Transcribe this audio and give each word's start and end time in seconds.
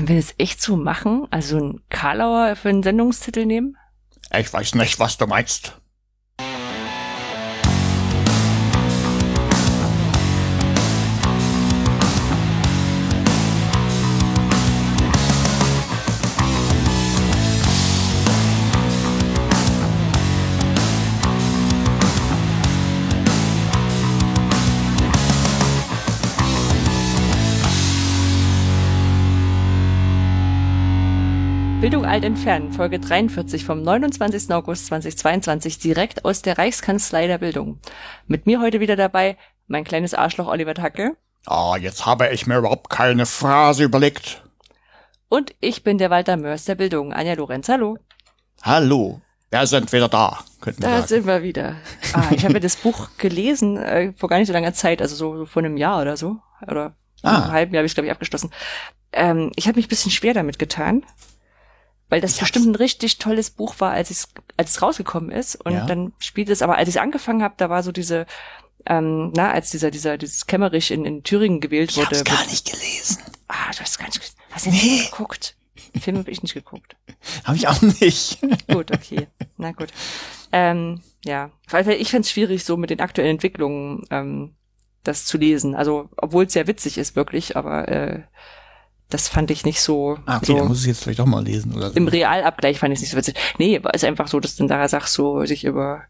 Können 0.00 0.08
wir 0.08 0.16
das 0.16 0.34
echt 0.38 0.62
so 0.62 0.78
machen? 0.78 1.26
Also 1.30 1.58
ein 1.58 1.82
Karlauer 1.90 2.56
für 2.56 2.70
einen 2.70 2.82
Sendungstitel 2.82 3.44
nehmen? 3.44 3.76
Ich 4.34 4.50
weiß 4.50 4.76
nicht, 4.76 4.98
was 4.98 5.18
du 5.18 5.26
meinst. 5.26 5.78
Bildung 31.90 32.06
alt 32.06 32.22
entfernen, 32.24 32.72
Folge 32.72 33.00
43 33.00 33.64
vom 33.64 33.82
29. 33.82 34.52
August 34.52 34.86
2022, 34.86 35.80
direkt 35.80 36.24
aus 36.24 36.40
der 36.40 36.56
Reichskanzlei 36.56 37.26
der 37.26 37.38
Bildung. 37.38 37.80
Mit 38.28 38.46
mir 38.46 38.60
heute 38.60 38.78
wieder 38.78 38.94
dabei 38.94 39.36
mein 39.66 39.82
kleines 39.82 40.14
Arschloch 40.14 40.46
Oliver 40.46 40.74
Tacke. 40.74 41.16
Ah, 41.46 41.76
jetzt 41.80 42.06
habe 42.06 42.28
ich 42.28 42.46
mir 42.46 42.58
überhaupt 42.58 42.90
keine 42.90 43.26
Phrase 43.26 43.82
überlegt. 43.82 44.44
Und 45.28 45.52
ich 45.58 45.82
bin 45.82 45.98
der 45.98 46.10
Walter 46.10 46.36
Mörs 46.36 46.64
der 46.64 46.76
Bildung, 46.76 47.12
Anja 47.12 47.34
Lorenz. 47.34 47.68
Hallo. 47.68 47.98
Hallo, 48.62 49.20
wir 49.50 49.66
sind 49.66 49.92
wieder 49.92 50.08
da, 50.08 50.38
könnten 50.60 50.82
wir 50.82 50.88
Da 50.90 50.94
sagen. 50.98 51.08
sind 51.08 51.26
wir 51.26 51.42
wieder. 51.42 51.74
Ah, 52.12 52.22
ich 52.30 52.44
habe 52.44 52.54
ja 52.54 52.60
das 52.60 52.76
Buch 52.76 53.08
gelesen 53.18 53.76
äh, 53.78 54.12
vor 54.16 54.28
gar 54.28 54.38
nicht 54.38 54.46
so 54.46 54.52
langer 54.52 54.74
Zeit, 54.74 55.02
also 55.02 55.16
so, 55.16 55.38
so 55.38 55.44
vor 55.44 55.64
einem 55.64 55.76
Jahr 55.76 56.00
oder 56.02 56.16
so. 56.16 56.36
Oder 56.68 56.94
Ah. 57.24 57.34
einem 57.42 57.52
halben 57.52 57.74
Jahr 57.74 57.80
habe 57.80 57.86
ich 57.86 57.94
glaube 57.94 58.06
ich 58.06 58.12
abgeschlossen. 58.12 58.50
Ähm, 59.12 59.50
ich 59.56 59.66
habe 59.66 59.76
mich 59.76 59.86
ein 59.86 59.90
bisschen 59.90 60.12
schwer 60.12 60.34
damit 60.34 60.58
getan, 60.60 61.04
weil 62.10 62.20
das 62.20 62.32
Ich 62.32 62.36
hab's- 62.42 62.52
bestimmt 62.52 62.66
ein 62.66 62.74
richtig 62.74 63.16
tolles 63.18 63.48
Buch 63.50 63.76
war, 63.78 63.92
als 63.92 64.10
es 64.10 64.28
als 64.58 64.72
es 64.72 64.82
rausgekommen 64.82 65.30
ist. 65.30 65.56
Und 65.56 65.72
Ja. 65.72 65.86
dann 65.86 66.12
spielt 66.18 66.50
es, 66.50 66.60
aber 66.60 66.76
als 66.76 66.88
ich 66.90 66.96
es 66.96 67.00
angefangen 67.00 67.42
habe, 67.42 67.54
da 67.56 67.70
war 67.70 67.82
so 67.82 67.92
diese, 67.92 68.26
ähm, 68.86 69.32
na, 69.34 69.50
als 69.52 69.70
dieser 69.70 69.90
dieser 69.90 70.18
dieses 70.18 70.46
Kämmerich 70.46 70.90
in, 70.90 71.04
in 71.06 71.22
Thüringen 71.22 71.60
gewählt 71.60 71.90
Ich 71.92 71.96
wurde. 71.96 72.08
hab's 72.18 72.24
gar 72.24 72.44
nicht 72.46 72.70
gelesen. 72.70 73.18
Ah, 73.48 73.70
du 73.72 73.80
hast 73.80 73.98
gar 73.98 74.06
nicht. 74.06 74.20
ge- 74.20 74.28
Hast 74.50 74.66
du 74.66 74.70
den 74.70 74.78
Nee. 74.78 74.98
Film 74.98 75.10
geguckt? 75.10 75.56
Den 75.94 76.00
Film 76.02 76.18
habe 76.18 76.30
ich 76.30 76.42
nicht 76.42 76.54
geguckt. 76.54 76.96
Habe 77.44 77.56
ich 77.56 77.66
auch 77.68 77.80
nicht. 77.80 78.38
Gut, 78.68 78.90
okay. 78.92 79.26
Na 79.56 79.72
gut. 79.72 79.88
Ähm, 80.52 81.00
ja, 81.24 81.50
ich 81.98 82.10
find's 82.10 82.30
schwierig, 82.30 82.64
so 82.64 82.76
mit 82.76 82.90
den 82.90 83.00
aktuellen 83.00 83.30
Entwicklungen 83.30 84.04
ähm, 84.10 84.54
das 85.04 85.24
zu 85.24 85.38
lesen. 85.38 85.74
Also, 85.74 86.08
obwohl 86.16 86.44
es 86.46 86.52
sehr 86.52 86.66
witzig 86.66 86.98
ist, 86.98 87.16
wirklich, 87.16 87.56
aber 87.56 87.88
äh, 87.88 88.22
das 89.10 89.28
fand 89.28 89.50
ich 89.50 89.64
nicht 89.64 89.80
so. 89.80 90.18
Ah, 90.26 90.38
okay, 90.38 90.54
dann 90.54 90.62
so 90.62 90.68
muss 90.68 90.80
ich 90.82 90.86
jetzt 90.86 91.02
vielleicht 91.02 91.18
doch 91.18 91.26
mal 91.26 91.44
lesen 91.44 91.74
oder 91.74 91.90
so. 91.90 91.96
Im 91.96 92.08
Realabgleich 92.08 92.78
fand 92.78 92.92
ich 92.92 92.98
es 92.98 93.02
nicht 93.02 93.10
so 93.10 93.16
witzig. 93.16 93.36
Nee, 93.58 93.76
aber 93.76 93.92
ist 93.94 94.04
einfach 94.04 94.28
so, 94.28 94.40
dass 94.40 94.56
du 94.56 94.66
da 94.66 94.88
sagst, 94.88 95.14
so 95.14 95.44
sich 95.44 95.64
über 95.64 96.04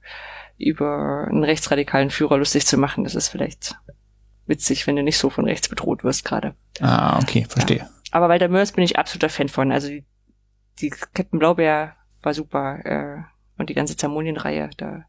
über 0.58 1.26
einen 1.28 1.42
rechtsradikalen 1.42 2.10
Führer 2.10 2.36
lustig 2.36 2.66
zu 2.66 2.76
machen, 2.76 3.04
das 3.04 3.14
ist 3.14 3.28
vielleicht 3.28 3.76
witzig, 4.46 4.86
wenn 4.86 4.96
du 4.96 5.02
nicht 5.02 5.16
so 5.16 5.30
von 5.30 5.46
rechts 5.46 5.68
bedroht 5.68 6.04
wirst 6.04 6.24
gerade. 6.24 6.54
Ah, 6.80 7.18
okay, 7.18 7.46
verstehe. 7.48 7.88
Aber 8.10 8.28
Walter 8.28 8.48
Mörs 8.48 8.72
bin 8.72 8.84
ich 8.84 8.98
absoluter 8.98 9.30
Fan 9.30 9.48
von. 9.48 9.72
Also 9.72 9.88
die, 9.88 10.04
die 10.80 10.90
Captain 10.90 11.38
Blaubeer 11.38 11.96
war 12.22 12.34
super 12.34 12.84
äh, 12.84 13.22
und 13.56 13.70
die 13.70 13.74
ganze 13.74 13.96
Zermonienreihe, 13.96 14.70
da 14.76 15.04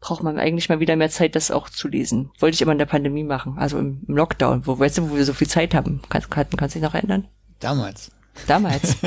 braucht 0.00 0.22
man 0.22 0.38
eigentlich 0.38 0.68
mal 0.68 0.80
wieder 0.80 0.96
mehr 0.96 1.10
Zeit, 1.10 1.34
das 1.36 1.50
auch 1.50 1.68
zu 1.68 1.86
lesen. 1.88 2.30
Wollte 2.38 2.54
ich 2.54 2.62
immer 2.62 2.72
in 2.72 2.78
der 2.78 2.86
Pandemie 2.86 3.24
machen, 3.24 3.58
also 3.58 3.78
im, 3.78 4.02
im 4.08 4.16
Lockdown, 4.16 4.66
wo 4.66 4.78
weißt 4.78 4.98
du, 4.98 5.10
wo 5.10 5.16
wir 5.16 5.24
so 5.24 5.34
viel 5.34 5.48
Zeit 5.48 5.74
haben. 5.74 6.00
Kann, 6.08 6.22
kann, 6.30 6.46
kannst 6.56 6.74
du 6.74 6.78
dich 6.80 6.88
noch 6.88 6.94
erinnern? 6.94 7.28
Damals. 7.60 8.10
Damals. 8.46 8.96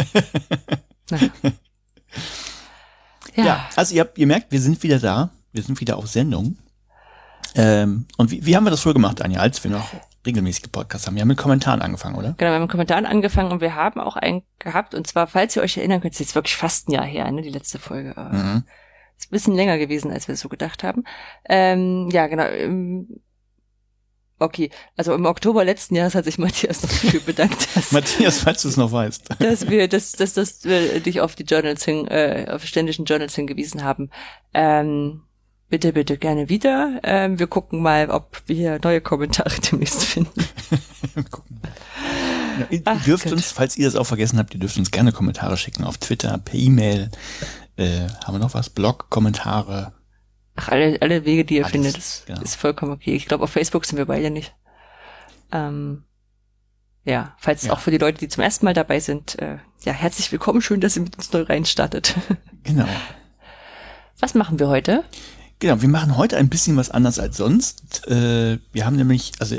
Ja. 3.36 3.46
Ja, 3.46 3.66
also 3.76 3.96
ihr, 3.96 4.02
habt, 4.02 4.18
ihr 4.18 4.28
merkt, 4.28 4.52
wir 4.52 4.62
sind 4.62 4.84
wieder 4.84 5.00
da. 5.00 5.32
Wir 5.52 5.64
sind 5.64 5.80
wieder 5.82 5.98
auf 5.98 6.08
Sendung. 6.08 6.58
Ähm, 7.56 8.06
und 8.18 8.30
wie, 8.32 8.46
wie 8.46 8.56
haben 8.56 8.64
wir 8.64 8.70
das 8.70 8.82
früher 8.82 8.94
gemacht, 8.94 9.22
Anja, 9.22 9.40
als 9.40 9.64
wir 9.64 9.72
noch 9.72 9.90
regelmäßige 10.26 10.72
Podcasts 10.72 11.08
haben? 11.08 11.16
Wir 11.16 11.22
haben 11.22 11.30
mit 11.30 11.38
Kommentaren 11.38 11.82
angefangen, 11.82 12.16
oder? 12.16 12.34
genau, 12.38 12.52
wir 12.52 12.56
haben 12.56 12.62
mit 12.62 12.72
Kommentaren 12.72 13.06
angefangen 13.08 13.52
und 13.52 13.62
wir 13.62 13.74
haben 13.76 14.00
auch 14.00 14.18
einen 14.18 14.44
gehabt, 14.60 14.94
und 14.94 15.08
zwar, 15.08 15.26
falls 15.28 15.56
ihr 15.56 15.64
euch 15.64 15.78
erinnern 15.78 16.02
könnt, 16.02 16.14
ist 16.14 16.20
jetzt 16.20 16.36
wirklich 16.36 16.56
fast 16.56 16.90
ein 16.90 16.94
Jahr 16.94 17.06
her, 17.06 17.32
ne, 17.32 17.42
die 17.42 17.50
letzte 17.50 17.80
Folge. 17.80 18.14
Äh, 18.16 18.36
Mhm. 18.36 18.64
Bisschen 19.28 19.56
länger 19.56 19.78
gewesen, 19.78 20.12
als 20.12 20.28
wir 20.28 20.34
es 20.34 20.42
so 20.42 20.50
gedacht 20.50 20.84
haben. 20.84 21.04
Ähm, 21.50 22.10
ja, 22.12 22.28
genau. 22.28 22.46
ähm, 22.46 23.08
Okay, 24.40 24.72
also 24.98 25.14
im 25.14 25.26
Oktober 25.26 25.64
letzten 25.64 25.96
Jahres 25.96 26.16
hat 26.16 26.26
sich 26.26 26.38
Matthias 26.38 26.82
noch 26.84 26.90
dafür 26.90 27.20
bedankt, 27.26 27.68
dass, 27.76 27.94
Matthias, 27.94 28.40
falls 28.40 28.64
du 28.64 28.68
es 28.68 28.76
noch 28.78 28.92
weißt. 28.92 29.30
dass 29.40 29.70
wir, 29.70 29.88
dass, 29.90 30.12
dass, 30.14 30.34
dass 30.34 30.66
wir 30.66 31.00
dich 31.00 31.22
auf 31.22 31.36
die 31.36 31.44
Journals 31.44 31.86
hin, 31.86 32.08
äh, 32.08 32.48
auf 32.50 32.66
ständischen 32.66 33.06
Journals 33.06 33.36
hingewiesen 33.36 33.84
haben. 33.84 34.10
Ähm, 34.54 35.22
bitte, 35.70 35.94
bitte 35.94 36.18
gerne 36.18 36.50
wieder. 36.50 37.00
Ähm, 37.04 37.40
wir 37.40 37.48
gucken 37.48 37.82
mal, 37.82 38.10
ob 38.10 38.42
wir 38.48 38.56
hier 38.56 38.80
neue 38.84 39.00
Kommentare 39.00 39.56
demnächst 39.72 40.04
finden. 40.04 40.44
Gucken. 41.32 41.62
Ja, 42.60 42.68
ihr 42.70 42.82
Ach 42.86 43.04
dürft 43.04 43.24
Gott. 43.24 43.34
uns, 43.34 43.52
falls 43.52 43.78
ihr 43.78 43.86
das 43.86 43.96
auch 43.96 44.06
vergessen 44.06 44.38
habt, 44.40 44.54
ihr 44.54 44.60
dürft 44.60 44.78
uns 44.78 44.92
gerne 44.92 45.12
Kommentare 45.12 45.58
schicken 45.58 45.84
auf 45.86 45.98
Twitter, 45.98 46.38
per 46.38 46.56
E-Mail. 46.56 47.10
Äh, 47.76 48.08
haben 48.24 48.36
wir 48.36 48.40
noch 48.40 48.54
was? 48.54 48.70
Blog, 48.70 49.10
Kommentare. 49.10 49.94
Ach, 50.56 50.70
alle, 50.70 50.98
alle 51.02 51.26
Wege, 51.26 51.46
die 51.46 51.56
ihr 51.56 51.64
Alles, 51.64 51.72
findet, 51.72 51.98
ist, 51.98 52.26
genau. 52.28 52.42
ist 52.42 52.56
vollkommen 52.56 52.92
okay. 52.92 53.16
Ich 53.16 53.26
glaube, 53.26 53.44
auf 53.44 53.50
Facebook 53.52 53.86
sind 53.86 53.98
wir 53.98 54.06
beide 54.06 54.30
nicht. 54.30 54.54
Ähm, 55.52 56.04
ja, 57.06 57.36
falls 57.40 57.64
Ja. 57.64 57.74
auch 57.74 57.80
für 57.80 57.92
die 57.92 57.98
Leute, 57.98 58.20
die 58.20 58.28
zum 58.30 58.44
ersten 58.44 58.66
Mal 58.66 58.74
dabei 58.74 59.00
sind, 59.00 59.40
äh, 59.40 59.58
ja, 59.84 59.92
herzlich 59.94 60.32
willkommen. 60.32 60.62
Schön, 60.62 60.80
dass 60.82 60.96
ihr 60.96 61.02
mit 61.02 61.18
uns 61.18 61.32
neu 61.32 61.42
reinstartet. 61.44 62.16
Genau. 62.66 62.88
Was 64.22 64.36
machen 64.36 64.58
wir 64.58 64.70
heute? 64.70 65.04
Genau, 65.60 65.82
wir 65.82 65.90
machen 65.90 66.16
heute 66.16 66.38
ein 66.38 66.48
bisschen 66.48 66.78
was 66.78 66.90
anders 66.90 67.20
als 67.20 67.36
sonst. 67.36 68.08
Äh, 68.08 68.58
wir 68.72 68.86
haben 68.86 68.96
nämlich, 68.96 69.34
also 69.40 69.58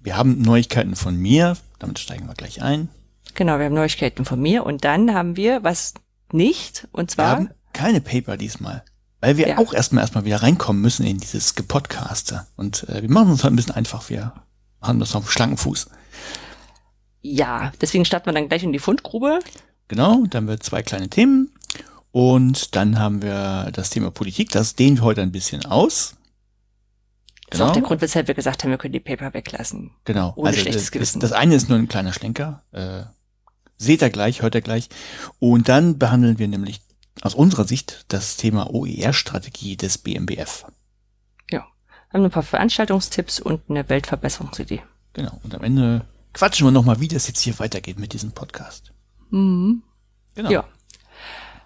wir 0.00 0.16
haben 0.16 0.42
Neuigkeiten 0.42 0.94
von 0.94 1.16
mir, 1.16 1.56
damit 1.80 1.98
steigen 1.98 2.28
wir 2.28 2.34
gleich 2.34 2.62
ein. 2.62 2.88
Genau, 3.34 3.58
wir 3.58 3.64
haben 3.64 3.74
Neuigkeiten 3.74 4.24
von 4.24 4.40
mir 4.40 4.64
und 4.64 4.84
dann 4.84 5.12
haben 5.12 5.36
wir 5.36 5.64
was 5.64 5.94
nicht, 6.32 6.88
und 6.92 7.10
Wir 7.10 7.14
zwar, 7.14 7.30
haben 7.30 7.50
keine 7.72 8.00
Paper 8.00 8.36
diesmal, 8.36 8.84
weil 9.20 9.36
wir 9.36 9.48
Ja. 9.48 9.58
auch 9.58 9.72
erstmal 9.72 10.02
erstmal 10.02 10.24
wieder 10.24 10.42
reinkommen 10.42 10.80
müssen 10.82 11.06
in 11.06 11.18
dieses 11.18 11.54
Gepodcaster. 11.54 12.46
Und 12.56 12.88
äh, 12.88 13.02
wir 13.02 13.10
machen 13.10 13.30
uns 13.30 13.44
halt 13.44 13.52
ein 13.52 13.56
bisschen 13.56 13.74
einfach, 13.74 14.08
wir 14.10 14.32
haben 14.80 14.98
das 15.00 15.14
auf 15.16 15.30
schlanken 15.30 15.56
Fuß. 15.58 15.88
ja, 17.22 17.72
deswegen 17.80 18.04
starten 18.04 18.26
wir 18.26 18.32
dann 18.32 18.48
gleich 18.48 18.62
in 18.62 18.72
die 18.72 18.78
Fundgrube. 18.78 19.40
Genau, 19.88 20.24
dann 20.26 20.42
haben 20.42 20.48
wir 20.48 20.60
zwei 20.60 20.82
kleine 20.82 21.08
Themen 21.08 21.52
und 22.12 22.74
dann 22.76 22.98
haben 22.98 23.22
wir 23.22 23.70
das 23.72 23.90
Thema 23.90 24.10
Politik, 24.10 24.50
das 24.50 24.74
dehnen 24.74 24.98
wir 24.98 25.02
heute 25.04 25.22
ein 25.22 25.32
bisschen 25.32 25.64
aus. 25.66 26.14
Das 27.48 27.60
ist 27.60 27.66
auch 27.66 27.72
der 27.72 27.82
Grund, 27.82 28.00
weshalb 28.00 28.26
wir 28.26 28.34
gesagt 28.34 28.64
haben, 28.64 28.70
wir 28.70 28.78
können 28.78 28.92
die 28.92 28.98
Paper 29.00 29.32
weglassen. 29.32 29.92
Genau. 30.04 30.32
Ohne 30.34 30.48
also 30.48 30.60
schlechtes 30.60 30.82
das, 30.84 30.90
Gewissen. 30.90 31.20
Das, 31.20 31.30
das 31.30 31.38
eine 31.38 31.54
ist 31.54 31.68
nur 31.68 31.78
ein 31.78 31.86
kleiner 31.86 32.12
Schlenker. 32.12 32.64
Äh, 32.72 33.02
seht 33.78 34.02
ihr 34.02 34.10
gleich, 34.10 34.42
hört 34.42 34.54
ihr 34.54 34.62
gleich. 34.62 34.88
Und 35.38 35.68
dann 35.68 35.98
behandeln 35.98 36.38
wir 36.38 36.48
nämlich 36.48 36.80
aus 37.22 37.34
unserer 37.34 37.64
Sicht 37.64 38.04
das 38.08 38.36
Thema 38.36 38.74
OER-Strategie 38.74 39.76
des 39.76 39.98
BMBF. 39.98 40.64
Haben 42.12 42.24
ein 42.24 42.30
paar 42.30 42.42
Veranstaltungstipps 42.42 43.40
und 43.40 43.60
eine 43.68 43.88
Weltverbesserungsidee. 43.88 44.82
Genau. 45.12 45.38
Und 45.42 45.54
am 45.54 45.62
Ende 45.62 46.06
quatschen 46.32 46.66
wir 46.66 46.70
nochmal, 46.70 47.00
wie 47.00 47.08
das 47.08 47.26
jetzt 47.28 47.40
hier 47.40 47.58
weitergeht 47.58 47.98
mit 47.98 48.12
diesem 48.12 48.32
Podcast. 48.32 48.92
Mhm. 49.30 49.82
Genau. 50.34 50.50
Ja. 50.50 50.64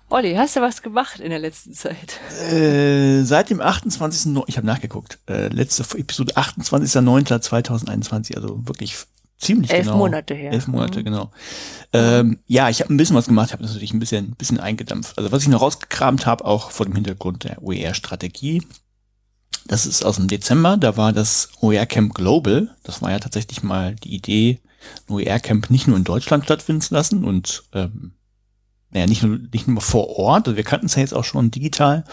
Olli, 0.09 0.35
hast 0.35 0.57
du 0.57 0.61
was 0.61 0.83
gemacht 0.83 1.21
in 1.21 1.31
der 1.31 1.39
letzten 1.39 1.73
Zeit? 1.73 2.19
Äh, 2.51 3.23
seit 3.23 3.51
dem 3.51 3.61
28. 3.61 4.33
No 4.33 4.45
ich 4.49 4.57
habe 4.57 4.67
nachgeguckt. 4.67 5.21
Äh, 5.29 5.49
letzte 5.49 5.85
Episode 5.97 6.37
28.09.2021, 6.37 8.35
also 8.35 8.67
wirklich 8.67 8.97
ziemlich 9.41 9.71
Elf 9.73 9.87
genau. 9.87 9.99
Monate 9.99 10.35
her. 10.35 10.53
Elf 10.53 10.69
Monate, 10.69 11.01
Mhm. 11.01 11.05
genau. 11.05 11.31
Ähm, 11.93 12.39
ja, 12.47 12.69
ich 12.69 12.81
habe 12.81 12.93
ein 12.95 12.97
bisschen 12.97 13.17
was 13.17 13.27
gemacht, 13.27 13.53
habe 13.53 13.63
das 13.63 13.73
natürlich 13.73 13.93
ein 13.93 13.99
bisschen, 13.99 14.27
ein 14.27 14.37
bisschen 14.37 14.61
eingedampft. 14.61 15.19
Also 15.19 15.33
was 15.33 15.43
ich 15.43 15.49
noch 15.49 15.63
rausgekramt 15.63 16.27
habe, 16.27 16.45
auch 16.45 16.71
vor 16.71 16.87
dem 16.87 16.95
Hintergrund 16.95 17.45
der 17.45 17.63
OER-Strategie, 17.63 18.63
das 19.67 19.87
ist 19.87 20.05
aus 20.05 20.17
dem 20.17 20.29
Dezember, 20.29 20.77
da 20.77 20.97
war 20.97 21.13
das 21.13 21.51
OER 21.61 21.87
Camp 21.87 22.15
Global. 22.15 22.75
Das 22.83 23.03
war 23.03 23.11
ja 23.11 23.19
tatsächlich 23.19 23.63
mal 23.63 23.95
die 23.97 24.15
Idee, 24.15 24.61
ein 25.09 25.15
OER 25.15 25.41
Camp 25.41 25.71
nicht 25.71 25.87
nur 25.87 25.97
in 25.97 26.05
Deutschland 26.05 26.45
stattfinden 26.45 26.81
zu 26.83 26.95
lassen 26.95 27.25
und 27.25 27.65
ähm, 27.73 28.13
naja, 28.91 29.07
nicht 29.07 29.23
nur, 29.23 29.39
nicht 29.53 29.69
nur 29.69 29.81
vor 29.81 30.09
Ort, 30.19 30.49
also 30.49 30.57
wir 30.57 30.65
kannten 30.65 30.87
es 30.87 30.95
ja 30.97 31.03
jetzt 31.03 31.15
auch 31.15 31.25
schon 31.25 31.51
digital, 31.51 32.05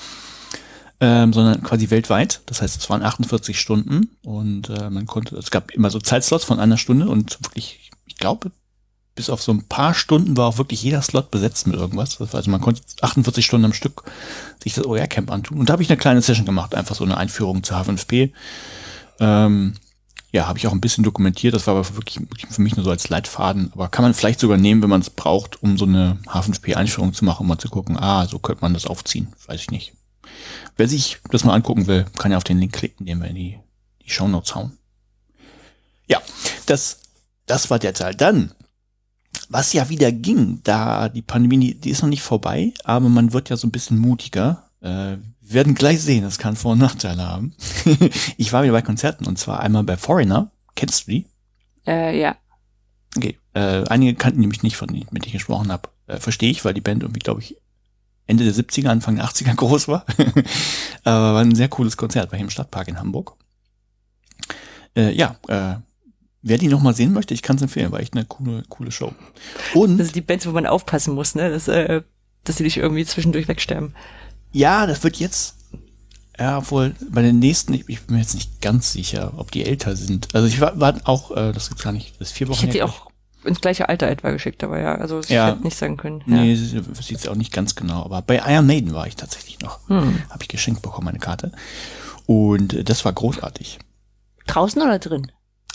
ähm, 1.00 1.34
sondern 1.34 1.62
quasi 1.64 1.90
weltweit. 1.90 2.42
Das 2.46 2.62
heißt, 2.62 2.80
es 2.82 2.90
waren 2.90 3.04
48 3.04 3.60
Stunden 3.60 4.10
und 4.24 4.70
äh, 4.70 4.90
man 4.90 5.06
konnte, 5.06 5.36
es 5.36 5.52
gab 5.52 5.72
immer 5.72 5.90
so 5.90 6.00
Zeitslots 6.00 6.44
von 6.46 6.60
einer 6.60 6.78
Stunde 6.78 7.08
und 7.08 7.38
wirklich, 7.44 7.92
ich 8.06 8.16
glaube, 8.18 8.52
bis 9.16 9.30
auf 9.30 9.42
so 9.42 9.52
ein 9.52 9.64
paar 9.64 9.94
Stunden 9.94 10.38
war 10.38 10.46
auch 10.48 10.58
wirklich 10.60 10.84
jeder 10.84 11.02
Slot 11.02 11.32
besetzt 11.32 11.66
mit 11.68 11.76
irgendwas. 11.76 12.22
Also 12.22 12.52
man 12.52 12.62
konnte 12.62 12.82
48 13.02 13.46
Stunden 13.46 13.66
am 13.66 13.74
Stück 13.74 14.04
sich 14.62 14.76
das 14.76 14.86
OER-Camp 14.86 15.32
antun. 15.32 15.60
Und 15.60 15.70
da 15.70 15.74
habe 15.74 15.84
ich 15.84 15.90
eine 15.90 15.98
kleine 15.98 16.22
Session 16.22 16.46
gemacht, 16.46 16.76
einfach 16.76 16.96
so 16.96 17.04
eine 17.04 17.18
Einführung 17.18 17.64
zur 17.64 17.78
H5P. 17.78 18.32
Ähm, 19.20 19.74
Ja, 20.32 20.46
habe 20.48 20.60
ich 20.60 20.68
auch 20.68 20.72
ein 20.74 20.82
bisschen 20.82 21.04
dokumentiert. 21.04 21.56
Das 21.56 21.66
war 21.68 21.76
aber 21.76 21.96
wirklich, 21.96 22.20
wirklich 22.20 22.46
für 22.48 22.62
mich 22.62 22.76
nur 22.76 22.84
so 22.86 22.92
als 22.92 23.10
Leitfaden. 23.10 23.72
Aber 23.74 23.88
kann 23.88 24.04
man 24.04 24.14
vielleicht 24.14 24.40
sogar 24.40 24.58
nehmen, 24.58 24.84
wenn 24.84 24.90
man 24.90 25.02
es 25.02 25.10
braucht, 25.10 25.64
um 25.64 25.78
so 25.78 25.86
eine 25.86 26.20
Hafenspiel-Einführung 26.28 27.14
zu 27.14 27.26
machen, 27.26 27.42
um 27.42 27.48
mal 27.48 27.58
zu 27.58 27.70
gucken, 27.70 27.98
ah, 27.98 28.28
so 28.28 28.38
könnte 28.38 28.62
man 28.62 28.74
das 28.74 28.86
aufziehen. 28.86 29.30
Weiß 29.48 29.62
ich 29.62 29.72
nicht. 29.72 29.94
Wer 30.76 30.88
sich 30.88 31.20
das 31.32 31.44
mal 31.44 31.54
angucken 31.54 31.88
will, 31.88 32.06
kann 32.18 32.32
ja 32.32 32.38
auf 32.38 32.44
den 32.44 32.60
Link 32.60 32.74
klicken, 32.74 33.06
den 33.06 33.20
wir 33.20 33.28
in 33.28 33.36
die, 33.36 33.60
die 34.04 34.10
Shownotes 34.10 34.56
hauen. 34.56 34.78
Ja, 36.08 36.22
das, 36.66 37.00
das 37.46 37.70
war 37.70 37.80
der 37.80 37.94
Teil. 37.94 38.16
Dann, 38.16 38.52
was 39.50 39.74
ja 39.74 39.90
wieder 39.90 40.12
ging, 40.12 40.62
da 40.64 41.10
die 41.10 41.22
Pandemie, 41.22 41.60
die, 41.60 41.76
die 41.76 41.90
ist 41.90 42.02
noch 42.02 42.10
nicht 42.10 42.22
vorbei, 42.22 42.74
aber 42.84 43.10
man 43.10 43.34
wird 43.34 43.50
ja 43.50 43.58
so 43.58 43.68
ein 43.68 43.72
bisschen 43.72 43.98
mutiger. 43.98 44.70
Äh, 44.82 45.18
wir 45.42 45.54
werden 45.54 45.76
gleich 45.76 46.02
sehen, 46.02 46.24
das 46.24 46.38
kann 46.38 46.56
Vor- 46.56 46.74
und 46.74 46.80
Nachteile 46.80 47.26
haben. 47.26 47.56
ich 48.38 48.54
war 48.54 48.64
wieder 48.64 48.74
bei 48.74 48.82
Konzerten 48.82 49.26
und 49.26 49.40
zwar 49.40 49.62
einmal 49.62 49.84
bei 49.84 49.98
Foreigner. 49.98 50.52
Kennst 50.76 51.08
du 51.08 51.12
die? 51.12 51.26
Äh, 51.86 52.20
ja. 52.20 52.38
Okay. 53.16 53.38
Äh, 53.54 53.86
einige 53.88 54.16
kannten 54.16 54.42
die 54.42 54.48
mich 54.48 54.64
nicht, 54.64 54.78
von 54.78 54.90
denen 54.90 55.08
mit 55.12 55.24
denen 55.24 55.28
ich 55.28 55.34
gesprochen 55.34 55.72
habe. 55.72 55.90
Äh, 56.08 56.18
Verstehe 56.18 56.52
ich, 56.52 56.66
weil 56.66 56.74
die 56.74 56.82
Band 56.82 57.04
irgendwie, 57.04 57.20
glaube 57.20 57.42
ich, 57.42 57.58
Ende 58.28 58.44
der 58.44 58.54
70er, 58.54 58.90
Anfang 58.90 59.16
der 59.16 59.26
80er 59.26 59.56
groß 59.56 59.88
war. 59.88 60.06
Aber 61.04 61.34
war 61.34 61.42
ein 61.42 61.56
sehr 61.56 61.70
cooles 61.70 61.98
Konzert 61.98 62.30
bei 62.30 62.38
dem 62.38 62.50
Stadtpark 62.50 62.88
in 62.90 63.00
Hamburg. 63.00 63.36
Äh, 64.96 65.14
ja, 65.14 65.38
äh, 65.48 65.76
wer 66.42 66.58
die 66.58 66.68
noch 66.68 66.82
mal 66.82 66.94
sehen 66.94 67.14
möchte, 67.14 67.34
ich 67.34 67.42
kann 67.42 67.56
es 67.56 67.62
empfehlen, 67.62 67.92
war 67.92 68.00
echt 68.00 68.14
eine 68.14 68.26
coole, 68.26 68.64
coole 68.70 68.92
Show. 68.92 69.14
Und 69.74 69.98
Das 69.98 70.08
sind 70.08 70.16
die 70.16 70.22
Bands, 70.22 70.46
wo 70.46 70.52
man 70.52 70.66
aufpassen 70.66 71.14
muss, 71.14 71.36
ne? 71.36 71.50
Dass, 71.50 71.68
äh, 71.68 72.02
dass 72.44 72.58
sie 72.58 72.64
nicht 72.64 72.78
irgendwie 72.78 73.06
zwischendurch 73.06 73.48
wegsterben. 73.48 73.94
Ja, 74.52 74.88
das 74.88 75.04
wird 75.04 75.18
jetzt, 75.18 75.56
ja, 76.40 76.70
wohl 76.72 76.96
bei 77.10 77.22
den 77.22 77.40
nächsten, 77.40 77.74
ich, 77.74 77.88
ich 77.88 78.02
bin 78.02 78.16
mir 78.16 78.22
jetzt 78.22 78.36
nicht 78.36 78.62
ganz 78.62 78.92
sicher, 78.92 79.34
ob 79.38 79.52
die 79.52 79.66
älter 79.66 79.96
sind. 79.96 80.34
Also 80.34 80.48
ich 80.48 80.60
war, 80.60 80.80
war 80.80 80.96
auch, 81.04 81.32
äh, 81.32 81.52
das 81.52 81.68
ist 81.68 81.82
gar 81.82 81.92
nicht, 81.92 82.20
das 82.20 82.30
ist 82.30 82.38
vier 82.38 82.48
Wochen 82.48 82.56
Ich 82.56 82.64
hätte 82.64 82.74
die 82.74 82.80
her, 82.80 82.86
auch 82.86 83.12
ins 83.48 83.62
gleiche 83.62 83.90
Alter 83.90 84.08
etwa 84.08 84.32
geschickt, 84.32 84.64
aber 84.64 84.80
ja, 84.80 84.96
also 84.96 85.20
ich 85.20 85.30
Ja. 85.30 85.48
hätte 85.48 85.64
nicht 85.64 85.78
sagen 85.78 85.98
können. 85.98 86.22
Nee, 86.26 86.56
sieht 86.56 87.18
es 87.18 87.28
auch 87.28 87.36
nicht 87.36 87.52
ganz 87.54 87.76
genau. 87.76 88.04
Aber 88.04 88.22
bei 88.22 88.42
Iron 88.48 88.68
Maiden 88.68 88.94
war 88.94 89.08
ich 89.08 89.16
tatsächlich 89.16 89.60
noch. 89.62 89.80
Hm. 89.90 90.22
Habe 90.30 90.44
ich 90.44 90.48
geschenkt 90.48 90.82
bekommen, 90.82 91.08
eine 91.08 91.20
Karte. 91.20 91.52
Und 92.26 92.74
äh, 92.74 92.84
das 92.84 93.06
war 93.06 93.14
großartig. 93.14 93.80
Draußen 94.46 94.82
oder 94.82 95.00
drin? 95.00 95.32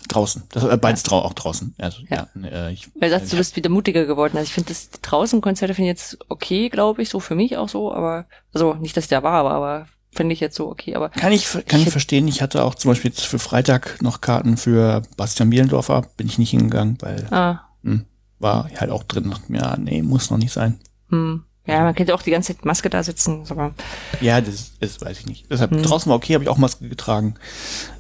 Draußen. 0.09 0.43
Das 0.51 0.63
war 0.65 0.73
äh, 0.73 0.77
beides 0.77 1.03
drau 1.05 1.21
auch 1.21 1.33
draußen. 1.35 1.75
Also, 1.79 2.03
Ja. 2.09 2.29
ja. 2.35 2.49
äh, 2.49 2.73
ich, 2.73 2.89
Weil 3.01 3.09
du 3.11 3.17
sagst, 3.19 3.33
du 3.33 3.37
bist 3.37 3.57
wieder 3.57 3.71
mutiger 3.71 4.05
geworden. 4.05 4.37
Also 4.37 4.47
ich 4.49 4.53
finde 4.55 4.69
das 4.71 4.91
die 4.91 5.01
draußen 5.01 5.41
Konzerte 5.41 5.75
finde 5.75 5.91
ich 5.93 5.99
jetzt 5.99 6.19
okay, 6.29 6.69
glaube 6.69 7.03
ich, 7.03 7.09
so 7.09 7.21
für 7.21 7.35
mich 7.35 7.57
auch 7.57 7.69
so, 7.69 7.93
aber 7.93 8.27
also 8.53 8.75
nicht, 8.75 8.97
dass 8.97 9.05
ich 9.05 9.11
da 9.11 9.23
war, 9.23 9.35
aber, 9.35 9.53
aber 9.53 9.87
finde 10.15 10.35
ich 10.35 10.41
jetzt 10.41 10.57
so 10.57 10.69
okay, 10.71 10.95
aber 10.95 11.09
kann 11.09 11.33
ich, 11.33 11.47
kann 11.67 11.81
ich 11.81 11.87
Ich- 11.87 11.93
verstehen. 11.93 12.29
Ich 12.29 12.43
hatte 12.43 12.63
auch 12.65 12.75
zum 12.75 12.91
Beispiel 12.91 13.11
jetzt 13.11 13.25
für 13.25 13.39
Freitag 13.39 14.01
noch 14.03 14.21
Karten 14.21 14.57
für 14.57 15.03
Bastian 15.17 15.51
Bielendorfer. 15.51 16.03
Bin 16.17 16.27
ich 16.27 16.39
nicht 16.39 16.51
hingegangen, 16.51 16.99
weil 17.01 17.27
ah, 17.31 17.61
hm, 17.83 18.05
war 18.39 18.69
halt 18.79 18.91
auch 18.91 19.03
drin. 19.05 19.31
Dachte 19.31 19.51
mir, 19.51 19.59
Ja, 19.63 19.77
nee, 19.79 20.03
muss 20.03 20.31
noch 20.31 20.39
nicht 20.39 20.53
sein. 20.53 20.79
hm. 21.09 21.45
Ja, 21.65 21.85
man 21.85 21.95
könnte 21.95 22.13
auch 22.13 22.23
die 22.23 22.33
ganze 22.33 22.57
Zeit 22.57 22.65
Maske 22.65 22.91
da 22.91 23.05
sitzen, 23.05 23.45
aber 23.49 23.73
Ja, 24.21 24.41
das, 24.41 24.73
das 24.81 25.01
weiß 25.01 25.21
ich 25.21 25.27
nicht. 25.27 25.47
Deshalb 25.49 25.71
Hm. 25.71 25.83
draußen 25.85 26.11
war 26.11 26.17
okay, 26.17 26.35
habe 26.35 26.43
ich 26.43 26.51
auch 26.51 26.59
Maske 26.59 26.89
getragen. 26.89 27.37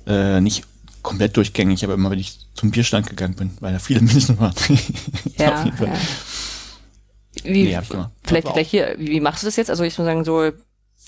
Äh, 0.05 0.41
nicht 0.41 0.64
komplett 1.03 1.37
durchgängig, 1.37 1.85
aber 1.85 1.94
immer 1.94 2.11
wenn 2.11 2.19
ich 2.19 2.41
zum 2.55 2.73
Bierstand 2.73 3.09
gegangen 3.09 3.35
bin, 3.37 3.53
weil 3.61 3.73
da 3.73 3.79
viele 3.79 4.00
Menschen 4.03 4.38
waren. 4.41 4.53
ja. 5.38 5.64
Ja. 5.64 5.73
Wie, 7.44 7.64
Nee, 7.64 7.79
vielleicht 8.25 8.53
gleich 8.53 8.69
hier, 8.70 8.94
wie, 8.99 9.09
wie 9.11 9.20
machst 9.20 9.43
du 9.43 9.47
das 9.47 9.56
jetzt? 9.56 9.70
Also 9.70 9.85
ich 9.85 9.97
muss 9.97 10.05
sagen, 10.06 10.25
so, 10.25 10.50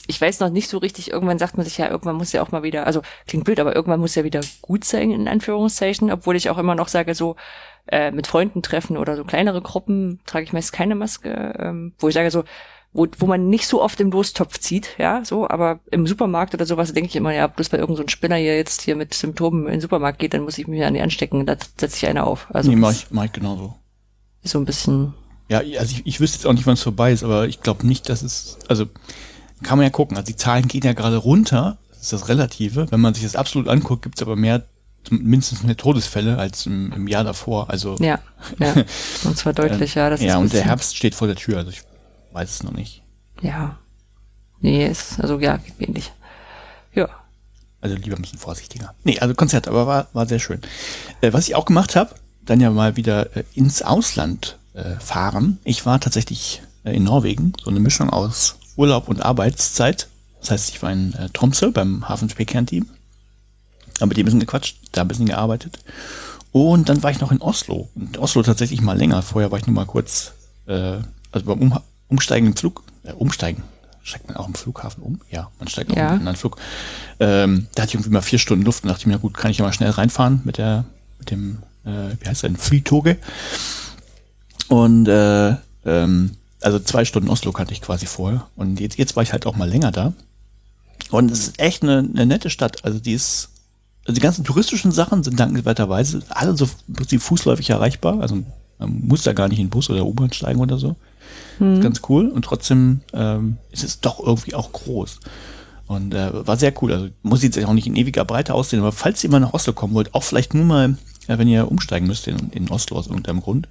ich 0.06 0.20
weiß 0.20 0.40
noch 0.40 0.50
nicht 0.50 0.68
so 0.68 0.78
richtig, 0.78 1.10
irgendwann 1.10 1.38
sagt 1.38 1.56
man 1.56 1.64
sich 1.64 1.78
ja, 1.78 1.90
irgendwann 1.90 2.16
muss 2.16 2.32
ja 2.32 2.42
auch 2.42 2.50
mal 2.50 2.62
wieder, 2.62 2.86
also 2.86 3.02
klingt 3.26 3.44
blöd, 3.44 3.60
aber 3.60 3.74
irgendwann 3.74 4.00
muss 4.00 4.14
ja 4.14 4.24
wieder 4.24 4.40
gut 4.60 4.84
sein, 4.84 5.10
in 5.10 5.28
Anführungszeichen, 5.28 6.10
obwohl 6.10 6.36
ich 6.36 6.50
auch 6.50 6.58
immer 6.58 6.74
noch 6.74 6.88
sage, 6.88 7.14
so, 7.14 7.36
äh, 7.86 8.10
mit 8.10 8.26
Freunden 8.26 8.62
treffen 8.62 8.96
oder 8.96 9.16
so 9.16 9.24
kleinere 9.24 9.60
Gruppen 9.60 10.20
trage 10.26 10.44
ich 10.44 10.52
meist 10.52 10.72
keine 10.72 10.94
Maske, 10.94 11.54
ähm, 11.58 11.92
wo 11.98 12.08
ich 12.08 12.14
sage 12.14 12.30
so, 12.30 12.44
wo, 12.92 13.06
wo 13.18 13.26
man 13.26 13.48
nicht 13.48 13.66
so 13.66 13.82
oft 13.82 14.00
im 14.00 14.10
Lostopf 14.10 14.58
zieht, 14.58 14.90
ja, 14.98 15.24
so, 15.24 15.48
aber 15.48 15.80
im 15.90 16.06
Supermarkt 16.06 16.54
oder 16.54 16.64
sowas 16.64 16.92
denke 16.92 17.08
ich 17.08 17.16
immer, 17.16 17.34
ja, 17.34 17.46
bloß 17.46 17.72
weil 17.72 17.80
irgend 17.80 17.96
so 17.96 18.04
ein 18.04 18.08
Spinner 18.08 18.36
hier 18.36 18.56
jetzt 18.56 18.82
hier 18.82 18.96
mit 18.96 19.12
Symptomen 19.14 19.66
in 19.66 19.72
den 19.72 19.80
Supermarkt 19.80 20.18
geht, 20.18 20.32
dann 20.32 20.42
muss 20.42 20.58
ich 20.58 20.68
mich 20.68 20.80
ja 20.80 20.90
nicht 20.90 21.02
anstecken, 21.02 21.44
da 21.44 21.56
setzt 21.76 21.96
sich 21.96 22.06
einer 22.06 22.26
auf. 22.26 22.46
Also 22.50 22.70
nee, 22.70 22.76
mach 22.76 22.92
ich, 22.92 23.06
mach 23.10 23.24
ich 23.24 23.32
genauso. 23.32 23.74
so 24.44 24.58
ein 24.58 24.64
bisschen, 24.64 25.14
Ja, 25.48 25.58
also 25.58 25.96
ich, 25.96 26.06
ich 26.06 26.20
wüsste 26.20 26.38
jetzt 26.38 26.46
auch 26.46 26.52
nicht, 26.52 26.66
wann 26.66 26.74
es 26.74 26.82
vorbei 26.82 27.12
ist, 27.12 27.24
aber 27.24 27.48
ich 27.48 27.60
glaube 27.60 27.86
nicht, 27.86 28.08
dass 28.08 28.22
es, 28.22 28.58
also 28.68 28.86
kann 29.64 29.78
man 29.78 29.84
ja 29.84 29.90
gucken. 29.90 30.16
Also 30.16 30.26
die 30.26 30.36
Zahlen 30.36 30.68
gehen 30.68 30.82
ja 30.84 30.92
gerade 30.92 31.16
runter, 31.16 31.78
das 31.88 32.02
ist 32.02 32.12
das 32.12 32.28
Relative. 32.28 32.90
Wenn 32.90 33.00
man 33.00 33.14
sich 33.14 33.24
das 33.24 33.36
absolut 33.36 33.68
anguckt, 33.68 34.02
gibt 34.02 34.16
es 34.18 34.22
aber 34.22 34.36
mehr, 34.36 34.64
mindestens 35.10 35.62
mehr 35.62 35.76
Todesfälle 35.76 36.38
als 36.38 36.66
im, 36.66 36.92
im 36.92 37.08
Jahr 37.08 37.24
davor. 37.24 37.70
Also 37.70 37.96
ja, 37.98 38.20
ja, 38.58 38.74
und 39.24 39.36
zwar 39.36 39.52
deutlich, 39.52 39.94
ja, 39.94 40.10
das 40.10 40.20
ist 40.20 40.26
ja, 40.26 40.38
und 40.38 40.52
der 40.52 40.64
Herbst 40.64 40.96
steht 40.96 41.14
vor 41.14 41.26
der 41.26 41.36
Tür, 41.36 41.58
also 41.58 41.70
ich 41.70 41.82
weiß 42.32 42.50
es 42.50 42.62
noch 42.62 42.72
nicht. 42.72 43.02
Ja. 43.40 43.78
Nee, 44.60 44.86
ist, 44.86 45.20
also 45.20 45.38
ja, 45.38 45.56
geht 45.58 45.78
mir 45.78 45.88
ähnlich. 45.88 46.12
Ja. 46.94 47.08
Also 47.80 47.96
lieber 47.96 48.16
ein 48.16 48.22
bisschen 48.22 48.38
vorsichtiger. 48.38 48.94
Nee, 49.04 49.18
also 49.18 49.34
Konzert, 49.34 49.68
aber 49.68 49.86
war, 49.86 50.08
war 50.14 50.26
sehr 50.26 50.38
schön. 50.38 50.60
Äh, 51.20 51.32
was 51.32 51.48
ich 51.48 51.54
auch 51.54 51.66
gemacht 51.66 51.96
habe, 51.96 52.14
dann 52.42 52.60
ja 52.60 52.70
mal 52.70 52.96
wieder 52.96 53.36
äh, 53.36 53.44
ins 53.54 53.82
Ausland 53.82 54.58
äh, 54.72 54.94
fahren. 55.00 55.58
Ich 55.64 55.84
war 55.84 56.00
tatsächlich 56.00 56.62
äh, 56.84 56.96
in 56.96 57.04
Norwegen, 57.04 57.52
so 57.62 57.70
eine 57.70 57.80
Mischung 57.80 58.10
aus 58.10 58.56
Urlaub 58.76 59.08
und 59.08 59.20
Arbeitszeit. 59.24 60.08
Das 60.40 60.50
heißt, 60.50 60.68
ich 60.70 60.82
war 60.82 60.92
in 60.92 61.14
äh, 61.14 61.28
Tromsø 61.30 61.70
beim 61.70 62.08
Hafenspielkernteam. 62.08 62.86
Aber 63.98 64.06
mit 64.08 64.16
dem 64.16 64.22
ein 64.22 64.26
bisschen 64.26 64.40
gequatscht, 64.40 64.76
da 64.92 65.02
ein 65.02 65.08
bisschen 65.08 65.26
gearbeitet. 65.26 65.78
Und 66.52 66.88
dann 66.88 67.02
war 67.02 67.10
ich 67.10 67.20
noch 67.20 67.32
in 67.32 67.40
Oslo. 67.40 67.88
Und 67.94 68.18
Oslo 68.18 68.42
tatsächlich 68.42 68.80
mal 68.80 68.96
länger. 68.96 69.22
Vorher 69.22 69.50
war 69.50 69.58
ich 69.58 69.66
nur 69.66 69.74
mal 69.74 69.86
kurz, 69.86 70.32
äh, 70.66 70.98
also 71.32 71.46
beim 71.46 71.60
um 71.60 71.78
Umsteigen 72.08 72.48
im 72.48 72.56
Flug, 72.56 72.82
äh, 73.04 73.12
Umsteigen. 73.12 73.62
Steigt 74.02 74.28
man 74.28 74.36
auch 74.36 74.46
im 74.46 74.54
Flughafen 74.54 75.02
um? 75.02 75.20
Ja, 75.30 75.50
man 75.58 75.66
steigt 75.68 75.90
auch 75.92 75.96
Ja. 75.96 76.14
in 76.14 76.28
einen 76.28 76.36
Flug. 76.36 76.58
Ähm, 77.20 77.68
da 77.74 77.82
hatte 77.82 77.90
ich 77.90 77.94
irgendwie 77.94 78.10
mal 78.10 78.20
vier 78.20 78.38
Stunden 78.38 78.64
Luft 78.64 78.84
und 78.84 78.90
dachte 78.90 79.08
mir, 79.08 79.18
gut, 79.18 79.34
kann 79.34 79.50
ich 79.50 79.58
ja 79.58 79.64
mal 79.64 79.72
schnell 79.72 79.90
reinfahren 79.90 80.42
mit 80.44 80.58
der, 80.58 80.84
mit 81.18 81.30
dem, 81.30 81.58
äh, 81.84 82.14
wie 82.20 82.28
heißt 82.28 82.42
der, 82.42 82.54
Flytoge. 82.54 83.16
Und 84.68 85.08
äh, 85.08 85.56
ähm, 85.86 86.36
also 86.64 86.78
zwei 86.78 87.04
Stunden 87.04 87.28
Oslo 87.28 87.52
kannte 87.52 87.72
ich 87.72 87.82
quasi 87.82 88.06
vorher. 88.06 88.46
Und 88.56 88.80
jetzt, 88.80 88.96
jetzt 88.96 89.16
war 89.16 89.22
ich 89.22 89.32
halt 89.32 89.46
auch 89.46 89.54
mal 89.54 89.68
länger 89.68 89.92
da. 89.92 90.14
Und 91.10 91.30
es 91.30 91.40
ist 91.40 91.60
echt 91.60 91.82
eine, 91.82 91.98
eine 91.98 92.24
nette 92.24 92.48
Stadt. 92.48 92.84
Also 92.84 92.98
die 92.98 93.12
ist, 93.12 93.50
also 94.06 94.14
die 94.14 94.22
ganzen 94.22 94.44
touristischen 94.44 94.90
Sachen 94.90 95.22
sind 95.22 95.38
dankenswerterweise 95.38 96.22
alle 96.30 96.56
so 96.56 96.68
die 96.88 97.18
fußläufig 97.18 97.68
erreichbar. 97.68 98.20
Also 98.20 98.42
man 98.78 99.00
muss 99.06 99.22
da 99.22 99.34
gar 99.34 99.48
nicht 99.48 99.58
in 99.58 99.66
den 99.66 99.70
Bus 99.70 99.90
oder 99.90 100.06
U-Bahn 100.06 100.32
steigen 100.32 100.60
oder 100.60 100.78
so. 100.78 100.96
Hm. 101.58 101.82
Ganz 101.82 102.00
cool. 102.08 102.28
Und 102.28 102.46
trotzdem 102.46 103.02
ähm, 103.12 103.58
ist 103.70 103.84
es 103.84 104.00
doch 104.00 104.18
irgendwie 104.18 104.54
auch 104.54 104.72
groß. 104.72 105.20
Und 105.94 106.14
äh, 106.14 106.46
war 106.46 106.56
sehr 106.56 106.72
cool. 106.82 106.92
Also 106.92 107.08
muss 107.22 107.42
jetzt 107.42 107.62
auch 107.64 107.72
nicht 107.72 107.86
in 107.86 107.96
ewiger 107.96 108.24
Breite 108.24 108.54
aussehen, 108.54 108.80
aber 108.80 108.92
falls 108.92 109.22
ihr 109.22 109.30
mal 109.30 109.40
nach 109.40 109.54
Oslo 109.54 109.72
kommen 109.72 109.94
wollt, 109.94 110.14
auch 110.14 110.22
vielleicht 110.22 110.54
nur 110.54 110.64
mal, 110.64 110.96
äh, 111.28 111.38
wenn 111.38 111.48
ihr 111.48 111.70
umsteigen 111.70 112.06
müsst 112.06 112.26
in, 112.26 112.50
in 112.50 112.68
Oslo 112.70 112.96
aus 112.96 113.06
irgendeinem 113.06 113.40
Grund, 113.40 113.68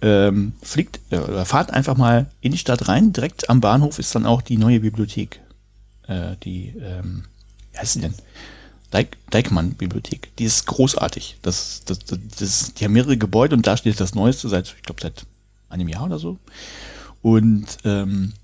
ähm, 0.00 0.52
fliegt 0.62 1.00
äh, 1.10 1.18
oder 1.18 1.44
fahrt 1.44 1.70
einfach 1.70 1.96
mal 1.96 2.26
in 2.40 2.52
die 2.52 2.58
Stadt 2.58 2.88
rein. 2.88 3.12
Direkt 3.12 3.48
am 3.48 3.60
Bahnhof 3.60 3.98
ist 3.98 4.14
dann 4.14 4.26
auch 4.26 4.42
die 4.42 4.56
neue 4.56 4.80
Bibliothek. 4.80 5.40
Äh, 6.08 6.36
die, 6.42 6.74
ähm, 6.80 7.24
wie 7.72 7.78
heißt 7.78 7.92
sie 7.94 8.00
denn? 8.00 8.14
Deik, 8.90 9.16
Dijkmann-Bibliothek. 9.32 10.36
Die 10.36 10.44
ist 10.44 10.66
großartig. 10.66 11.38
Das, 11.42 11.82
das, 11.86 12.00
das, 12.00 12.18
das, 12.38 12.74
die 12.74 12.84
haben 12.84 12.92
mehrere 12.92 13.16
Gebäude 13.16 13.56
und 13.56 13.66
da 13.66 13.76
steht 13.76 13.98
das 14.00 14.14
Neueste 14.14 14.48
seit, 14.48 14.74
ich 14.76 14.82
glaube, 14.82 15.00
seit 15.00 15.24
einem 15.70 15.88
Jahr 15.88 16.04
oder 16.04 16.18
so. 16.18 16.38
Und 17.22 17.78
ähm, 17.84 18.34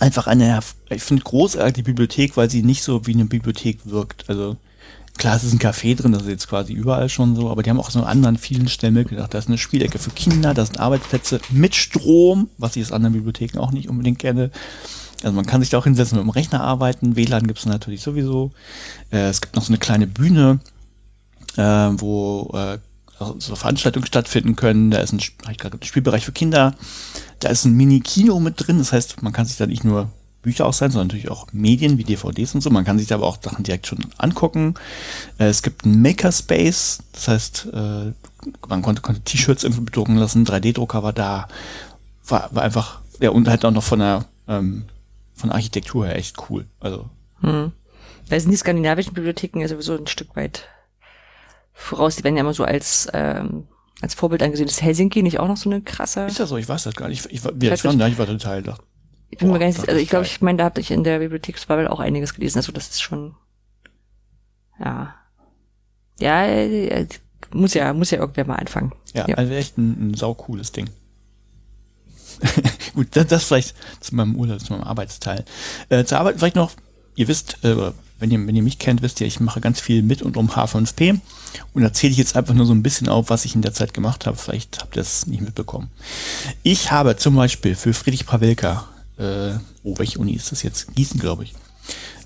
einfach 0.00 0.26
eine, 0.26 0.60
ich 0.90 1.02
finde 1.02 1.22
großartig 1.24 1.74
die 1.74 1.82
Bibliothek, 1.82 2.36
weil 2.36 2.50
sie 2.50 2.62
nicht 2.62 2.82
so 2.82 3.06
wie 3.06 3.14
eine 3.14 3.24
Bibliothek 3.24 3.80
wirkt. 3.84 4.28
Also 4.28 4.56
klar, 5.16 5.36
es 5.36 5.44
ist 5.44 5.52
ein 5.52 5.58
Café 5.58 5.96
drin, 5.96 6.12
das 6.12 6.22
ist 6.22 6.28
jetzt 6.28 6.48
quasi 6.48 6.72
überall 6.72 7.08
schon 7.08 7.36
so, 7.36 7.50
aber 7.50 7.62
die 7.62 7.70
haben 7.70 7.80
auch 7.80 7.90
so 7.90 8.00
an 8.00 8.06
anderen 8.06 8.38
vielen 8.38 8.68
Stellen 8.68 8.94
mitgedacht. 8.94 9.34
Da 9.34 9.38
ist 9.38 9.48
eine 9.48 9.58
Spielecke 9.58 9.98
für 9.98 10.10
Kinder, 10.10 10.54
da 10.54 10.64
sind 10.64 10.80
Arbeitsplätze 10.80 11.40
mit 11.50 11.74
Strom, 11.74 12.48
was 12.58 12.76
ich 12.76 12.84
aus 12.84 12.92
anderen 12.92 13.14
Bibliotheken 13.14 13.58
auch 13.58 13.72
nicht 13.72 13.88
unbedingt 13.88 14.18
kenne. 14.18 14.50
Also 15.22 15.34
man 15.34 15.46
kann 15.46 15.60
sich 15.60 15.70
da 15.70 15.78
auch 15.78 15.84
hinsetzen 15.84 16.16
mit 16.16 16.24
dem 16.24 16.30
Rechner 16.30 16.60
arbeiten. 16.60 17.16
WLAN 17.16 17.48
gibt 17.48 17.58
es 17.58 17.66
natürlich 17.66 18.02
sowieso. 18.02 18.52
Äh, 19.10 19.28
es 19.28 19.40
gibt 19.40 19.56
noch 19.56 19.64
so 19.64 19.70
eine 19.70 19.78
kleine 19.78 20.06
Bühne, 20.06 20.60
äh, 21.56 21.62
wo 21.62 22.52
äh, 22.54 22.78
so 23.18 23.56
Veranstaltungen 23.56 24.06
stattfinden 24.06 24.56
können. 24.56 24.90
Da 24.90 24.98
ist 24.98 25.12
ein, 25.12 25.20
ein 25.46 25.56
Spielbereich 25.82 26.24
für 26.24 26.32
Kinder. 26.32 26.74
Da 27.40 27.48
ist 27.48 27.64
ein 27.64 27.74
Mini-Kino 27.74 28.38
mit 28.40 28.54
drin. 28.56 28.78
Das 28.78 28.92
heißt, 28.92 29.22
man 29.22 29.32
kann 29.32 29.46
sich 29.46 29.56
da 29.56 29.66
nicht 29.66 29.84
nur 29.84 30.10
Bücher 30.42 30.66
ausleihen, 30.66 30.92
sondern 30.92 31.08
natürlich 31.08 31.30
auch 31.30 31.48
Medien 31.52 31.98
wie 31.98 32.04
DVDs 32.04 32.54
und 32.54 32.60
so. 32.60 32.70
Man 32.70 32.84
kann 32.84 32.98
sich 32.98 33.08
da 33.08 33.16
aber 33.16 33.26
auch 33.26 33.38
Sachen 33.42 33.64
direkt 33.64 33.86
schon 33.86 33.98
angucken. 34.18 34.74
Äh, 35.38 35.46
es 35.46 35.62
gibt 35.62 35.84
einen 35.84 36.00
Makerspace. 36.00 37.00
Das 37.12 37.28
heißt, 37.28 37.68
äh, 37.72 38.12
man 38.68 38.82
konnte, 38.82 39.02
konnte 39.02 39.20
T-Shirts 39.22 39.64
irgendwie 39.64 39.84
bedrucken 39.84 40.16
lassen. 40.16 40.46
3D-Drucker 40.46 41.02
war 41.02 41.12
da. 41.12 41.48
War, 42.26 42.50
war 42.52 42.62
einfach, 42.62 43.00
ja, 43.20 43.30
und 43.30 43.48
halt 43.48 43.64
auch 43.64 43.70
noch 43.70 43.82
von 43.82 43.98
der, 43.98 44.26
ähm, 44.46 44.84
von 45.34 45.50
der 45.50 45.56
Architektur 45.56 46.06
her 46.06 46.16
echt 46.16 46.36
cool. 46.50 46.66
Also, 46.80 47.08
Hm. 47.40 47.72
Da 48.28 48.38
sind 48.38 48.50
die 48.50 48.56
skandinavischen 48.56 49.14
Bibliotheken 49.14 49.60
ja 49.60 49.68
sowieso 49.68 49.96
ein 49.96 50.06
Stück 50.06 50.36
weit 50.36 50.68
voraus, 51.80 52.16
die 52.16 52.24
werden 52.24 52.36
ja 52.36 52.40
immer 52.42 52.54
so 52.54 52.64
als, 52.64 53.08
ähm, 53.12 53.68
als 54.00 54.14
Vorbild 54.14 54.42
angesehen. 54.42 54.66
Ist 54.68 54.82
Helsinki 54.82 55.22
nicht 55.22 55.38
auch 55.40 55.48
noch 55.48 55.56
so 55.56 55.70
eine 55.70 55.80
krasse? 55.80 56.26
Ist 56.26 56.40
das 56.40 56.48
so? 56.48 56.56
Ich 56.56 56.68
weiß 56.68 56.82
das 56.84 56.94
gar 56.94 57.08
nicht. 57.08 57.26
Ich, 57.26 57.32
ich, 57.34 57.44
war- 57.44 57.52
wir 57.54 57.70
waren 57.84 57.98
da, 57.98 58.08
ich 58.08 58.18
war 58.18 58.26
total 58.26 58.62
da. 58.62 58.76
Ich 59.30 59.38
bin 59.38 59.50
mir 59.52 59.58
gar 59.58 59.66
nicht, 59.66 59.78
also 59.88 60.00
ich 60.00 60.08
glaube, 60.08 60.24
ich 60.26 60.40
meine, 60.40 60.58
da 60.58 60.64
habe 60.64 60.80
ich 60.80 60.90
in 60.90 61.04
der 61.04 61.18
Bibliotheksbubble 61.18 61.90
auch 61.90 62.00
einiges 62.00 62.34
gelesen. 62.34 62.58
Also 62.58 62.72
das 62.72 62.88
ist 62.88 63.02
schon, 63.02 63.34
ja, 64.80 65.14
ja, 66.20 66.44
äh, 66.46 67.06
muss 67.52 67.74
ja, 67.74 67.92
muss 67.92 68.10
ja 68.10 68.18
irgendwer 68.18 68.46
mal 68.46 68.56
anfangen. 68.56 68.92
Ja, 69.14 69.28
Ja. 69.28 69.34
also 69.36 69.52
echt 69.52 69.76
ein, 69.78 70.10
ein 70.10 70.14
saucooles 70.14 70.72
Ding. 70.72 70.88
Gut, 72.94 73.08
das, 73.12 73.26
das 73.26 73.44
vielleicht 73.44 73.74
zu 74.00 74.14
meinem 74.14 74.36
Urlaub, 74.36 74.60
zu 74.60 74.72
meinem 74.72 74.84
Arbeitsteil. 74.84 75.44
Äh, 75.88 76.04
zur 76.04 76.18
Arbeit 76.18 76.36
vielleicht 76.38 76.56
noch, 76.56 76.72
ihr 77.16 77.28
wisst, 77.28 77.62
äh, 77.64 77.92
wenn 78.18 78.30
ihr, 78.30 78.46
wenn 78.46 78.56
ihr 78.56 78.62
mich 78.62 78.78
kennt, 78.78 79.02
wisst 79.02 79.20
ihr, 79.20 79.26
ich 79.26 79.40
mache 79.40 79.60
ganz 79.60 79.80
viel 79.80 80.02
mit 80.02 80.22
und 80.22 80.36
um 80.36 80.50
H5P 80.50 81.20
und 81.74 81.82
erzähle 81.82 82.12
ich 82.12 82.18
jetzt 82.18 82.36
einfach 82.36 82.54
nur 82.54 82.66
so 82.66 82.72
ein 82.72 82.82
bisschen 82.82 83.08
auf, 83.08 83.30
was 83.30 83.44
ich 83.44 83.54
in 83.54 83.62
der 83.62 83.72
Zeit 83.72 83.94
gemacht 83.94 84.26
habe. 84.26 84.36
Vielleicht 84.36 84.80
habt 84.80 84.96
ihr 84.96 85.02
es 85.02 85.26
nicht 85.26 85.42
mitbekommen. 85.42 85.90
Ich 86.62 86.90
habe 86.90 87.16
zum 87.16 87.36
Beispiel 87.36 87.74
für 87.74 87.92
Friedrich 87.92 88.26
Pawelka, 88.26 88.88
äh, 89.18 89.52
oh, 89.82 89.98
welche 89.98 90.18
Uni 90.18 90.32
ist 90.32 90.52
das 90.52 90.62
jetzt? 90.62 90.94
Gießen, 90.94 91.20
glaube 91.20 91.44
ich. 91.44 91.54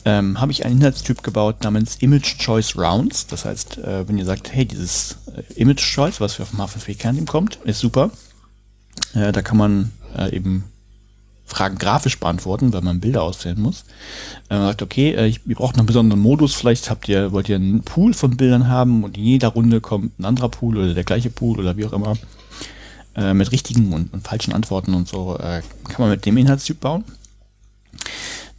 Ähm, 0.04 0.40
habe 0.40 0.50
ich 0.50 0.64
einen 0.64 0.78
Inhaltstyp 0.78 1.22
gebaut 1.22 1.62
namens 1.62 1.96
Image 1.96 2.38
Choice 2.38 2.76
Rounds. 2.76 3.28
Das 3.28 3.44
heißt, 3.44 3.78
äh, 3.78 4.08
wenn 4.08 4.18
ihr 4.18 4.24
sagt, 4.24 4.52
hey, 4.52 4.66
dieses 4.66 5.18
äh, 5.34 5.52
Image 5.54 5.80
Choice, 5.80 6.20
was 6.20 6.34
für 6.34 6.42
auf 6.42 6.50
dem 6.50 6.60
H5P 6.60 6.96
Kernteam 6.98 7.26
kommt, 7.26 7.58
ist 7.64 7.78
super. 7.78 8.10
Äh, 9.14 9.30
da 9.32 9.42
kann 9.42 9.56
man 9.56 9.92
äh, 10.16 10.34
eben 10.34 10.64
Fragen 11.44 11.76
grafisch 11.76 12.18
beantworten, 12.18 12.72
weil 12.72 12.80
man 12.80 13.00
Bilder 13.00 13.22
auswählen 13.22 13.60
muss. 13.60 13.84
Äh, 14.48 14.56
man 14.56 14.68
sagt, 14.68 14.82
okay, 14.82 15.12
äh, 15.12 15.26
ich, 15.26 15.40
ihr 15.46 15.56
braucht 15.56 15.74
noch 15.74 15.80
einen 15.80 15.86
besonderen 15.86 16.20
Modus. 16.22 16.54
Vielleicht 16.54 16.88
habt 16.88 17.08
ihr, 17.08 17.32
wollt 17.32 17.48
ihr 17.48 17.56
einen 17.56 17.82
Pool 17.82 18.14
von 18.14 18.36
Bildern 18.36 18.68
haben 18.68 19.04
und 19.04 19.16
in 19.18 19.24
jeder 19.24 19.48
Runde 19.48 19.80
kommt 19.80 20.18
ein 20.18 20.24
anderer 20.24 20.48
Pool 20.48 20.78
oder 20.78 20.94
der 20.94 21.04
gleiche 21.04 21.30
Pool 21.30 21.58
oder 21.58 21.76
wie 21.76 21.84
auch 21.84 21.92
immer. 21.92 22.16
Äh, 23.14 23.34
mit 23.34 23.52
richtigen 23.52 23.92
und, 23.92 24.12
und 24.14 24.26
falschen 24.26 24.54
Antworten 24.54 24.94
und 24.94 25.06
so 25.06 25.36
äh, 25.36 25.60
kann 25.88 25.98
man 25.98 26.10
mit 26.10 26.24
dem 26.24 26.36
Inhaltstyp 26.38 26.80
bauen. 26.80 27.04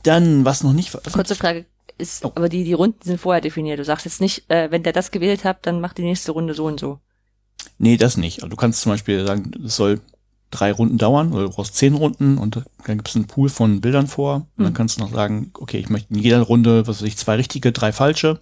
Dann, 0.04 0.46
was 0.46 0.63
noch 0.63 0.74
nicht 0.74 0.92
Kurze 1.12 1.36
Frage, 1.36 1.66
ist, 1.98 2.24
Oh. 2.25 2.32
aber 2.36 2.50
die, 2.50 2.63
die 2.63 2.74
Runden 2.74 3.00
sind 3.04 3.20
vorher 3.20 3.42
definiert. 3.42 3.80
Du 3.80 3.86
sagst 3.86 4.06
jetzt 4.06 4.22
nicht, 4.22 4.44
wenn 4.48 4.84
der 4.84 4.94
das 4.94 5.12
gewählt 5.12 5.44
hat, 5.44 5.66
dann 5.66 5.80
macht 5.80 5.98
die 5.98 6.04
nächste 6.04 6.32
Runde 6.34 6.54
so 6.54 6.66
und 6.66 6.80
so. 6.80 7.00
Nee, 7.78 7.98
das 7.98 8.18
nicht. 8.18 8.40
Also 8.44 8.50
du 8.50 8.56
kannst 8.56 8.82
zum 8.82 8.92
Beispiel 8.92 9.25
sagen, 9.25 9.52
es 9.66 9.75
soll 9.75 10.02
drei 10.53 10.72
Runden 10.72 10.98
dauern 10.98 11.33
oder 11.33 11.43
du 11.43 11.50
brauchst 11.50 11.75
zehn 11.75 11.93
Runden 11.95 12.38
und 12.38 12.55
dann 12.86 12.98
gibt 12.98 13.10
es 13.10 13.15
einen 13.15 13.27
Pool 13.27 13.50
von 13.50 13.81
Bildern 13.81 14.07
vor. 14.07 14.36
Und 14.36 14.48
dann 14.57 14.67
Hm. 14.67 14.74
kannst 14.74 14.98
du 14.98 15.01
noch 15.03 15.12
sagen, 15.12 15.51
okay, 15.60 15.77
ich 15.79 15.89
möchte 15.89 16.13
in 16.13 16.19
jeder 16.19 16.41
Runde, 16.41 16.88
was 16.88 17.01
weiß 17.01 17.07
ich, 17.07 17.17
zwei 17.17 17.36
richtige, 17.36 17.72
drei 17.72 17.91
falsche. 17.91 18.41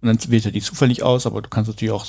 Und 0.00 0.08
dann 0.08 0.18
wählt 0.30 0.44
er 0.46 0.52
die 0.52 0.60
zufällig 0.60 1.02
aus, 1.02 1.26
aber 1.26 1.42
du 1.42 1.48
kannst 1.48 1.68
natürlich 1.70 1.92
auch 1.92 2.06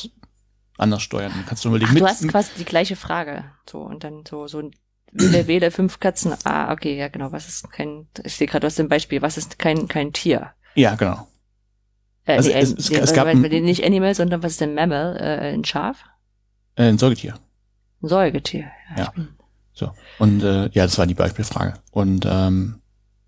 anders 0.78 1.04
steuern. 1.04 1.32
Dann 1.36 1.46
kannst 1.46 1.64
du 1.64 1.70
überlegen, 1.70 1.92
Ach, 1.94 2.00
du 2.00 2.06
hast 2.06 2.28
quasi 2.28 2.50
die 2.58 2.66
gleiche 2.66 2.96
Frage. 2.96 3.46
So, 3.70 3.80
und 3.82 4.04
dann 4.04 4.24
so, 4.28 4.48
so, 4.48 4.72
wähle, 5.12 5.48
wähle 5.48 5.70
fünf 5.72 6.00
Katzen. 6.00 6.34
Ah, 6.44 6.72
okay, 6.74 6.98
ja, 6.98 7.08
genau. 7.10 7.32
Was 7.32 7.48
ist 7.48 7.72
kein, 7.72 8.08
ich 8.24 8.36
sehe 8.36 8.48
gerade 8.48 8.66
aus 8.66 8.76
dem 8.76 8.90
Beispiel, 8.90 9.22
was 9.22 9.38
ist 9.38 9.60
kein, 9.60 9.88
kein 9.88 10.12
Tier? 10.14 10.52
ja, 10.76 10.96
genau. 10.96 11.28
Äh, 12.26 12.38
Also 12.38 12.50
nee, 12.50 12.56
es- 12.56 12.72
es- 12.72 12.90
es 12.90 13.14
gab 13.14 13.26
weil- 13.26 13.36
ein- 13.36 13.44
weil 13.44 13.62
nicht 13.62 13.84
Animal, 13.86 14.16
sondern 14.16 14.42
was 14.42 14.54
ist 14.54 14.62
denn 14.62 14.74
Mammal? 14.74 15.18
Äh, 15.18 15.54
ein 15.54 15.64
Schaf? 15.66 16.04
Äh, 16.76 16.84
ein 16.90 16.98
Säugetier. 16.98 17.36
Ein 18.04 18.08
Säugetier. 18.10 18.66
Ja. 18.98 19.10
bin- 19.12 19.30
So. 19.74 19.92
Und 20.20 20.44
äh, 20.44 20.66
ja, 20.74 20.84
das 20.84 20.98
war 20.98 21.08
die 21.08 21.14
Beispielfrage. 21.16 21.74
Und 21.92 22.28
ähm, 22.30 22.76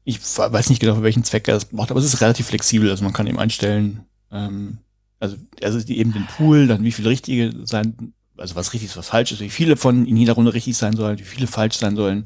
ich 0.03 0.20
weiß 0.22 0.70
nicht 0.70 0.79
genau, 0.79 0.96
für 0.96 1.01
welchen 1.03 1.24
Zweck 1.24 1.48
er 1.48 1.55
das 1.55 1.65
braucht, 1.65 1.89
aber 1.89 2.00
es 2.00 2.05
ist 2.05 2.22
relativ 2.22 2.46
flexibel. 2.48 2.89
Also 2.91 3.03
man 3.03 3.13
kann 3.13 3.25
eben 3.25 3.39
einstellen, 3.39 4.03
ähm, 4.32 4.77
also, 5.20 5.38
also 5.63 5.79
eben 5.88 6.13
den 6.13 6.27
Pool, 6.27 6.67
dann 6.67 6.84
wie 6.84 6.91
viele 6.91 7.10
richtige 7.10 7.51
sein, 7.65 8.13
also 8.38 8.55
was 8.55 8.74
richtig 8.74 8.89
ist, 8.89 8.98
was 8.98 9.08
falsch 9.08 9.32
ist, 9.32 9.39
wie 9.39 9.50
viele 9.50 9.77
von 9.77 10.05
in 10.05 10.17
jeder 10.17 10.34
Runde 10.34 10.53
richtig 10.53 10.77
sein 10.77 10.96
sollen, 10.96 11.17
wie 11.17 11.24
viele 11.24 11.48
falsch 11.48 11.77
sein 11.77 11.96
sollen. 11.96 12.25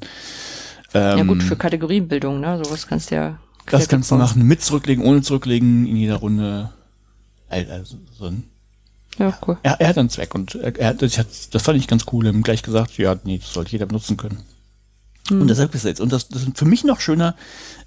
Ähm, 0.93 1.17
Ja 1.19 1.23
gut, 1.23 1.43
für 1.43 1.55
Kategorienbildung, 1.55 2.39
ne? 2.41 2.59
Sowas 2.61 2.87
kannst 2.87 3.11
du 3.11 3.15
ja. 3.15 3.39
das 3.67 3.87
kannst 3.87 4.09
du 4.11 4.15
machen 4.15 4.43
mit 4.45 4.61
zurücklegen, 4.63 5.03
ohne 5.05 5.21
zurücklegen, 5.21 5.85
in 5.85 5.95
jeder 5.95 6.15
Runde. 6.15 6.71
Also, 7.47 7.97
so 8.17 8.25
ein 8.25 8.43
Ja, 9.19 9.37
cool. 9.45 9.57
er, 9.63 9.79
er 9.79 9.89
hat 9.89 9.97
einen 9.97 10.09
Zweck 10.09 10.33
und 10.33 10.55
er, 10.55 10.93
das, 10.93 11.17
hat, 11.17 11.27
das 11.51 11.61
fand 11.61 11.77
ich 11.77 11.87
ganz 11.87 12.05
cool. 12.11 12.25
Er 12.25 12.33
hat 12.33 12.43
gleich 12.43 12.63
gesagt, 12.63 12.97
ja, 12.97 13.17
nee, 13.23 13.37
das 13.37 13.53
sollte 13.53 13.71
jeder 13.71 13.85
benutzen 13.85 14.17
können. 14.17 14.39
Hm. 15.27 15.41
Und 15.41 15.47
deshalb 15.49 15.75
ist 15.75 15.81
es 15.81 15.87
jetzt. 15.87 16.01
Und 16.01 16.11
das, 16.11 16.29
das 16.29 16.43
ist 16.43 16.57
für 16.57 16.65
mich 16.65 16.83
noch 16.83 17.01
schöner. 17.01 17.35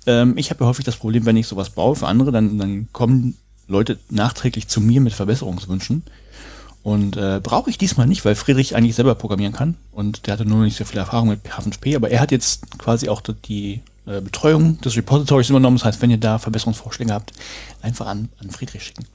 Ähm, 0.06 0.36
ich 0.36 0.50
habe 0.50 0.64
ja 0.64 0.68
häufig 0.68 0.84
das 0.84 0.96
Problem, 0.96 1.26
wenn 1.26 1.36
ich 1.36 1.46
sowas 1.46 1.70
baue 1.70 1.96
für 1.96 2.06
andere, 2.06 2.32
dann, 2.32 2.58
dann 2.58 2.88
kommen 2.92 3.36
Leute 3.66 3.98
nachträglich 4.10 4.68
zu 4.68 4.80
mir 4.80 5.00
mit 5.00 5.14
Verbesserungswünschen. 5.14 6.02
Und 6.82 7.16
äh, 7.16 7.40
brauche 7.40 7.70
ich 7.70 7.78
diesmal 7.78 8.08
nicht, 8.08 8.24
weil 8.24 8.34
Friedrich 8.34 8.74
eigentlich 8.74 8.96
selber 8.96 9.14
programmieren 9.14 9.52
kann. 9.52 9.76
Und 9.92 10.26
der 10.26 10.34
hatte 10.34 10.44
nur 10.44 10.64
nicht 10.64 10.76
so 10.76 10.84
viel 10.84 10.98
Erfahrung 10.98 11.28
mit 11.28 11.40
H5P, 11.46 11.94
aber 11.94 12.10
er 12.10 12.20
hat 12.20 12.32
jetzt 12.32 12.78
quasi 12.78 13.08
auch 13.08 13.20
die 13.20 13.82
äh, 14.04 14.20
Betreuung 14.20 14.80
des 14.80 14.96
Repositories 14.96 15.48
übernommen. 15.48 15.76
Das 15.76 15.84
heißt, 15.84 16.02
wenn 16.02 16.10
ihr 16.10 16.18
da 16.18 16.38
Verbesserungsvorschläge 16.38 17.12
habt, 17.12 17.32
einfach 17.82 18.06
an, 18.06 18.30
an 18.40 18.50
Friedrich 18.50 18.82
schicken. 18.82 19.06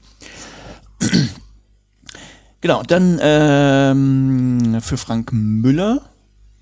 Genau, 2.60 2.82
dann 2.82 3.18
ähm, 3.22 4.80
für 4.80 4.96
Frank 4.96 5.32
Müller, 5.32 6.02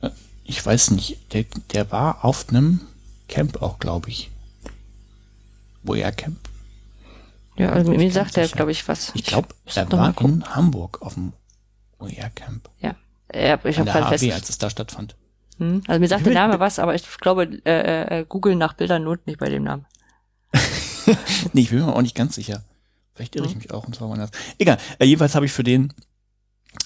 äh, 0.03 0.11
ich 0.45 0.65
weiß 0.65 0.91
nicht, 0.91 1.33
der, 1.33 1.45
der 1.73 1.91
war 1.91 2.25
auf 2.25 2.49
einem 2.49 2.81
Camp 3.29 3.63
auch, 3.63 3.79
glaube 3.79 4.11
ich. 4.11 4.31
Wo 5.83 5.95
er 5.95 6.13
Camp? 6.13 6.37
Ja, 7.57 7.71
also 7.71 7.91
mir 7.91 8.13
sagt 8.13 8.37
er, 8.37 8.49
glaube 8.49 8.73
ich, 8.73 8.87
was. 8.87 9.13
Ich 9.15 9.25
glaube, 9.25 9.49
er 9.75 9.91
war 9.91 10.21
in 10.21 10.45
Hamburg 10.55 11.01
auf 11.01 11.15
dem 11.15 11.33
OER 11.99 12.31
Camp. 12.35 12.69
Ja. 12.81 12.95
ja 13.33 13.59
ich 13.65 13.79
habe 13.79 13.93
HAW, 13.93 14.09
fest. 14.09 14.33
als 14.33 14.49
es 14.51 14.59
da 14.59 14.69
stattfand. 14.69 15.15
Hm? 15.59 15.83
Also 15.87 16.01
mir 16.01 16.09
sagt 16.09 16.27
der 16.27 16.35
Name 16.35 16.61
was, 16.61 16.79
aber 16.79 16.95
ich 16.95 17.07
glaube, 17.19 17.61
äh, 17.65 18.21
äh, 18.21 18.27
Google 18.29 18.57
nach 18.57 18.75
Bildern 18.75 19.05
lohnt 19.05 19.27
nicht 19.27 19.39
bei 19.39 19.49
dem 19.49 19.65
Namen. 19.65 19.87
Nee, 21.53 21.61
ich 21.61 21.71
bin 21.71 21.79
mir 21.79 21.95
auch 21.95 22.03
nicht 22.03 22.17
ganz 22.17 22.35
sicher. 22.35 22.65
Vielleicht 23.17 23.35
irre 23.35 23.47
ich 23.47 23.53
Mhm. 23.55 23.59
mich 23.59 23.71
auch 23.73 23.85
und 23.87 23.97
zwar 23.97 24.09
woanders. 24.09 24.31
Egal, 24.59 24.79
äh, 24.99 25.07
jedenfalls 25.07 25.35
habe 25.35 25.47
ich 25.47 25.53
für 25.53 25.65
den 25.65 25.93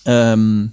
ähm, 0.07 0.73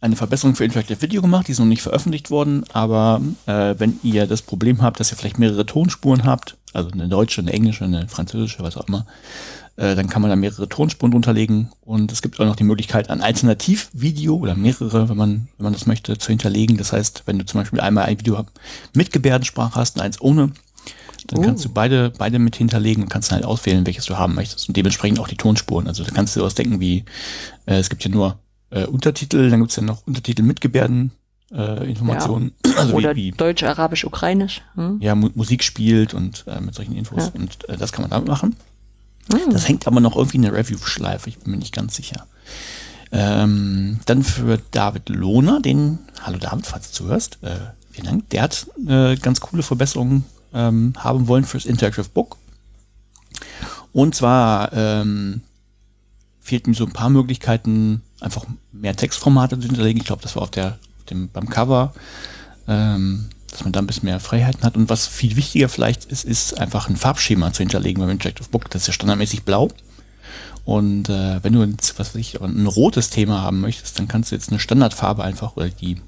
eine 0.00 0.16
Verbesserung 0.16 0.56
für 0.56 0.64
Interactive 0.64 1.00
Video 1.02 1.22
gemacht, 1.22 1.46
die 1.46 1.52
ist 1.52 1.58
noch 1.58 1.66
nicht 1.66 1.82
veröffentlicht 1.82 2.30
worden, 2.30 2.64
aber 2.72 3.20
äh, 3.46 3.74
wenn 3.78 4.00
ihr 4.02 4.26
das 4.26 4.42
Problem 4.42 4.82
habt, 4.82 4.98
dass 4.98 5.12
ihr 5.12 5.16
vielleicht 5.16 5.38
mehrere 5.38 5.64
Tonspuren 5.66 6.24
habt, 6.24 6.56
also 6.72 6.90
eine 6.90 7.08
deutsche, 7.08 7.40
eine 7.40 7.52
englische, 7.52 7.84
eine 7.84 8.08
französische, 8.08 8.62
was 8.62 8.76
auch 8.76 8.88
immer, 8.88 9.06
äh, 9.76 9.94
dann 9.94 10.08
kann 10.08 10.20
man 10.22 10.28
da 10.30 10.36
mehrere 10.36 10.68
Tonspuren 10.68 11.12
drunterlegen 11.12 11.70
und 11.82 12.10
es 12.10 12.20
gibt 12.20 12.40
auch 12.40 12.44
noch 12.44 12.56
die 12.56 12.64
Möglichkeit, 12.64 13.10
ein 13.10 13.20
Alternativvideo 13.20 14.36
oder 14.36 14.56
mehrere, 14.56 15.08
wenn 15.08 15.16
man, 15.16 15.48
wenn 15.56 15.64
man 15.64 15.72
das 15.72 15.86
möchte, 15.86 16.18
zu 16.18 16.28
hinterlegen. 16.28 16.76
Das 16.78 16.92
heißt, 16.92 17.22
wenn 17.26 17.38
du 17.38 17.46
zum 17.46 17.60
Beispiel 17.60 17.80
einmal 17.80 18.04
ein 18.06 18.18
Video 18.18 18.44
mit 18.94 19.12
Gebärdensprache 19.12 19.76
hast 19.76 19.96
und 19.96 20.02
eins 20.02 20.20
ohne, 20.20 20.52
dann 21.26 21.38
Oh. 21.38 21.42
kannst 21.42 21.64
du 21.64 21.68
beide, 21.68 22.10
beide 22.16 22.38
mit 22.38 22.56
hinterlegen 22.56 23.02
und 23.02 23.08
kannst 23.08 23.30
dann 23.30 23.36
halt 23.36 23.46
auswählen, 23.46 23.86
welches 23.86 24.04
du 24.06 24.16
haben 24.18 24.34
möchtest. 24.34 24.68
Und 24.68 24.76
dementsprechend 24.76 25.20
auch 25.20 25.28
die 25.28 25.36
Tonspuren. 25.36 25.86
Also 25.86 26.04
da 26.04 26.10
kannst 26.10 26.36
du 26.36 26.40
sowas 26.40 26.54
denken 26.54 26.80
wie, 26.80 27.04
äh, 27.66 27.76
es 27.76 27.90
gibt 27.90 28.04
ja 28.04 28.10
nur 28.10 28.38
äh, 28.70 28.86
Untertitel, 28.86 29.50
dann 29.50 29.60
gibt's 29.60 29.76
ja 29.76 29.82
noch 29.82 30.06
Untertitel 30.06 30.42
mit 30.42 30.60
Gebärden, 30.60 31.12
äh, 31.52 31.88
Informationen. 31.88 32.52
Also 32.76 32.94
Oder 32.94 33.14
wie, 33.14 33.26
wie 33.26 33.36
Deutsch, 33.36 33.62
Arabisch, 33.62 34.04
Ukrainisch. 34.04 34.62
Hm? 34.76 34.96
ja, 35.00 35.14
Mu 35.14 35.28
Musik 35.34 35.62
spielt 35.62 36.14
und 36.14 36.44
äh, 36.46 36.58
mit 36.60 36.74
solchen 36.74 36.96
Infos. 36.96 37.24
Ja. 37.26 37.40
Und 37.40 37.68
äh, 37.68 37.76
das 37.76 37.92
kann 37.92 38.02
man 38.02 38.10
damit 38.10 38.26
machen. 38.26 38.56
Hm. 39.30 39.52
Das 39.52 39.68
hängt 39.68 39.86
aber 39.86 40.00
noch 40.00 40.16
irgendwie 40.16 40.38
in 40.38 40.42
der 40.42 40.54
Review-Schleife, 40.54 41.28
ich 41.28 41.38
bin 41.38 41.50
mir 41.50 41.58
nicht 41.58 41.74
ganz 41.74 41.94
sicher. 41.96 42.26
Ähm, 43.12 44.00
dann 44.06 44.22
für 44.22 44.58
David 44.70 45.10
Lohner, 45.10 45.60
den, 45.60 45.98
hallo 46.22 46.38
David, 46.38 46.66
falls 46.66 46.90
du 46.90 47.04
zuhörst, 47.04 47.38
äh, 47.42 47.56
vielen 47.90 48.06
Dank, 48.06 48.30
der 48.30 48.42
hat 48.42 48.66
äh, 48.88 49.16
ganz 49.16 49.40
coole 49.40 49.62
Verbesserungen 49.62 50.24
ähm, 50.54 50.92
haben 50.96 51.28
wollen 51.28 51.44
fürs 51.44 51.66
Interactive 51.66 52.08
Book. 52.08 52.36
Und 53.92 54.14
zwar 54.14 54.72
ähm, 54.72 55.42
fehlten 56.40 56.70
mir 56.70 56.76
so 56.76 56.84
ein 56.84 56.92
paar 56.92 57.10
Möglichkeiten, 57.10 58.02
einfach 58.20 58.46
mehr 58.72 58.96
Textformate 58.96 59.58
zu 59.58 59.66
hinterlegen. 59.66 60.00
Ich 60.00 60.06
glaube, 60.06 60.22
das 60.22 60.36
war 60.36 60.42
auf 60.42 60.50
der, 60.50 60.78
auf 60.98 61.04
dem, 61.10 61.28
beim 61.28 61.48
Cover, 61.48 61.92
ähm, 62.68 63.28
dass 63.50 63.64
man 63.64 63.72
da 63.72 63.80
ein 63.80 63.86
bisschen 63.86 64.06
mehr 64.06 64.20
Freiheiten 64.20 64.62
hat. 64.62 64.76
Und 64.76 64.88
was 64.88 65.06
viel 65.06 65.36
wichtiger 65.36 65.68
vielleicht 65.68 66.06
ist, 66.06 66.24
ist 66.24 66.58
einfach 66.58 66.88
ein 66.88 66.96
Farbschema 66.96 67.52
zu 67.52 67.58
hinterlegen 67.58 68.00
beim 68.00 68.10
Interactive 68.10 68.48
Book. 68.48 68.70
Das 68.70 68.82
ist 68.82 68.86
ja 68.88 68.92
standardmäßig 68.94 69.44
blau. 69.44 69.68
Und 70.64 71.08
äh, 71.08 71.42
wenn 71.42 71.52
du 71.52 71.62
ein, 71.62 71.76
was 71.96 72.14
weiß 72.14 72.14
ich, 72.16 72.40
ein 72.40 72.66
rotes 72.66 73.10
Thema 73.10 73.42
haben 73.42 73.60
möchtest, 73.60 73.98
dann 73.98 74.08
kannst 74.08 74.30
du 74.30 74.36
jetzt 74.36 74.50
eine 74.50 74.60
Standardfarbe 74.60 75.24
einfach 75.24 75.56
oder 75.56 75.68
die 75.68 76.00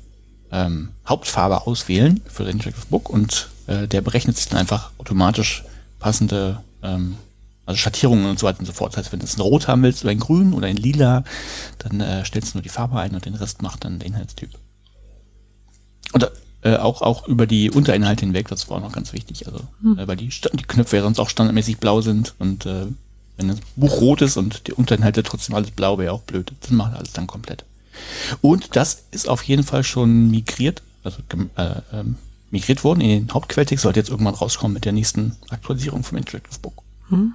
ähm, 0.53 0.91
Hauptfarbe 1.07 1.67
auswählen 1.67 2.21
für 2.27 2.45
den 2.45 2.53
Interactive 2.53 2.87
Book 2.89 3.11
und 3.11 3.49
äh, 3.67 3.87
der 3.89 4.01
berechnet 4.01 4.37
sich 4.37 4.49
dann 4.49 4.61
einfach 4.61 4.91
automatisch 4.99 5.65
passende 5.99 6.61
ähm, 6.83 7.17
also 7.67 7.79
Schattierungen 7.79 8.27
und 8.27 8.39
so 8.39 8.47
weiter 8.47 8.61
und 8.61 8.67
so 8.67 8.73
fort. 8.73 8.93
Das 8.93 8.99
heißt, 8.99 9.13
wenn 9.13 9.21
du 9.21 9.25
es 9.25 9.35
in 9.35 9.41
Rot 9.41 9.69
haben 9.69 9.83
willst 9.83 10.03
oder 10.05 10.13
in 10.13 10.21
Grün 10.21 10.53
oder 10.53 10.69
in 10.69 10.77
Lila, 10.77 11.25
dann 11.79 12.01
äh, 12.01 12.25
stellst 12.25 12.53
du 12.53 12.59
nur 12.59 12.63
die 12.63 12.69
Farbe 12.69 12.99
ein 12.99 13.15
und 13.15 13.25
den 13.25 13.35
Rest 13.35 13.63
macht 13.63 13.85
dann 13.85 13.99
der 13.99 14.07
Inhaltstyp. 14.09 14.51
Und 16.13 16.31
äh, 16.63 16.77
auch, 16.77 17.01
auch 17.03 17.27
über 17.27 17.47
die 17.47 17.71
Unterinhalte 17.71 18.27
hinweg, 18.27 18.49
das 18.49 18.69
war 18.69 18.77
auch 18.77 18.83
noch 18.83 18.93
ganz 18.93 19.13
wichtig. 19.13 19.47
Also, 19.47 19.61
Hm. 19.81 19.99
äh, 19.99 20.07
weil 20.07 20.17
die, 20.17 20.29
die 20.29 20.65
Knöpfe 20.65 20.97
ja 20.97 21.03
sonst 21.03 21.19
auch 21.19 21.31
standardmäßig 21.31 21.79
blau 21.79 22.01
sind 22.03 22.35
und 22.39 22.67
äh, 22.67 22.87
Wenn 23.37 23.49
das 23.49 23.59
Buch 23.75 24.01
rot 24.01 24.23
ist 24.23 24.37
und 24.37 24.69
die 24.69 24.73
Unterinhalte 24.73 25.23
trotzdem 25.25 25.57
alles 25.57 25.73
blau, 25.73 25.99
wäre 25.99 26.13
auch 26.13 26.23
blöd. 26.23 26.53
Das 26.61 26.71
macht 26.71 26.95
alles 26.95 27.13
dann 27.13 27.27
komplett. 27.27 27.65
Und 28.43 28.77
das 28.77 29.05
ist 29.11 29.29
auf 29.29 29.43
jeden 29.43 29.65
Fall 29.65 29.83
schon 29.85 30.31
migriert, 30.31 30.83
also 31.03 31.19
äh, 31.57 31.81
ähm, 31.93 32.17
migriert 32.55 32.85
worden 32.85 33.01
in 33.01 33.27
den 33.27 33.35
Hauptquelltext, 33.35 33.83
sollte 33.83 34.01
jetzt 34.01 34.11
irgendwann 34.11 34.35
rauskommen 34.35 34.73
mit 34.73 34.85
der 34.85 34.93
nächsten 34.93 35.37
Aktualisierung 35.51 36.05
vom 36.05 36.17
Interactive 36.19 36.59
Book. 36.61 36.83
Hm. 37.09 37.35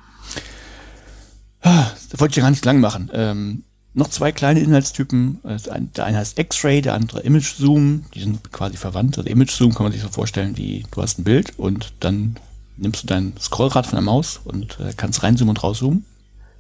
Ah, 1.62 1.88
das 2.10 2.20
wollte 2.20 2.32
ich 2.32 2.38
ja 2.38 2.44
gar 2.44 2.50
nicht 2.50 2.66
lang 2.66 2.80
machen. 2.80 3.12
Ähm, 3.14 3.64
noch 3.94 4.10
zwei 4.10 4.32
kleine 4.32 4.62
Inhaltstypen. 4.62 5.40
Der 5.44 6.06
eine 6.06 6.18
heißt 6.18 6.40
X-Ray, 6.40 6.82
der 6.82 6.94
andere 6.94 7.20
Image 7.20 7.56
Zoom. 7.56 8.06
Die 8.14 8.22
sind 8.22 8.52
quasi 8.52 8.78
verwandt. 8.78 9.18
Also 9.18 9.30
Image 9.30 9.52
Zoom 9.52 9.74
kann 9.74 9.84
man 9.84 9.92
sich 9.92 10.02
so 10.02 10.10
vorstellen, 10.10 10.58
wie 10.58 10.86
du 10.92 11.02
hast 11.02 11.20
ein 11.20 11.24
Bild 11.24 11.58
und 11.60 11.94
dann 12.00 12.38
nimmst 12.78 13.04
du 13.04 13.08
dein 13.08 13.34
Scrollrad 13.38 13.88
von 13.88 13.98
der 13.98 14.04
Maus 14.04 14.40
und 14.44 14.80
äh, 14.80 14.94
kannst 14.96 15.22
reinzoomen 15.22 15.50
und 15.50 15.64
rauszoomen. 15.64 16.06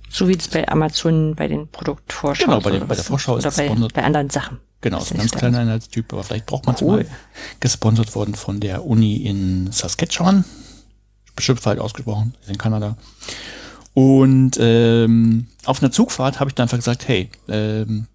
So 0.09 0.27
wie 0.27 0.35
es 0.35 0.47
bei 0.47 0.67
Amazon 0.67 1.35
bei 1.35 1.47
den 1.47 1.67
Produktvorschauen 1.67 2.49
Genau, 2.49 2.61
bei, 2.61 2.71
den, 2.71 2.87
bei 2.87 2.95
der 2.95 3.03
Vorschau 3.03 3.37
ist 3.37 3.45
es 3.45 3.55
bei, 3.55 3.69
bei 3.93 4.03
anderen 4.03 4.29
Sachen. 4.29 4.57
Genau, 4.81 4.99
ist 4.99 5.11
ein 5.11 5.17
ganz 5.17 5.31
kleiner 5.31 5.61
Inhaltstyp, 5.61 6.13
aber 6.13 6.23
vielleicht 6.23 6.45
braucht 6.45 6.65
man 6.65 6.75
es 6.75 6.81
cool. 6.81 7.03
mal. 7.03 7.05
Gesponsert 7.59 8.15
worden 8.15 8.35
von 8.35 8.59
der 8.59 8.85
Uni 8.85 9.17
in 9.17 9.71
Saskatchewan. 9.71 10.45
Bestimmt 11.35 11.59
falsch 11.59 11.79
ausgesprochen, 11.79 12.35
ist 12.41 12.49
in 12.49 12.57
Kanada. 12.57 12.97
Und 13.93 14.57
ähm, 14.59 15.47
auf 15.65 15.81
einer 15.81 15.91
Zugfahrt 15.91 16.39
habe 16.39 16.49
ich 16.49 16.55
dann 16.55 16.65
einfach 16.65 16.77
gesagt, 16.77 17.07
hey, 17.07 17.29
ähm, 17.49 18.07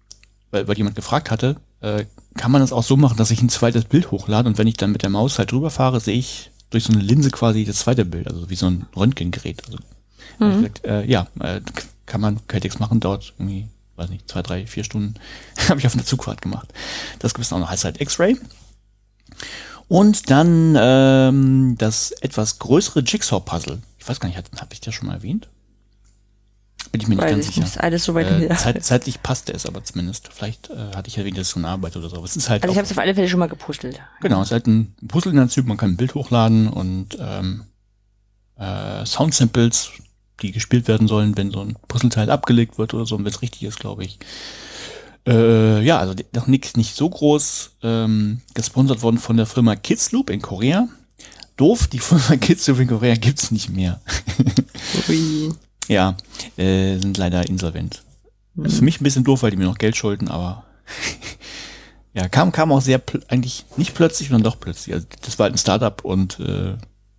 weil, 0.49 0.67
weil 0.67 0.77
jemand 0.77 0.95
gefragt 0.95 1.29
hatte, 1.29 1.57
äh, 1.81 2.05
kann 2.35 2.51
man 2.51 2.61
das 2.61 2.73
auch 2.73 2.83
so 2.83 2.97
machen, 2.97 3.17
dass 3.17 3.31
ich 3.31 3.41
ein 3.41 3.49
zweites 3.49 3.85
Bild 3.85 4.11
hochlade 4.11 4.49
und 4.49 4.57
wenn 4.57 4.67
ich 4.67 4.77
dann 4.77 4.91
mit 4.91 5.03
der 5.03 5.09
Maus 5.09 5.37
halt 5.37 5.51
drüber 5.51 5.69
fahre, 5.69 5.99
sehe 5.99 6.17
ich 6.17 6.51
durch 6.69 6.85
so 6.85 6.93
eine 6.93 7.01
Linse 7.01 7.29
quasi 7.29 7.63
das 7.63 7.79
zweite 7.79 8.05
Bild, 8.05 8.27
also 8.27 8.49
wie 8.49 8.55
so 8.55 8.67
ein 8.67 8.85
Röntgengerät. 8.95 9.63
Also, 9.65 9.77
mhm. 10.39 10.57
gesagt, 10.57 10.85
äh, 10.85 11.05
ja, 11.05 11.27
äh, 11.39 11.61
kann 12.05 12.21
man 12.21 12.39
Caltex 12.47 12.79
machen, 12.79 12.99
dauert 12.99 13.33
irgendwie, 13.37 13.67
weiß 13.95 14.09
nicht, 14.09 14.29
zwei, 14.29 14.41
drei, 14.41 14.67
vier 14.67 14.83
Stunden. 14.83 15.15
habe 15.69 15.79
ich 15.79 15.87
auf 15.87 15.93
einer 15.93 16.05
Zugfahrt 16.05 16.41
gemacht. 16.41 16.73
Das 17.19 17.33
gibt 17.33 17.45
es 17.45 17.53
auch 17.53 17.59
noch, 17.59 17.69
heißt 17.69 17.85
halt 17.85 18.01
X-Ray. 18.01 18.37
Und 19.87 20.29
dann 20.29 20.75
ähm, 20.79 21.75
das 21.77 22.11
etwas 22.11 22.59
größere 22.59 23.01
Jigsaw-Puzzle. 23.01 23.81
Ich 23.99 24.07
weiß 24.07 24.19
gar 24.19 24.29
nicht, 24.29 24.37
habe 24.37 24.73
ich 24.73 24.81
das 24.81 24.93
schon 24.93 25.07
mal 25.07 25.15
erwähnt? 25.15 25.47
Bin 26.91 27.01
ich 27.01 27.07
mir 27.07 27.15
nicht 27.15 27.23
Weil 27.23 27.31
ganz 27.33 27.47
sicher. 27.47 27.63
Ist 27.63 27.79
alles 27.79 28.03
so 28.05 28.13
weit 28.13 28.27
äh, 28.27 28.55
zeit, 28.55 28.83
zeitlich 28.83 29.21
passte 29.21 29.53
es 29.53 29.65
aber 29.65 29.83
zumindest. 29.83 30.29
Vielleicht 30.31 30.69
äh, 30.69 30.95
hatte 30.95 31.09
ich 31.09 31.15
ja 31.17 31.25
wieder 31.25 31.43
so 31.43 31.59
eine 31.59 31.67
Arbeit 31.67 31.97
oder 31.97 32.09
so. 32.09 32.15
Aber 32.15 32.25
es 32.25 32.35
ist 32.35 32.49
halt 32.49 32.63
also 32.63 32.71
ich 32.71 32.77
habe 32.77 32.85
es 32.85 32.91
auf 32.91 32.99
alle 32.99 33.13
Fälle 33.13 33.27
schon 33.27 33.39
mal 33.39 33.49
gepustelt. 33.49 33.99
Genau, 34.21 34.41
es 34.41 34.47
ist 34.47 34.51
halt 34.53 34.67
ein 34.67 34.95
Puzzle-Typ. 35.07 35.65
Man 35.65 35.77
kann 35.77 35.91
ein 35.91 35.97
Bild 35.97 36.15
hochladen 36.15 36.67
und 36.67 37.17
ähm, 37.19 37.65
äh, 38.57 39.05
Sound-Samples, 39.05 39.91
die 40.41 40.51
gespielt 40.51 40.87
werden 40.87 41.07
sollen, 41.07 41.37
wenn 41.37 41.51
so 41.51 41.61
ein 41.61 41.75
Puzzleteil 41.87 42.29
abgelegt 42.29 42.77
wird 42.77 42.93
oder 42.93 43.05
so, 43.05 43.17
wenn 43.17 43.25
es 43.25 43.41
richtig 43.41 43.63
ist, 43.63 43.79
glaube 43.79 44.03
ich. 44.03 44.19
Äh, 45.27 45.81
ja, 45.83 45.97
also 45.99 46.13
noch 46.33 46.47
nichts 46.47 46.77
nicht 46.77 46.95
so 46.95 47.09
groß. 47.09 47.71
Ähm, 47.83 48.41
gesponsert 48.53 49.01
worden 49.01 49.17
von 49.17 49.37
der 49.37 49.45
Firma 49.45 49.75
Kidsloop 49.75 50.29
in 50.29 50.41
Korea. 50.41 50.87
Doof, 51.57 51.87
die 51.87 51.99
Firma 51.99 52.35
Kidsloop 52.37 52.79
in 52.79 52.87
Korea 52.87 53.15
gibt's 53.15 53.51
nicht 53.51 53.69
mehr. 53.69 54.01
Ui. 55.09 55.53
Ja, 55.87 56.17
äh, 56.57 56.97
sind 56.97 57.15
leider 57.19 57.47
insolvent. 57.47 58.01
Mhm. 58.55 58.65
Ist 58.65 58.77
für 58.77 58.83
mich 58.83 58.99
ein 58.99 59.03
bisschen 59.03 59.23
doof, 59.23 59.43
weil 59.43 59.51
die 59.51 59.57
mir 59.57 59.65
noch 59.65 59.77
Geld 59.77 59.95
schulden, 59.95 60.29
aber 60.29 60.63
ja, 62.15 62.27
kam, 62.27 62.51
kam 62.51 62.71
auch 62.71 62.81
sehr 62.81 62.99
eigentlich 63.27 63.65
nicht 63.77 63.93
plötzlich, 63.93 64.29
sondern 64.29 64.51
doch 64.51 64.59
plötzlich. 64.59 64.95
Also 64.95 65.05
das 65.21 65.37
war 65.37 65.43
halt 65.43 65.53
ein 65.53 65.59
Startup 65.59 66.03
und 66.03 66.39
äh, 66.39 66.75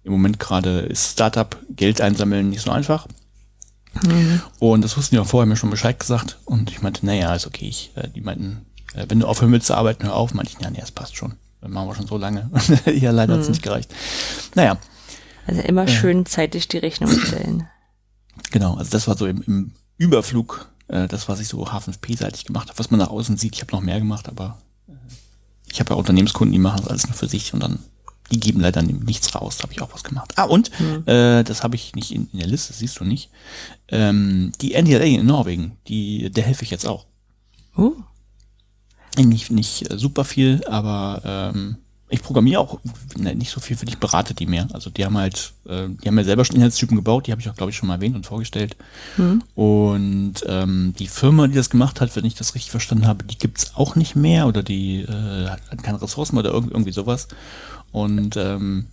im 0.06 0.12
Moment 0.12 0.38
gerade 0.38 0.80
ist 0.80 1.12
Startup 1.12 1.56
Geld 1.68 2.00
einsammeln 2.00 2.48
nicht 2.48 2.62
so 2.62 2.70
einfach. 2.70 3.08
Mhm. 4.04 4.40
Und 4.60 4.82
das 4.82 4.96
wussten 4.96 5.16
die 5.16 5.20
auch 5.20 5.26
vorher 5.26 5.46
mir 5.46 5.56
schon 5.56 5.70
Bescheid 5.70 5.98
gesagt. 5.98 6.38
Und 6.44 6.70
ich 6.70 6.80
meinte, 6.80 7.04
naja, 7.04 7.34
ist 7.34 7.46
okay. 7.46 7.66
Ich, 7.66 7.90
äh, 7.96 8.08
die 8.08 8.20
meinten, 8.20 8.66
äh, 8.94 9.06
wenn 9.08 9.18
du 9.18 9.26
aufhören 9.26 9.50
willst 9.50 9.66
zu 9.66 9.74
arbeiten, 9.74 10.04
hör 10.04 10.14
auf. 10.14 10.32
Meinte 10.32 10.52
ich, 10.52 10.62
ja, 10.62 10.70
nee, 10.70 10.78
das 10.80 10.92
passt 10.92 11.16
schon. 11.16 11.34
Das 11.60 11.70
machen 11.70 11.88
wir 11.88 11.94
schon 11.96 12.06
so 12.06 12.18
lange. 12.18 12.48
ja, 12.86 13.10
leider 13.10 13.34
mhm. 13.34 13.38
hat 13.38 13.42
es 13.42 13.48
nicht 13.48 13.62
gereicht. 13.62 13.92
Naja. 14.54 14.78
Also 15.44 15.60
immer 15.62 15.84
äh, 15.84 15.88
schön 15.88 16.24
zeitlich 16.24 16.68
die 16.68 16.78
Rechnung 16.78 17.10
stellen. 17.10 17.66
Genau, 18.52 18.74
also 18.74 18.90
das 18.92 19.08
war 19.08 19.16
so 19.16 19.26
im, 19.26 19.42
im 19.42 19.72
Überflug 19.96 20.68
äh, 20.86 21.08
das, 21.08 21.28
was 21.28 21.40
ich 21.40 21.48
so 21.48 21.66
H5P-seitig 21.66 22.44
gemacht 22.44 22.68
habe, 22.68 22.78
was 22.78 22.92
man 22.92 23.00
nach 23.00 23.10
außen 23.10 23.36
sieht. 23.36 23.56
Ich 23.56 23.60
habe 23.60 23.72
noch 23.72 23.80
mehr 23.80 23.98
gemacht, 23.98 24.28
aber 24.28 24.58
äh, 24.88 24.92
ich 25.72 25.80
habe 25.80 25.90
ja 25.90 25.96
Unternehmenskunden, 25.96 26.52
die 26.52 26.60
machen 26.60 26.82
das 26.82 26.90
alles 26.90 27.06
nur 27.08 27.16
für 27.16 27.28
sich 27.28 27.52
und 27.54 27.60
dann 27.60 27.80
die 28.30 28.40
geben 28.40 28.60
leider 28.60 28.82
nichts 28.82 29.34
raus, 29.34 29.56
da 29.56 29.64
habe 29.64 29.72
ich 29.72 29.82
auch 29.82 29.92
was 29.92 30.04
gemacht. 30.04 30.32
Ah, 30.36 30.44
und 30.44 30.70
mhm. 30.80 31.04
äh, 31.06 31.44
das 31.44 31.62
habe 31.62 31.76
ich 31.76 31.94
nicht 31.94 32.12
in, 32.12 32.28
in, 32.32 32.38
der 32.38 32.48
Liste, 32.48 32.72
siehst 32.72 32.98
du 32.98 33.04
nicht. 33.04 33.30
Ähm, 33.88 34.52
die 34.60 34.74
NDLA 34.74 35.04
in 35.04 35.26
Norwegen, 35.26 35.76
die, 35.88 36.30
der 36.30 36.44
helfe 36.44 36.64
ich 36.64 36.70
jetzt 36.70 36.86
auch. 36.86 37.06
Uh. 37.76 37.94
Nicht, 39.16 39.50
nicht 39.50 39.90
äh, 39.90 39.98
super 39.98 40.24
viel, 40.24 40.62
aber 40.66 41.52
ähm, 41.54 41.76
ich 42.08 42.22
programmiere 42.22 42.60
auch 42.60 42.78
ne, 43.16 43.34
nicht 43.34 43.50
so 43.50 43.60
viel 43.60 43.76
für 43.76 43.84
dich, 43.84 43.98
berate 43.98 44.34
die 44.34 44.46
mehr. 44.46 44.68
Also 44.72 44.90
die 44.90 45.04
haben 45.04 45.16
halt, 45.16 45.52
äh, 45.66 45.88
die 45.88 46.06
haben 46.06 46.18
ja 46.18 46.24
selber 46.24 46.44
schon 46.44 46.56
Inhaltstypen 46.56 46.96
gebaut, 46.96 47.26
die 47.26 47.32
habe 47.32 47.40
ich 47.40 47.48
auch, 47.48 47.56
glaube 47.56 47.70
ich, 47.70 47.76
schon 47.76 47.88
mal 47.88 47.94
erwähnt 47.94 48.14
und 48.14 48.26
vorgestellt. 48.26 48.76
Mhm. 49.16 49.42
Und 49.54 50.34
ähm, 50.46 50.94
die 50.98 51.08
Firma, 51.08 51.48
die 51.48 51.54
das 51.54 51.70
gemacht 51.70 52.00
hat, 52.00 52.14
wenn 52.14 52.24
ich 52.24 52.34
das 52.34 52.54
richtig 52.54 52.70
verstanden 52.70 53.06
habe, 53.06 53.24
die 53.24 53.38
gibt's 53.38 53.72
auch 53.74 53.96
nicht 53.96 54.14
mehr 54.14 54.46
oder 54.46 54.62
die 54.62 55.00
äh, 55.00 55.48
hat 55.48 55.82
keine 55.82 56.00
Ressourcen 56.00 56.38
oder 56.38 56.52
irgendwie 56.52 56.92
sowas. 56.92 57.26
Und 57.96 58.36
ähm, 58.36 58.88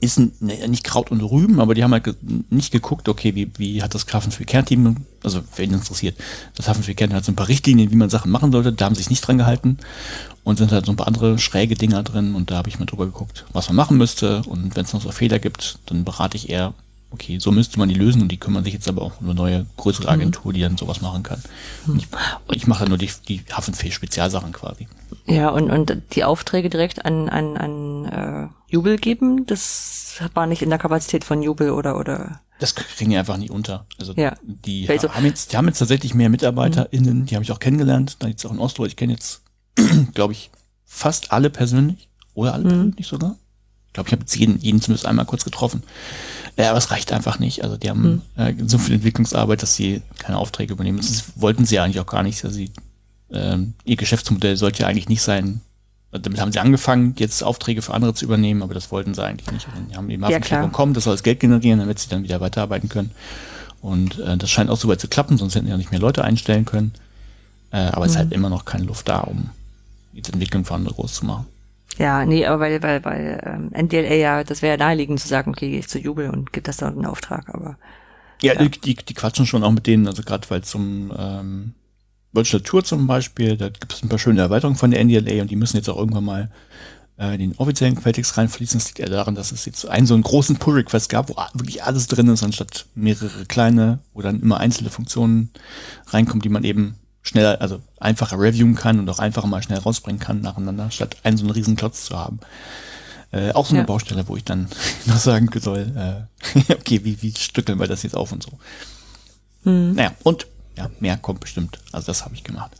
ist 0.00 0.18
ne, 0.18 0.66
nicht 0.66 0.82
Kraut 0.82 1.12
und 1.12 1.20
Rüben, 1.20 1.60
aber 1.60 1.74
die 1.76 1.84
haben 1.84 1.92
halt 1.92 2.02
ge 2.02 2.14
nicht 2.50 2.72
geguckt, 2.72 3.08
okay, 3.08 3.36
wie, 3.36 3.52
wie 3.56 3.84
hat 3.84 3.94
das 3.94 4.04
Hafenspiel 4.12 4.46
Kernteam, 4.46 4.96
also 5.22 5.42
wer 5.54 5.64
ihn 5.64 5.74
interessiert, 5.74 6.16
das 6.56 6.68
Hafenspiel 6.68 6.96
Kernteam 6.96 7.18
hat 7.18 7.24
so 7.24 7.30
ein 7.30 7.36
paar 7.36 7.46
Richtlinien, 7.46 7.92
wie 7.92 7.96
man 7.96 8.10
Sachen 8.10 8.32
machen 8.32 8.50
sollte, 8.50 8.72
da 8.72 8.86
haben 8.86 8.96
sie 8.96 9.02
sich 9.02 9.10
nicht 9.10 9.20
dran 9.20 9.38
gehalten. 9.38 9.78
Und 10.42 10.58
sind 10.58 10.72
halt 10.72 10.86
so 10.86 10.92
ein 10.92 10.96
paar 10.96 11.06
andere 11.06 11.38
schräge 11.38 11.76
Dinger 11.76 12.02
drin 12.02 12.34
und 12.34 12.50
da 12.50 12.56
habe 12.56 12.68
ich 12.68 12.80
mal 12.80 12.84
drüber 12.84 13.06
geguckt, 13.06 13.46
was 13.52 13.68
man 13.68 13.76
machen 13.76 13.96
müsste. 13.96 14.42
Und 14.42 14.74
wenn 14.74 14.84
es 14.84 14.92
noch 14.92 15.00
so 15.00 15.12
Fehler 15.12 15.38
gibt, 15.38 15.78
dann 15.86 16.04
berate 16.04 16.36
ich 16.36 16.50
eher, 16.50 16.74
okay, 17.14 17.38
so 17.38 17.50
müsste 17.50 17.78
man 17.78 17.88
die 17.88 17.94
lösen 17.94 18.22
und 18.22 18.28
die 18.28 18.36
kümmern 18.36 18.64
sich 18.64 18.74
jetzt 18.74 18.88
aber 18.88 19.02
auch 19.02 19.20
um 19.20 19.26
eine 19.26 19.34
neue, 19.34 19.66
größere 19.76 20.04
mhm. 20.04 20.20
Agentur, 20.20 20.52
die 20.52 20.60
dann 20.60 20.76
sowas 20.76 21.00
machen 21.00 21.22
kann. 21.22 21.42
Und 21.86 21.98
ich, 21.98 22.08
ich 22.52 22.66
mache 22.66 22.80
dann 22.80 22.90
nur 22.90 22.98
die, 22.98 23.10
die 23.28 23.42
Hafenfee-Spezialsachen 23.50 24.52
quasi. 24.52 24.88
Ja, 25.26 25.48
und, 25.48 25.70
und 25.70 26.02
die 26.14 26.24
Aufträge 26.24 26.68
direkt 26.68 27.04
an, 27.04 27.28
an, 27.28 27.56
an 27.56 28.04
äh, 28.04 28.72
Jubel 28.72 28.98
geben, 28.98 29.46
das 29.46 30.20
war 30.34 30.46
nicht 30.46 30.62
in 30.62 30.70
der 30.70 30.78
Kapazität 30.78 31.24
von 31.24 31.42
Jubel 31.42 31.70
oder 31.70 31.98
oder. 31.98 32.40
Das 32.58 32.74
kriegen 32.74 33.10
die 33.10 33.16
einfach 33.16 33.36
nicht 33.36 33.50
unter. 33.50 33.86
Also 33.98 34.12
ja. 34.14 34.34
die, 34.42 34.88
also, 34.88 35.12
haben 35.12 35.24
jetzt, 35.24 35.52
die 35.52 35.56
haben 35.56 35.66
jetzt 35.66 35.78
tatsächlich 35.78 36.14
mehr 36.14 36.28
MitarbeiterInnen, 36.28 37.20
mhm. 37.20 37.26
die 37.26 37.34
habe 37.34 37.44
ich 37.44 37.52
auch 37.52 37.58
kennengelernt, 37.58 38.16
da 38.18 38.28
jetzt 38.28 38.44
auch 38.44 38.52
in 38.52 38.58
Oslo, 38.58 38.84
ich 38.84 38.96
kenne 38.96 39.12
jetzt, 39.12 39.42
glaube 40.14 40.32
ich, 40.32 40.50
fast 40.84 41.32
alle 41.32 41.50
persönlich. 41.50 42.08
Oder 42.34 42.54
alle 42.54 42.64
mhm. 42.64 42.68
persönlich 42.68 43.06
sogar. 43.06 43.36
Ich 43.86 43.92
glaube, 43.92 44.08
ich 44.08 44.12
habe 44.12 44.22
jetzt 44.22 44.36
jeden, 44.36 44.58
jeden 44.58 44.80
zumindest 44.80 45.06
einmal 45.06 45.24
kurz 45.24 45.44
getroffen. 45.44 45.84
Ja, 46.56 46.70
aber 46.70 46.78
es 46.78 46.90
reicht 46.90 47.12
einfach 47.12 47.38
nicht. 47.38 47.64
Also 47.64 47.76
die 47.76 47.90
haben 47.90 48.22
mhm. 48.36 48.42
äh, 48.42 48.54
so 48.66 48.78
viel 48.78 48.94
Entwicklungsarbeit, 48.94 49.62
dass 49.62 49.74
sie 49.74 50.02
keine 50.18 50.38
Aufträge 50.38 50.72
übernehmen. 50.72 50.98
Das 50.98 51.24
wollten 51.36 51.64
sie 51.64 51.80
eigentlich 51.80 52.00
auch 52.00 52.06
gar 52.06 52.22
nicht. 52.22 52.44
Also 52.44 52.56
sie 52.56 52.70
ähm, 53.32 53.74
ihr 53.84 53.96
Geschäftsmodell 53.96 54.56
sollte 54.56 54.82
ja 54.82 54.88
eigentlich 54.88 55.08
nicht 55.08 55.22
sein, 55.22 55.60
damit 56.12 56.40
haben 56.40 56.52
sie 56.52 56.60
angefangen, 56.60 57.14
jetzt 57.18 57.42
Aufträge 57.42 57.82
für 57.82 57.92
andere 57.92 58.14
zu 58.14 58.24
übernehmen, 58.24 58.62
aber 58.62 58.74
das 58.74 58.92
wollten 58.92 59.14
sie 59.14 59.24
eigentlich 59.24 59.50
nicht. 59.50 59.66
Die 59.90 59.96
haben 59.96 60.08
eben 60.10 60.24
ja, 60.28 60.68
kommen, 60.68 60.94
das 60.94 61.04
soll 61.04 61.14
das 61.14 61.24
Geld 61.24 61.40
generieren, 61.40 61.80
damit 61.80 61.98
sie 61.98 62.08
dann 62.08 62.22
wieder 62.22 62.40
weiterarbeiten 62.40 62.88
können. 62.88 63.10
Und 63.80 64.20
äh, 64.20 64.36
das 64.36 64.50
scheint 64.50 64.70
auch 64.70 64.76
so 64.76 64.88
weit 64.88 65.00
zu 65.00 65.08
klappen, 65.08 65.36
sonst 65.36 65.56
hätten 65.56 65.66
sie 65.66 65.72
ja 65.72 65.76
nicht 65.76 65.90
mehr 65.90 66.00
Leute 66.00 66.22
einstellen 66.24 66.64
können. 66.64 66.92
Äh, 67.72 67.78
aber 67.78 68.00
mhm. 68.00 68.04
es 68.04 68.12
ist 68.12 68.18
halt 68.18 68.28
mhm. 68.28 68.34
immer 68.34 68.48
noch 68.48 68.64
keine 68.64 68.84
Luft 68.84 69.08
da, 69.08 69.20
um 69.20 69.50
die 70.12 70.18
Entwicklung 70.18 70.64
für 70.64 70.74
andere 70.74 70.94
groß 70.94 71.14
zu 71.14 71.26
machen. 71.26 71.46
Ja, 71.98 72.24
nee, 72.24 72.44
aber 72.46 72.60
weil, 72.60 72.82
weil, 72.82 73.04
weil 73.04 73.40
ähm, 73.44 73.70
NDLA 73.86 74.14
ja, 74.14 74.44
das 74.44 74.62
wäre 74.62 74.78
ja 74.78 74.84
naheliegend 74.84 75.20
zu 75.20 75.28
sagen, 75.28 75.50
okay, 75.50 75.70
gehe 75.70 75.78
ich 75.78 75.88
zu 75.88 75.98
Jubel 75.98 76.30
und 76.30 76.52
gib 76.52 76.64
das 76.64 76.78
dann 76.78 76.94
einen 76.94 77.06
Auftrag, 77.06 77.48
aber. 77.48 77.78
Ja, 78.42 78.54
ja. 78.54 78.64
Die, 78.64 78.70
die, 78.70 78.94
die 78.94 79.14
quatschen 79.14 79.46
schon 79.46 79.62
auch 79.62 79.70
mit 79.70 79.86
denen, 79.86 80.06
also 80.06 80.22
gerade 80.22 80.48
weil 80.50 80.62
zum 80.62 81.12
ähm, 81.16 81.74
Virtual 82.32 82.62
Tour 82.62 82.82
zum 82.82 83.06
Beispiel, 83.06 83.56
da 83.56 83.68
gibt 83.68 83.92
es 83.92 84.02
ein 84.02 84.08
paar 84.08 84.18
schöne 84.18 84.40
Erweiterungen 84.40 84.76
von 84.76 84.90
der 84.90 85.04
NDLA 85.04 85.42
und 85.42 85.50
die 85.50 85.56
müssen 85.56 85.76
jetzt 85.76 85.88
auch 85.88 85.96
irgendwann 85.96 86.24
mal 86.24 86.50
äh, 87.16 87.34
in 87.34 87.40
den 87.40 87.56
offiziellen 87.58 87.94
Quelltext 87.94 88.36
reinfließen. 88.36 88.78
Das 88.78 88.88
liegt 88.88 88.98
ja 88.98 89.06
daran, 89.06 89.36
dass 89.36 89.52
es 89.52 89.64
jetzt 89.64 89.86
einen 89.86 90.06
so 90.06 90.14
einen 90.14 90.24
großen 90.24 90.56
Pull-Request 90.56 91.08
gab, 91.08 91.28
wo 91.28 91.36
wirklich 91.54 91.84
alles 91.84 92.08
drin 92.08 92.28
ist, 92.28 92.42
anstatt 92.42 92.86
mehrere 92.96 93.46
kleine, 93.46 94.00
wo 94.12 94.22
dann 94.22 94.40
immer 94.40 94.58
einzelne 94.58 94.90
Funktionen 94.90 95.50
reinkommen, 96.08 96.42
die 96.42 96.48
man 96.48 96.64
eben 96.64 96.96
schneller, 97.24 97.60
also 97.60 97.80
einfacher 97.98 98.38
reviewen 98.38 98.76
kann 98.76 99.00
und 99.00 99.08
auch 99.10 99.18
einfacher 99.18 99.48
mal 99.48 99.62
schnell 99.62 99.78
rausbringen 99.78 100.20
kann 100.20 100.42
nacheinander, 100.42 100.90
statt 100.90 101.16
einen 101.24 101.36
so 101.36 101.44
einen 101.44 101.52
riesen 101.52 101.74
Klotz 101.74 102.04
zu 102.04 102.16
haben. 102.16 102.38
Äh, 103.32 103.52
auch 103.52 103.66
so 103.66 103.70
eine 103.70 103.80
ja. 103.80 103.86
Baustelle, 103.86 104.28
wo 104.28 104.36
ich 104.36 104.44
dann 104.44 104.68
noch 105.06 105.16
sagen 105.16 105.48
soll, 105.60 105.90
äh, 105.96 106.72
okay, 106.72 107.00
wie, 107.02 107.20
wie 107.22 107.34
stückeln 107.36 107.80
wir 107.80 107.88
das 107.88 108.04
jetzt 108.04 108.16
auf 108.16 108.30
und 108.30 108.44
so. 108.44 108.52
Mhm. 109.64 109.94
Naja, 109.94 110.12
und 110.22 110.46
ja, 110.76 110.90
mehr 111.00 111.16
kommt 111.16 111.40
bestimmt. 111.40 111.78
Also 111.90 112.06
das 112.06 112.24
habe 112.24 112.34
ich 112.34 112.44
gemacht. 112.44 112.72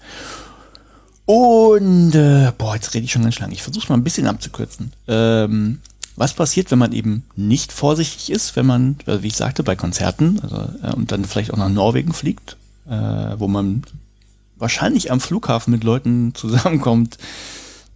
Und 1.27 2.15
äh, 2.15 2.53
boah, 2.57 2.75
jetzt 2.75 2.93
rede 2.93 3.05
ich 3.05 3.13
schon 3.13 3.23
ganz 3.23 3.39
lang. 3.39 3.51
Ich 3.51 3.63
versuche 3.63 3.89
mal 3.89 3.97
ein 3.97 4.05
bisschen 4.05 4.27
abzukürzen. 4.27 4.93
Ähm, 5.09 5.81
was 6.17 6.35
passiert, 6.35 6.71
wenn 6.71 6.79
man 6.79 6.93
eben 6.93 7.25
nicht 7.35 7.73
vorsichtig 7.73 8.31
ist, 8.31 8.55
wenn 8.57 8.67
man, 8.67 8.99
also 9.07 9.23
wie 9.23 9.29
ich 9.29 9.37
sagte, 9.37 9.63
bei 9.63 9.75
Konzerten 9.75 10.39
also, 10.41 10.57
äh, 10.83 10.93
und 10.95 11.11
dann 11.13 11.25
vielleicht 11.25 11.53
auch 11.53 11.57
nach 11.57 11.69
Norwegen 11.69 12.13
fliegt, 12.13 12.57
äh, 12.89 12.93
wo 13.39 13.49
man 13.49 13.83
wahrscheinlich 14.57 15.11
am 15.11 15.21
Flughafen 15.21 15.71
mit 15.71 15.85
Leuten 15.85 16.35
zusammenkommt, 16.35 17.19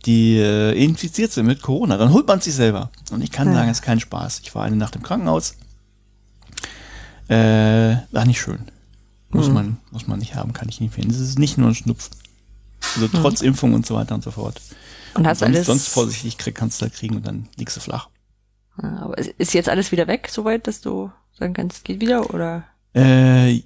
die 0.07 0.37
äh, 0.39 0.73
infiziert 0.73 1.33
sind 1.33 1.47
mit 1.47 1.63
Corona. 1.63 1.97
Dann 1.97 2.13
holt 2.13 2.27
man 2.27 2.41
sich 2.41 2.55
selber. 2.55 2.91
Und 3.11 3.23
ich 3.23 3.33
kann 3.33 3.49
ja. 3.49 3.55
sagen, 3.55 3.69
es 3.69 3.79
ist 3.79 3.85
kein 3.85 4.01
Spaß. 4.01 4.41
Ich 4.41 4.55
war 4.55 4.65
eine 4.65 4.77
Nacht 4.77 4.97
im 4.97 5.03
Krankenhaus. 5.03 5.55
Äh, 7.29 7.97
war 8.11 8.25
nicht 8.25 8.41
schön. 8.41 8.61
Muss 9.31 9.49
mhm. 9.49 9.55
man, 9.55 9.77
muss 9.91 10.07
man 10.07 10.19
nicht 10.19 10.35
haben, 10.35 10.53
kann 10.53 10.69
ich 10.69 10.81
nicht 10.81 10.91
empfehlen. 10.91 11.11
Es 11.11 11.21
ist 11.21 11.39
nicht 11.39 11.59
nur 11.59 11.69
ein 11.69 11.75
Schnupfen. 11.75 12.15
Also 12.95 13.09
mhm. 13.09 13.21
trotz 13.21 13.43
mhm. 13.43 13.49
Impfung 13.49 13.75
und 13.75 13.87
so 13.87 13.95
weiter 13.95 14.15
und 14.15 14.25
so 14.25 14.31
fort. 14.31 14.61
Und 15.15 15.27
hast 15.27 15.43
und 15.43 15.49
sonst, 15.49 15.57
alles 15.57 15.67
sonst 15.67 15.89
vorsichtig 15.89 16.39
krieg, 16.39 16.55
kannst 16.55 16.81
du 16.81 16.87
da 16.87 16.91
kriegen 16.91 17.17
und 17.17 17.27
dann 17.27 17.49
liegst 17.57 17.77
du 17.77 17.81
flach. 17.81 18.09
Aber 18.77 19.19
ist 19.19 19.55
jetzt 19.55 19.69
alles 19.69 19.91
wieder 19.91 20.07
weg, 20.07 20.29
soweit, 20.31 20.67
dass 20.67 20.81
du 20.81 21.11
sagen 21.37 21.53
kannst, 21.53 21.85
geht 21.85 22.01
wieder 22.01 22.33
oder? 22.33 22.65
Äh, 22.95 23.63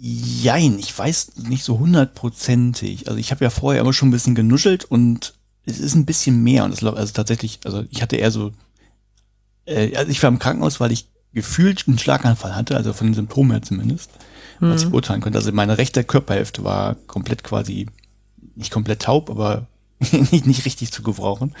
jein, 0.00 0.78
ich 0.78 0.96
weiß 0.96 1.32
nicht 1.48 1.62
so 1.62 1.78
hundertprozentig. 1.78 3.08
Also 3.08 3.18
ich 3.18 3.30
habe 3.30 3.44
ja 3.44 3.50
vorher 3.50 3.82
immer 3.82 3.92
schon 3.92 4.08
ein 4.08 4.12
bisschen 4.12 4.34
genuschelt 4.34 4.84
und 4.84 5.34
es 5.66 5.78
ist 5.78 5.94
ein 5.94 6.06
bisschen 6.06 6.42
mehr 6.42 6.64
und 6.64 6.72
es 6.72 6.82
also 6.82 7.12
tatsächlich, 7.12 7.60
also 7.64 7.84
ich 7.90 8.00
hatte 8.00 8.16
eher 8.16 8.30
so, 8.30 8.52
äh, 9.66 9.94
also 9.96 10.10
ich 10.10 10.22
war 10.22 10.28
im 10.28 10.38
Krankenhaus, 10.38 10.80
weil 10.80 10.90
ich 10.90 11.06
gefühlt 11.34 11.86
einen 11.86 11.98
Schlaganfall 11.98 12.56
hatte, 12.56 12.76
also 12.76 12.92
von 12.94 13.08
den 13.08 13.14
Symptomen 13.14 13.50
her 13.50 13.62
zumindest, 13.62 14.10
mhm. 14.58 14.70
was 14.70 14.84
ich 14.84 14.92
urteilen 14.92 15.20
konnte. 15.20 15.38
Also 15.38 15.52
meine 15.52 15.76
rechte 15.76 16.02
Körperhälfte 16.02 16.64
war 16.64 16.94
komplett 17.06 17.44
quasi, 17.44 17.86
nicht 18.56 18.72
komplett 18.72 19.02
taub, 19.02 19.28
aber 19.28 19.66
nicht, 20.30 20.46
nicht 20.46 20.64
richtig 20.64 20.92
zu 20.92 21.02
gebrauchen. 21.02 21.54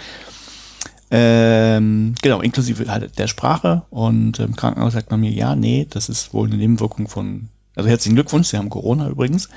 Ähm, 1.10 2.14
genau, 2.22 2.40
inklusive 2.40 2.90
halt 2.90 3.18
der 3.18 3.26
Sprache 3.26 3.82
und 3.90 4.38
im 4.38 4.56
Krankenhaus 4.56 4.94
sagt 4.94 5.10
man 5.10 5.20
mir, 5.20 5.30
ja, 5.30 5.56
nee, 5.56 5.86
das 5.90 6.08
ist 6.08 6.32
wohl 6.32 6.46
eine 6.46 6.56
Nebenwirkung 6.56 7.08
von, 7.08 7.48
also 7.76 7.88
herzlichen 7.88 8.16
Glückwunsch, 8.16 8.48
Sie 8.48 8.56
haben 8.56 8.70
Corona 8.70 9.08
übrigens. 9.08 9.48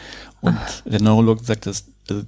Und 0.41 0.57
Ach. 0.59 0.81
der 0.85 1.01
Neurologe 1.01 1.43
sagt, 1.43 1.65
das, 1.65 1.85
das 2.07 2.25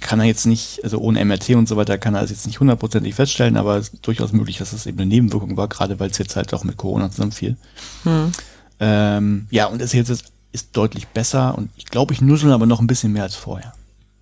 kann 0.00 0.20
er 0.20 0.26
jetzt 0.26 0.46
nicht, 0.46 0.82
also 0.84 0.98
ohne 0.98 1.24
MRT 1.24 1.50
und 1.50 1.68
so 1.68 1.76
weiter, 1.76 1.98
kann 1.98 2.14
er 2.14 2.22
es 2.22 2.30
jetzt 2.30 2.46
nicht 2.46 2.60
hundertprozentig 2.60 3.14
feststellen, 3.14 3.56
aber 3.56 3.76
es 3.76 3.88
ist 3.88 4.06
durchaus 4.06 4.32
möglich, 4.32 4.58
dass 4.58 4.72
es 4.72 4.86
eben 4.86 4.98
eine 4.98 5.06
Nebenwirkung 5.06 5.56
war, 5.56 5.68
gerade 5.68 5.98
weil 6.00 6.10
es 6.10 6.18
jetzt 6.18 6.36
halt 6.36 6.52
auch 6.54 6.64
mit 6.64 6.76
Corona 6.76 7.10
zusammenfiel. 7.10 7.56
Hm. 8.02 8.32
Ähm, 8.78 9.46
ja, 9.50 9.66
und 9.66 9.80
es 9.80 9.92
jetzt 9.92 10.10
ist, 10.10 10.32
ist 10.52 10.76
deutlich 10.76 11.08
besser 11.08 11.56
und 11.56 11.70
ich 11.76 11.86
glaube, 11.86 12.12
ich 12.12 12.20
nuschel 12.20 12.52
aber 12.52 12.66
noch 12.66 12.80
ein 12.80 12.86
bisschen 12.86 13.12
mehr 13.12 13.22
als 13.22 13.34
vorher. 13.34 13.72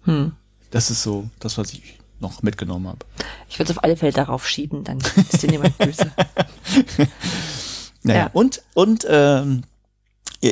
Hm. 0.05 0.33
Das 0.71 0.91
ist 0.91 1.03
so 1.03 1.29
das, 1.39 1.59
was 1.59 1.73
ich 1.73 1.99
noch 2.21 2.43
mitgenommen 2.43 2.87
habe. 2.89 3.01
Ich 3.49 3.59
würde 3.59 3.73
es 3.73 3.79
auf 3.79 3.85
alle 3.85 3.97
Fälle 3.97 4.13
darauf 4.13 4.49
schieben, 4.49 4.85
dann 4.85 4.99
ist 4.99 5.43
dir 5.43 5.51
niemand 5.51 5.77
böse. 5.79 6.11
naja, 8.03 8.21
ja. 8.21 8.31
und, 8.33 8.63
und 8.75 9.07
ähm, 9.09 9.63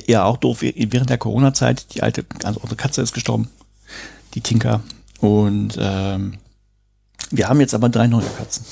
ja, 0.07 0.25
auch 0.25 0.37
doof, 0.37 0.63
während 0.63 1.11
der 1.11 1.19
Corona-Zeit, 1.19 1.95
die 1.95 2.03
alte, 2.03 2.25
also 2.45 2.61
unsere 2.61 2.77
Katze 2.77 3.03
ist 3.03 3.13
gestorben, 3.13 3.49
die 4.35 4.41
Tinker. 4.41 4.83
Und 5.21 5.77
ähm, 5.79 6.39
wir 7.31 7.49
haben 7.49 7.61
jetzt 7.61 7.75
aber 7.75 7.89
drei 7.89 8.07
neue 8.07 8.27
Katzen. 8.37 8.65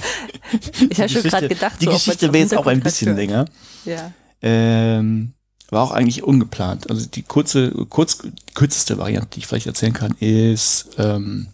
ich 0.90 0.98
habe 1.00 1.08
schon 1.08 1.22
gerade 1.22 1.48
gedacht, 1.48 1.80
die 1.80 1.86
so, 1.86 1.92
Geschichte 1.92 2.32
wäre 2.32 2.42
jetzt 2.42 2.56
auch 2.56 2.66
ein 2.66 2.80
bisschen 2.80 3.16
länger. 3.16 3.46
Ja. 3.84 4.12
Ähm, 4.42 5.32
war 5.70 5.82
auch 5.82 5.92
eigentlich 5.92 6.22
ungeplant. 6.22 6.90
Also 6.90 7.06
die 7.06 7.22
kurze, 7.22 7.70
kurz, 7.88 8.18
kürzeste 8.54 8.98
Variante, 8.98 9.28
die 9.32 9.38
ich 9.40 9.46
vielleicht 9.46 9.66
erzählen 9.66 9.94
kann, 9.94 10.14
ist 10.20 10.90
ähm, 10.98 11.48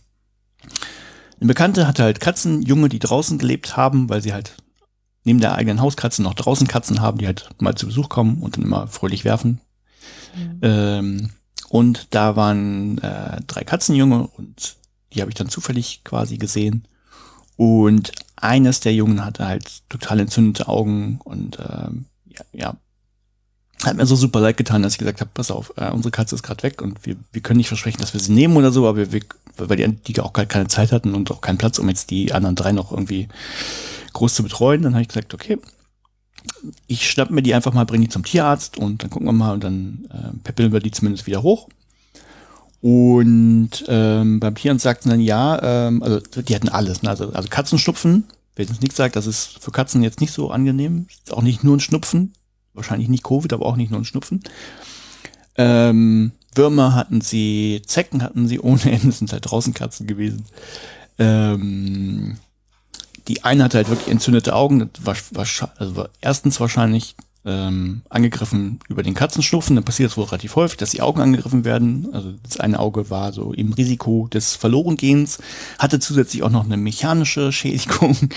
eine 1.40 1.48
Bekannte 1.48 1.86
hatte 1.86 2.02
halt 2.02 2.20
Katzenjunge, 2.20 2.88
die 2.88 2.98
draußen 2.98 3.38
gelebt 3.38 3.76
haben, 3.76 4.08
weil 4.08 4.20
sie 4.20 4.32
halt 4.32 4.54
neben 5.24 5.40
der 5.40 5.54
eigenen 5.54 5.80
Hauskatze 5.80 6.22
noch 6.22 6.34
draußen 6.34 6.66
Katzen 6.66 7.00
haben, 7.00 7.18
die 7.18 7.26
halt 7.26 7.48
mal 7.58 7.74
zu 7.74 7.86
Besuch 7.86 8.08
kommen 8.08 8.42
und 8.42 8.56
dann 8.56 8.64
immer 8.64 8.86
fröhlich 8.86 9.24
werfen. 9.24 9.60
Mhm. 10.36 10.58
Ähm, 10.62 11.30
und 11.68 12.14
da 12.14 12.36
waren 12.36 12.98
äh, 12.98 13.40
drei 13.46 13.64
Katzenjunge 13.64 14.26
und 14.26 14.76
die 15.12 15.20
habe 15.20 15.30
ich 15.30 15.34
dann 15.34 15.48
zufällig 15.48 16.02
quasi 16.04 16.38
gesehen. 16.38 16.86
Und 17.56 18.12
eines 18.36 18.80
der 18.80 18.94
Jungen 18.94 19.24
hatte 19.24 19.46
halt 19.46 19.82
total 19.88 20.20
entzündete 20.20 20.68
Augen 20.68 21.20
und 21.24 21.58
ähm, 21.58 22.06
ja, 22.26 22.44
ja, 22.52 22.76
hat 23.84 23.96
mir 23.96 24.06
so 24.06 24.16
super 24.16 24.40
leid 24.40 24.56
getan, 24.56 24.82
dass 24.82 24.92
ich 24.92 24.98
gesagt 24.98 25.20
habe, 25.20 25.30
pass 25.32 25.50
auf, 25.50 25.72
äh, 25.76 25.90
unsere 25.90 26.10
Katze 26.10 26.34
ist 26.34 26.42
gerade 26.42 26.62
weg 26.62 26.82
und 26.82 27.04
wir, 27.06 27.16
wir 27.32 27.42
können 27.42 27.58
nicht 27.58 27.68
versprechen, 27.68 28.00
dass 28.00 28.12
wir 28.12 28.20
sie 28.20 28.32
nehmen 28.32 28.56
oder 28.56 28.72
so, 28.72 28.88
aber 28.88 29.12
wir, 29.12 29.20
weil 29.56 29.76
die, 29.76 29.88
die 29.88 30.20
auch 30.20 30.32
gar 30.32 30.46
keine 30.46 30.68
Zeit 30.68 30.92
hatten 30.92 31.14
und 31.14 31.30
auch 31.30 31.40
keinen 31.40 31.58
Platz, 31.58 31.78
um 31.78 31.88
jetzt 31.88 32.10
die 32.10 32.32
anderen 32.32 32.56
drei 32.56 32.72
noch 32.72 32.90
irgendwie 32.90 33.28
groß 34.12 34.34
zu 34.34 34.42
betreuen. 34.42 34.82
Dann 34.82 34.94
habe 34.94 35.02
ich 35.02 35.08
gesagt, 35.08 35.34
okay, 35.34 35.58
ich 36.86 37.08
schnapp 37.08 37.30
mir 37.30 37.42
die 37.42 37.54
einfach 37.54 37.72
mal, 37.72 37.84
bringe 37.84 38.04
die 38.04 38.10
zum 38.10 38.24
Tierarzt 38.24 38.78
und 38.78 39.02
dann 39.02 39.10
gucken 39.10 39.28
wir 39.28 39.32
mal 39.32 39.54
und 39.54 39.64
dann 39.64 40.08
äh, 40.10 40.36
peppeln 40.44 40.72
wir 40.72 40.80
die 40.80 40.90
zumindest 40.90 41.26
wieder 41.26 41.42
hoch. 41.42 41.68
Und 42.80 43.70
ähm, 43.88 44.40
beim 44.40 44.54
Tierarzt 44.54 44.84
sagten 44.84 45.10
dann 45.10 45.20
ja, 45.20 45.60
ähm, 45.88 46.02
also 46.02 46.20
die 46.20 46.54
hatten 46.54 46.68
alles, 46.68 47.02
ne? 47.02 47.10
also, 47.10 47.30
also 47.30 47.48
Katzenschnupfen, 47.48 48.24
wer 48.54 48.68
uns 48.68 48.80
nichts 48.80 48.96
sagt, 48.96 49.16
das 49.16 49.26
ist 49.26 49.58
für 49.60 49.72
Katzen 49.72 50.02
jetzt 50.02 50.20
nicht 50.20 50.32
so 50.32 50.50
angenehm, 50.50 51.06
ist 51.08 51.32
auch 51.32 51.42
nicht 51.42 51.64
nur 51.64 51.76
ein 51.76 51.80
Schnupfen, 51.80 52.32
wahrscheinlich 52.74 53.08
nicht 53.08 53.24
Covid, 53.24 53.52
aber 53.52 53.66
auch 53.66 53.76
nicht 53.76 53.90
nur 53.90 54.00
ein 54.00 54.04
Schnupfen. 54.04 54.42
Ähm, 55.56 56.32
Würmer 56.54 56.94
hatten 56.94 57.20
sie, 57.20 57.82
Zecken 57.84 58.22
hatten 58.22 58.46
sie 58.46 58.60
ohne 58.60 58.90
Ende, 58.90 59.12
sind 59.12 59.32
halt 59.32 59.50
draußen 59.50 59.74
Katzen 59.74 60.06
gewesen. 60.06 60.44
Ähm, 61.18 62.36
die 63.28 63.44
eine 63.44 63.64
hatte 63.64 63.76
halt 63.76 63.90
wirklich 63.90 64.08
entzündete 64.08 64.54
Augen, 64.54 64.90
das 64.92 65.06
war, 65.06 65.16
war, 65.32 65.70
also 65.76 65.96
war 65.96 66.08
erstens 66.20 66.58
wahrscheinlich 66.60 67.14
ähm, 67.44 68.02
angegriffen 68.08 68.80
über 68.88 69.02
den 69.02 69.14
Katzenschnupfen, 69.14 69.76
dann 69.76 69.84
passiert 69.84 70.10
es 70.10 70.16
wohl 70.16 70.24
relativ 70.24 70.56
häufig, 70.56 70.76
dass 70.76 70.90
die 70.90 71.02
Augen 71.02 71.20
angegriffen 71.20 71.64
werden. 71.64 72.08
Also 72.12 72.34
das 72.42 72.58
eine 72.58 72.78
Auge 72.78 73.10
war 73.10 73.32
so 73.32 73.52
im 73.52 73.72
Risiko 73.72 74.28
des 74.28 74.54
Verlorengehens, 74.54 75.38
hatte 75.78 76.00
zusätzlich 76.00 76.42
auch 76.42 76.50
noch 76.50 76.64
eine 76.64 76.76
mechanische 76.76 77.52
Schädigung. 77.52 78.16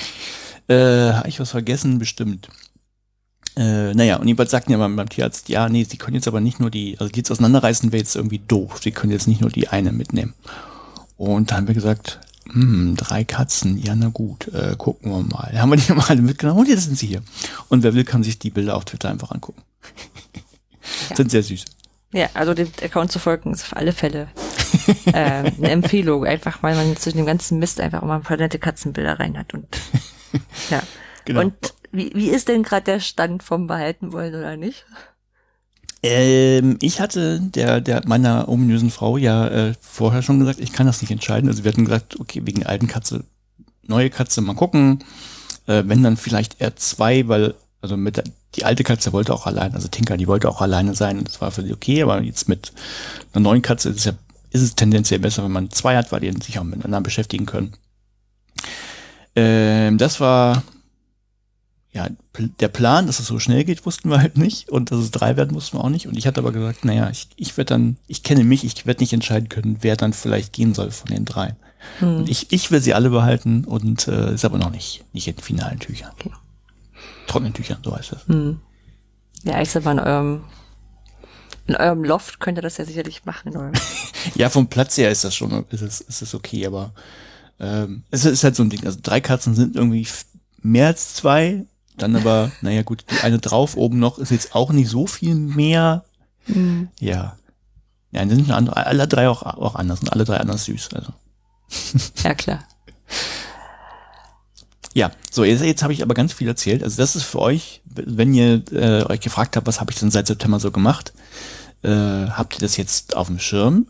Äh, 0.68 1.14
Habe 1.14 1.28
ich 1.28 1.40
was 1.40 1.50
vergessen? 1.50 1.98
Bestimmt. 1.98 2.48
Äh, 3.58 3.94
naja, 3.94 4.18
und 4.18 4.28
jedenfalls 4.28 4.52
sagten 4.52 4.72
ja 4.72 4.78
beim, 4.78 4.96
beim 4.96 5.10
Tierarzt, 5.10 5.50
ja, 5.50 5.68
nee, 5.68 5.84
sie 5.84 5.98
können 5.98 6.16
jetzt 6.16 6.28
aber 6.28 6.40
nicht 6.40 6.62
nur 6.62 6.70
die, 6.70 6.98
also 7.00 7.12
die 7.12 7.20
jetzt 7.20 7.32
auseinanderreißen 7.32 7.92
wäre 7.92 8.02
jetzt 8.02 8.16
irgendwie 8.16 8.40
doof. 8.40 8.80
Sie 8.82 8.92
können 8.92 9.12
jetzt 9.12 9.28
nicht 9.28 9.42
nur 9.42 9.50
die 9.50 9.68
eine 9.68 9.92
mitnehmen. 9.92 10.34
Und 11.18 11.52
da 11.52 11.58
haben 11.58 11.68
wir 11.68 11.74
gesagt, 11.74 12.22
hm, 12.50 12.96
drei 12.98 13.24
Katzen, 13.24 13.78
ja, 13.78 13.96
na 13.96 14.10
gut, 14.10 14.48
äh, 14.50 14.76
gucken 14.78 15.12
wir 15.12 15.22
mal. 15.22 15.60
Haben 15.60 15.72
wir 15.72 15.78
die 15.78 15.94
mal 15.94 16.06
alle 16.08 16.22
mitgenommen 16.22 16.60
und 16.62 16.68
jetzt 16.68 16.86
sind 16.86 16.98
sie 16.98 17.08
hier. 17.08 17.22
Und 17.70 17.84
wer 17.84 17.94
will, 17.94 18.04
kann 18.04 18.24
sich 18.24 18.40
die 18.40 18.50
Bilder 18.50 18.76
auf 18.76 18.86
Twitter 18.86 19.10
einfach 19.10 19.32
angucken. 19.32 19.62
Ja. 21.10 21.16
Sind 21.16 21.32
sehr 21.32 21.44
süß. 21.44 21.66
Ja, 22.12 22.28
also 22.34 22.54
dem 22.54 22.68
Account 22.84 23.12
zu 23.12 23.20
folgen 23.20 23.54
ist 23.54 23.64
auf 23.64 23.78
alle 23.78 23.94
Fälle 23.94 24.28
äh, 25.06 25.14
eine 25.14 25.54
Empfehlung. 25.70 26.26
Einfach, 26.26 26.62
weil 26.64 26.76
man 26.76 26.98
zwischen 26.98 27.18
dem 27.18 27.26
ganzen 27.26 27.60
Mist 27.60 27.80
einfach 27.80 28.02
mal 28.02 28.16
ein 28.16 28.24
paar 28.24 28.38
nette 28.38 28.60
Katzenbilder 28.60 29.20
rein 29.20 29.38
hat 29.38 29.54
und 29.54 29.68
ja. 30.70 30.82
Genau. 31.26 31.42
Und 31.42 31.54
wie, 31.92 32.12
wie 32.16 32.30
ist 32.30 32.48
denn 32.48 32.64
gerade 32.64 32.84
der 32.84 33.00
Stand 33.00 33.44
vom 33.44 33.68
Behalten 33.68 34.12
wollen 34.12 34.34
oder 34.34 34.58
nicht? 34.58 34.86
Ähm, 36.04 36.78
ich 36.82 37.00
hatte 37.00 37.40
der, 37.40 37.80
der 37.80 38.02
meiner 38.08 38.50
ominösen 38.50 38.90
Frau 38.90 39.18
ja 39.18 39.48
äh, 39.48 39.74
vorher 39.80 40.22
schon 40.22 40.40
gesagt, 40.40 40.60
ich 40.60 40.74
kann 40.74 40.88
das 40.88 41.02
nicht 41.02 41.12
entscheiden. 41.12 41.50
Also 41.50 41.64
wir 41.64 41.72
hatten 41.72 41.86
gesagt, 41.86 42.20
okay, 42.20 42.42
wegen 42.46 42.66
alten 42.66 42.88
Katze, 42.88 43.24
neue 43.84 44.10
Katze, 44.10 44.42
mal 44.42 44.56
gucken. 44.56 45.04
Äh, 45.68 45.84
wenn 45.86 46.02
dann 46.04 46.18
vielleicht 46.18 46.60
eher 46.60 46.76
zwei, 46.76 47.28
weil, 47.28 47.54
also 47.82 47.98
mit 47.98 48.18
der, 48.18 48.24
die 48.56 48.66
alte 48.66 48.84
Katze 48.84 49.14
wollte 49.14 49.34
auch 49.34 49.46
allein, 49.46 49.74
also 49.76 49.88
Tinker, 49.88 50.18
die 50.18 50.28
wollte 50.28 50.50
auch 50.50 50.62
alleine 50.62 50.96
sein. 50.96 51.24
Das 51.24 51.40
war 51.40 51.52
für 51.52 51.64
sie 51.64 51.74
okay, 51.74 52.02
aber 52.02 52.22
jetzt 52.22 52.50
mit 52.50 52.74
einer 53.34 53.44
neuen 53.44 53.62
Katze 53.62 53.90
ist 53.90 53.98
es 53.98 54.06
ja, 54.06 54.14
ist 54.50 54.62
es 54.62 54.76
tendenziell 54.76 55.20
besser, 55.20 55.44
wenn 55.44 55.52
man 55.52 55.70
zwei 55.70 55.96
hat, 55.96 56.12
weil 56.12 56.20
die 56.22 56.32
sich 56.44 56.58
auch 56.60 56.64
miteinander 56.64 57.02
beschäftigen 57.02 57.46
können. 57.46 57.74
Ähm, 59.36 59.98
das 59.98 60.20
war 60.20 60.64
ja, 61.94 62.08
der 62.60 62.70
Plan, 62.70 63.08
dass 63.08 63.20
es 63.20 63.28
so 63.28 63.38
schnell 63.40 63.66
geht, 63.66 63.86
wussten 63.86 64.10
wir 64.10 64.20
halt 64.20 64.38
nicht. 64.38 64.70
Und 64.70 64.92
dass 64.92 65.00
es 65.00 65.12
drei 65.12 65.36
werden, 65.36 65.56
wussten 65.56 65.78
wir 65.78 65.84
auch 65.84 65.90
nicht. 65.90 66.08
Und 66.08 66.18
ich 66.18 66.26
hatte 66.26 66.40
aber 66.40 66.54
gesagt, 66.54 66.86
naja, 66.86 67.10
ich, 67.10 67.28
ich 67.36 67.58
werde 67.58 67.74
dann, 67.74 67.98
ich 68.08 68.24
kenne 68.24 68.46
mich, 68.46 68.64
ich 68.64 68.86
werde 68.86 69.02
nicht 69.02 69.12
entscheiden 69.12 69.50
können, 69.50 69.78
wer 69.82 69.98
dann 69.98 70.14
vielleicht 70.14 70.54
gehen 70.54 70.74
soll 70.74 70.92
von 70.92 71.10
den 71.10 71.26
drei. 71.26 71.56
Hm. 72.00 72.20
Und 72.20 72.30
ich, 72.30 72.52
ich 72.52 72.72
will 72.72 72.80
sie 72.80 72.94
alle 72.94 73.10
behalten 73.10 73.66
und 73.66 74.08
äh, 74.08 74.34
ist 74.34 74.46
aber 74.46 74.58
noch 74.58 74.72
nicht, 74.72 75.04
nicht 75.14 75.28
in 75.28 75.36
finalen 75.38 75.80
Tüchern. 75.80 76.12
Okay. 76.18 76.32
Trockenen 77.28 77.54
Tüchern, 77.54 77.80
so 77.84 77.96
heißt 77.96 78.14
das. 78.14 78.28
Hm. 78.28 78.60
Ja, 79.44 79.62
ich 79.62 79.70
sag 79.70 79.84
mal, 79.84 79.94
in 79.94 80.00
eurem, 80.00 80.44
in 81.68 81.76
eurem 81.76 82.04
Loft 82.06 82.40
könnt 82.40 82.58
ihr 82.58 82.62
das 82.62 82.78
ja 82.78 82.86
sicherlich 82.86 83.26
machen. 83.26 83.52
ja, 84.36 84.50
vom 84.50 84.68
Platz 84.68 84.98
her 84.98 85.12
ist 85.12 85.26
das 85.26 85.36
schon, 85.36 85.66
ist 85.72 85.82
es, 85.82 86.00
ist 86.00 86.22
es 86.22 86.34
okay, 86.34 86.66
aber 86.66 86.94
ähm, 87.60 88.04
es 88.12 88.24
ist 88.24 88.46
halt 88.46 88.56
so 88.56 88.64
ein 88.64 88.70
Ding. 88.70 88.86
Also 88.86 89.00
drei 89.02 89.20
Katzen 89.20 89.56
sind 89.56 89.76
irgendwie 89.76 90.08
mehr 90.62 90.88
als 90.88 91.16
zwei 91.16 91.66
dann 92.02 92.16
aber, 92.16 92.52
naja 92.62 92.84
gut, 92.84 93.06
die 93.10 93.24
eine 93.24 93.40
drauf 93.40 93.78
oben 93.78 94.00
noch 94.00 94.18
ist 94.18 94.32
jetzt 94.32 94.56
auch 94.56 94.72
nicht 94.72 94.90
so 94.90 95.08
viel 95.08 95.36
mehr. 95.36 96.04
Mhm. 96.48 96.90
Ja. 97.00 97.38
Ja, 98.12 98.20
dann 98.20 98.30
sind 98.30 98.52
andere, 98.52 98.86
alle 98.86 99.08
drei 99.08 99.30
auch, 99.30 99.44
auch 99.44 99.76
anders 99.76 100.02
und 100.02 100.12
alle 100.12 100.26
drei 100.26 100.38
anders 100.38 100.66
süß. 100.66 100.90
Also. 100.94 101.14
Ja, 102.24 102.34
klar. 102.34 102.64
Ja, 104.94 105.12
so, 105.32 105.46
jetzt, 105.46 105.64
jetzt 105.64 105.84
habe 105.84 105.94
ich 105.94 106.04
aber 106.04 106.14
ganz 106.14 106.34
viel 106.34 106.48
erzählt. 106.48 106.84
Also 106.84 106.98
das 106.98 107.16
ist 107.16 107.24
für 107.24 107.40
euch, 107.40 107.82
wenn 107.86 108.34
ihr 108.34 108.62
äh, 108.72 109.04
euch 109.06 109.22
gefragt 109.22 109.56
habt, 109.56 109.68
was 109.68 109.80
habe 109.80 109.92
ich 109.92 110.00
denn 110.00 110.12
seit 110.12 110.28
September 110.28 110.60
so 110.60 110.72
gemacht, 110.72 111.14
äh, 111.84 111.90
habt 111.90 112.56
ihr 112.56 112.60
das 112.60 112.76
jetzt 112.76 113.16
auf 113.16 113.28
dem 113.28 113.40
Schirm. 113.40 113.88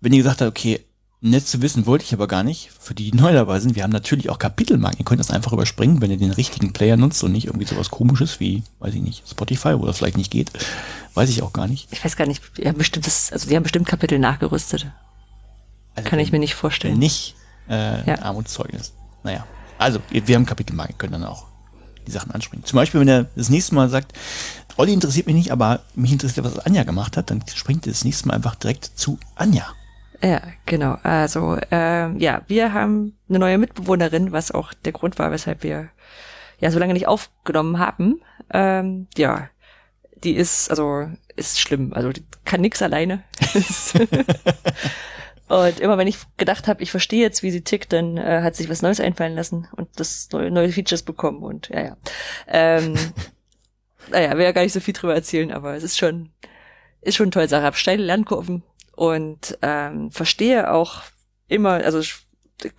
Wenn 0.00 0.12
ihr 0.12 0.22
gesagt 0.22 0.40
habt, 0.40 0.50
okay, 0.50 0.84
nett 1.24 1.48
zu 1.48 1.62
wissen 1.62 1.86
wollte 1.86 2.04
ich 2.04 2.12
aber 2.12 2.28
gar 2.28 2.42
nicht, 2.42 2.70
für 2.78 2.94
die, 2.94 3.10
die 3.10 3.16
neu 3.16 3.32
dabei 3.32 3.58
sind, 3.58 3.74
wir 3.74 3.82
haben 3.82 3.90
natürlich 3.90 4.28
auch 4.28 4.38
Kapitelmarken. 4.38 4.98
Ihr 4.98 5.04
könnt 5.06 5.20
das 5.20 5.30
einfach 5.30 5.52
überspringen, 5.54 6.02
wenn 6.02 6.10
ihr 6.10 6.18
den 6.18 6.30
richtigen 6.30 6.74
Player 6.74 6.98
nutzt 6.98 7.24
und 7.24 7.32
nicht 7.32 7.46
irgendwie 7.46 7.66
sowas 7.66 7.90
komisches 7.90 8.40
wie, 8.40 8.62
weiß 8.80 8.94
ich 8.94 9.00
nicht, 9.00 9.26
Spotify, 9.28 9.78
wo 9.78 9.86
das 9.86 9.96
vielleicht 9.96 10.18
nicht 10.18 10.30
geht. 10.30 10.50
Weiß 11.14 11.30
ich 11.30 11.42
auch 11.42 11.54
gar 11.54 11.66
nicht. 11.66 11.88
Ich 11.92 12.04
weiß 12.04 12.16
gar 12.16 12.26
nicht, 12.26 12.42
die 12.58 12.68
haben 12.68 12.76
bestimmt 12.76 13.06
das, 13.06 13.32
also 13.32 13.48
die 13.48 13.56
haben 13.56 13.62
bestimmt 13.62 13.88
Kapitel 13.88 14.18
nachgerüstet. 14.18 14.86
Also 15.94 16.08
Kann 16.08 16.18
ich 16.18 16.30
mir 16.30 16.40
nicht 16.40 16.54
vorstellen. 16.54 16.98
Nicht, 16.98 17.36
äh, 17.70 18.06
Ja. 18.06 18.20
Armutszeugnis. 18.20 18.92
Naja. 19.22 19.46
Also, 19.78 20.00
wir 20.10 20.28
wir 20.28 20.36
haben 20.36 20.44
Kapitelmarken, 20.44 20.98
können 20.98 21.14
dann 21.14 21.24
auch 21.24 21.46
die 22.06 22.10
Sachen 22.12 22.32
anspringen. 22.32 22.66
Zum 22.66 22.76
Beispiel, 22.76 23.00
wenn 23.00 23.08
er 23.08 23.24
das 23.34 23.48
nächste 23.48 23.74
Mal 23.74 23.88
sagt, 23.88 24.12
Olli 24.76 24.92
interessiert 24.92 25.26
mich 25.26 25.36
nicht, 25.36 25.52
aber 25.52 25.80
mich 25.94 26.12
interessiert, 26.12 26.44
was 26.44 26.58
Anja 26.58 26.82
gemacht 26.82 27.16
hat, 27.16 27.30
dann 27.30 27.42
springt 27.54 27.86
er 27.86 27.92
das 27.92 28.04
nächste 28.04 28.28
Mal 28.28 28.34
einfach 28.34 28.56
direkt 28.56 28.90
zu 28.94 29.18
Anja. 29.36 29.64
Ja, 30.24 30.40
genau. 30.64 30.96
Also, 31.02 31.58
ähm, 31.70 32.18
ja, 32.18 32.40
wir 32.46 32.72
haben 32.72 33.14
eine 33.28 33.38
neue 33.38 33.58
Mitbewohnerin, 33.58 34.32
was 34.32 34.52
auch 34.52 34.72
der 34.72 34.92
Grund 34.92 35.18
war, 35.18 35.30
weshalb 35.30 35.62
wir 35.62 35.90
ja 36.58 36.70
so 36.70 36.78
lange 36.78 36.94
nicht 36.94 37.06
aufgenommen 37.06 37.78
haben. 37.78 38.22
Ähm, 38.50 39.06
ja, 39.18 39.50
die 40.22 40.34
ist, 40.34 40.70
also, 40.70 41.10
ist 41.36 41.60
schlimm. 41.60 41.92
Also, 41.92 42.10
die 42.10 42.24
kann 42.46 42.62
nix 42.62 42.80
alleine. 42.80 43.22
Und 45.48 45.78
immer 45.80 45.98
wenn 45.98 46.08
ich 46.08 46.16
gedacht 46.38 46.68
habe, 46.68 46.82
ich 46.82 46.90
verstehe 46.90 47.20
jetzt, 47.20 47.42
wie 47.42 47.50
sie 47.50 47.60
tickt, 47.60 47.92
dann 47.92 48.16
äh, 48.16 48.40
hat 48.42 48.56
sich 48.56 48.70
was 48.70 48.80
Neues 48.80 49.00
einfallen 49.00 49.34
lassen 49.34 49.68
und 49.76 49.88
das 49.96 50.30
neue, 50.32 50.50
neue 50.50 50.72
Features 50.72 51.02
bekommen 51.02 51.42
und 51.42 51.68
ja, 51.68 51.82
ja. 51.82 51.96
Ähm, 52.48 52.94
naja, 54.10 54.34
will 54.38 54.44
ja 54.44 54.52
gar 54.52 54.62
nicht 54.62 54.72
so 54.72 54.80
viel 54.80 54.94
drüber 54.94 55.14
erzählen, 55.14 55.52
aber 55.52 55.74
es 55.74 55.82
ist 55.82 55.98
schon, 55.98 56.30
ist 57.02 57.16
schon 57.16 57.30
toll, 57.30 57.46
Sache. 57.46 57.62
Hab 57.64 57.76
steile 57.76 58.02
Lernkurven 58.02 58.62
und 58.96 59.58
ähm, 59.62 60.10
verstehe 60.10 60.72
auch 60.72 61.02
immer, 61.48 61.72
also 61.72 62.00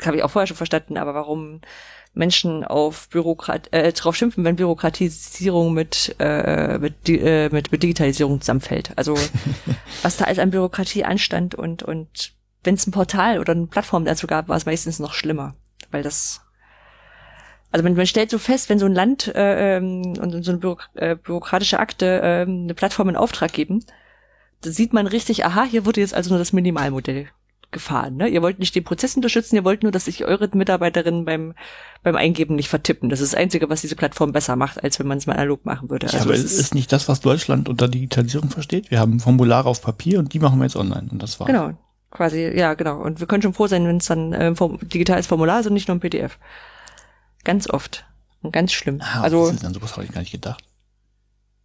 habe 0.04 0.17
ich 0.17 0.23
auch 0.23 0.32
vorher 0.32 0.47
schon 0.47 0.58
verstanden, 0.58 0.97
aber 0.97 1.13
warum 1.13 1.62
Menschen 2.13 2.63
auf 2.63 3.10
Bürokrat 3.10 3.73
äh, 3.73 3.91
drauf 3.91 4.15
schimpfen, 4.15 4.45
wenn 4.45 4.56
Bürokratisierung 4.56 5.73
mit, 5.73 6.15
äh, 6.19 6.78
mit, 6.78 7.10
äh, 7.10 7.49
mit, 7.49 7.71
mit 7.71 7.84
Digitalisierung 7.84 8.39
zusammenfällt. 8.39 8.93
Also 8.95 9.15
was 10.01 10.17
da 10.17 10.25
alles 10.25 10.39
an 10.39 10.51
Bürokratie 10.51 11.04
anstand 11.04 11.56
und, 11.56 11.84
und 11.84 12.32
wenn 12.63 12.75
es 12.75 12.88
ein 12.88 12.91
Portal 12.91 13.39
oder 13.39 13.51
eine 13.51 13.67
Plattform 13.67 14.06
dazu 14.06 14.28
gab, 14.28 14.47
war 14.47 14.56
es 14.56 14.65
meistens 14.65 14.99
noch 14.99 15.13
schlimmer. 15.13 15.56
Weil 15.91 16.04
das 16.04 16.41
also 17.75 17.84
man, 17.84 17.95
man 17.95 18.08
stellt 18.08 18.30
so 18.30 18.39
fest, 18.39 18.69
wenn 18.69 18.80
so 18.80 18.86
ein 18.86 18.93
Land 18.93 19.28
äh, 19.36 19.75
ähm, 19.75 20.13
und 20.17 20.43
so 20.45 20.51
eine 20.51 20.60
Büro, 20.60 20.78
äh, 20.93 21.17
bürokratische 21.17 21.78
Akte 21.78 22.21
äh, 22.21 22.41
eine 22.43 22.73
Plattform 22.73 23.10
in 23.10 23.17
Auftrag 23.17 23.51
geben, 23.51 23.84
da 24.65 24.71
sieht 24.71 24.93
man 24.93 25.08
richtig, 25.08 25.45
aha, 25.45 25.63
hier 25.63 25.86
wurde 25.86 26.01
jetzt 26.01 26.13
also 26.13 26.30
nur 26.30 26.39
das 26.39 26.54
Minimalmodell 26.54 27.28
gefahren. 27.71 28.15
Ne? 28.15 28.28
Ihr 28.30 28.41
wollt 28.41 28.58
nicht 28.58 28.73
den 28.73 28.84
Prozess 28.84 29.15
unterstützen, 29.15 29.56
ihr 29.56 29.63
wollt 29.63 29.84
nur, 29.84 29.91
dass 29.91 30.06
sich 30.06 30.25
eure 30.25 30.49
Mitarbeiterinnen 30.51 31.25
beim, 31.25 31.54
beim 32.04 32.15
Eingeben 32.15 32.56
nicht 32.56 32.69
vertippen. 32.69 33.10
Das 33.10 33.19
ist 33.19 33.34
das 33.34 33.39
Einzige, 33.39 33.69
was 33.69 33.82
diese 33.82 33.95
Plattform 33.95 34.32
besser 34.32 34.56
macht, 34.56 34.84
als 34.84 34.97
wenn 34.97 35.08
man 35.08 35.17
es 35.17 35.28
mal 35.28 35.34
analog 35.34 35.65
machen 35.65 35.89
würde. 35.89 36.08
Ja, 36.08 36.21
aber 36.21 36.34
es 36.34 36.43
es 36.43 36.58
ist 36.58 36.73
nicht 36.73 36.91
das, 36.91 37.08
was 37.10 37.19
Deutschland 37.19 37.67
unter 37.67 37.88
Digitalisierung 37.88 38.49
versteht. 38.49 38.91
Wir 38.91 38.99
haben 38.99 39.19
Formulare 39.19 39.67
auf 39.69 39.82
Papier 39.82 40.19
und 40.19 40.34
die 40.34 40.39
machen 40.39 40.58
wir 40.60 40.65
jetzt 40.65 40.78
online. 40.78 41.10
Und 41.12 41.21
das 41.21 41.39
war's. 41.39 41.47
Genau, 41.47 41.73
quasi, 42.12 42.49
ja, 42.56 42.73
genau. 42.75 43.01
Und 43.01 43.19
wir 43.19 43.28
können 43.28 43.43
schon 43.43 43.54
froh 43.54 43.67
sein, 43.67 43.86
wenn 43.86 43.97
es 43.97 44.06
dann 44.06 44.34
äh, 44.34 44.56
Form 44.56 44.80
digitales 44.82 45.28
Formular 45.28 45.60
ist 45.60 45.67
und 45.67 45.73
nicht 45.73 45.88
nur 45.88 45.97
ein 45.97 46.01
PDF. 46.01 46.39
Ganz 47.43 47.69
oft. 47.69 48.06
Und 48.41 48.51
ganz 48.51 48.71
schlimm. 48.71 49.01
Ah, 49.01 49.21
also 49.21 49.45
das 49.45 49.56
ist 49.56 49.63
dann 49.63 49.73
sowas 49.73 49.93
habe 49.93 50.06
ich 50.06 50.12
gar 50.12 50.21
nicht 50.21 50.32
gedacht. 50.32 50.63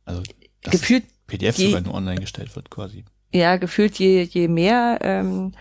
Also 0.04 0.22
gefühlt, 0.62 1.04
PDF 1.30 1.56
je- 1.58 1.66
sogar 1.66 1.80
nur 1.82 1.94
online 1.94 2.20
gestellt 2.20 2.54
wird, 2.56 2.70
quasi. 2.70 3.04
ja, 3.32 3.56
gefühlt 3.56 3.98
je, 3.98 4.22
je 4.24 4.48
mehr, 4.48 4.98
ähm, 5.02 5.52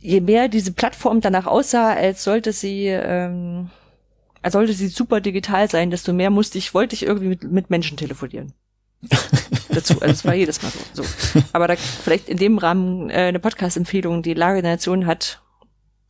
je 0.00 0.20
mehr 0.20 0.48
diese 0.48 0.72
Plattform 0.72 1.20
danach 1.20 1.46
aussah, 1.46 1.94
als 1.94 2.24
sollte 2.24 2.52
sie, 2.52 2.86
ähm, 2.86 3.70
als 4.42 4.52
sollte 4.54 4.72
sie 4.72 4.88
super 4.88 5.20
digital 5.20 5.70
sein, 5.70 5.90
desto 5.90 6.12
mehr 6.12 6.30
musste 6.30 6.58
ich, 6.58 6.74
wollte 6.74 6.94
ich 6.94 7.04
irgendwie 7.04 7.28
mit, 7.28 7.44
mit 7.44 7.70
Menschen 7.70 7.96
telefonieren. 7.96 8.52
dazu. 9.68 9.94
Also 10.00 10.12
es 10.12 10.24
war 10.24 10.34
jedes 10.34 10.62
Mal 10.62 10.70
so. 10.92 11.02
so. 11.02 11.42
Aber 11.52 11.66
da 11.66 11.76
vielleicht 11.76 12.28
in 12.28 12.36
dem 12.36 12.58
Rahmen 12.58 13.10
äh, 13.10 13.14
eine 13.14 13.40
Podcast-Empfehlung. 13.40 14.22
Die 14.22 14.34
Lage 14.34 14.62
der 14.62 14.72
Nation 14.72 15.06
hat 15.06 15.40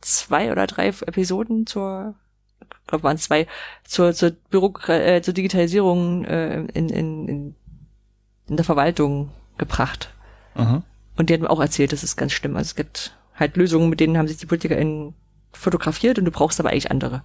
zwei 0.01 0.51
oder 0.51 0.67
drei 0.67 0.87
Episoden 0.89 1.65
zur, 1.65 2.15
ich 2.61 2.87
glaube 2.87 3.03
waren 3.03 3.15
es 3.15 3.23
zwei, 3.23 3.47
zur, 3.83 4.13
zur, 4.13 4.31
Bürokra 4.49 4.97
äh, 4.99 5.21
zur 5.21 5.33
Digitalisierung 5.33 6.25
äh, 6.25 6.59
in, 6.73 6.89
in, 6.89 7.27
in, 7.27 7.55
in 8.47 8.57
der 8.57 8.65
Verwaltung 8.65 9.29
gebracht. 9.57 10.13
Aha. 10.55 10.83
Und 11.15 11.29
die 11.29 11.33
hat 11.33 11.41
mir 11.41 11.49
auch 11.49 11.61
erzählt, 11.61 11.91
das 11.91 12.03
ist 12.03 12.15
ganz 12.15 12.31
schlimm. 12.31 12.55
Also 12.55 12.69
es 12.69 12.75
gibt 12.75 13.17
halt 13.35 13.55
Lösungen, 13.57 13.89
mit 13.89 13.99
denen 13.99 14.17
haben 14.17 14.27
sich 14.27 14.37
die 14.37 14.45
PolitikerInnen 14.45 15.13
fotografiert 15.51 16.17
und 16.17 16.25
du 16.25 16.31
brauchst 16.31 16.59
aber 16.59 16.69
eigentlich 16.69 16.91
andere. 16.91 17.23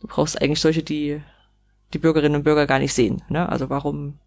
Du 0.00 0.08
brauchst 0.08 0.40
eigentlich 0.40 0.60
solche, 0.60 0.82
die 0.82 1.20
die 1.92 1.98
Bürgerinnen 1.98 2.36
und 2.36 2.42
Bürger 2.42 2.66
gar 2.66 2.78
nicht 2.78 2.92
sehen. 2.92 3.22
Ne? 3.28 3.48
Also 3.48 3.70
warum, 3.70 4.18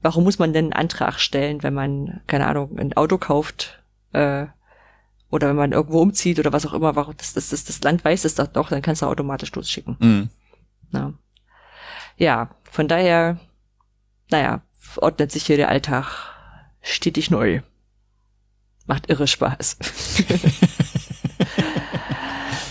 warum 0.00 0.24
muss 0.24 0.38
man 0.38 0.52
denn 0.52 0.66
einen 0.66 0.72
Antrag 0.72 1.18
stellen, 1.18 1.62
wenn 1.62 1.74
man, 1.74 2.20
keine 2.26 2.46
Ahnung, 2.46 2.78
ein 2.78 2.96
Auto 2.96 3.18
kauft 3.18 3.82
äh, 4.12 4.46
oder 5.30 5.48
wenn 5.48 5.56
man 5.56 5.72
irgendwo 5.72 6.00
umzieht 6.00 6.38
oder 6.38 6.52
was 6.52 6.66
auch 6.66 6.72
immer, 6.72 6.96
warum 6.96 7.16
das, 7.16 7.34
das, 7.34 7.50
das, 7.50 7.64
das 7.64 7.82
Land 7.82 8.04
weiß 8.04 8.24
es 8.24 8.36
doch, 8.36 8.46
doch, 8.46 8.70
dann 8.70 8.82
kannst 8.82 9.02
du 9.02 9.06
automatisch 9.06 9.54
losschicken. 9.54 9.96
Mhm. 9.98 10.30
Ja. 10.92 11.12
ja, 12.16 12.50
von 12.70 12.88
daher, 12.88 13.38
naja, 14.30 14.62
ordnet 14.96 15.32
sich 15.32 15.46
hier 15.46 15.56
der 15.56 15.68
Alltag 15.68 16.34
stetig 16.82 17.30
neu. 17.30 17.60
Macht 18.86 19.08
irre 19.08 19.26
Spaß. 19.26 19.78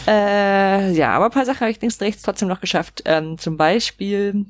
äh, 0.07 0.91
ja, 0.91 1.13
aber 1.13 1.25
ein 1.25 1.31
paar 1.31 1.45
Sachen 1.45 1.61
habe 1.61 1.71
ich 1.71 1.81
links 1.81 1.95
und 1.97 2.05
rechts 2.05 2.21
trotzdem 2.21 2.47
noch 2.47 2.61
geschafft. 2.61 3.01
Ähm, 3.05 3.37
zum 3.37 3.57
Beispiel 3.57 4.45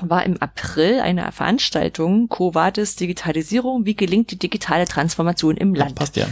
war 0.00 0.24
im 0.24 0.40
April 0.42 1.00
eine 1.00 1.30
Veranstaltung 1.32 2.28
Quo 2.28 2.54
Vadis 2.54 2.96
Digitalisierung, 2.96 3.86
wie 3.86 3.94
gelingt 3.94 4.30
die 4.30 4.38
digitale 4.38 4.86
Transformation 4.86 5.56
im 5.56 5.74
Land. 5.74 5.94
passt 5.94 6.16
ja. 6.16 6.26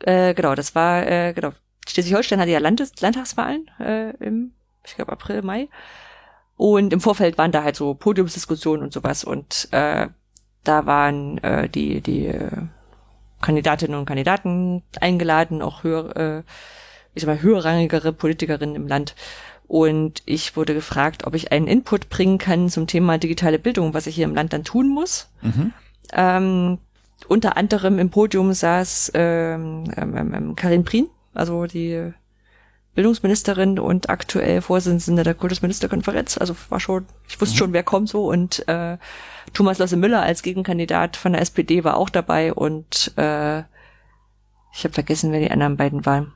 Äh, 0.00 0.34
genau, 0.34 0.54
das 0.54 0.74
war, 0.74 1.06
äh, 1.06 1.32
genau. 1.32 1.52
Schleswig-Holstein 1.88 2.40
hatte 2.40 2.50
ja 2.50 2.58
Landes 2.58 2.92
Landtagswahlen 3.00 3.70
äh, 3.78 4.10
im, 4.16 4.52
ich 4.86 4.94
glaube, 4.94 5.12
April, 5.12 5.42
Mai. 5.42 5.68
Und 6.56 6.92
im 6.92 7.00
Vorfeld 7.00 7.36
waren 7.38 7.52
da 7.52 7.64
halt 7.64 7.76
so 7.76 7.94
Podiumsdiskussionen 7.94 8.84
und 8.84 8.92
sowas. 8.92 9.24
Und 9.24 9.68
äh, 9.72 10.08
da 10.62 10.86
waren 10.86 11.38
äh, 11.38 11.68
die, 11.68 12.00
die 12.00 12.26
äh, 12.26 12.50
Kandidatinnen 13.40 13.98
und 13.98 14.06
Kandidaten 14.06 14.82
eingeladen, 15.00 15.62
auch 15.62 15.84
höher, 15.84 16.16
äh, 16.16 16.42
ich 17.14 17.22
sag 17.22 17.26
mal, 17.26 17.42
höherrangigere 17.42 18.12
Politikerinnen 18.12 18.76
im 18.76 18.88
Land. 18.88 19.14
Und 19.66 20.22
ich 20.26 20.56
wurde 20.56 20.74
gefragt, 20.74 21.26
ob 21.26 21.34
ich 21.34 21.52
einen 21.52 21.66
Input 21.66 22.08
bringen 22.08 22.38
kann 22.38 22.68
zum 22.68 22.86
Thema 22.86 23.18
digitale 23.18 23.58
Bildung, 23.58 23.94
was 23.94 24.06
ich 24.06 24.14
hier 24.14 24.24
im 24.24 24.34
Land 24.34 24.52
dann 24.52 24.64
tun 24.64 24.88
muss. 24.88 25.30
Mhm. 25.42 25.72
Ähm, 26.12 26.78
unter 27.28 27.56
anderem 27.56 27.98
im 27.98 28.10
Podium 28.10 28.52
saß 28.52 29.12
ähm, 29.14 29.84
ähm, 29.96 30.34
ähm, 30.34 30.56
Karin 30.56 30.84
Prien, 30.84 31.08
also 31.32 31.66
die 31.66 32.12
Bildungsministerin 32.94 33.78
und 33.78 34.08
aktuell 34.08 34.62
Vorsitzende 34.62 35.24
der 35.24 35.34
Kultusministerkonferenz. 35.34 36.38
Also 36.38 36.54
war 36.68 36.80
schon, 36.80 37.06
ich 37.28 37.40
wusste 37.40 37.56
schon, 37.56 37.72
wer 37.72 37.82
kommt 37.82 38.08
so. 38.08 38.26
Und 38.28 38.66
äh, 38.68 38.98
Thomas 39.52 39.78
Losse 39.78 39.96
Müller 39.96 40.22
als 40.22 40.42
Gegenkandidat 40.42 41.16
von 41.16 41.32
der 41.32 41.42
SPD 41.42 41.84
war 41.84 41.96
auch 41.96 42.10
dabei 42.10 42.52
und 42.54 43.12
äh, 43.16 43.60
ich 44.76 44.82
habe 44.84 44.94
vergessen, 44.94 45.32
wer 45.32 45.40
die 45.40 45.50
anderen 45.50 45.76
beiden 45.76 46.04
waren. 46.06 46.32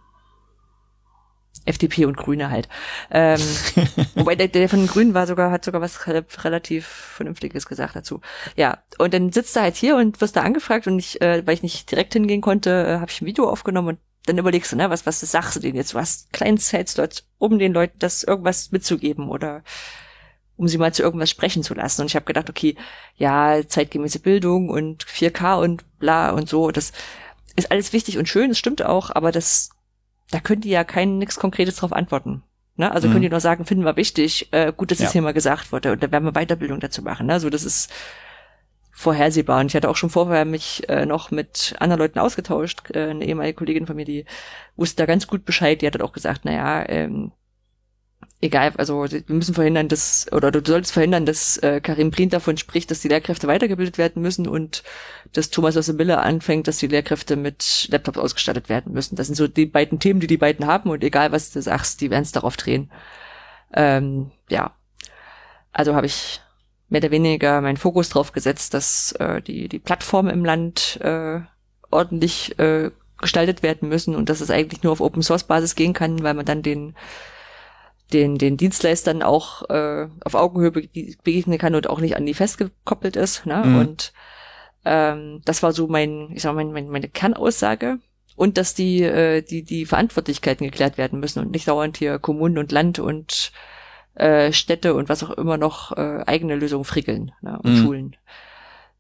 FDP 1.65 2.07
und 2.07 2.17
Grüne 2.17 2.51
halt. 2.51 2.69
Ähm, 3.11 3.41
wobei 4.15 4.35
der, 4.37 4.49
der 4.49 4.69
von 4.69 4.79
den 4.79 4.89
Grünen 4.89 5.13
war 5.13 5.27
sogar, 5.27 5.51
hat 5.51 5.65
sogar 5.65 5.81
was 5.81 6.07
re- 6.07 6.25
relativ 6.43 6.87
Vernünftiges 6.87 7.67
gesagt 7.67 7.95
dazu. 7.95 8.21
Ja, 8.57 8.79
und 8.99 9.13
dann 9.13 9.33
sitzt 9.33 9.55
er 9.57 9.63
halt 9.63 9.77
hier 9.77 9.97
und 9.97 10.21
wirst 10.21 10.37
da 10.37 10.43
angefragt 10.43 10.87
und 10.87 10.99
ich, 10.99 11.21
äh, 11.21 11.47
weil 11.47 11.55
ich 11.55 11.63
nicht 11.63 11.91
direkt 11.91 12.15
hingehen 12.15 12.41
konnte, 12.41 12.71
äh, 12.87 13.01
habe 13.01 13.11
ich 13.11 13.21
ein 13.21 13.27
Video 13.27 13.51
aufgenommen 13.51 13.89
und 13.89 13.99
dann 14.29 14.39
überlegst 14.39 14.73
du, 14.73 14.77
ne, 14.77 14.91
was, 14.91 15.07
was 15.07 15.21
sagst 15.21 15.57
du 15.57 15.61
denen 15.61 15.77
jetzt? 15.77 15.95
Du 15.95 15.99
hast 15.99 16.33
kleinen 16.33 16.59
Zeitslots, 16.59 17.25
um 17.39 17.59
den 17.59 17.73
Leuten 17.73 17.99
das 17.99 18.23
irgendwas 18.25 18.71
mitzugeben 18.73 19.29
oder 19.29 19.63
um 20.57 20.67
sie 20.69 20.79
mal 20.79 20.93
zu 20.93 21.03
irgendwas 21.03 21.31
sprechen 21.31 21.63
zu 21.63 21.75
lassen. 21.75 22.01
Und 22.03 22.09
ich 22.09 22.17
habe 22.17 22.25
gedacht, 22.27 22.51
okay, 22.51 22.77
ja, 23.17 23.61
zeitgemäße 23.67 24.19
Bildung 24.19 24.69
und 24.71 25.05
4K 25.05 25.61
und 25.63 25.85
bla 25.99 26.31
und 26.31 26.49
so, 26.49 26.71
das 26.71 26.93
ist 27.57 27.71
alles 27.71 27.93
wichtig 27.93 28.19
und 28.19 28.29
schön, 28.29 28.51
das 28.51 28.59
stimmt 28.59 28.83
auch, 28.83 29.11
aber 29.15 29.33
das, 29.33 29.71
da 30.31 30.41
könnt 30.41 30.65
ihr 30.65 30.73
ja 30.73 30.85
kein 30.85 31.19
nichts 31.19 31.37
Konkretes 31.39 31.77
drauf 31.77 31.93
antworten. 31.93 32.43
Ne? 32.77 32.91
Also 32.91 33.09
Mhm. 33.09 33.13
könnt 33.13 33.25
ihr 33.25 33.31
nur 33.31 33.41
sagen, 33.41 33.65
finden 33.67 33.85
wir 33.85 33.97
wichtig, 33.97 34.53
äh, 34.53 34.73
gut, 34.77 34.91
dass 34.91 34.99
Ja. 34.99 35.07
das 35.07 35.13
hier 35.13 35.23
mal 35.23 35.33
gesagt 35.35 35.73
wurde 35.73 35.93
und 35.93 36.03
da 36.03 36.11
werden 36.13 36.25
wir 36.25 36.33
Weiterbildung 36.33 36.81
dazu 36.81 37.03
machen. 37.03 37.27
Ne? 37.27 37.33
Also 37.35 37.51
das 37.51 37.65
ist 37.65 37.91
vorhersehbar. 38.99 39.61
Und 39.61 39.67
ich 39.67 39.77
hatte 39.77 39.89
auch 39.89 39.97
schon 39.97 40.11
vorher 40.11 40.45
mich 40.45 40.89
äh, 40.89 41.07
noch 41.07 41.31
mit 41.31 41.77
anderen 41.79 42.01
Leuten 42.01 42.19
ausgetauscht. 42.19 42.91
Äh, 42.93 43.11
eine 43.11 43.25
ehemalige 43.25 43.55
Kollegin 43.55 43.87
von 43.87 43.95
mir, 43.95 44.05
die 44.05 44.25
wusste 44.75 44.97
da 44.97 45.07
ganz 45.07 45.29
gut 45.29 45.45
Bescheid. 45.45 45.81
Die 45.81 45.87
hat 45.87 45.95
dann 45.95 46.03
auch 46.03 46.13
gesagt, 46.13 46.45
naja, 46.45 46.85
ähm, 46.89 47.31
egal, 48.41 48.73
also 48.77 49.05
wir 49.05 49.23
müssen 49.29 49.55
verhindern, 49.55 49.87
dass, 49.87 50.27
oder 50.33 50.51
du 50.51 50.61
solltest 50.65 50.93
verhindern, 50.93 51.27
dass 51.27 51.59
äh, 51.59 51.81
Karim 51.81 52.11
Blin 52.11 52.29
davon 52.29 52.57
spricht, 52.57 52.91
dass 52.91 52.99
die 52.99 53.07
Lehrkräfte 53.07 53.47
weitergebildet 53.47 53.99
werden 53.99 54.21
müssen 54.21 54.49
und 54.49 54.83
dass 55.33 55.51
Thomas 55.51 55.77
aus 55.77 55.93
Miller 55.93 56.25
anfängt, 56.25 56.67
dass 56.67 56.79
die 56.79 56.89
Lehrkräfte 56.89 57.37
mit 57.37 57.87
Laptops 57.93 58.19
ausgestattet 58.19 58.69
werden 58.69 58.93
müssen. 58.93 59.15
Das 59.15 59.29
sind 59.29 59.37
so 59.37 59.47
die 59.47 59.67
beiden 59.67 60.01
Themen, 60.01 60.19
die 60.19 60.27
die 60.27 60.39
beiden 60.39 60.67
haben 60.67 60.91
und 60.91 61.05
egal, 61.05 61.31
was 61.31 61.53
du 61.53 61.63
sagst, 61.63 62.01
die 62.01 62.11
werden 62.11 62.25
es 62.25 62.33
darauf 62.33 62.57
drehen. 62.57 62.91
Ähm, 63.73 64.33
ja, 64.49 64.75
also 65.73 65.95
habe 65.95 66.07
ich 66.07 66.41
mehr 66.89 67.01
oder 67.01 67.11
weniger 67.11 67.61
meinen 67.61 67.77
Fokus 67.77 68.09
drauf 68.09 68.33
gesetzt, 68.33 68.75
dass 68.75 69.13
äh, 69.13 69.43
die, 69.43 69.69
die 69.69 69.79
Plattformen 69.79 70.31
im 70.31 70.45
Land 70.45 70.99
äh, 71.03 71.41
ordentlich 71.91 72.59
äh, 72.59 72.91
gestaltet 73.19 73.63
werden 73.63 73.89
müssen 73.89 74.15
und 74.15 74.29
dass 74.29 74.41
es 74.41 74.51
eigentlich 74.51 74.83
nur 74.83 74.93
auf 74.93 75.01
Open 75.01 75.23
Source 75.23 75.45
Basis 75.45 75.75
gehen 75.75 75.93
kann, 75.93 76.23
weil 76.23 76.35
man 76.35 76.47
dann 76.47 76.63
den 76.63 76.95
den, 78.13 78.39
den 78.39 78.57
Dienstleistern 78.57 79.23
auch 79.23 79.69
äh, 79.69 80.09
auf 80.25 80.35
Augenhöhe 80.35 80.71
begegnen 80.71 81.59
kann 81.59 81.75
und 81.75 81.91
auch 81.91 82.01
nicht 82.01 82.17
an 82.17 82.25
die 82.25 82.35
festgekoppelt 82.35 83.17
ist. 83.17 83.45
Ne? 83.45 83.63
Mhm. 83.65 83.79
Und 83.79 84.13
ähm, 84.85 85.43
das 85.45 85.63
war 85.63 85.73
so 85.73 85.89
mein, 85.89 86.31
ich 86.33 86.43
sag 86.43 86.55
mal, 86.55 86.65
mein, 86.65 86.89
meine 86.89 87.09
Kernaussage. 87.09 87.99
Und 88.35 88.57
dass 88.57 88.75
die, 88.75 89.03
äh, 89.03 89.43
die, 89.43 89.63
die 89.63 89.85
Verantwortlichkeiten 89.85 90.65
geklärt 90.65 90.97
werden 90.97 91.21
müssen 91.21 91.41
und 91.41 91.51
nicht 91.51 91.69
dauernd 91.69 91.97
hier 91.97 92.19
Kommunen 92.19 92.57
und 92.57 92.73
Land 92.73 92.99
und 92.99 93.53
äh, 94.19 94.53
Städte 94.53 94.95
und 94.95 95.09
was 95.09 95.23
auch 95.23 95.31
immer 95.31 95.57
noch 95.57 95.93
äh, 95.97 96.23
eigene 96.27 96.57
Lösungen 96.57 96.85
frickeln 96.85 97.33
ne? 97.41 97.59
und 97.63 97.73
mhm. 97.73 97.83
Schulen. 97.83 98.17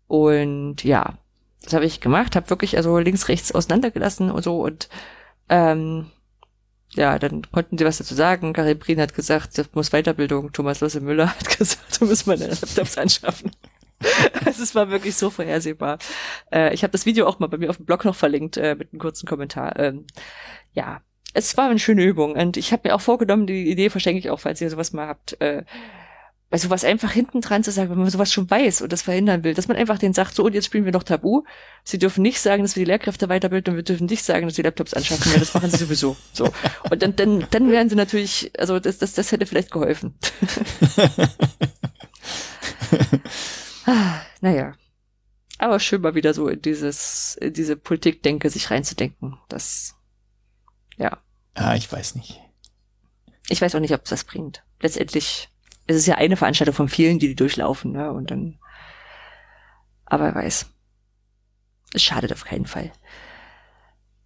Und 0.06 0.84
ja, 0.84 1.14
das 1.62 1.72
habe 1.74 1.84
ich 1.84 2.00
gemacht, 2.00 2.36
habe 2.36 2.50
wirklich 2.50 2.76
also 2.76 2.98
links, 2.98 3.28
rechts 3.28 3.52
auseinandergelassen 3.52 4.30
und 4.30 4.42
so 4.42 4.62
und 4.62 4.88
ähm, 5.48 6.06
ja, 6.94 7.18
dann 7.18 7.42
konnten 7.52 7.76
sie 7.76 7.84
was 7.84 7.98
dazu 7.98 8.14
sagen. 8.14 8.52
Karin 8.52 8.78
Brien 8.78 9.00
hat 9.00 9.14
gesagt, 9.14 9.58
das 9.58 9.68
muss 9.74 9.90
Weiterbildung. 9.90 10.52
Thomas 10.52 10.80
Losse 10.80 11.00
Müller 11.00 11.28
hat 11.38 11.58
gesagt, 11.58 12.00
du 12.00 12.06
musst 12.06 12.26
mal 12.26 12.38
Laptops 12.38 12.96
anschaffen. 12.96 13.50
also 14.44 14.62
es 14.62 14.74
war 14.74 14.90
wirklich 14.90 15.16
so 15.16 15.28
vorhersehbar. 15.30 15.98
Äh, 16.52 16.72
ich 16.72 16.82
habe 16.82 16.92
das 16.92 17.04
Video 17.04 17.26
auch 17.26 17.38
mal 17.40 17.48
bei 17.48 17.58
mir 17.58 17.70
auf 17.70 17.76
dem 17.76 17.86
Blog 17.86 18.04
noch 18.04 18.14
verlinkt 18.14 18.56
äh, 18.56 18.74
mit 18.74 18.92
einem 18.92 19.00
kurzen 19.00 19.26
Kommentar. 19.26 19.78
Ähm, 19.78 20.06
ja, 20.72 21.02
es 21.38 21.56
war 21.56 21.70
eine 21.70 21.78
schöne 21.78 22.04
Übung 22.04 22.32
und 22.32 22.56
ich 22.56 22.72
habe 22.72 22.88
mir 22.88 22.94
auch 22.94 23.00
vorgenommen, 23.00 23.46
die 23.46 23.70
Idee 23.70 23.90
verschenke 23.90 24.18
ich 24.18 24.30
auch, 24.30 24.40
falls 24.40 24.60
ihr 24.60 24.70
sowas 24.70 24.92
mal 24.92 25.06
habt. 25.06 25.40
Äh, 25.40 25.64
bei 26.50 26.56
sowas 26.56 26.82
einfach 26.84 27.12
hinten 27.12 27.42
dran 27.42 27.62
zu 27.62 27.70
sagen, 27.70 27.90
wenn 27.90 27.98
man 27.98 28.08
sowas 28.08 28.32
schon 28.32 28.50
weiß 28.50 28.80
und 28.80 28.90
das 28.90 29.02
verhindern 29.02 29.44
will, 29.44 29.52
dass 29.52 29.68
man 29.68 29.76
einfach 29.76 29.98
den 29.98 30.14
sagt, 30.14 30.34
so 30.34 30.44
und 30.44 30.54
jetzt 30.54 30.64
spielen 30.64 30.86
wir 30.86 30.92
noch 30.92 31.02
Tabu. 31.02 31.42
Sie 31.84 31.98
dürfen 31.98 32.22
nicht 32.22 32.40
sagen, 32.40 32.62
dass 32.62 32.74
wir 32.74 32.84
die 32.84 32.90
Lehrkräfte 32.90 33.28
weiterbilden 33.28 33.72
und 33.72 33.76
wir 33.76 33.84
dürfen 33.84 34.06
nicht 34.06 34.24
sagen, 34.24 34.46
dass 34.46 34.54
sie 34.54 34.62
Laptops 34.62 34.94
anschaffen, 34.94 35.30
weil 35.32 35.40
das 35.40 35.52
machen 35.52 35.70
sie 35.70 35.76
sowieso. 35.76 36.16
So. 36.32 36.50
Und 36.90 37.02
dann, 37.02 37.14
dann, 37.16 37.46
dann 37.50 37.70
wären 37.70 37.90
sie 37.90 37.96
natürlich, 37.96 38.50
also 38.58 38.80
das, 38.80 38.96
das, 38.96 39.12
das 39.12 39.30
hätte 39.30 39.44
vielleicht 39.44 39.70
geholfen. 39.70 40.14
naja. 44.40 44.72
Aber 45.58 45.80
schön 45.80 46.00
mal 46.00 46.14
wieder 46.14 46.32
so 46.32 46.48
in 46.48 46.62
dieses, 46.62 47.36
in 47.40 47.52
diese 47.52 47.76
Politikdenke 47.76 48.48
sich 48.48 48.70
reinzudenken. 48.70 49.36
Das, 49.48 49.96
ja. 50.96 51.18
Ah, 51.58 51.74
ich 51.74 51.90
weiß 51.90 52.14
nicht. 52.14 52.40
Ich 53.48 53.60
weiß 53.60 53.74
auch 53.74 53.80
nicht, 53.80 53.94
ob 53.94 54.04
es 54.04 54.10
das 54.10 54.24
bringt. 54.24 54.62
Letztendlich 54.80 55.50
es 55.88 55.96
ist 55.96 56.06
ja 56.06 56.16
eine 56.16 56.36
Veranstaltung 56.36 56.74
von 56.74 56.88
vielen, 56.88 57.18
die 57.18 57.28
die 57.28 57.34
durchlaufen, 57.34 57.92
ne? 57.92 58.12
Und 58.12 58.30
dann, 58.30 58.58
aber 60.04 60.34
weiß. 60.34 60.66
Es 61.94 62.02
schadet 62.02 62.30
auf 62.32 62.44
keinen 62.44 62.66
Fall. 62.66 62.92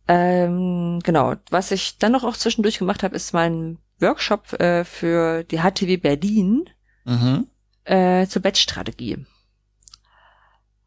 Ähm, 0.09 0.99
genau. 1.05 1.37
Was 1.51 1.71
ich 1.71 1.99
dann 1.99 2.13
noch 2.13 2.25
auch 2.25 2.37
zwischendurch 2.37 2.79
gemacht 2.79 3.05
habe, 3.05 3.15
ist 3.15 3.33
mein 3.33 3.79
Workshop 4.01 4.61
äh, 4.61 4.85
für 4.85 5.45
die 5.45 5.61
HTW 5.61 5.97
Berlin 5.99 6.65
mhm. 7.05 7.47
äh, 7.85 8.27
zur 8.27 8.43
Batch-Strategie. 8.43 9.25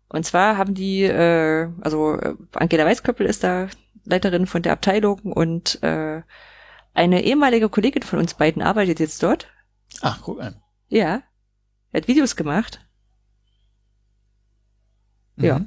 Und 0.10 0.26
zwar 0.26 0.58
haben 0.58 0.74
die, 0.74 1.04
äh, 1.04 1.70
also 1.80 2.20
äh, 2.20 2.36
Angela 2.52 2.86
Weißköppel 2.86 3.26
ist 3.26 3.46
da 3.46 3.70
Leiterin 4.06 4.48
von 4.48 4.62
der 4.62 4.74
Abteilung 4.74 5.20
und 5.34 5.82
äh, 5.84 6.22
eine 6.94 7.24
ehemalige 7.24 7.70
Kollegin 7.70 8.04
von 8.04 8.20
uns 8.20 8.36
beiden 8.36 8.62
arbeitet 8.62 9.00
jetzt 9.00 9.22
dort. 9.22 9.48
Ach, 10.02 10.22
guck 10.22 10.42
an. 10.42 10.62
Ja. 10.88 11.24
Er 11.92 12.02
hat 12.02 12.08
Videos 12.08 12.36
gemacht. 12.36 12.80
Mhm. 15.36 15.46
Ja. 15.46 15.62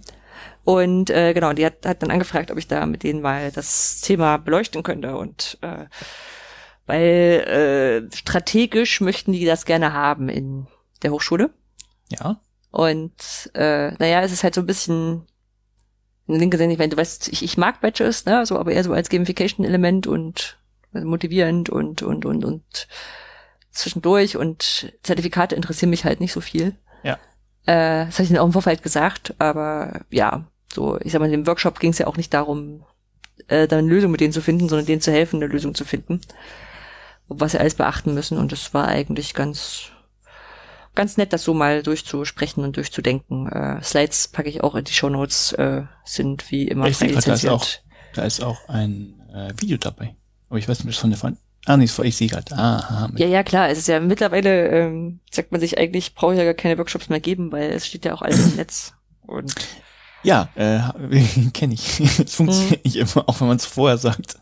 Und 0.65 1.11
äh, 1.11 1.33
genau, 1.33 1.53
die 1.53 1.65
hat, 1.65 1.87
hat 1.87 2.03
dann 2.03 2.11
angefragt, 2.11 2.51
ob 2.51 2.59
ich 2.59 2.69
da 2.69 2.85
mit 2.87 3.03
denen 3.03 3.23
mal 3.23 3.51
das 3.51 4.01
Thema 4.01 4.37
beleuchten 4.37 4.83
könnte. 4.83 5.17
Und 5.17 5.59
äh, 5.63 5.87
weil 6.87 8.09
äh, 8.11 8.17
strategisch 8.17 9.01
möchten 9.01 9.33
die 9.33 9.45
das 9.45 9.65
gerne 9.65 9.93
haben 9.93 10.29
in 10.29 10.67
der 11.03 11.13
Hochschule. 11.13 11.51
Ja. 12.09 12.41
Und 12.71 13.51
äh, 13.55 13.93
naja, 13.93 14.23
es 14.23 14.33
ist 14.33 14.45
halt 14.45 14.55
so 14.55 14.61
ein 14.61 14.67
bisschen 14.67 15.27
linke 16.29 16.59
Sinn, 16.59 16.71
ich 16.71 16.79
meine, 16.79 16.91
du 16.91 16.97
weißt, 16.97 17.29
ich, 17.29 17.43
ich 17.43 17.57
mag 17.57 17.81
Badges, 17.81 18.25
ne, 18.27 18.45
so, 18.45 18.59
aber 18.59 18.73
eher 18.73 18.85
so 18.85 18.93
als 18.93 19.09
Gamification-Element 19.09 20.07
und 20.07 20.59
motivierend 20.93 21.71
und 21.71 22.03
und 22.03 22.25
und 22.25 22.45
und 22.45 22.89
zwischendurch 23.71 24.37
und 24.37 24.93
Zertifikate 25.03 25.55
interessieren 25.55 25.91
mich 25.91 26.05
halt 26.05 26.21
nicht 26.21 26.33
so 26.33 26.41
viel. 26.41 26.75
Ja. 27.03 27.15
Äh, 27.67 28.07
das 28.07 28.15
habe 28.15 28.25
ich 28.25 28.31
ihnen 28.31 28.39
auch 28.39 28.47
im 28.47 28.53
Vorfeld 28.53 28.83
gesagt, 28.83 29.35
aber 29.39 30.01
ja, 30.11 30.45
so, 30.73 30.99
ich 31.01 31.13
sag 31.13 31.21
mal, 31.21 31.27
in 31.27 31.33
dem 31.33 31.47
Workshop 31.47 31.81
ging 31.81 31.91
es 31.91 31.99
ja 31.99 32.07
auch 32.07 32.17
nicht 32.17 32.35
darum, 32.35 32.85
äh, 33.49 33.69
da 33.69 33.79
eine 33.79 33.89
Lösung 33.89 34.11
mit 34.11 34.21
denen 34.21 34.33
zu 34.33 34.43
finden, 34.43 34.69
sondern 34.69 34.87
denen 34.87 35.01
zu 35.01 35.13
helfen, 35.13 35.37
eine 35.37 35.53
Lösung 35.53 35.75
zu 35.75 35.85
finden. 35.85 36.21
Was 37.29 37.53
sie 37.53 37.61
alles 37.61 37.75
beachten 37.75 38.15
müssen. 38.15 38.39
Und 38.39 38.53
das 38.53 38.73
war 38.73 38.89
eigentlich 38.89 39.35
ganz, 39.35 39.91
ganz 40.99 41.17
nett, 41.17 41.33
das 41.33 41.45
so 41.45 41.55
mal 41.55 41.85
durchzusprechen 41.85 42.65
und 42.65 42.77
durchzudenken. 42.77 43.49
Äh, 43.49 43.81
Slides 43.85 44.27
packe 44.29 44.49
ich 44.49 44.65
auch 44.65 44.75
in 44.75 44.85
die 44.85 44.93
Show 44.93 45.09
Notes, 45.09 45.53
äh, 45.53 45.85
sind 46.05 46.51
wie 46.51 46.67
immer 46.67 46.93
frei 46.93 47.07
lizenziert. 47.07 47.29
Da 47.29 47.35
ist 47.35 47.49
auch, 47.49 47.67
da 48.15 48.23
ist 48.25 48.43
auch 48.43 48.69
ein 48.69 49.15
äh, 49.33 49.53
Video 49.61 49.79
dabei. 49.79 50.17
Aber 50.49 50.59
ich 50.59 50.69
weiß 50.69 50.83
nicht, 50.83 50.99
von 50.99 51.11
der 51.11 51.19
Ah, 51.67 51.77
nicht 51.77 51.93
vor, 51.93 52.05
ich 52.05 52.17
sehe 52.17 52.29
gerade. 52.29 52.53
Ah, 52.57 53.11
ja, 53.17 53.27
ja, 53.29 53.45
klar. 53.45 53.69
Es 53.69 53.79
ist 53.79 53.87
ja 53.87 54.01
mittlerweile, 54.01 54.69
ähm, 54.71 55.21
sagt 55.31 55.53
man 55.53 55.61
sich 55.61 55.79
eigentlich, 55.79 56.15
brauche 56.15 56.33
ich 56.33 56.39
ja 56.39 56.45
gar 56.45 56.55
keine 56.55 56.79
Workshops 56.79 57.09
mehr 57.11 57.21
geben, 57.21 57.53
weil 57.53 57.71
es 57.71 57.87
steht 57.87 58.05
ja 58.05 58.15
auch 58.15 58.23
alles 58.23 58.45
im 58.45 58.57
Netz. 58.57 58.95
Und 59.25 59.55
ja, 60.25 60.49
äh, 60.57 60.81
kenne 61.55 61.75
ich. 61.75 62.01
Es 62.01 62.35
funktioniert 62.35 62.73
hm. 62.73 62.81
nicht 62.85 62.97
immer, 62.97 63.29
auch 63.29 63.41
wenn 63.41 63.49
man 63.49 63.57
es 63.57 63.67
vorher 63.67 63.99
sagt. 63.99 64.37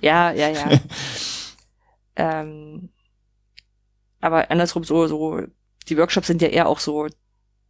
Ja, 0.00 0.32
ja, 0.32 0.48
ja. 0.48 0.80
ähm, 2.16 2.88
aber 4.20 4.50
andersrum 4.50 4.82
so, 4.82 5.06
so, 5.06 5.42
die 5.90 5.98
Workshops 5.98 6.28
sind 6.28 6.40
ja 6.40 6.48
eher 6.48 6.68
auch 6.68 6.78
so, 6.78 7.08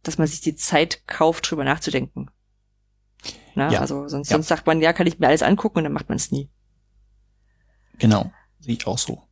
dass 0.03 0.17
man 0.17 0.27
sich 0.27 0.41
die 0.41 0.55
Zeit 0.55 1.07
kauft, 1.07 1.49
drüber 1.49 1.63
nachzudenken. 1.63 2.29
Na, 3.55 3.71
ja. 3.71 3.81
Also 3.81 4.07
sonst, 4.07 4.29
ja. 4.29 4.35
sonst 4.35 4.47
sagt 4.47 4.65
man, 4.65 4.81
ja, 4.81 4.93
kann 4.93 5.07
ich 5.07 5.19
mir 5.19 5.27
alles 5.27 5.43
angucken 5.43 5.79
und 5.79 5.83
dann 5.83 5.93
macht 5.93 6.09
man 6.09 6.15
es 6.15 6.31
nie. 6.31 6.49
Genau. 7.99 8.31
Sehe 8.59 8.75
ich 8.75 8.87
auch 8.87 8.97
so. 8.97 9.23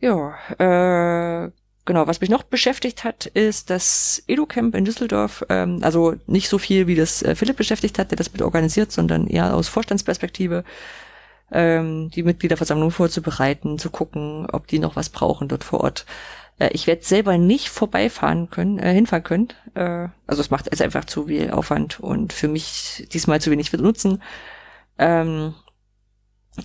Ja, 0.00 0.36
äh, 0.58 1.50
genau. 1.84 2.06
Was 2.06 2.20
mich 2.20 2.30
noch 2.30 2.44
beschäftigt 2.44 3.04
hat, 3.04 3.26
ist 3.26 3.70
das 3.70 4.22
EduCamp 4.26 4.74
in 4.74 4.84
Düsseldorf. 4.84 5.44
Ähm, 5.48 5.80
also 5.82 6.14
nicht 6.26 6.48
so 6.48 6.58
viel, 6.58 6.86
wie 6.86 6.94
das 6.94 7.22
äh, 7.22 7.34
Philipp 7.34 7.56
beschäftigt 7.56 7.98
hat, 7.98 8.10
der 8.10 8.16
das 8.16 8.32
mit 8.32 8.42
organisiert, 8.42 8.92
sondern 8.92 9.26
eher 9.26 9.54
aus 9.54 9.68
Vorstandsperspektive 9.68 10.64
ähm, 11.50 12.10
die 12.10 12.22
Mitgliederversammlung 12.22 12.90
vorzubereiten, 12.90 13.78
zu 13.78 13.90
gucken, 13.90 14.46
ob 14.50 14.66
die 14.66 14.78
noch 14.78 14.96
was 14.96 15.08
brauchen 15.08 15.48
dort 15.48 15.64
vor 15.64 15.80
Ort. 15.80 16.06
Äh, 16.58 16.70
ich 16.72 16.86
werde 16.86 17.04
selber 17.04 17.38
nicht 17.38 17.68
vorbeifahren 17.68 18.50
können, 18.50 18.78
äh, 18.78 18.92
hinfahren 18.92 19.24
können. 19.24 19.48
Äh, 19.74 20.08
also 20.26 20.40
es 20.40 20.50
macht 20.50 20.66
jetzt 20.66 20.82
einfach 20.82 21.04
zu 21.04 21.26
viel 21.26 21.50
Aufwand 21.50 22.00
und 22.00 22.32
für 22.32 22.48
mich 22.48 23.08
diesmal 23.12 23.40
zu 23.40 23.50
wenig 23.50 23.70
für 23.70 23.78
Nutzen. 23.78 24.22
Ähm, 24.98 25.54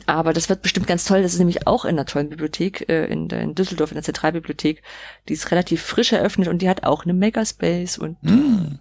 aber 0.08 0.34
das 0.34 0.50
wird 0.50 0.64
bestimmt 0.64 0.88
ganz 0.88 1.06
toll. 1.06 1.22
Das 1.22 1.34
ist 1.34 1.40
nämlich 1.40 1.68
auch 1.68 1.86
in 1.86 1.92
einer 1.92 2.06
tollen 2.06 2.30
Bibliothek, 2.30 2.90
äh, 2.90 3.06
in, 3.06 3.30
in 3.30 3.56
Düsseldorf, 3.56 3.92
in 3.92 3.96
der 3.96 4.04
Zentralbibliothek. 4.04 4.82
Die 5.30 5.34
ist 5.34 5.52
relativ 5.52 5.84
frisch 5.84 6.14
eröffnet 6.14 6.48
und 6.48 6.62
die 6.62 6.70
hat 6.70 6.84
auch 6.84 7.04
eine 7.04 7.14
Megaspace 7.14 8.00
und 8.00 8.22
mm. 8.24 8.80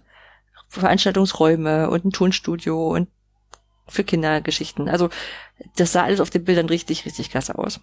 Veranstaltungsräume 0.69 1.89
und 1.91 2.05
ein 2.05 2.11
Tonstudio 2.11 2.93
und 2.93 3.09
für 3.87 4.03
Kindergeschichten. 4.03 4.89
Also 4.89 5.09
das 5.75 5.91
sah 5.91 6.03
alles 6.03 6.19
auf 6.19 6.31
den 6.31 6.45
Bildern 6.45 6.67
richtig, 6.67 7.05
richtig 7.05 7.29
klasse 7.29 7.59
aus. 7.59 7.79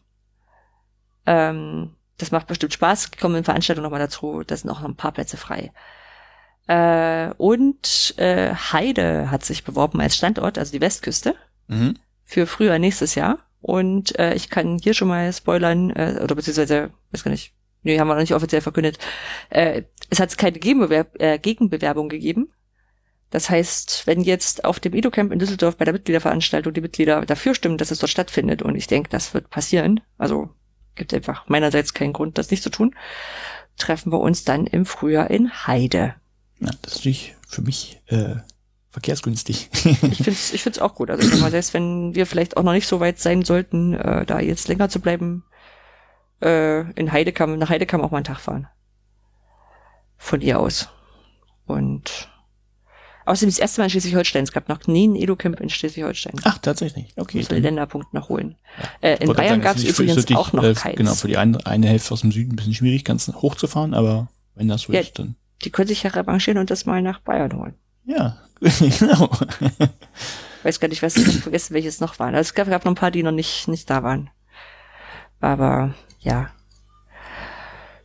Ähm, 1.27 1.95
das 2.21 2.31
macht 2.31 2.47
bestimmt 2.47 2.73
Spaß. 2.75 3.13
Kommen 3.13 3.37
in 3.37 3.45
Veranstaltungen 3.45 3.85
nochmal 3.85 4.01
dazu. 4.01 4.43
Da 4.47 4.57
sind 4.57 4.71
auch 4.71 4.81
noch 4.81 4.89
ein 4.89 4.97
paar 4.97 5.13
Plätze 5.13 5.37
frei. 5.37 5.73
Äh, 6.67 7.33
und 7.39 8.15
äh, 8.19 8.55
Heide 8.55 9.31
hat 9.31 9.45
sich 9.45 9.65
beworben 9.65 10.01
als 10.01 10.17
Standort, 10.17 10.59
also 10.59 10.73
die 10.73 10.81
Westküste. 10.81 11.35
Mhm 11.67 11.97
für 12.31 12.47
früher 12.47 12.79
nächstes 12.79 13.17
Jahr. 13.17 13.39
Und 13.61 14.19
äh, 14.19 14.35
ich 14.35 14.49
kann 14.49 14.79
hier 14.79 14.95
schon 14.95 15.09
mal 15.09 15.33
spoilern, 15.33 15.91
äh, 15.91 16.21
oder 16.23 16.35
beziehungsweise, 16.35 16.91
weiß 17.11 17.25
gar 17.25 17.33
nicht, 17.33 17.53
nee, 17.83 17.99
haben 17.99 18.09
wir 18.09 18.15
noch 18.15 18.21
nicht 18.21 18.35
offiziell 18.35 18.61
verkündet, 18.61 18.99
äh, 19.51 19.83
es 20.09 20.21
hat 20.21 20.39
keine 20.39 20.59
Gegenbewerb 20.59 21.21
äh, 21.21 21.39
Gegenbewerbung 21.39 22.09
gegeben. 22.09 22.49
Das 23.31 23.51
heißt, 23.51 24.07
wenn 24.07 24.23
jetzt 24.23 24.65
auf 24.65 24.81
dem 24.81 24.95
EduCamp 24.95 25.33
in 25.33 25.39
Düsseldorf 25.39 25.77
bei 25.77 25.85
der 25.85 25.95
Mitgliederveranstaltung 25.95 26.73
die 26.73 26.81
Mitglieder 26.81 27.27
dafür 27.27 27.55
stimmen, 27.55 27.79
dass 27.79 27.91
es 27.91 27.99
dort 27.99 28.11
stattfindet, 28.11 28.63
und 28.63 28.77
ich 28.77 28.87
denke, 28.87 29.11
das 29.11 29.35
wird 29.35 29.51
passieren, 29.51 30.01
also 30.19 30.51
gibt 30.95 31.15
einfach 31.15 31.49
meinerseits 31.49 31.95
keinen 31.95 32.13
Grund, 32.13 32.39
das 32.39 32.51
nicht 32.51 32.63
zu 32.63 32.71
tun, 32.71 32.95
treffen 33.77 34.13
wir 34.13 34.21
uns 34.21 34.45
dann 34.45 34.67
im 34.67 34.87
Frühjahr 34.87 35.31
in 35.31 35.67
Heide. 35.67 36.15
Ja, 36.61 36.71
das 36.83 36.93
ist 36.93 36.99
natürlich 36.99 37.37
für 37.49 37.63
mich 37.63 38.01
äh, 38.07 38.37
verkehrsgünstig. 38.91 39.71
ich 39.73 40.19
finde 40.19 40.31
es 40.31 40.53
ich 40.53 40.63
find's 40.63 40.79
auch 40.79 40.95
gut. 40.95 41.11
Also 41.11 41.23
ich 41.23 41.31
sag 41.33 41.41
mal, 41.41 41.51
selbst 41.51 41.75
wenn 41.75 42.15
wir 42.15 42.27
vielleicht 42.27 42.57
auch 42.57 42.63
noch 42.63 42.73
nicht 42.73 42.87
so 42.87 43.01
weit 43.01 43.19
sein 43.19 43.43
sollten, 43.43 43.95
äh, 43.95 44.27
da 44.27 44.41
jetzt 44.41 44.69
länger 44.69 44.89
zu 44.89 45.01
bleiben, 45.01 45.45
äh, 46.43 46.81
in 46.93 47.13
Heide 47.13 47.33
kann, 47.33 47.59
nach 47.59 47.71
Heide 47.71 47.87
kann 47.87 48.01
man 48.01 48.09
auch 48.09 48.13
mal 48.13 48.19
einen 48.19 48.25
Tag 48.25 48.41
fahren. 48.41 48.69
Von 50.17 50.41
ihr 50.41 50.61
aus. 50.61 50.89
Und 51.67 52.30
außerdem 53.27 53.51
das 53.51 53.59
erste 53.59 53.81
Mal 53.81 53.85
in 53.87 53.91
Schleswig-Holstein. 53.91 54.45
Es 54.45 54.53
gab 54.53 54.69
noch 54.69 54.87
nie 54.87 55.09
ein 55.09 55.17
Edu-Camp 55.17 55.61
in 55.61 55.69
Schleswig-Holstein. 55.71 56.35
Ach, 56.45 56.59
tatsächlich. 56.59 57.13
Okay. 57.17 57.39
Muss 57.39 57.49
den 57.49 57.63
Länderpunkt 57.63 58.13
nachholen. 58.15 58.57
Ja. 59.03 59.09
Äh, 59.11 59.25
in 59.25 59.33
Bayern 59.33 59.61
gab 59.61 59.77
es 59.77 59.85
übrigens 59.85 60.25
dich, 60.27 60.37
auch 60.37 60.53
noch 60.53 60.65
äh, 60.65 60.75
keins. 60.75 60.97
Genau, 60.97 61.15
für 61.15 61.29
die 61.29 61.37
eine, 61.37 61.65
eine 61.67 61.87
Hälfte 61.89 62.13
aus 62.13 62.21
dem 62.23 62.33
Süden 62.33 62.53
ein 62.53 62.57
bisschen 62.57 62.75
schwierig, 62.75 63.05
ganz 63.05 63.29
hochzufahren, 63.29 63.95
aber 63.95 64.29
wenn 64.55 64.69
das 64.69 64.83
so 64.83 64.93
Ja. 64.93 65.01
ist, 65.01 65.19
dann. 65.19 65.37
Die 65.65 65.71
können 65.71 65.89
sich 65.89 66.03
ja 66.03 66.11
revanchieren 66.11 66.59
und 66.59 66.71
das 66.71 66.87
mal 66.87 67.03
nach 67.03 67.21
Bayern 67.21 67.53
holen. 67.57 67.75
Ja, 68.07 68.39
genau. 68.61 69.31
Weiß 70.63 70.81
gar 70.81 70.89
nicht, 70.89 71.03
was 71.03 71.17
ich 71.17 71.39
vergessen, 71.41 71.75
welches 71.75 72.01
noch 72.01 72.19
waren. 72.19 72.35
Also 72.35 72.49
es 72.49 72.55
gab, 72.55 72.69
gab 72.69 72.85
noch 72.85 72.93
ein 72.93 72.97
paar, 72.97 73.11
die 73.11 73.23
noch 73.23 73.31
nicht, 73.33 73.69
nicht 73.69 73.89
da 73.89 74.03
waren. 74.03 74.31
Aber 75.41 75.95
ja. 76.21 76.51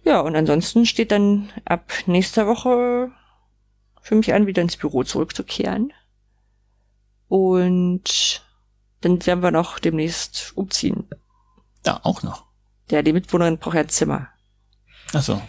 Ja, 0.04 0.20
und 0.20 0.36
ansonsten 0.36 0.86
steht 0.86 1.12
dann 1.12 1.50
ab 1.66 1.92
nächster 2.06 2.46
Woche 2.48 3.12
für 4.06 4.14
mich 4.14 4.36
an, 4.36 4.46
wieder 4.46 4.62
ins 4.62 4.78
Büro 4.78 5.04
zurückzukehren. 5.04 5.92
Und 7.28 8.44
dann 9.02 9.26
werden 9.26 9.42
wir 9.42 9.50
noch 9.50 9.80
demnächst 9.80 10.56
umziehen. 10.56 11.10
Ja, 11.88 12.02
auch 12.04 12.22
noch. 12.22 12.46
Ja, 12.92 13.02
die 13.02 13.14
Mitwohnerin 13.14 13.58
braucht 13.58 13.74
ja 13.74 13.82
ein 13.82 13.90
Zimmer. 13.90 14.30
Ach 15.12 15.24
so. 15.24 15.42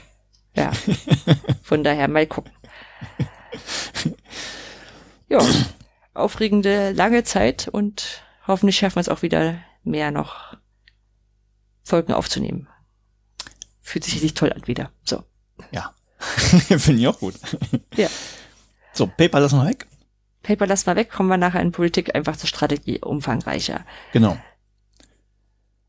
Ja. 0.55 0.73
Von 1.63 1.85
daher 1.85 2.09
mal 2.09 2.27
gucken. 2.27 2.51
Ja, 5.29 5.39
aufregende 6.15 6.93
lange 6.93 7.25
Zeit 7.25 7.69
und 7.69 8.23
hoffentlich 8.47 8.79
schaffen 8.79 8.97
wir 8.97 9.01
es 9.03 9.11
auch 9.11 9.21
wieder 9.21 9.59
mehr 9.85 10.11
noch 10.11 10.57
Folgen 11.83 12.15
aufzunehmen. 12.15 12.69
Fühlt 13.83 14.05
sich 14.05 14.15
richtig 14.15 14.33
toll 14.33 14.51
an 14.51 14.67
wieder. 14.67 14.93
So. 15.05 15.25
Ja. 15.73 15.95
Finde 16.19 17.03
ich 17.03 17.07
auch 17.07 17.19
gut. 17.19 17.35
Ja. 17.97 18.09
So, 18.97 19.07
Paper 19.07 19.41
lassen 19.41 19.59
wir 19.59 19.69
weg. 19.69 19.87
Paper 20.43 20.67
lass 20.67 20.87
mal 20.87 20.97
weg, 20.97 21.11
kommen 21.11 21.29
wir 21.29 21.37
nachher 21.37 21.61
in 21.61 21.73
Politik 21.73 22.15
einfach 22.15 22.37
zur 22.37 22.49
Strategie 22.49 23.01
umfangreicher. 23.01 23.85
Genau. 24.13 24.37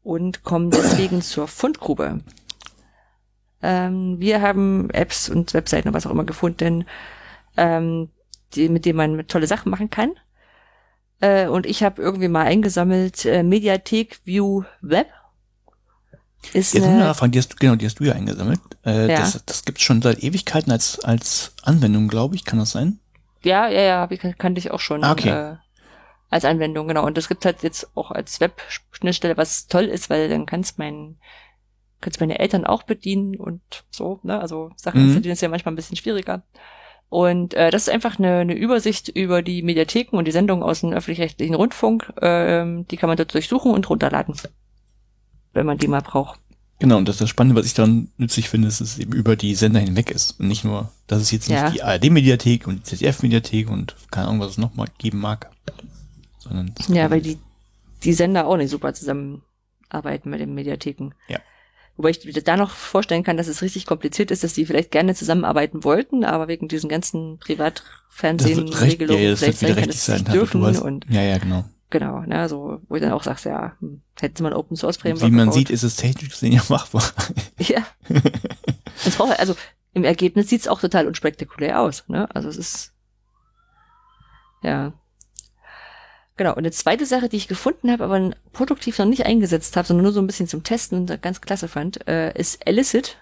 und 0.07 0.43
kommen 0.43 0.71
deswegen 0.71 1.21
zur 1.21 1.47
Fundgrube. 1.49 2.21
Ähm, 3.61 4.19
wir 4.19 4.41
haben 4.41 4.89
Apps 4.91 5.29
und 5.29 5.53
Webseiten 5.53 5.89
und 5.89 5.93
was 5.93 6.07
auch 6.07 6.11
immer 6.11 6.23
gefunden, 6.23 6.85
ähm, 7.57 8.09
die, 8.53 8.69
mit 8.69 8.85
denen 8.85 8.97
man 8.97 9.27
tolle 9.27 9.47
Sachen 9.47 9.69
machen 9.69 9.89
kann. 9.89 10.13
Äh, 11.19 11.47
und 11.47 11.65
ich 11.65 11.83
habe 11.83 12.01
irgendwie 12.01 12.29
mal 12.29 12.45
eingesammelt 12.45 13.25
äh, 13.25 13.43
Mediathek 13.43 14.19
View 14.23 14.63
Web. 14.81 15.07
Ist 16.53 16.75
eine 16.75 17.13
Frage, 17.13 17.31
die 17.31 17.39
hast 17.39 17.51
du, 17.51 17.55
genau, 17.57 17.75
die 17.75 17.85
hast 17.85 17.99
du 17.99 18.03
ja 18.05 18.13
eingesammelt. 18.13 18.59
Äh, 18.85 19.11
Ja. 19.11 19.19
Das, 19.19 19.43
das 19.45 19.65
gibt 19.65 19.81
schon 19.81 20.01
seit 20.01 20.23
Ewigkeiten 20.23 20.71
als, 20.71 20.99
als 21.03 21.53
Anwendung, 21.63 22.07
glaube 22.07 22.35
ich. 22.35 22.45
Kann 22.45 22.59
das 22.59 22.71
sein? 22.71 22.99
ja, 23.43 23.67
ja, 23.69 23.81
ja, 23.81 24.07
ich, 24.09 24.19
kannte 24.37 24.59
ich 24.59 24.71
auch 24.71 24.79
schon. 24.79 25.03
Ah, 25.03 25.11
okay. 25.13 25.29
Äh, 25.29 25.55
als 26.29 26.43
Anwendung, 26.45 26.87
genau. 26.87 27.05
Und 27.05 27.17
das 27.17 27.27
gibt 27.29 27.45
halt 27.45 27.63
jetzt 27.63 27.89
auch 27.95 28.11
als 28.11 28.39
Web-Schnittstelle, 28.41 29.37
was 29.37 29.67
toll 29.67 29.85
ist, 29.85 30.09
weil 30.09 30.27
dann 30.27 30.45
kann's 30.45 30.77
mein, 30.77 31.15
kann's 32.01 32.19
meine 32.19 32.39
Eltern 32.39 32.65
auch 32.65 32.83
bedienen 32.83 33.35
und 33.37 33.61
so, 33.89 34.19
ne? 34.23 34.39
Also 34.39 34.71
Sachen 34.75 34.99
Mhm. 34.99 35.05
installieren 35.07 35.33
ist 35.33 35.41
ja 35.41 35.47
manchmal 35.49 35.71
ein 35.73 35.77
bisschen 35.77 35.95
schwieriger. 35.97 36.43
Und 37.09 37.53
äh, 37.53 37.71
das 37.71 37.83
ist 37.83 37.93
einfach 37.93 38.19
eine, 38.19 38.39
eine 38.39 38.53
Übersicht 38.55 39.07
über 39.07 39.41
die 39.41 39.61
Mediatheken 39.63 40.17
und 40.17 40.25
die 40.25 40.31
Sendungen 40.33 40.63
aus 40.63 40.81
dem 40.81 40.91
öffentlich-rechtlichen 40.91 41.55
Rundfunk. 41.55 42.11
Ähm, 42.21 42.85
die 42.89 42.97
kann 42.97 43.07
man 43.07 43.15
dort 43.15 43.33
durchsuchen 43.33 43.71
und 43.71 43.89
runterladen, 43.89 44.35
wenn 45.57 45.65
man 45.65 45.77
die 45.77 45.87
mal 45.87 46.01
braucht. 46.01 46.39
Genau, 46.79 46.97
und 46.97 47.07
das 47.07 47.15
ist 47.15 47.21
das 47.21 47.29
Spannende, 47.29 47.59
was 47.59 47.65
ich 47.65 47.73
daran 47.73 48.09
nützlich 48.17 48.49
finde, 48.49 48.67
ist, 48.67 48.81
dass 48.81 48.91
es 48.91 48.99
eben 48.99 49.11
über 49.13 49.35
die 49.35 49.55
Sender 49.55 49.79
hinweg 49.79 50.11
ist. 50.11 50.39
Und 50.39 50.47
nicht 50.47 50.63
nur, 50.63 50.91
dass 51.07 51.21
es 51.21 51.31
jetzt 51.31 51.49
nicht 51.49 51.57
Ja. 51.57 51.71
die 51.71 51.81
ARD-Mediathek 51.81 52.67
und 52.67 52.77
die 52.77 52.83
ZDF-Mediathek 52.83 53.69
und 53.69 53.95
keine 54.11 54.27
Ahnung, 54.27 54.41
was 54.41 54.51
es 54.51 54.57
noch 54.59 54.75
mal 54.75 54.87
geben 54.99 55.19
mag. 55.19 55.49
Sondern 56.37 56.73
Ja, 56.87 57.09
weil 57.09 57.21
die, 57.21 57.39
die 58.03 58.13
Sender 58.13 58.45
auch 58.45 58.57
nicht 58.57 58.69
super 58.69 58.93
zusammenarbeiten 58.93 60.29
mit 60.29 60.39
den 60.39 60.53
Mediatheken. 60.53 61.13
Ja. 61.27 61.39
Wobei 61.95 62.11
ich 62.11 62.23
mir 62.23 62.33
da 62.33 62.55
noch 62.57 62.69
vorstellen 62.69 63.23
kann, 63.23 63.37
dass 63.37 63.47
es 63.47 63.63
richtig 63.63 63.87
kompliziert 63.87 64.29
ist, 64.29 64.43
dass 64.43 64.53
die 64.53 64.67
vielleicht 64.67 64.91
gerne 64.91 65.15
zusammenarbeiten 65.15 65.83
wollten, 65.83 66.23
aber 66.23 66.47
wegen 66.47 66.67
diesen 66.67 66.89
ganzen 66.89 67.39
Privatfernsehen-Regelungen 67.39 69.23
ja, 69.23 69.29
ja, 69.31 69.35
vielleicht 69.35 69.57
sein 69.59 69.75
kann, 69.75 69.87
dass 69.87 70.05
sie 70.05 70.23
dürfen 70.25 70.63
hast, 70.63 70.81
und 70.81 71.07
ja, 71.09 71.23
ja, 71.23 71.39
genau. 71.39 71.65
Genau, 71.89 72.21
ne, 72.21 72.47
so, 72.49 72.81
wo 72.87 72.95
ich 72.95 73.01
dann 73.01 73.11
auch 73.11 73.23
sagst, 73.23 73.45
ja, 73.45 73.75
hm, 73.79 74.01
mal 74.41 74.47
ein 74.49 74.57
Open 74.57 74.75
Source 74.77 74.97
Framework 74.97 75.21
Wie 75.23 75.31
man 75.31 75.45
gebaut. 75.45 75.53
sieht, 75.53 75.69
ist 75.69 75.83
es 75.83 75.95
technisch 75.95 76.29
gesehen 76.29 76.53
ja 76.53 76.61
machbar. 76.69 77.03
Ja. 77.59 77.85
es 79.05 79.15
braucht, 79.15 79.39
also 79.39 79.55
im 79.93 80.03
Ergebnis 80.03 80.49
sieht's 80.49 80.67
auch 80.67 80.79
total 80.79 81.07
unspektakulär 81.07 81.81
aus, 81.81 82.03
ne? 82.07 82.33
Also 82.35 82.49
es 82.49 82.57
ist 82.57 82.93
ja. 84.61 84.93
Genau, 86.35 86.51
und 86.51 86.59
eine 86.59 86.71
zweite 86.71 87.07
Sache, 87.07 87.29
die 87.29 87.37
ich 87.37 87.47
gefunden 87.47 87.89
habe, 87.89 88.03
aber 88.03 88.31
produktiv 88.53 88.99
noch 88.99 89.07
nicht 89.07 89.25
eingesetzt 89.25 89.75
habe, 89.75 89.87
sondern 89.87 90.03
nur 90.03 90.13
so 90.13 90.21
ein 90.21 90.27
bisschen 90.27 90.47
zum 90.47 90.63
Testen 90.63 90.99
und 90.99 91.21
ganz 91.21 91.41
klasse 91.41 91.67
fand, 91.67 92.07
äh, 92.07 92.31
ist 92.37 92.65
Elicit. 92.67 93.17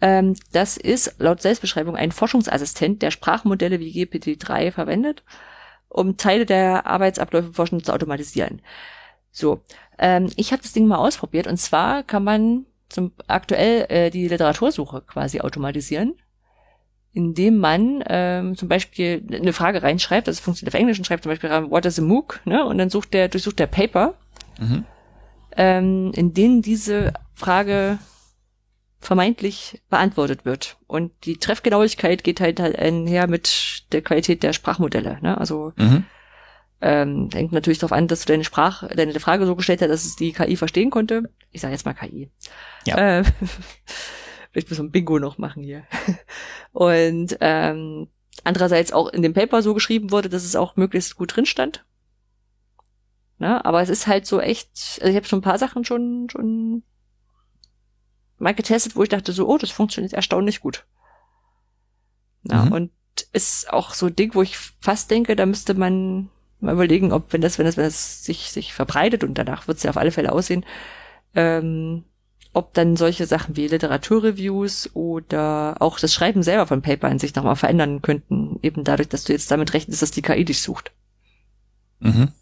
Ähm, 0.00 0.36
das 0.52 0.76
ist 0.76 1.16
laut 1.18 1.42
Selbstbeschreibung 1.42 1.96
ein 1.96 2.12
Forschungsassistent, 2.12 3.02
der 3.02 3.10
Sprachmodelle 3.10 3.80
wie 3.80 3.90
GPT-3 3.90 4.70
verwendet, 4.70 5.24
um 5.88 6.16
Teile 6.16 6.46
der 6.46 6.86
Arbeitsabläufe 6.86 7.52
forschen 7.52 7.82
zu 7.82 7.92
automatisieren. 7.92 8.60
So, 9.30 9.60
ähm, 9.98 10.30
ich 10.36 10.52
habe 10.52 10.62
das 10.62 10.72
Ding 10.72 10.86
mal 10.86 10.96
ausprobiert 10.96 11.46
und 11.46 11.56
zwar 11.58 12.02
kann 12.02 12.24
man 12.24 12.66
zum 12.88 13.12
aktuell 13.26 13.86
äh, 13.90 14.10
die 14.10 14.28
Literatursuche 14.28 15.02
quasi 15.02 15.40
automatisieren, 15.40 16.14
indem 17.12 17.58
man 17.58 18.02
ähm, 18.08 18.56
zum 18.56 18.68
Beispiel 18.68 19.26
eine 19.30 19.52
Frage 19.52 19.82
reinschreibt, 19.82 20.28
das 20.28 20.40
funktioniert 20.40 20.74
auf 20.74 20.80
Englisch 20.80 20.98
und 20.98 21.04
schreibt 21.04 21.22
zum 21.22 21.30
Beispiel 21.30 21.50
rein, 21.50 21.70
what 21.70 21.84
is 21.84 21.98
a 21.98 22.02
MOOC, 22.02 22.40
ne? 22.44 22.64
Und 22.64 22.78
dann 22.78 22.90
sucht 22.90 23.12
der, 23.12 23.28
durchsucht 23.28 23.58
der 23.58 23.66
Paper, 23.66 24.14
Mhm. 24.58 24.84
ähm, 25.56 26.12
in 26.14 26.34
denen 26.34 26.62
diese 26.62 27.12
Frage 27.34 27.98
vermeintlich 29.00 29.80
beantwortet 29.90 30.44
wird. 30.44 30.76
Und 30.86 31.12
die 31.24 31.36
Treffgenauigkeit 31.38 32.24
geht 32.24 32.40
halt, 32.40 32.60
einher 32.60 33.26
mit 33.28 33.84
der 33.92 34.02
Qualität 34.02 34.42
der 34.42 34.52
Sprachmodelle. 34.52 35.18
Ne? 35.22 35.38
Also 35.38 35.72
Mhm. 35.76 36.04
ähm, 36.80 37.28
hängt 37.32 37.52
natürlich 37.52 37.78
darauf 37.78 37.92
an, 37.92 38.08
dass 38.08 38.20
du 38.24 38.32
deine 38.32 38.44
Sprache, 38.44 38.88
deine 38.88 39.18
Frage 39.20 39.46
so 39.46 39.54
gestellt 39.56 39.80
hast, 39.82 39.88
dass 39.90 40.04
es 40.04 40.16
die 40.16 40.32
KI 40.32 40.56
verstehen 40.56 40.90
konnte. 40.90 41.30
Ich 41.52 41.60
sage 41.60 41.72
jetzt 41.72 41.86
mal 41.86 41.94
KI. 41.94 42.30
Ja. 42.86 42.96
Äh, 43.20 43.24
vielleicht 44.50 44.70
müssen 44.70 44.84
wir 44.84 44.88
ein 44.88 44.92
Bingo 44.92 45.18
noch 45.18 45.38
machen 45.38 45.62
hier. 45.62 45.84
Und 46.72 47.36
ähm, 47.40 48.08
andererseits 48.44 48.92
auch 48.92 49.08
in 49.08 49.22
dem 49.22 49.34
Paper 49.34 49.62
so 49.62 49.74
geschrieben 49.74 50.10
wurde, 50.10 50.28
dass 50.28 50.42
es 50.44 50.56
auch 50.56 50.74
möglichst 50.76 51.16
gut 51.16 51.36
drin 51.36 51.46
stand. 51.46 51.84
Na, 53.38 53.64
aber 53.64 53.82
es 53.82 53.88
ist 53.88 54.06
halt 54.08 54.26
so 54.26 54.40
echt, 54.40 54.98
also 55.00 55.10
ich 55.10 55.16
habe 55.16 55.26
schon 55.26 55.38
ein 55.40 55.42
paar 55.42 55.58
Sachen 55.58 55.84
schon 55.84 56.28
schon 56.30 56.82
mal 58.38 58.54
getestet, 58.54 58.96
wo 58.96 59.02
ich 59.02 59.08
dachte 59.08 59.32
so, 59.32 59.48
oh, 59.48 59.58
das 59.58 59.70
funktioniert 59.70 60.12
erstaunlich 60.12 60.60
gut. 60.60 60.86
Ja, 62.44 62.64
Mhm. 62.66 62.72
und 62.72 62.90
ist 63.32 63.72
auch 63.72 63.94
so 63.94 64.06
ein 64.06 64.16
Ding, 64.16 64.34
wo 64.34 64.42
ich 64.42 64.56
fast 64.80 65.10
denke, 65.10 65.34
da 65.34 65.44
müsste 65.44 65.74
man 65.74 66.30
mal 66.60 66.72
überlegen, 66.74 67.12
ob 67.12 67.32
wenn 67.32 67.40
das, 67.40 67.58
wenn 67.58 67.66
das, 67.66 67.76
wenn 67.76 67.84
das 67.84 68.24
sich, 68.24 68.50
sich 68.52 68.72
verbreitet 68.72 69.24
und 69.24 69.34
danach 69.38 69.66
wird 69.68 69.78
es 69.78 69.82
ja 69.84 69.90
auf 69.90 69.96
alle 69.96 70.12
Fälle 70.12 70.32
aussehen, 70.32 70.64
ähm, 71.34 72.04
ob 72.52 72.74
dann 72.74 72.96
solche 72.96 73.26
Sachen 73.26 73.56
wie 73.56 73.66
Literaturreviews 73.68 74.90
oder 74.94 75.76
auch 75.80 75.98
das 76.00 76.14
Schreiben 76.14 76.42
selber 76.42 76.66
von 76.66 76.80
Paper 76.82 77.08
an 77.08 77.18
sich 77.18 77.34
nochmal 77.34 77.56
verändern 77.56 78.02
könnten, 78.02 78.58
eben 78.62 78.84
dadurch, 78.84 79.08
dass 79.08 79.24
du 79.24 79.32
jetzt 79.32 79.50
damit 79.50 79.74
rechnest, 79.74 80.00
dass 80.02 80.10
die 80.12 80.22
KI 80.22 80.44
dich 80.44 80.62
sucht. 80.62 80.92
Mhm. 82.00 82.32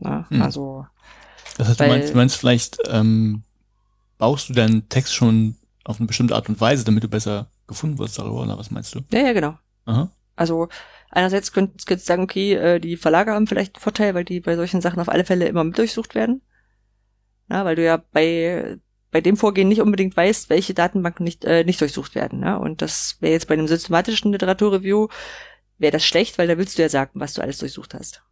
Ja, 0.00 0.26
Hm. 0.28 0.42
Also, 0.42 0.86
Das 1.56 1.68
heißt, 1.68 1.80
du 1.80 1.86
meinst, 1.86 2.10
du 2.12 2.16
meinst 2.16 2.36
vielleicht, 2.36 2.78
ähm, 2.88 3.42
baust 4.18 4.48
du 4.48 4.52
deinen 4.52 4.88
Text 4.88 5.14
schon 5.14 5.56
auf 5.84 5.98
eine 5.98 6.06
bestimmte 6.06 6.34
Art 6.34 6.48
und 6.48 6.60
Weise, 6.60 6.84
damit 6.84 7.04
du 7.04 7.08
besser 7.08 7.50
gefunden 7.66 7.98
wirst 7.98 8.18
darüber, 8.18 8.42
oder 8.42 8.58
was 8.58 8.70
meinst 8.70 8.94
du? 8.94 9.00
ja, 9.12 9.20
ja, 9.20 9.32
genau. 9.32 9.58
Aha. 9.86 10.10
Also 10.36 10.68
einerseits 11.10 11.52
könntest 11.52 11.86
könnt 11.86 12.00
sagen, 12.00 12.22
okay, 12.22 12.54
äh, 12.54 12.80
die 12.80 12.96
Verlage 12.96 13.32
haben 13.32 13.46
vielleicht 13.46 13.76
einen 13.76 13.82
Vorteil, 13.82 14.14
weil 14.14 14.24
die 14.24 14.40
bei 14.40 14.56
solchen 14.56 14.80
Sachen 14.80 15.00
auf 15.00 15.08
alle 15.08 15.24
Fälle 15.24 15.48
immer 15.48 15.64
mit 15.64 15.78
durchsucht 15.78 16.14
werden. 16.14 16.42
Na, 17.48 17.64
weil 17.64 17.76
du 17.76 17.84
ja 17.84 18.02
bei 18.12 18.78
bei 19.10 19.22
dem 19.22 19.38
Vorgehen 19.38 19.68
nicht 19.68 19.80
unbedingt 19.80 20.14
weißt, 20.16 20.50
welche 20.50 20.74
Datenbanken 20.74 21.24
nicht 21.24 21.44
äh, 21.44 21.64
nicht 21.64 21.80
durchsucht 21.80 22.14
werden. 22.14 22.40
Ne? 22.40 22.58
Und 22.58 22.82
das 22.82 23.16
wäre 23.20 23.32
jetzt 23.32 23.48
bei 23.48 23.54
einem 23.54 23.66
systematischen 23.66 24.32
Literaturreview 24.32 25.08
wäre 25.78 25.92
das 25.92 26.04
schlecht, 26.04 26.38
weil 26.38 26.48
da 26.48 26.58
willst 26.58 26.76
du 26.76 26.82
ja 26.82 26.88
sagen, 26.88 27.12
was 27.14 27.34
du 27.34 27.40
alles 27.40 27.58
durchsucht 27.58 27.94
hast. 27.94 28.22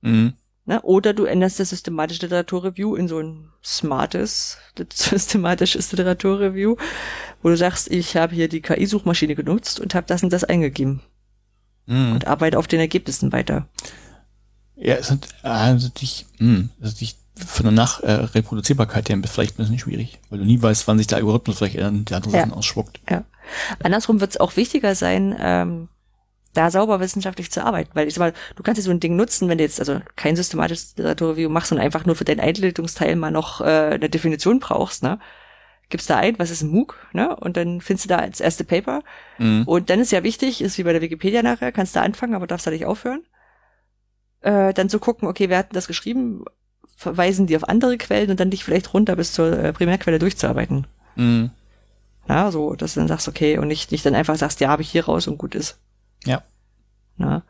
Mhm. 0.00 0.34
Ne? 0.68 0.82
Oder 0.82 1.12
du 1.14 1.24
änderst 1.24 1.60
das 1.60 1.70
systematische 1.70 2.22
Literaturreview 2.22 2.96
in 2.96 3.06
so 3.08 3.20
ein 3.20 3.48
smartes, 3.64 4.58
systematisches 4.92 5.92
Literaturreview, 5.92 6.76
wo 7.42 7.48
du 7.48 7.56
sagst, 7.56 7.90
ich 7.90 8.16
habe 8.16 8.34
hier 8.34 8.48
die 8.48 8.60
KI-Suchmaschine 8.60 9.34
genutzt 9.36 9.78
und 9.80 9.94
habe 9.94 10.06
das 10.08 10.22
und 10.22 10.32
das 10.32 10.44
eingegeben 10.44 11.00
Mhm. 11.88 12.12
und 12.14 12.26
arbeite 12.26 12.58
auf 12.58 12.66
den 12.66 12.80
Ergebnissen 12.80 13.30
weiter. 13.30 13.68
Ja, 14.74 14.96
es 14.96 15.06
sind 15.06 15.28
also 15.44 15.88
dich, 15.88 16.26
mh, 16.40 16.64
also 16.82 16.96
dich 16.96 17.16
von 17.46 17.62
der 17.64 17.70
Nachreproduzierbarkeit 17.72 19.08
her 19.08 19.18
vielleicht 19.24 19.54
ein 19.54 19.58
bisschen 19.58 19.78
schwierig, 19.78 20.18
weil 20.28 20.40
du 20.40 20.44
nie 20.44 20.60
weißt, 20.60 20.88
wann 20.88 20.98
sich 20.98 21.06
der 21.06 21.18
Algorithmus 21.18 21.58
vielleicht 21.58 21.76
ändern, 21.76 22.04
die 22.04 22.14
andere 22.14 22.32
Ja. 22.32 22.40
Sachen 22.40 22.54
ausspuckt. 22.54 23.00
Andersrum 23.84 24.20
wird 24.20 24.32
es 24.32 24.40
auch 24.40 24.56
wichtiger 24.56 24.96
sein, 24.96 25.36
ähm, 25.38 25.88
da 26.56 26.70
sauber 26.70 27.00
wissenschaftlich 27.00 27.50
zu 27.50 27.64
arbeiten, 27.64 27.90
weil 27.94 28.08
ich 28.08 28.14
sag 28.14 28.20
mal, 28.20 28.32
du 28.54 28.62
kannst 28.62 28.78
ja 28.78 28.84
so 28.84 28.90
ein 28.90 29.00
Ding 29.00 29.16
nutzen, 29.16 29.48
wenn 29.48 29.58
du 29.58 29.64
jetzt 29.64 29.80
also 29.80 30.00
kein 30.16 30.36
systematisches 30.36 30.96
Literaturreview 30.96 31.48
machst 31.48 31.72
und 31.72 31.78
einfach 31.78 32.06
nur 32.06 32.16
für 32.16 32.24
deinen 32.24 32.40
Einleitungsteil 32.40 33.16
mal 33.16 33.30
noch 33.30 33.60
äh, 33.60 33.94
eine 33.94 34.08
Definition 34.08 34.60
brauchst, 34.60 35.02
ne? 35.02 35.18
Gibst 35.88 36.10
da 36.10 36.16
ein, 36.16 36.36
was 36.38 36.50
ist 36.50 36.62
ein 36.62 36.70
MOOC, 36.70 36.96
ne? 37.12 37.36
Und 37.36 37.56
dann 37.56 37.80
findest 37.80 38.06
du 38.06 38.08
da 38.08 38.16
als 38.18 38.40
erste 38.40 38.64
Paper. 38.64 39.02
Mhm. 39.38 39.64
Und 39.66 39.88
dann 39.88 40.00
ist 40.00 40.10
ja 40.10 40.24
wichtig, 40.24 40.60
ist 40.60 40.78
wie 40.78 40.82
bei 40.82 40.92
der 40.92 41.02
Wikipedia 41.02 41.42
nachher, 41.42 41.70
kannst 41.70 41.94
du 41.94 42.00
anfangen, 42.00 42.34
aber 42.34 42.46
darfst 42.46 42.66
da 42.66 42.72
nicht 42.72 42.86
aufhören. 42.86 43.24
Äh, 44.40 44.72
dann 44.74 44.88
zu 44.88 44.98
gucken, 44.98 45.28
okay, 45.28 45.48
wer 45.48 45.58
hat 45.58 45.70
denn 45.70 45.74
das 45.74 45.86
geschrieben? 45.86 46.44
Verweisen 46.96 47.46
die 47.46 47.56
auf 47.56 47.68
andere 47.68 47.98
Quellen 47.98 48.30
und 48.30 48.40
dann 48.40 48.50
dich 48.50 48.64
vielleicht 48.64 48.94
runter 48.94 49.14
bis 49.14 49.32
zur 49.32 49.52
äh, 49.58 49.72
Primärquelle 49.72 50.18
durchzuarbeiten. 50.18 50.86
Mhm. 51.14 51.50
Na, 52.26 52.50
so, 52.50 52.74
dass 52.74 52.94
du 52.94 53.00
dann 53.00 53.08
sagst, 53.08 53.28
okay, 53.28 53.58
und 53.58 53.68
nicht, 53.68 53.92
nicht 53.92 54.04
dann 54.04 54.14
einfach 54.14 54.36
sagst, 54.36 54.60
ja, 54.60 54.68
habe 54.68 54.82
ich 54.82 54.90
hier 54.90 55.04
raus 55.04 55.28
und 55.28 55.38
gut 55.38 55.54
ist. 55.54 55.78
Ja. 56.26 56.42
Na, 57.16 57.42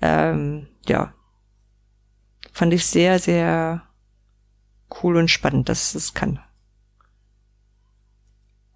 ähm, 0.00 0.68
ja. 0.86 1.12
Fand 2.52 2.72
ich 2.72 2.86
sehr, 2.86 3.18
sehr 3.18 3.82
cool 5.02 5.16
und 5.16 5.28
spannend, 5.28 5.68
dass 5.68 5.94
es 5.94 6.14
kann. 6.14 6.38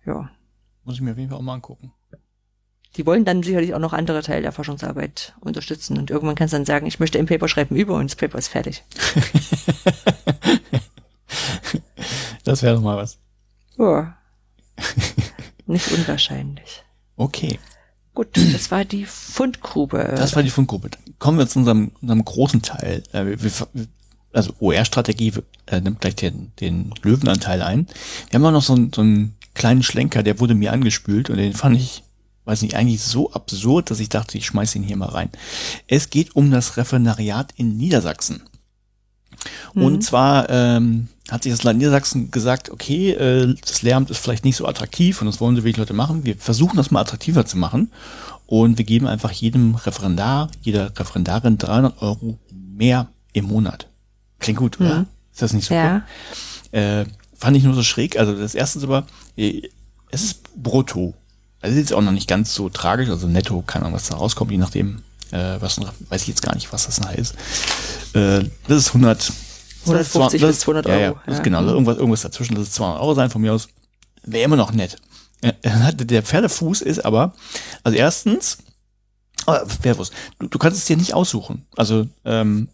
Ja. 0.05 0.31
Muss 0.85 0.97
ich 0.97 1.01
mir 1.01 1.13
auf 1.13 1.19
jeden 1.19 1.31
Fall 1.31 1.39
auch 1.39 1.43
mal 1.43 1.55
angucken. 1.55 1.93
Die 2.97 3.07
wollen 3.07 3.25
dann 3.25 3.43
sicherlich 3.43 3.75
auch 3.75 3.81
noch 3.81 3.93
andere 3.93 4.23
Teile 4.23 4.43
der 4.43 4.53
Forschungsarbeit 4.53 5.35
unterstützen 5.41 5.99
und 5.99 6.11
irgendwann 6.11 6.37
kannst 6.37 6.53
du 6.53 6.59
dann 6.59 6.67
sagen, 6.67 6.87
ich 6.87 7.01
möchte 7.01 7.19
ein 7.19 7.27
Paper 7.27 7.49
schreiben 7.49 7.75
über 7.75 7.95
und 7.95 8.11
das 8.11 8.17
Paper 8.17 8.39
ist 8.39 8.49
fertig. 8.49 8.85
Das 12.45 12.63
wäre 12.63 12.75
doch 12.75 12.83
mal 12.83 12.99
was. 12.99 13.19
Ja. 13.79 14.17
Nicht 15.67 15.91
unwahrscheinlich. 15.93 16.85
Okay. 17.17 17.59
Gut, 18.15 18.29
das 18.53 18.71
war 18.71 18.85
die 18.85 19.05
Fundgrube. 19.07 20.15
Das 20.17 20.37
war 20.37 20.43
die 20.43 20.51
Fundgruppe. 20.51 20.91
Kommen 21.19 21.39
wir 21.39 21.49
zu 21.49 21.59
unserem, 21.59 21.91
unserem 22.01 22.25
großen 22.25 22.63
Teil. 22.63 23.03
Äh, 23.13 23.37
also 24.33 24.53
OR-Strategie 24.61 25.33
äh, 25.67 25.81
nimmt 25.81 26.01
gleich 26.01 26.15
den, 26.17 26.53
den 26.61 26.93
Löwenanteil 27.03 27.63
ein. 27.63 27.87
Wir 28.31 28.39
haben 28.39 28.47
auch 28.47 28.53
noch 28.53 28.63
so, 28.63 28.75
einen- 28.75 28.93
so 28.93 29.01
einen 29.01 29.35
kleinen 29.55 29.83
Schlenker, 29.83 30.23
der 30.23 30.39
wurde 30.41 30.55
mir 30.55 30.73
angespült 30.73 31.31
und 31.31 31.37
den 31.39 31.55
fand 31.55 31.77
ich, 31.77 32.03
weiß 32.45 32.63
nicht, 32.63 32.75
eigentlich 32.77 33.01
so 33.01 33.33
absurd, 33.33 33.91
dass 33.91 34.01
ich 34.01 34.09
dachte, 34.09 34.37
ich 34.39 34.47
schmeiß 34.47 34.75
ihn 34.77 34.83
hier 34.83 34.97
mal 34.97 35.09
rein. 35.09 35.31
Es 35.87 36.11
geht 36.11 36.35
um 36.37 36.51
das 36.51 36.77
Referendariat 36.77 37.53
in 37.57 37.77
Niedersachsen. 37.77 38.43
Und 39.75 40.03
zwar 40.03 40.49
ähm, 40.51 41.09
hat 41.31 41.43
sich 41.43 41.53
das 41.53 41.63
Land 41.63 41.79
Niedersachsen 41.79 42.31
gesagt, 42.31 42.71
okay, 42.71 43.13
äh, 43.13 43.55
das 43.61 43.83
Lehramt 43.83 44.11
ist 44.11 44.19
vielleicht 44.19 44.45
nicht 44.45 44.57
so 44.57 44.67
attraktiv 44.67 45.21
und 45.21 45.27
das 45.27 45.41
wollen 45.41 45.57
so 45.57 45.65
wenig 45.65 45.79
Leute 45.79 45.95
machen. 45.95 46.25
Wir 46.25 46.37
versuchen 46.37 46.77
das 46.77 46.91
mal 46.91 47.01
attraktiver 47.01 47.47
zu 47.47 47.57
machen 47.57 47.91
und 48.47 48.77
wir 48.77 48.85
geben 48.85 49.07
einfach 49.07 49.31
jedem 49.31 49.75
Referendar, 49.75 50.51
jeder 50.63 50.93
Referendarin 50.99 51.57
300 51.57 52.03
Euro 52.03 52.39
mehr 52.53 53.09
im 53.33 53.47
Monat. 53.47 53.89
Klingt 54.39 54.59
gut, 54.59 54.81
oder? 54.81 55.01
Mhm. 55.01 55.07
Ist 55.33 55.43
das 55.43 55.53
nicht 55.53 55.65
super? 55.65 56.03
ja. 56.73 57.01
Äh, 57.01 57.07
fand 57.37 57.57
ich 57.57 57.63
nur 57.63 57.75
so 57.75 57.83
schräg. 57.83 58.19
Also 58.19 58.35
das 58.35 58.55
erste 58.55 58.79
ist 58.79 58.85
aber, 58.85 59.07
äh, 59.37 59.63
es 60.11 60.23
ist 60.23 60.63
brutto. 60.63 61.15
Also 61.61 61.73
es 61.73 61.81
ist 61.81 61.91
jetzt 61.91 61.93
auch 61.95 62.03
noch 62.03 62.13
nicht 62.13 62.29
ganz 62.29 62.55
so 62.55 62.69
tragisch. 62.69 63.09
Also 63.09 63.27
netto 63.27 63.63
kann 63.67 63.83
auch 63.83 63.93
was 63.93 64.09
da 64.09 64.17
rauskommt, 64.17 64.51
je 64.51 64.59
nachdem, 64.59 65.03
äh, 65.31 65.57
was, 65.61 65.81
weiß 65.81 66.23
ich 66.23 66.29
jetzt 66.29 66.43
gar 66.43 66.55
nicht, 66.55 66.73
was 66.73 66.87
das 66.87 67.01
ist. 67.17 67.35
Äh, 68.15 68.45
das 68.69 68.79
ist 68.79 68.89
100, 68.89 69.33
150 69.87 70.41
das, 70.41 70.51
bis 70.51 70.61
200 70.61 70.87
Ja, 70.87 70.97
ja, 70.99 71.09
Euro, 71.11 71.19
das 71.27 71.37
ja. 71.39 71.43
genau, 71.43 71.63
Mhm. 71.63 71.69
irgendwas, 71.69 71.97
irgendwas 71.97 72.23
dazwischen, 72.23 72.55
das 72.55 72.65
ist 72.69 72.75
200 72.75 73.01
Euro 73.01 73.15
sein 73.15 73.31
von 73.31 73.41
mir 73.43 73.53
aus. 73.53 73.69
Wäre 74.25 74.45
immer 74.45 74.57
noch 74.57 74.73
nett. 74.73 74.97
Äh, 75.43 75.53
Der 75.95 76.23
Pferdefuß 76.23 76.81
ist 76.83 77.05
aber, 77.05 77.35
also 77.83 77.97
erstens, 77.99 78.59
äh, 79.47 79.65
Pferdefuß, 79.67 80.11
du, 80.39 80.47
du 80.49 80.59
kannst 80.59 80.79
es 80.79 80.87
dir 80.87 80.97
nicht 80.97 81.13
aussuchen. 81.15 81.67
Also, 81.77 82.07
ähm, 82.25 82.69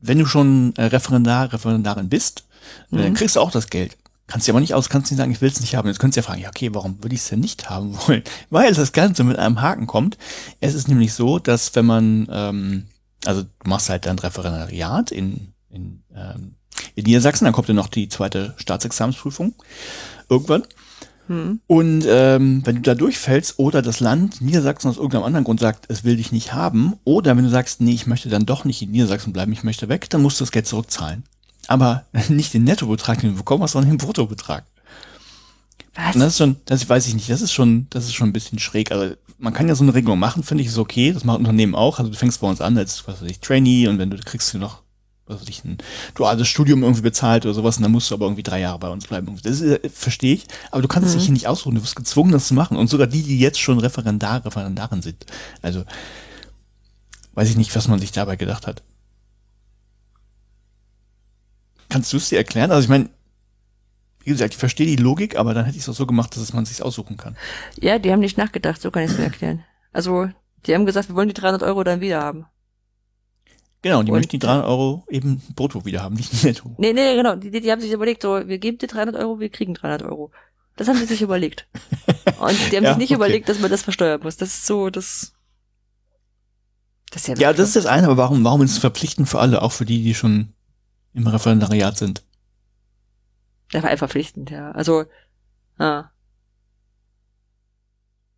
wenn 0.00 0.18
du 0.18 0.26
schon 0.26 0.74
äh, 0.76 0.84
Referendar, 0.84 1.52
Referendarin 1.52 2.08
bist, 2.08 2.44
äh, 2.92 2.96
dann 2.96 3.10
Mhm. 3.10 3.14
kriegst 3.14 3.36
du 3.36 3.40
auch 3.40 3.50
das 3.50 3.68
Geld. 3.68 3.96
Kannst 4.26 4.46
dir 4.48 4.52
aber 4.52 4.60
nicht 4.60 4.72
aus, 4.74 4.88
kannst 4.88 5.10
nicht 5.10 5.18
sagen, 5.18 5.32
ich 5.32 5.40
will 5.42 5.50
es 5.50 5.60
nicht 5.60 5.74
haben. 5.76 5.86
Jetzt 5.88 5.98
könntest 5.98 6.16
du 6.16 6.20
ja 6.20 6.26
fragen, 6.26 6.40
ja, 6.42 6.48
okay, 6.48 6.70
warum 6.74 7.02
würde 7.02 7.14
ich 7.14 7.20
es 7.20 7.28
denn 7.28 7.40
nicht 7.40 7.68
haben 7.68 7.94
wollen? 8.06 8.22
Weil 8.50 8.72
das 8.72 8.92
Ganze 8.92 9.22
mit 9.24 9.38
einem 9.38 9.60
Haken 9.60 9.86
kommt. 9.86 10.16
Es 10.60 10.72
ist 10.74 10.88
nämlich 10.88 11.12
so, 11.12 11.38
dass 11.38 11.74
wenn 11.74 11.84
man, 11.84 12.26
ähm, 12.30 12.86
also 13.24 13.42
du 13.42 13.48
machst 13.64 13.88
halt 13.88 14.06
dein 14.06 14.18
Referendariat 14.18 15.10
in, 15.10 15.52
in, 15.70 16.02
ähm, 16.14 16.54
in 16.94 17.04
Niedersachsen, 17.04 17.44
dann 17.44 17.54
kommt 17.54 17.68
ja 17.68 17.74
noch 17.74 17.88
die 17.88 18.08
zweite 18.08 18.54
Staatsexamensprüfung 18.56 19.54
irgendwann. 20.28 20.64
Hm. 21.26 21.60
Und 21.66 22.04
ähm, 22.06 22.62
wenn 22.64 22.76
du 22.76 22.82
da 22.82 22.94
durchfällst 22.94 23.58
oder 23.58 23.80
das 23.80 24.00
Land 24.00 24.42
Niedersachsen 24.42 24.88
aus 24.88 24.96
irgendeinem 24.96 25.24
anderen 25.24 25.44
Grund 25.44 25.60
sagt, 25.60 25.86
es 25.88 26.04
will 26.04 26.16
dich 26.16 26.32
nicht 26.32 26.52
haben, 26.52 26.94
oder 27.04 27.36
wenn 27.36 27.44
du 27.44 27.50
sagst, 27.50 27.80
nee, 27.80 27.92
ich 27.92 28.06
möchte 28.06 28.28
dann 28.28 28.46
doch 28.46 28.64
nicht 28.64 28.82
in 28.82 28.90
Niedersachsen 28.90 29.32
bleiben, 29.32 29.52
ich 29.52 29.64
möchte 29.64 29.88
weg, 29.88 30.10
dann 30.10 30.22
musst 30.22 30.38
du 30.40 30.44
das 30.44 30.52
Geld 30.52 30.66
zurückzahlen. 30.66 31.24
Aber 31.66 32.04
nicht 32.28 32.52
den 32.52 32.64
Nettobetrag, 32.64 33.20
den 33.20 33.30
du 33.30 33.36
bekommen 33.36 33.62
hast, 33.62 33.72
sondern 33.72 33.92
den 33.92 33.98
Bruttobetrag. 33.98 34.64
Was? 35.94 36.14
Und 36.14 36.20
das 36.20 36.32
ist 36.32 36.38
schon, 36.38 36.56
das 36.66 36.88
weiß 36.88 37.06
ich 37.06 37.14
nicht, 37.14 37.30
das 37.30 37.40
ist 37.40 37.52
schon, 37.52 37.86
das 37.90 38.04
ist 38.04 38.14
schon 38.14 38.28
ein 38.28 38.32
bisschen 38.32 38.58
schräg. 38.58 38.90
Also 38.90 39.14
man 39.38 39.52
kann 39.52 39.68
ja 39.68 39.74
so 39.74 39.84
eine 39.84 39.94
Regelung 39.94 40.18
machen, 40.18 40.42
finde 40.42 40.62
ich, 40.62 40.68
ist 40.68 40.78
okay. 40.78 41.12
Das 41.12 41.24
machen 41.24 41.38
Unternehmen 41.38 41.74
auch. 41.74 41.98
Also 41.98 42.10
du 42.10 42.16
fängst 42.16 42.40
bei 42.40 42.48
uns 42.48 42.60
an 42.60 42.78
als, 42.78 43.06
was 43.06 43.20
weiß 43.20 43.30
ich, 43.30 43.40
Trainee 43.40 43.88
und 43.88 43.98
wenn 43.98 44.10
du 44.10 44.18
kriegst 44.18 44.52
du 44.54 44.58
noch, 44.58 44.82
was 45.26 45.40
weiß 45.40 45.48
ich, 45.48 45.64
ein 45.64 45.78
duales 46.14 46.46
Studium 46.48 46.82
irgendwie 46.82 47.02
bezahlt 47.02 47.44
oder 47.44 47.54
sowas 47.54 47.76
und 47.76 47.82
dann 47.82 47.92
musst 47.92 48.10
du 48.10 48.14
aber 48.14 48.26
irgendwie 48.26 48.42
drei 48.42 48.60
Jahre 48.60 48.78
bei 48.78 48.88
uns 48.88 49.06
bleiben. 49.06 49.36
Das 49.42 49.60
äh, 49.60 49.88
verstehe 49.88 50.34
ich, 50.34 50.44
aber 50.70 50.82
du 50.82 50.88
kannst 50.88 51.14
dich 51.14 51.24
hier 51.24 51.32
nicht 51.32 51.48
ausruhen. 51.48 51.74
Du 51.76 51.82
wirst 51.82 51.96
gezwungen, 51.96 52.32
das 52.32 52.48
zu 52.48 52.54
machen. 52.54 52.76
Und 52.76 52.88
sogar 52.88 53.06
die, 53.06 53.22
die 53.22 53.38
jetzt 53.38 53.60
schon 53.60 53.78
Referendar, 53.78 54.44
Referendarin 54.44 55.02
sind. 55.02 55.24
Also 55.62 55.84
weiß 57.34 57.50
ich 57.50 57.56
nicht, 57.56 57.74
was 57.74 57.88
man 57.88 57.98
sich 57.98 58.12
dabei 58.12 58.36
gedacht 58.36 58.66
hat. 58.66 58.82
Kannst 61.88 62.12
du 62.12 62.16
es 62.16 62.28
dir 62.28 62.38
erklären? 62.38 62.70
Also 62.70 62.84
ich 62.84 62.88
meine, 62.88 63.08
wie 64.24 64.30
gesagt, 64.30 64.54
ich 64.54 64.58
verstehe 64.58 64.86
die 64.86 64.96
Logik, 65.02 65.36
aber 65.36 65.54
dann 65.54 65.64
hätte 65.64 65.76
ich 65.76 65.82
es 65.82 65.88
auch 65.88 65.94
so 65.94 66.06
gemacht, 66.06 66.34
dass 66.34 66.42
es 66.42 66.52
man 66.52 66.64
sich 66.64 66.82
aussuchen 66.82 67.16
kann. 67.16 67.36
Ja, 67.80 67.98
die 67.98 68.10
haben 68.12 68.20
nicht 68.20 68.38
nachgedacht, 68.38 68.80
so 68.80 68.90
kann 68.90 69.04
ich 69.04 69.10
es 69.10 69.18
mir 69.18 69.24
erklären. 69.24 69.64
Also, 69.92 70.28
die 70.66 70.74
haben 70.74 70.86
gesagt, 70.86 71.08
wir 71.08 71.14
wollen 71.16 71.28
die 71.28 71.34
300 71.34 71.62
Euro 71.62 71.84
dann 71.84 72.00
wieder 72.00 72.20
haben. 72.22 72.46
Genau, 73.82 73.98
und 74.00 74.06
die 74.06 74.12
Und- 74.12 74.18
möchten 74.18 74.30
die 74.30 74.38
300 74.38 74.66
Euro 74.66 75.04
eben 75.10 75.42
brutto 75.54 75.84
wieder 75.84 76.02
haben, 76.02 76.14
nicht 76.16 76.42
netto. 76.42 76.74
Nee, 76.78 76.92
nee, 76.94 77.14
genau, 77.16 77.36
die, 77.36 77.50
die, 77.50 77.60
die 77.60 77.70
haben 77.70 77.80
sich 77.82 77.92
überlegt, 77.92 78.22
so, 78.22 78.48
wir 78.48 78.58
geben 78.58 78.78
dir 78.78 78.86
300 78.86 79.16
Euro, 79.16 79.40
wir 79.40 79.50
kriegen 79.50 79.74
300 79.74 80.02
Euro. 80.04 80.30
Das 80.76 80.88
haben 80.88 80.96
sie 80.98 81.04
sich 81.04 81.20
überlegt. 81.22 81.68
Und 82.40 82.58
die 82.72 82.76
haben 82.78 82.84
Ja, 82.84 82.90
sich 82.92 82.96
nicht 82.98 83.10
okay. 83.10 83.14
überlegt, 83.16 83.48
dass 83.48 83.60
man 83.60 83.70
das 83.70 83.82
versteuern 83.82 84.20
muss. 84.22 84.36
Das 84.38 84.48
ist 84.48 84.66
so, 84.66 84.88
das... 84.90 85.32
Das 87.10 87.22
ist 87.22 87.28
ja, 87.28 87.34
Ja, 87.36 87.52
das 87.52 87.68
ist 87.68 87.76
das 87.76 87.86
eine, 87.86 88.06
aber 88.06 88.16
warum, 88.16 88.42
warum 88.42 88.62
ist 88.62 88.72
es 88.72 88.78
verpflichtend 88.78 89.28
für 89.28 89.38
alle, 89.38 89.62
auch 89.62 89.70
für 89.72 89.84
die, 89.84 90.02
die 90.02 90.14
schon 90.14 90.52
im 91.12 91.26
Referendariat 91.26 91.96
sind? 91.96 92.22
War 93.82 93.90
einfach 93.90 93.98
verpflichtend, 94.08 94.50
ja. 94.50 94.70
Also, 94.72 95.04
ah. 95.78 96.04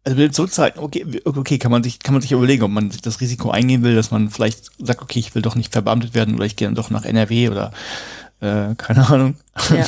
Also 0.05 0.19
mit 0.19 0.35
Zurückzahlen, 0.35 0.75
okay, 0.77 1.05
okay, 1.25 1.59
kann 1.59 1.73
man 1.73 1.83
sich, 1.83 1.99
kann 1.99 2.15
man 2.15 2.23
sich 2.23 2.31
überlegen, 2.33 2.63
ob 2.63 2.71
man 2.71 2.93
das 3.03 3.21
Risiko 3.21 3.51
eingehen 3.51 3.83
will, 3.83 3.97
dass 3.97 4.13
man 4.13 4.31
vielleicht 4.31 4.71
sagt, 4.79 5.03
okay, 5.03 5.19
ich 5.19 5.35
will 5.35 5.43
doch 5.43 5.57
nicht 5.57 5.73
verbeamtet 5.73 6.15
werden 6.15 6.37
oder 6.37 6.45
ich 6.47 6.55
gehe 6.55 6.69
dann 6.69 6.77
doch 6.77 6.91
nach 6.91 7.05
NRW 7.05 7.49
oder 7.49 7.73
äh, 8.41 8.75
keine 8.77 9.09
Ahnung. 9.09 9.37
Ja. 9.71 9.85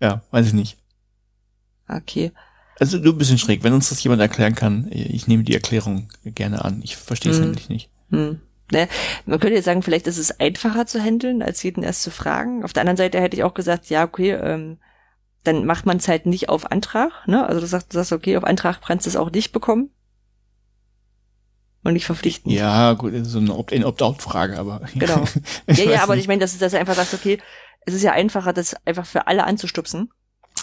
ja, 0.00 0.22
weiß 0.32 0.48
ich 0.48 0.52
nicht. 0.52 0.78
Okay. 1.88 2.32
Also 2.80 2.98
nur 2.98 3.14
ein 3.14 3.18
bisschen 3.18 3.38
schräg. 3.38 3.62
Wenn 3.62 3.72
uns 3.72 3.88
das 3.88 4.02
jemand 4.02 4.20
erklären 4.20 4.54
kann, 4.56 4.88
ich 4.90 5.28
nehme 5.28 5.44
die 5.44 5.54
Erklärung 5.54 6.08
gerne 6.24 6.64
an. 6.64 6.80
Ich 6.82 6.96
verstehe 6.96 7.30
es 7.32 7.38
Mhm. 7.38 7.44
nämlich 7.44 7.68
nicht. 7.68 7.90
Hm. 8.10 8.40
Ne? 8.72 8.88
Man 9.26 9.38
könnte 9.38 9.54
jetzt 9.54 9.64
sagen, 9.66 9.82
vielleicht 9.82 10.06
ist 10.06 10.18
es 10.18 10.40
einfacher 10.40 10.86
zu 10.86 11.00
handeln, 11.00 11.42
als 11.42 11.62
jeden 11.62 11.82
erst 11.84 12.02
zu 12.02 12.10
fragen. 12.10 12.64
Auf 12.64 12.72
der 12.72 12.80
anderen 12.82 12.96
Seite 12.96 13.20
hätte 13.20 13.36
ich 13.36 13.44
auch 13.44 13.54
gesagt, 13.54 13.88
ja, 13.90 14.02
okay, 14.04 14.32
ähm, 14.32 14.78
dann 15.44 15.64
macht 15.64 15.86
man 15.86 15.98
es 15.98 16.08
halt 16.08 16.26
nicht 16.26 16.48
auf 16.48 16.70
Antrag, 16.72 17.12
ne? 17.26 17.46
Also 17.46 17.60
du 17.60 17.66
sagst, 17.66 17.92
du 17.92 17.98
sagst, 17.98 18.12
okay, 18.12 18.36
auf 18.36 18.42
Antrag 18.44 18.80
kannst 18.84 19.06
du 19.06 19.10
es 19.10 19.16
auch 19.16 19.30
nicht 19.30 19.52
bekommen. 19.52 19.90
Und 21.84 21.92
nicht 21.92 22.06
verpflichten. 22.06 22.50
Ja, 22.50 22.94
gut, 22.94 23.14
das 23.14 23.22
ist 23.28 23.30
so 23.30 23.38
eine 23.38 23.54
Opt-in, 23.54 23.84
Opt-out-Frage, 23.84 24.58
aber. 24.58 24.80
Genau. 24.94 25.22
Ich 25.68 25.78
ja, 25.78 25.92
ja, 25.92 26.02
aber 26.02 26.16
nicht. 26.16 26.24
ich 26.24 26.28
meine, 26.28 26.40
dass, 26.40 26.58
dass 26.58 26.72
du 26.72 26.78
einfach 26.80 26.96
sagst, 26.96 27.14
okay, 27.14 27.38
es 27.82 27.94
ist 27.94 28.02
ja 28.02 28.10
einfacher, 28.10 28.52
das 28.52 28.74
einfach 28.84 29.06
für 29.06 29.28
alle 29.28 29.44
anzustupsen, 29.44 30.10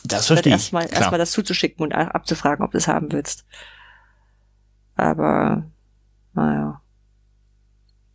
Das 0.04 0.28
verstehe 0.28 0.50
ich. 0.50 0.60
erstmal 0.60 0.90
erstmal 0.92 1.18
das 1.20 1.32
zuzuschicken 1.32 1.82
und 1.82 1.94
abzufragen, 1.94 2.66
ob 2.66 2.72
du 2.72 2.78
es 2.78 2.90
haben 2.90 3.10
willst. 3.14 3.46
Aber, 4.96 5.64
naja. 6.34 6.73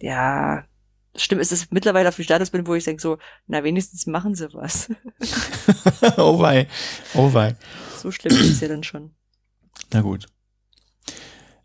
Ja, 0.09 0.65
stimmt, 1.15 1.43
ist 1.43 1.53
es 1.53 1.71
mittlerweile 1.71 2.09
auf 2.09 2.17
dem 2.17 2.25
Status 2.25 2.49
bin, 2.49 2.67
wo 2.67 2.75
ich 2.75 2.85
denke 2.85 3.03
so, 3.03 3.19
na 3.47 3.63
wenigstens 3.63 4.07
machen 4.07 4.35
sie 4.35 4.49
was. 4.55 4.89
oh 6.17 6.39
wei, 6.39 6.67
oh 7.13 7.35
wei. 7.35 7.57
So 7.99 8.11
schlimm 8.11 8.35
ist 8.35 8.53
es 8.53 8.61
ja 8.61 8.69
dann 8.69 8.83
schon. 8.83 9.11
Na 9.93 10.01
gut. 10.01 10.25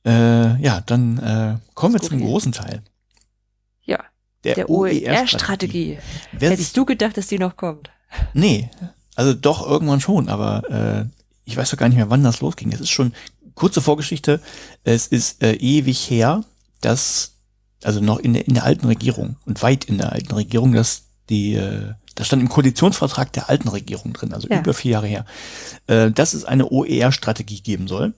Äh, 0.06 0.62
ja, 0.62 0.82
dann 0.82 1.20
äh, 1.20 1.58
kommen 1.74 1.94
wir 1.94 2.02
zum 2.02 2.20
großen 2.20 2.52
Teil. 2.52 2.84
Ja. 3.84 4.04
Der, 4.44 4.56
der 4.56 4.70
OER-Strategie. 4.70 6.00
OER 6.34 6.50
Hättest 6.50 6.76
du 6.76 6.84
gedacht, 6.84 7.16
dass 7.16 7.28
die 7.28 7.40
noch 7.40 7.56
kommt? 7.56 7.92
Nee, 8.34 8.70
also 9.16 9.34
doch 9.34 9.66
irgendwann 9.66 10.02
schon, 10.02 10.28
aber 10.28 10.70
äh, 10.70 11.06
ich 11.46 11.56
weiß 11.56 11.72
doch 11.72 11.78
gar 11.78 11.88
nicht 11.88 11.96
mehr, 11.96 12.10
wann 12.10 12.26
das 12.26 12.42
losging. 12.42 12.74
Es 12.74 12.82
ist 12.82 12.90
schon 12.90 13.14
kurze 13.56 13.80
Vorgeschichte. 13.80 14.42
Es 14.84 15.08
ist 15.08 15.42
äh, 15.42 15.54
ewig 15.54 16.10
her, 16.10 16.44
dass 16.82 17.33
also 17.86 18.00
noch 18.00 18.20
in 18.20 18.34
der, 18.34 18.48
in 18.48 18.54
der 18.54 18.64
alten 18.64 18.88
Regierung 18.88 19.38
und 19.46 19.62
weit 19.62 19.86
in 19.86 19.98
der 19.98 20.12
alten 20.12 20.34
Regierung, 20.34 20.74
dass 20.74 21.04
die 21.30 21.56
äh, 21.56 21.94
das 22.16 22.28
stand 22.28 22.42
im 22.42 22.50
Koalitionsvertrag 22.50 23.34
der 23.34 23.50
alten 23.50 23.70
Regierung 23.70 24.14
drin, 24.14 24.34
also 24.34 24.48
ja. 24.48 24.60
über 24.60 24.74
vier 24.74 24.92
Jahre 24.92 25.08
her, 25.08 25.26
äh, 25.88 26.12
dass 26.12 26.34
es 26.34 26.46
eine 26.46 26.72
OER-Strategie 26.72 27.62
geben 27.62 27.88
soll. 27.88 28.14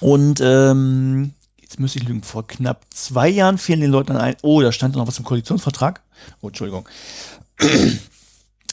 Und 0.00 0.40
ähm, 0.42 1.32
jetzt 1.60 1.80
müsste 1.80 1.98
ich 1.98 2.08
lügen, 2.08 2.22
vor 2.22 2.46
knapp 2.46 2.84
zwei 2.90 3.28
Jahren 3.28 3.58
fielen 3.58 3.80
den 3.80 3.90
Leuten 3.90 4.16
ein, 4.16 4.36
oh, 4.42 4.60
da 4.60 4.72
stand 4.72 4.96
noch 4.96 5.06
was 5.06 5.18
im 5.18 5.24
Koalitionsvertrag. 5.24 6.02
Oh, 6.40 6.48
Entschuldigung. 6.48 6.88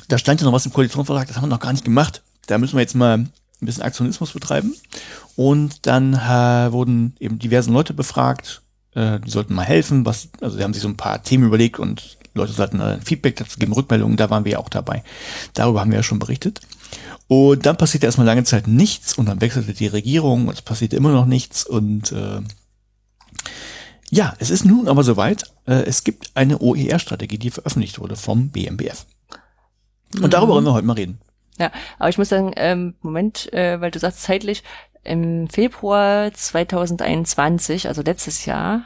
da 0.07 0.17
stand 0.17 0.41
ja 0.41 0.45
noch 0.45 0.53
was 0.53 0.65
im 0.65 0.73
Koalitionsvertrag, 0.73 1.28
das 1.28 1.38
haben 1.38 1.43
wir 1.43 1.47
noch 1.47 1.59
gar 1.59 1.71
nicht 1.71 1.86
gemacht. 1.86 2.23
Da 2.47 2.57
müssen 2.57 2.75
wir 2.75 2.82
jetzt 2.82 2.95
mal 2.95 3.17
ein 3.17 3.32
bisschen 3.61 3.84
Aktionismus 3.84 4.32
betreiben. 4.32 4.75
Und 5.36 5.86
dann 5.86 6.13
äh, 6.13 6.71
wurden 6.71 7.15
eben 7.19 7.39
diverse 7.39 7.71
Leute 7.71 7.93
befragt, 7.93 8.61
äh, 8.98 9.20
die 9.20 9.30
sollten 9.30 9.54
mal 9.54 9.64
helfen, 9.64 10.06
was, 10.06 10.30
also 10.41 10.58
sie 10.58 10.64
haben 10.64 10.74
sich 10.74 10.82
so 10.82 10.89
ein 10.89 10.98
paar 10.98 11.22
Themen 11.22 11.45
überlegt 11.45 11.80
und 11.80 12.18
Leute 12.34 12.52
sollten 12.52 12.80
äh, 12.80 13.00
Feedback 13.02 13.36
dazu 13.36 13.60
geben, 13.60 13.74
Rückmeldungen, 13.74 14.18
da 14.18 14.30
waren 14.30 14.45
wir 14.45 14.54
ja 14.54 14.60
auch 14.60 14.70
dabei. 14.70 15.04
Darüber 15.54 15.82
haben 15.82 15.91
wir 15.91 16.00
ja 16.00 16.04
schon 16.04 16.20
berichtet. 16.20 16.62
Und 17.28 17.66
dann 17.66 17.78
passierte 17.78 18.06
erstmal 18.06 18.26
lange 18.26 18.43
Zeit 18.43 18.68
nichts 18.68 19.18
und 19.18 19.28
dann 19.28 19.41
wechselte 19.41 19.74
die 19.74 19.88
Regierung 19.88 20.48
und 20.48 20.54
es 20.54 20.62
passierte 20.62 20.95
immer 20.95 21.12
noch 21.12 21.26
nichts 21.26 21.66
und 21.66 22.12
äh, 22.12 22.41
ja, 24.10 24.34
es 24.39 24.50
ist 24.50 24.64
nun 24.64 24.88
aber 24.88 25.04
soweit. 25.04 25.43
Äh, 25.66 25.84
es 25.84 26.04
gibt 26.04 26.32
eine 26.34 26.60
OER-Strategie, 26.60 27.38
die 27.38 27.52
veröffentlicht 27.52 28.00
wurde 28.00 28.16
vom 28.16 28.50
BMBF. 28.50 29.06
Und 30.16 30.24
mhm. 30.24 30.30
darüber 30.30 30.54
wollen 30.54 30.66
wir 30.66 30.74
heute 30.74 30.88
mal 30.88 30.93
reden. 30.93 31.20
Ja, 31.60 31.72
aber 32.00 32.10
ich 32.10 32.18
muss 32.18 32.30
sagen, 32.30 32.54
ähm, 32.56 32.95
Moment, 33.02 33.52
äh, 33.52 33.82
weil 33.82 33.91
du 33.91 34.00
sagst 34.00 34.22
zeitlich, 34.22 34.64
im 35.08 35.47
Februar 35.49 36.34
2021, 36.34 37.88
also 37.88 38.01
letztes 38.01 38.45
Jahr, 38.45 38.84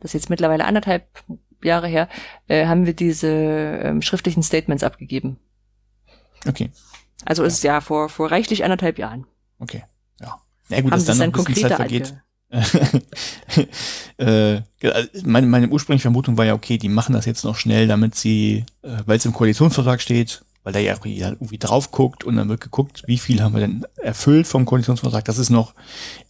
das 0.00 0.10
ist 0.10 0.22
jetzt 0.22 0.30
mittlerweile 0.30 0.64
anderthalb 0.64 1.06
Jahre 1.62 1.88
her, 1.88 2.08
äh, 2.48 2.66
haben 2.66 2.86
wir 2.86 2.94
diese 2.94 3.28
ähm, 3.28 4.02
schriftlichen 4.02 4.42
Statements 4.42 4.82
abgegeben. 4.82 5.38
Okay. 6.46 6.70
Also 7.24 7.44
ist 7.44 7.54
es 7.54 7.62
ja 7.62 7.80
vor, 7.80 8.08
vor 8.08 8.30
reichlich 8.30 8.64
anderthalb 8.64 8.98
Jahren. 8.98 9.26
Okay, 9.58 9.84
ja. 10.20 10.40
Na 10.68 10.80
gut, 10.80 10.92
dass 10.92 11.04
dann 11.04 11.30
noch 11.30 11.38
ein 11.38 11.44
bisschen 11.44 11.68
Zeit 11.68 11.76
vergeht. 11.76 12.14
äh, 14.18 14.60
also 14.82 15.08
meine, 15.24 15.46
meine 15.46 15.68
ursprüngliche 15.68 16.02
Vermutung 16.02 16.36
war 16.36 16.44
ja, 16.44 16.54
okay, 16.54 16.76
die 16.76 16.88
machen 16.88 17.14
das 17.14 17.24
jetzt 17.24 17.44
noch 17.44 17.56
schnell, 17.56 17.86
damit 17.86 18.14
sie, 18.14 18.64
äh, 18.82 18.98
weil 19.06 19.16
es 19.16 19.24
im 19.24 19.32
Koalitionsvertrag 19.32 20.02
steht, 20.02 20.44
weil 20.64 20.72
da 20.72 20.78
ja 20.78 20.96
irgendwie 21.04 21.58
drauf 21.58 21.90
guckt 21.90 22.24
und 22.24 22.36
dann 22.36 22.48
wird 22.48 22.60
geguckt, 22.60 23.02
wie 23.06 23.18
viel 23.18 23.42
haben 23.42 23.54
wir 23.54 23.60
denn 23.60 23.84
erfüllt 23.96 24.46
vom 24.46 24.64
Koalitionsvertrag. 24.64 25.24
Das 25.24 25.38
ist 25.38 25.50
noch 25.50 25.74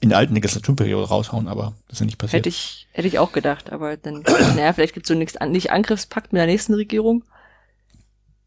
in 0.01 0.09
der 0.09 0.19
alten 0.19 0.35
Legislaturperiode 0.35 1.09
raushauen, 1.09 1.49
aber 1.49 1.75
das 1.89 1.97
ist 1.97 2.01
ja 2.01 2.07
nicht 2.07 2.19
passiert. 2.19 2.41
Hätte 2.41 2.49
ich, 2.49 2.89
hätte 2.93 3.09
ich 3.09 3.19
auch 3.19 3.33
gedacht, 3.33 3.73
aber 3.73 3.97
dann, 3.97 4.23
naja, 4.57 4.73
vielleicht 4.73 4.95
gibt 4.95 5.07
es 5.07 5.09
so 5.09 5.15
nichts, 5.15 5.35
nicht 5.49 5.71
Angriffspakt 5.71 6.33
mit 6.33 6.41
der 6.41 6.47
nächsten 6.47 6.75
Regierung. 6.75 7.25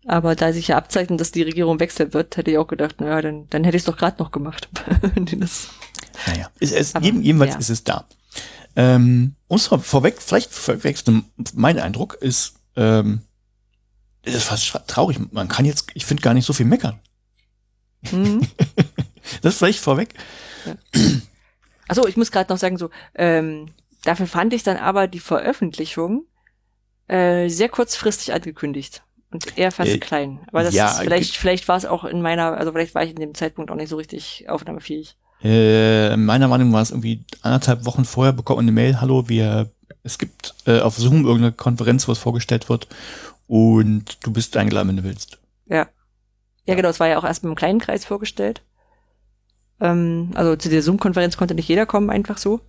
Aber 0.08 0.36
da 0.36 0.54
sich 0.54 0.68
ja 0.68 0.78
abzeichnet, 0.78 1.20
dass 1.20 1.32
die 1.32 1.42
Regierung 1.42 1.80
wechseln 1.80 2.14
wird, 2.14 2.38
hätte 2.38 2.52
ich 2.52 2.58
auch 2.60 2.68
gedacht, 2.68 3.02
naja, 3.02 3.22
dann, 3.22 3.48
dann 3.50 3.64
hätte 3.64 3.78
ich 3.78 3.82
es 3.82 3.86
doch 3.86 3.98
gerade 3.98 4.22
noch 4.22 4.32
gemacht. 4.32 4.70
das, 5.38 5.70
naja, 6.28 6.50
ist 6.60 6.74
es, 6.74 6.96
aber, 6.96 7.06
jedenfalls 7.06 7.54
ja. 7.54 7.60
ist 7.60 7.70
es 7.70 7.84
da. 7.84 8.06
Ähm, 8.76 9.36
es 9.50 9.68
vorweg, 9.68 10.22
vielleicht 10.22 10.52
vorwechseln, 10.52 11.26
mein 11.54 11.80
Eindruck 11.80 12.16
ist, 12.16 12.56
ähm, 12.76 13.22
ist 14.26 14.44
fast 14.44 14.88
traurig. 14.88 15.20
Man 15.32 15.48
kann 15.48 15.66
jetzt, 15.66 15.88
ich 15.94 16.06
finde 16.06 16.24
gar 16.24 16.34
nicht 16.34 16.46
so 16.46 16.54
viel 16.54 16.66
meckern. 16.66 17.00
Mhm. 18.12 18.48
das 19.42 19.58
vielleicht 19.58 19.80
vorweg. 19.80 20.14
Ja. 20.66 20.76
Achso, 21.88 22.08
ich 22.08 22.18
muss 22.18 22.32
gerade 22.32 22.52
noch 22.52 22.60
sagen, 22.60 22.78
so, 22.78 22.90
ähm, 23.14 23.68
dafür 24.04 24.28
fand 24.28 24.54
ich 24.54 24.64
dann 24.64 24.78
aber 24.78 25.08
die 25.08 25.20
Veröffentlichung 25.20 26.26
äh, 27.08 27.50
sehr 27.50 27.70
kurzfristig 27.70 28.34
angekündigt 28.34 29.04
und 29.32 29.58
eher 29.58 29.72
fast 29.72 29.92
äh, 29.92 29.98
klein. 30.00 30.40
Aber 30.48 30.64
das 30.64 30.74
ja, 30.74 30.90
ist 30.90 31.00
vielleicht, 31.00 31.38
vielleicht 31.38 31.68
war 31.68 31.78
es 31.78 31.86
auch 31.86 32.04
in 32.04 32.22
meiner, 32.22 32.58
also 32.58 32.72
vielleicht 32.72 32.96
war 32.96 33.04
ich 33.04 33.12
in 33.12 33.18
dem 33.18 33.36
Zeitpunkt 33.36 33.70
auch 33.70 33.76
nicht 33.76 33.90
so 33.90 33.98
richtig 33.98 34.46
aufnahmefähig. 34.48 35.16
Äh, 35.44 36.16
meiner 36.18 36.48
Meinung 36.48 36.74
war 36.74 36.82
es 36.82 36.92
irgendwie 36.92 37.26
anderthalb 37.42 37.86
Wochen 37.86 38.06
vorher 38.06 38.34
bekommt 38.34 38.58
man 38.58 38.66
eine 38.66 38.72
Mail, 38.72 39.00
hallo, 39.02 39.30
wir, 39.30 39.70
es 40.02 40.18
gibt 40.18 40.56
äh, 40.66 40.80
auf 40.80 40.98
Zoom 40.98 41.26
irgendeine 41.26 41.52
Konferenz, 41.52 42.08
wo 42.08 42.14
es 42.14 42.18
vorgestellt 42.18 42.70
wird 42.70 42.88
und 43.48 44.26
du 44.26 44.32
bist 44.32 44.56
eingeladen, 44.58 44.90
wenn 44.90 44.98
du 44.98 45.04
willst. 45.04 45.40
Ja. 45.68 45.88
Ja, 46.66 46.76
genau, 46.76 46.90
es 46.90 47.00
war 47.00 47.08
ja 47.08 47.18
auch 47.18 47.24
erst 47.24 47.44
mit 47.44 47.50
einem 47.50 47.56
kleinen 47.56 47.80
Kreis 47.80 48.06
vorgestellt. 48.06 48.62
Ähm, 49.80 50.32
also 50.36 50.56
zu 50.56 50.70
der 50.70 50.82
Zoom-Konferenz 50.82 51.38
konnte 51.38 51.54
nicht 51.54 51.68
jeder 51.68 51.86
kommen, 51.86 52.10
einfach 52.10 52.38
so. 52.38 52.62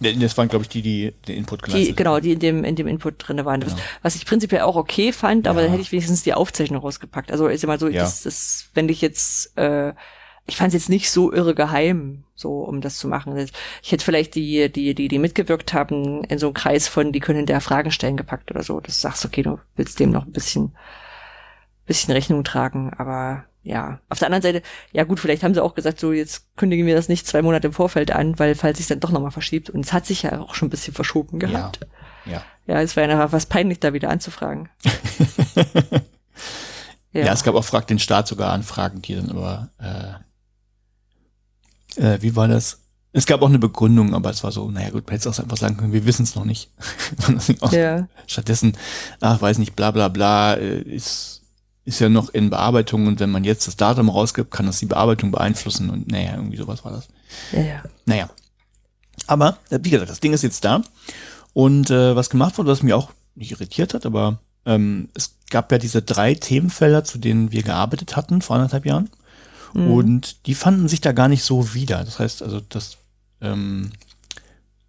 Das 0.00 0.36
waren, 0.38 0.48
glaube 0.48 0.62
ich, 0.62 0.68
die, 0.68 0.82
die 0.82 1.12
den 1.26 1.38
Input 1.38 1.62
geleistet 1.62 1.88
die, 1.88 1.96
Genau, 1.96 2.20
die 2.20 2.32
in 2.32 2.38
dem, 2.38 2.62
in 2.62 2.76
dem 2.76 2.86
Input 2.86 3.14
drinne 3.18 3.44
waren. 3.44 3.60
Genau. 3.60 3.74
Was 4.02 4.14
ich 4.14 4.26
prinzipiell 4.26 4.60
auch 4.60 4.76
okay 4.76 5.12
fand, 5.12 5.46
ja. 5.46 5.50
aber 5.50 5.60
dann 5.60 5.70
hätte 5.70 5.82
ich 5.82 5.90
wenigstens 5.90 6.22
die 6.22 6.34
Aufzeichnung 6.34 6.80
rausgepackt. 6.80 7.32
Also 7.32 7.48
ist 7.48 7.62
ja 7.62 7.66
mal 7.66 7.80
so, 7.80 7.88
ja. 7.88 8.02
das, 8.02 8.22
das, 8.22 8.68
wenn 8.74 8.88
ich 8.88 9.00
jetzt, 9.00 9.56
äh, 9.58 9.94
ich 10.48 10.56
fand 10.56 10.68
es 10.68 10.74
jetzt 10.74 10.88
nicht 10.88 11.10
so 11.10 11.32
irre 11.32 11.54
geheim, 11.54 12.24
so 12.34 12.60
um 12.60 12.80
das 12.80 12.96
zu 12.96 13.06
machen. 13.06 13.36
Ich 13.82 13.92
hätte 13.92 14.04
vielleicht 14.04 14.34
die, 14.34 14.72
die, 14.72 14.94
die, 14.94 15.08
die 15.08 15.18
mitgewirkt 15.18 15.74
haben, 15.74 16.24
in 16.24 16.38
so 16.38 16.46
einen 16.46 16.54
Kreis 16.54 16.88
von, 16.88 17.12
die 17.12 17.20
können 17.20 17.44
der 17.44 17.60
Fragen 17.60 17.90
stellen 17.90 18.16
gepackt 18.16 18.50
oder 18.50 18.62
so. 18.62 18.80
Das 18.80 19.00
sagst 19.00 19.24
okay, 19.26 19.42
du 19.42 19.58
willst 19.76 20.00
dem 20.00 20.10
noch 20.10 20.24
ein 20.24 20.32
bisschen, 20.32 20.74
bisschen 21.86 22.14
Rechnung 22.14 22.44
tragen, 22.44 22.92
aber 22.96 23.44
ja, 23.62 24.00
auf 24.08 24.18
der 24.18 24.28
anderen 24.28 24.42
Seite, 24.42 24.62
ja 24.92 25.04
gut, 25.04 25.20
vielleicht 25.20 25.42
haben 25.42 25.52
sie 25.52 25.62
auch 25.62 25.74
gesagt, 25.74 26.00
so 26.00 26.12
jetzt 26.12 26.56
kündigen 26.56 26.86
wir 26.86 26.94
das 26.94 27.10
nicht 27.10 27.26
zwei 27.26 27.42
Monate 27.42 27.66
im 27.66 27.74
Vorfeld 27.74 28.10
an, 28.10 28.38
weil 28.38 28.54
falls 28.54 28.78
sich 28.78 28.86
dann 28.86 29.00
doch 29.00 29.10
nochmal 29.10 29.32
verschiebt. 29.32 29.68
Und 29.68 29.84
es 29.84 29.92
hat 29.92 30.06
sich 30.06 30.22
ja 30.22 30.40
auch 30.40 30.54
schon 30.54 30.68
ein 30.68 30.70
bisschen 30.70 30.94
verschoben 30.94 31.38
gehabt. 31.38 31.80
Ja. 32.24 32.32
Ja, 32.32 32.42
ja 32.66 32.80
es 32.80 32.96
war 32.96 33.04
ja 33.04 33.14
nachher 33.14 33.32
was 33.32 33.44
peinlich, 33.44 33.80
da 33.80 33.92
wieder 33.92 34.08
anzufragen. 34.08 34.70
ja. 37.12 37.26
ja. 37.26 37.32
es 37.34 37.42
gab 37.44 37.54
auch 37.54 37.64
Frag 37.64 37.86
den 37.88 37.98
Staat 37.98 38.26
sogar 38.28 38.52
Anfragen, 38.52 39.02
die 39.02 39.16
dann 39.16 39.30
aber, 39.30 39.68
äh, 39.78 40.27
äh, 41.96 42.18
wie 42.20 42.36
war 42.36 42.48
das? 42.48 42.80
Es 43.12 43.26
gab 43.26 43.42
auch 43.42 43.48
eine 43.48 43.58
Begründung, 43.58 44.14
aber 44.14 44.30
es 44.30 44.44
war 44.44 44.52
so, 44.52 44.70
naja 44.70 44.90
gut, 44.90 45.06
man 45.06 45.14
hätte 45.14 45.28
es 45.28 45.38
auch 45.38 45.42
einfach 45.42 45.56
sagen 45.56 45.76
können, 45.76 45.92
wir 45.92 46.04
wissen 46.04 46.24
es 46.24 46.34
noch 46.34 46.44
nicht. 46.44 46.70
ja. 47.72 48.06
Stattdessen, 48.26 48.76
ach, 49.20 49.40
weiß 49.40 49.58
nicht, 49.58 49.74
bla 49.74 49.90
bla 49.90 50.08
bla, 50.08 50.54
äh, 50.54 50.82
ist 50.82 51.38
ist 51.88 52.00
ja 52.00 52.10
noch 52.10 52.28
in 52.28 52.50
Bearbeitung 52.50 53.06
und 53.06 53.18
wenn 53.18 53.30
man 53.30 53.44
jetzt 53.44 53.66
das 53.66 53.76
Datum 53.76 54.10
rausgibt, 54.10 54.50
kann 54.50 54.66
das 54.66 54.78
die 54.78 54.84
Bearbeitung 54.84 55.30
beeinflussen 55.30 55.88
und 55.88 56.12
naja, 56.12 56.34
irgendwie 56.34 56.58
sowas 56.58 56.84
war 56.84 56.92
das. 56.92 57.08
Ja, 57.50 57.60
ja. 57.62 57.82
Naja. 58.04 58.28
Aber, 59.26 59.56
äh, 59.70 59.78
wie 59.82 59.90
gesagt, 59.90 60.10
das 60.10 60.20
Ding 60.20 60.34
ist 60.34 60.42
jetzt 60.42 60.66
da. 60.66 60.82
Und 61.54 61.88
äh, 61.90 62.14
was 62.14 62.28
gemacht 62.28 62.58
wurde, 62.58 62.70
was 62.70 62.82
mich 62.82 62.92
auch 62.92 63.10
nicht 63.34 63.52
irritiert 63.52 63.94
hat, 63.94 64.04
aber 64.04 64.38
ähm, 64.66 65.08
es 65.14 65.36
gab 65.48 65.72
ja 65.72 65.78
diese 65.78 66.02
drei 66.02 66.34
Themenfelder, 66.34 67.04
zu 67.04 67.16
denen 67.16 67.52
wir 67.52 67.62
gearbeitet 67.62 68.16
hatten 68.16 68.42
vor 68.42 68.56
anderthalb 68.56 68.84
Jahren. 68.84 69.08
Mhm. 69.74 69.90
Und 69.90 70.46
die 70.46 70.54
fanden 70.54 70.88
sich 70.88 71.00
da 71.00 71.12
gar 71.12 71.28
nicht 71.28 71.42
so 71.42 71.74
wieder. 71.74 72.04
Das 72.04 72.18
heißt 72.18 72.42
also, 72.42 72.60
dass 72.60 72.98
ähm, 73.40 73.90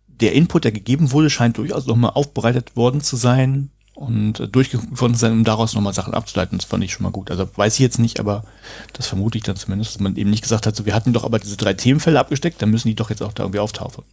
der 0.08 0.34
Input, 0.34 0.64
der 0.64 0.72
gegeben 0.72 1.12
wurde, 1.12 1.30
scheint 1.30 1.58
durchaus 1.58 1.86
nochmal 1.86 2.12
aufbereitet 2.14 2.76
worden 2.76 3.02
zu 3.02 3.16
sein 3.16 3.70
und 4.00 4.56
durchgeguckt 4.56 5.02
worden 5.02 5.16
sein, 5.16 5.34
um 5.34 5.44
daraus 5.44 5.74
nochmal 5.74 5.94
Sachen 5.94 6.14
abzuleiten. 6.14 6.58
Das 6.58 6.68
fand 6.68 6.84
ich 6.84 6.94
schon 6.94 7.04
mal 7.04 7.12
gut. 7.12 7.32
Also 7.32 7.50
weiß 7.54 7.74
ich 7.74 7.80
jetzt 7.80 8.00
nicht, 8.00 8.20
aber 8.20 8.46
das 8.94 9.08
vermute 9.08 9.38
ich 9.38 9.44
dann 9.44 9.58
zumindest, 9.58 9.96
dass 9.96 10.02
man 10.02 10.16
eben 10.16 10.30
nicht 10.30 10.42
gesagt 10.42 10.66
hat, 10.66 10.76
so 10.76 10.86
wir 10.86 10.94
hatten 10.94 11.14
doch 11.14 11.26
aber 11.26 11.40
diese 11.40 11.58
drei 11.58 11.74
Themenfelder 11.74 12.20
abgesteckt, 12.20 12.62
dann 12.62 12.70
müssen 12.70 12.88
die 12.88 12.96
doch 12.96 13.10
jetzt 13.10 13.22
auch 13.22 13.34
da 13.34 13.44
irgendwie 13.44 13.60
auftauchen. 13.60 14.04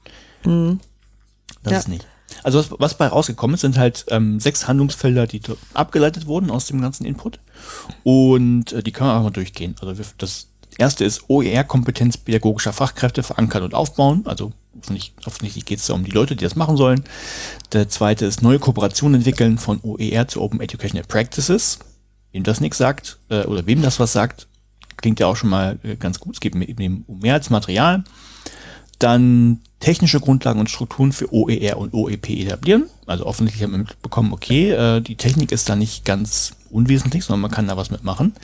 Mhm. 0.44 0.80
Das 1.62 1.72
ja. 1.72 1.78
ist 1.78 1.88
nicht. 1.88 2.06
Also 2.42 2.58
was, 2.58 2.74
was 2.78 2.98
bei 2.98 3.06
rausgekommen 3.06 3.54
ist, 3.54 3.60
sind 3.60 3.78
halt 3.78 4.06
ähm, 4.08 4.40
sechs 4.40 4.66
Handlungsfelder, 4.66 5.26
die 5.26 5.40
abgeleitet 5.74 6.26
wurden 6.26 6.50
aus 6.50 6.66
dem 6.66 6.80
ganzen 6.80 7.04
Input. 7.04 7.38
Und 8.02 8.72
äh, 8.72 8.82
die 8.82 8.92
können 8.92 9.10
wir 9.10 9.14
einfach 9.14 9.24
mal 9.24 9.30
durchgehen. 9.30 9.76
Also 9.80 10.02
das 10.18 10.48
erste 10.78 11.04
ist 11.04 11.28
OER-Kompetenz 11.28 12.16
pädagogischer 12.16 12.72
Fachkräfte 12.72 13.22
verankern 13.22 13.62
und 13.62 13.74
aufbauen. 13.74 14.22
Also 14.26 14.52
offensichtlich 15.24 15.64
geht 15.64 15.78
es 15.78 15.86
da 15.86 15.94
um 15.94 16.04
die 16.04 16.10
Leute, 16.10 16.36
die 16.36 16.44
das 16.44 16.56
machen 16.56 16.76
sollen. 16.76 17.04
Der 17.72 17.88
zweite 17.88 18.26
ist 18.26 18.42
neue 18.42 18.58
Kooperationen 18.58 19.16
entwickeln 19.16 19.58
von 19.58 19.80
OER 19.82 20.28
zu 20.28 20.42
Open 20.42 20.60
Educational 20.60 21.06
Practices. 21.06 21.78
Wem 22.32 22.42
das 22.42 22.60
nichts 22.60 22.78
sagt 22.78 23.18
äh, 23.30 23.44
oder 23.44 23.66
wem 23.66 23.82
das 23.82 23.98
was 24.00 24.12
sagt, 24.12 24.48
klingt 24.96 25.20
ja 25.20 25.26
auch 25.26 25.36
schon 25.36 25.50
mal 25.50 25.78
äh, 25.82 25.96
ganz 25.96 26.20
gut. 26.20 26.34
Es 26.34 26.40
geht 26.40 26.54
eben 26.54 27.04
um 27.06 27.20
mehr 27.20 27.34
als 27.34 27.50
Material. 27.50 28.04
dann 28.98 29.60
technische 29.78 30.20
Grundlagen 30.20 30.58
und 30.58 30.70
Strukturen 30.70 31.12
für 31.12 31.32
OER 31.32 31.76
und 31.76 31.92
OEP 31.92 32.30
etablieren. 32.30 32.84
Also 33.06 33.26
offensichtlich 33.26 33.62
haben 33.62 33.72
wir 33.72 33.78
mitbekommen, 33.78 34.32
okay, 34.32 34.70
äh, 34.70 35.00
die 35.00 35.16
Technik 35.16 35.52
ist 35.52 35.68
da 35.68 35.76
nicht 35.76 36.04
ganz 36.04 36.56
unwesentlich, 36.70 37.24
sondern 37.24 37.42
man 37.42 37.50
kann 37.50 37.68
da 37.68 37.76
was 37.76 37.90
mitmachen. 37.90 38.34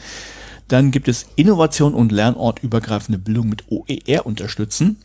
Dann 0.73 0.91
gibt 0.91 1.07
es 1.07 1.27
Innovation 1.37 1.93
und 1.93 2.13
lernortübergreifende 2.13 3.19
Bildung 3.19 3.51
mit 3.51 3.65
OER 3.69 4.25
unterstützen. 4.25 4.97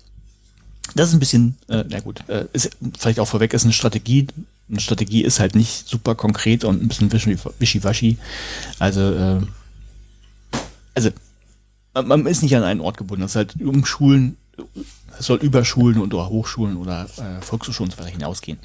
Das 0.96 1.10
ist 1.10 1.14
ein 1.14 1.20
bisschen, 1.20 1.58
äh, 1.68 1.84
na 1.90 2.00
gut, 2.00 2.24
äh, 2.30 2.46
ist 2.54 2.70
vielleicht 2.98 3.20
auch 3.20 3.28
vorweg, 3.28 3.54
ist 3.54 3.66
eine 3.66 3.74
Strategie. 3.74 4.28
Eine 4.70 4.80
Strategie 4.80 5.26
ist 5.26 5.42
halt 5.42 5.56
nicht 5.56 5.90
super 5.90 6.16
konkret 6.16 6.64
und 6.64 6.82
ein 6.82 6.88
bisschen 6.88 7.12
wischiwaschi. 7.60 8.18
Also, 8.80 9.02
äh, 9.14 9.42
also 10.96 11.10
man, 11.94 12.26
ist 12.28 12.44
nicht 12.44 12.56
an 12.56 12.64
einen 12.64 12.80
Ort 12.80 12.96
gebunden. 12.96 13.24
Das 13.24 13.32
ist 13.32 13.36
halt 13.36 13.62
um 13.62 13.86
Schulen, 13.86 14.38
es 15.20 15.26
soll 15.26 15.40
über 15.40 15.66
Schulen 15.66 15.98
oder 15.98 16.30
Hochschulen 16.30 16.78
oder 16.78 17.10
äh, 17.18 17.42
Volkshochschulen 17.42 17.92
und 17.92 17.98
so 17.98 18.06
hinausgehen. 18.06 18.58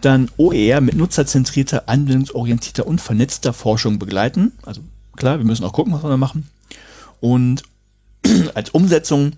Dann 0.00 0.30
OER 0.36 0.80
mit 0.80 0.94
nutzerzentrierter, 0.94 1.88
anwendungsorientierter 1.88 2.86
und 2.86 3.00
vernetzter 3.00 3.52
Forschung 3.52 3.98
begleiten. 3.98 4.52
Also 4.62 4.80
klar, 5.16 5.38
wir 5.38 5.44
müssen 5.44 5.64
auch 5.64 5.72
gucken, 5.72 5.92
was 5.92 6.02
wir 6.02 6.10
da 6.10 6.16
machen. 6.16 6.48
Und 7.20 7.62
als 8.54 8.70
Umsetzung 8.70 9.32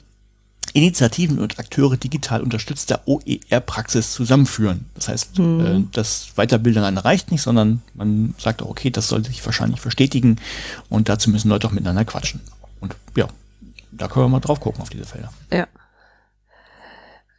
Initiativen 0.73 1.39
und 1.39 1.59
Akteure 1.61 1.97
digital 1.97 2.43
unterstützter 2.43 3.03
OER-Praxis 3.07 4.13
zusammenführen. 4.13 4.87
Das 4.95 5.09
heißt, 5.09 5.39
mhm. 5.39 5.61
äh, 5.61 5.85
das 5.93 6.33
Weiterbilden 6.35 6.83
allein 6.83 6.99
reicht 6.99 7.31
nicht, 7.31 7.43
sondern 7.43 7.81
man 7.95 8.35
sagt 8.39 8.61
auch, 8.61 8.71
okay, 8.71 8.91
das 8.91 9.09
sollte 9.09 9.29
sich 9.29 9.45
wahrscheinlich 9.47 9.81
verstetigen 9.81 10.41
und 10.89 11.09
dazu 11.09 11.31
müssen 11.31 11.49
Leute 11.49 11.69
auch 11.69 11.73
miteinander 11.73 12.05
quatschen. 12.05 12.41
Und 12.81 12.97
ja, 13.17 13.29
da 13.93 14.09
können 14.09 14.25
wir 14.25 14.31
mal 14.31 14.41
drauf 14.41 14.59
gucken 14.59 14.83
auf 14.83 14.91
diese 14.91 15.05
Felder. 15.05 15.33
Ja. 15.53 15.69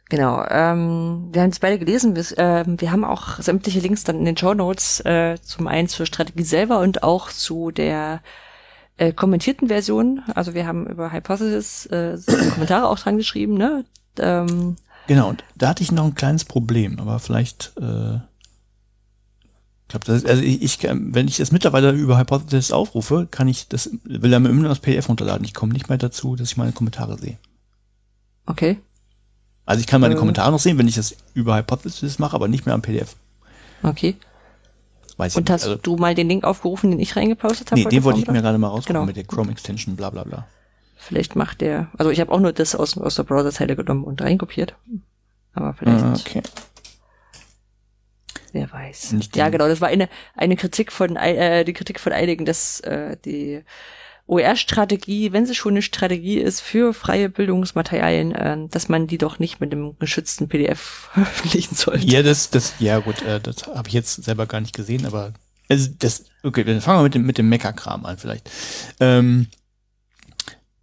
Genau. 0.08 0.44
Ähm, 0.48 1.28
wir 1.32 1.42
haben 1.42 1.50
es 1.50 1.58
beide 1.58 1.78
gelesen. 1.78 2.14
Wir, 2.14 2.38
äh, 2.38 2.64
wir 2.66 2.92
haben 2.92 3.04
auch 3.04 3.40
sämtliche 3.40 3.80
Links 3.80 4.04
dann 4.04 4.18
in 4.18 4.24
den 4.24 4.36
Show 4.36 4.54
Notes 4.54 5.00
äh, 5.00 5.36
zum 5.42 5.66
einen 5.66 5.88
zur 5.88 6.06
Strategie 6.06 6.44
selber 6.44 6.78
und 6.78 7.02
auch 7.02 7.30
zu 7.30 7.72
der 7.72 8.22
äh, 8.98 9.12
kommentierten 9.12 9.68
Version. 9.68 10.22
Also 10.34 10.54
wir 10.54 10.66
haben 10.66 10.86
über 10.86 11.12
Hypothesis 11.12 11.86
äh, 11.86 12.18
Kommentare 12.52 12.88
auch 12.88 12.98
dran 12.98 13.16
geschrieben. 13.16 13.54
Ne? 13.54 13.84
Ähm, 14.18 14.76
genau. 15.08 15.30
Und 15.30 15.42
da 15.56 15.70
hatte 15.70 15.82
ich 15.82 15.90
noch 15.90 16.04
ein 16.04 16.14
kleines 16.14 16.44
Problem, 16.44 17.00
aber 17.00 17.18
vielleicht. 17.18 17.72
Äh 17.80 18.20
ich 19.88 19.90
glaube, 19.90 20.06
das, 20.06 20.24
also 20.24 20.42
ich, 20.42 20.62
ich, 20.62 20.82
wenn 20.82 21.28
ich 21.28 21.36
das 21.36 21.52
mittlerweile 21.52 21.92
über 21.92 22.18
Hypothesis 22.18 22.72
aufrufe, 22.72 23.28
kann 23.30 23.46
ich 23.46 23.68
das, 23.68 23.88
will 24.02 24.32
er 24.32 24.40
mir 24.40 24.48
immer 24.48 24.68
das 24.68 24.80
PDF 24.80 25.08
runterladen. 25.08 25.44
Ich 25.44 25.54
komme 25.54 25.72
nicht 25.72 25.88
mehr 25.88 25.96
dazu, 25.96 26.34
dass 26.34 26.50
ich 26.50 26.56
meine 26.56 26.72
Kommentare 26.72 27.16
sehe. 27.16 27.38
Okay. 28.46 28.80
Also 29.66 29.80
ich 29.80 29.86
kann 29.86 30.00
meine 30.00 30.14
äh. 30.14 30.16
Kommentare 30.18 30.50
noch 30.50 30.60
sehen, 30.60 30.78
wenn 30.78 30.88
ich 30.88 30.94
das 30.94 31.16
über 31.34 31.56
Hypothesis 31.56 32.18
mache, 32.18 32.34
aber 32.34 32.48
nicht 32.48 32.64
mehr 32.64 32.74
am 32.74 32.82
PDF. 32.82 33.16
Okay. 33.82 34.16
Weiß 35.16 35.36
Und 35.36 35.50
hast 35.50 35.64
also, 35.64 35.76
du 35.76 35.96
mal 35.96 36.14
den 36.14 36.28
Link 36.28 36.44
aufgerufen, 36.44 36.90
den 36.90 37.00
ich 37.00 37.16
reingepostet 37.16 37.70
habe? 37.70 37.80
Nee, 37.80 37.88
den 37.88 38.04
wollte 38.04 38.20
ich 38.20 38.26
mir 38.28 38.42
gerade 38.42 38.58
mal 38.58 38.68
rausgucken 38.68 38.94
genau. 38.94 39.06
mit 39.06 39.16
der 39.16 39.24
Chrome 39.24 39.50
Extension, 39.50 39.96
bla 39.96 40.10
bla 40.10 40.24
bla. 40.24 40.46
Vielleicht 40.96 41.36
macht 41.36 41.60
der, 41.60 41.88
also 41.96 42.10
ich 42.10 42.20
habe 42.20 42.32
auch 42.32 42.40
nur 42.40 42.52
das 42.52 42.74
aus, 42.74 42.96
aus 42.98 43.14
der 43.16 43.22
Browserzeile 43.24 43.76
genommen 43.76 44.04
und 44.04 44.20
reinkopiert. 44.20 44.76
Aber 45.54 45.72
vielleicht. 45.72 46.04
Ah, 46.04 46.14
okay. 46.14 46.42
Wer 48.52 48.70
weiß. 48.70 49.12
Nicht 49.12 49.36
ja, 49.36 49.48
genau, 49.48 49.68
das 49.68 49.80
war 49.80 49.88
eine, 49.88 50.08
eine 50.34 50.56
Kritik 50.56 50.92
von, 50.92 51.16
äh, 51.16 51.64
die 51.64 51.72
Kritik 51.72 51.98
von 51.98 52.12
einigen, 52.12 52.44
dass 52.44 52.80
äh, 52.80 53.16
die 53.24 53.62
OER-Strategie, 54.26 55.32
wenn 55.32 55.46
sie 55.46 55.54
schon 55.54 55.74
eine 55.74 55.82
Strategie 55.82 56.38
ist 56.38 56.60
für 56.60 56.92
freie 56.92 57.28
Bildungsmaterialien, 57.28 58.32
äh, 58.32 58.68
dass 58.68 58.88
man 58.88 59.06
die 59.06 59.18
doch 59.18 59.38
nicht 59.38 59.60
mit 59.60 59.72
einem 59.72 59.96
geschützten 59.98 60.48
PDF 60.48 60.80
veröffentlichen 61.12 61.74
sollte. 61.74 62.06
Ja, 62.06 62.22
das, 62.22 62.50
das, 62.50 62.74
ja 62.78 62.98
gut, 62.98 63.22
äh, 63.22 63.40
das 63.40 63.66
habe 63.66 63.88
ich 63.88 63.94
jetzt 63.94 64.24
selber 64.24 64.46
gar 64.46 64.60
nicht 64.60 64.74
gesehen, 64.74 65.06
aber 65.06 65.32
also 65.68 65.90
das, 65.98 66.24
okay, 66.42 66.64
dann 66.64 66.80
fangen 66.80 66.98
wir 66.98 67.04
mit 67.04 67.14
dem, 67.14 67.26
mit 67.26 67.38
dem 67.38 67.48
Mecker-Kram 67.48 68.04
an 68.06 68.18
vielleicht. 68.18 68.50
Ähm, 69.00 69.48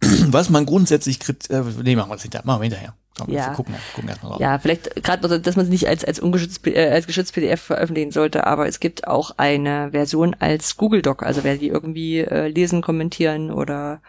was 0.00 0.50
man 0.50 0.66
grundsätzlich, 0.66 1.18
äh, 1.48 1.62
nee, 1.82 1.96
machen 1.96 2.10
wir 2.10 2.16
es 2.16 2.22
hinterher, 2.22 2.46
machen 2.46 2.60
wir 2.60 2.64
hinterher. 2.64 2.94
Ja. 3.28 3.54
gucken, 3.54 3.76
gucken. 3.94 4.10
Ja, 4.40 4.58
vielleicht 4.58 5.02
gerade, 5.02 5.40
dass 5.40 5.56
man 5.56 5.64
es 5.64 5.70
nicht 5.70 5.86
als 5.86 6.04
als 6.04 6.18
ungeschützt 6.18 6.66
äh, 6.66 6.90
als 6.90 7.06
geschützt 7.06 7.32
PDF 7.34 7.60
veröffentlichen 7.60 8.10
sollte, 8.10 8.46
aber 8.46 8.66
es 8.66 8.80
gibt 8.80 9.06
auch 9.06 9.32
eine 9.36 9.92
Version 9.92 10.34
als 10.40 10.76
Google 10.76 11.00
Doc, 11.00 11.22
also 11.22 11.44
wer 11.44 11.56
die 11.56 11.68
irgendwie 11.68 12.18
äh, 12.18 12.48
lesen, 12.48 12.82
kommentieren 12.82 13.52
oder 13.52 14.02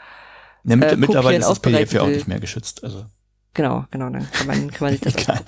ja, 0.63 0.75
mit, 0.75 0.91
äh, 0.91 0.95
mittlerweile 0.95 1.37
ist 1.37 1.47
das 1.47 1.59
PDF 1.59 1.93
ja 1.93 2.01
auch 2.01 2.07
nicht 2.07 2.27
mehr 2.27 2.39
geschützt, 2.39 2.83
also 2.83 3.05
genau, 3.53 3.85
genau, 3.91 4.09
dann 4.09 4.27
kann 4.31 4.47
man 4.47 4.71
kann 4.71 4.87
man 4.87 4.97
sich 4.97 5.01
das 5.01 5.15
auch. 5.29 5.39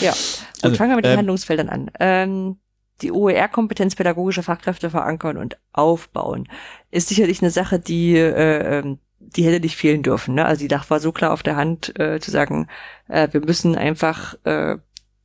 Ja, 0.00 0.12
gut, 0.12 0.62
also, 0.62 0.76
fangen 0.76 0.90
wir 0.90 0.96
mit 0.96 1.04
den 1.04 1.12
ähm, 1.12 1.18
Handlungsfeldern 1.18 1.68
an. 1.68 1.90
Ähm, 1.98 2.58
die 3.02 3.12
OER-Kompetenz 3.12 3.94
pädagogischer 3.94 4.42
Fachkräfte 4.42 4.88
verankern 4.90 5.36
und 5.36 5.58
aufbauen 5.72 6.48
ist 6.90 7.08
sicherlich 7.08 7.42
eine 7.42 7.50
Sache, 7.50 7.78
die 7.78 8.16
äh, 8.16 8.78
ähm, 8.78 8.98
die 9.34 9.44
hätte 9.44 9.60
nicht 9.60 9.76
fehlen 9.76 10.02
dürfen. 10.02 10.34
Ne? 10.34 10.44
Also 10.44 10.60
die 10.60 10.68
Dach 10.68 10.88
war 10.90 11.00
so 11.00 11.12
klar 11.12 11.32
auf 11.32 11.42
der 11.42 11.56
Hand 11.56 11.98
äh, 11.98 12.20
zu 12.20 12.30
sagen, 12.30 12.68
äh, 13.08 13.28
wir 13.32 13.40
müssen 13.40 13.76
einfach 13.76 14.34
äh, 14.44 14.76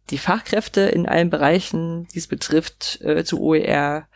die 0.10 0.18
Fachkräfte 0.18 0.82
in 0.82 1.08
allen 1.08 1.30
Bereichen, 1.30 2.08
die 2.14 2.20
es 2.20 2.28
betrifft, 2.28 2.99
äh, 3.02 3.24
zu 3.24 3.41
OER 3.41 4.08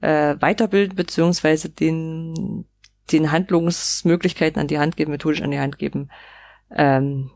äh, 0.00 0.36
weiterbilden, 0.40 0.96
beziehungsweise 0.96 1.68
den, 1.68 2.64
den 3.10 3.30
Handlungsmöglichkeiten 3.30 4.60
an 4.60 4.68
die 4.68 4.78
Hand 4.78 4.96
geben, 4.96 5.12
methodisch 5.12 5.42
an 5.42 5.50
die 5.50 5.60
Hand 5.60 5.78
geben. 5.78 6.08
Ähm, 6.74 7.30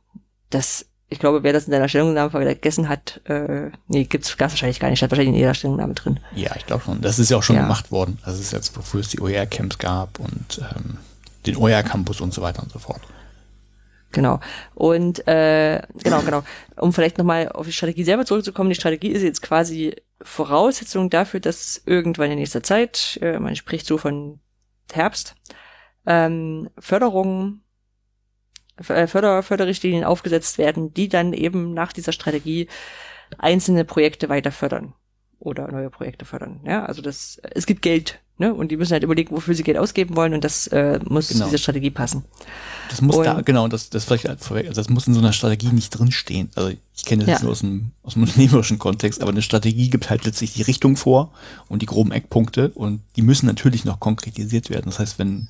das, 0.51 0.87
ich 1.09 1.19
glaube, 1.19 1.43
wer 1.43 1.53
das 1.53 1.67
in 1.67 1.73
deiner 1.73 1.89
Stellungnahme 1.89 2.31
vergessen 2.31 2.89
hat, 2.89 3.21
äh, 3.25 3.71
nee, 3.89 4.05
gibt's 4.05 4.37
ganz 4.37 4.53
wahrscheinlich 4.53 4.81
gar 4.81 4.89
nicht, 4.89 4.99
steht 4.99 5.11
wahrscheinlich 5.11 5.35
in 5.35 5.41
jeder 5.41 5.55
Stellungnahme 5.55 5.95
drin. 5.95 6.21
Ja, 6.35 6.57
ich 6.57 6.67
glaube 6.67 6.85
schon. 6.85 7.01
Das 7.03 7.19
ist 7.19 7.31
ja 7.31 7.37
auch 7.37 7.43
schon 7.43 7.57
ja. 7.57 7.63
gemacht 7.63 7.91
worden. 7.91 8.19
Also 8.23 8.41
es 8.41 8.47
ist 8.47 8.53
jetzt, 8.53 8.75
bevor 8.75 9.01
es 9.01 9.09
die 9.09 9.21
OER-Camps 9.21 9.79
gab 9.79 10.19
und 10.19 10.61
ähm, 10.61 10.99
den 11.47 11.57
OER 11.57 11.83
Campus 11.83 12.21
und 12.21 12.33
so 12.33 12.43
weiter 12.43 12.63
und 12.63 12.73
so 12.73 12.79
fort. 12.79 13.01
Genau. 14.13 14.41
Und 14.75 15.27
äh, 15.29 15.83
genau, 16.03 16.23
genau. 16.23 16.43
Um 16.77 16.93
vielleicht 16.93 17.19
nochmal 17.19 17.51
auf 17.51 17.67
die 17.67 17.73
Strategie 17.73 18.05
selber 18.05 18.25
zurückzukommen, 18.25 18.71
die 18.71 18.77
Strategie 18.77 19.09
ist 19.11 19.23
jetzt 19.23 19.43
quasi 19.43 19.95
Voraussetzung 20.23 21.11
dafür, 21.11 21.41
dass 21.41 21.83
irgendwann 21.85 22.31
in 22.31 22.39
nächster 22.39 22.63
Zeit, 22.63 23.19
äh, 23.21 23.39
man 23.39 23.57
spricht 23.57 23.87
so 23.87 23.99
von 23.99 24.41
Herbst, 24.93 25.35
ähm, 26.07 26.71
Förderungen, 26.79 27.63
äh, 28.89 29.07
Förder, 29.07 29.43
Förderrichtlinien 29.43 30.05
aufgesetzt 30.05 30.59
werden, 30.59 30.95
die 30.95 31.09
dann 31.09 31.33
eben 31.33 31.75
nach 31.75 31.93
dieser 31.93 32.13
Strategie 32.13 32.69
einzelne 33.39 33.85
Projekte 33.85 34.29
weiter 34.29 34.53
fördern 34.53 34.95
oder 35.39 35.71
neue 35.71 35.91
Projekte 35.91 36.25
fördern. 36.25 36.61
Ja, 36.65 36.85
also 36.85 37.03
das, 37.03 37.41
es 37.51 37.67
gibt 37.67 37.83
Geld 37.83 38.21
Ne? 38.39 38.53
Und 38.53 38.71
die 38.71 38.77
müssen 38.77 38.93
halt 38.93 39.03
überlegen, 39.03 39.35
wofür 39.35 39.55
sie 39.55 39.63
Geld 39.63 39.79
ausgeben 39.79 40.15
wollen 40.15 40.35
und 40.35 40.45
das 40.45 40.67
äh, 40.67 41.01
muss 41.09 41.29
genau. 41.29 41.47
dieser 41.47 41.57
Strategie 41.57 41.91
passen. 41.91 42.25
Das 42.91 43.01
muss 43.01 43.17
und, 43.17 43.25
da, 43.25 43.41
genau, 43.41 43.67
das, 43.67 43.89
das 43.89 44.05
vielleicht 44.05 44.29
halt 44.29 44.41
vorweg, 44.41 44.69
also 44.69 44.79
das 44.81 44.91
muss 44.91 45.07
in 45.07 45.15
so 45.15 45.21
einer 45.21 45.33
Strategie 45.33 45.69
nicht 45.69 45.91
drinstehen. 45.91 46.51
Also 46.55 46.71
ich 46.97 47.05
kenne 47.07 47.25
das 47.25 47.41
ja. 47.41 47.43
nur 47.43 47.53
aus 47.53 47.61
dem, 47.61 47.93
aus 48.03 48.13
dem 48.13 48.23
unternehmerischen 48.25 48.79
Kontext, 48.79 49.23
aber 49.23 49.31
eine 49.31 49.41
Strategie 49.41 49.89
gibt 49.89 50.11
halt 50.11 50.27
letztlich 50.27 50.53
die 50.53 50.63
Richtung 50.63 50.97
vor 50.97 51.33
und 51.69 51.81
die 51.81 51.87
groben 51.87 52.13
Eckpunkte 52.13 52.71
und 52.75 53.01
die 53.17 53.23
müssen 53.23 53.47
natürlich 53.47 53.87
noch 53.87 54.01
konkretisiert 54.01 54.69
werden. 54.69 54.87
Das 54.87 54.99
heißt, 54.99 55.19
wenn 55.19 55.49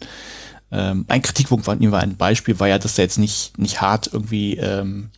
ähm, 0.70 1.06
ein 1.08 1.22
Kritikpunkt 1.22 1.66
war, 1.66 1.74
nehmen 1.74 1.92
wir 1.92 1.98
ein 1.98 2.16
Beispiel, 2.16 2.60
war 2.60 2.68
ja, 2.68 2.78
dass 2.78 2.94
da 2.94 3.02
jetzt 3.02 3.18
nicht, 3.18 3.58
nicht 3.58 3.80
hart 3.80 4.10
irgendwie 4.12 4.58
ähm, 4.58 5.10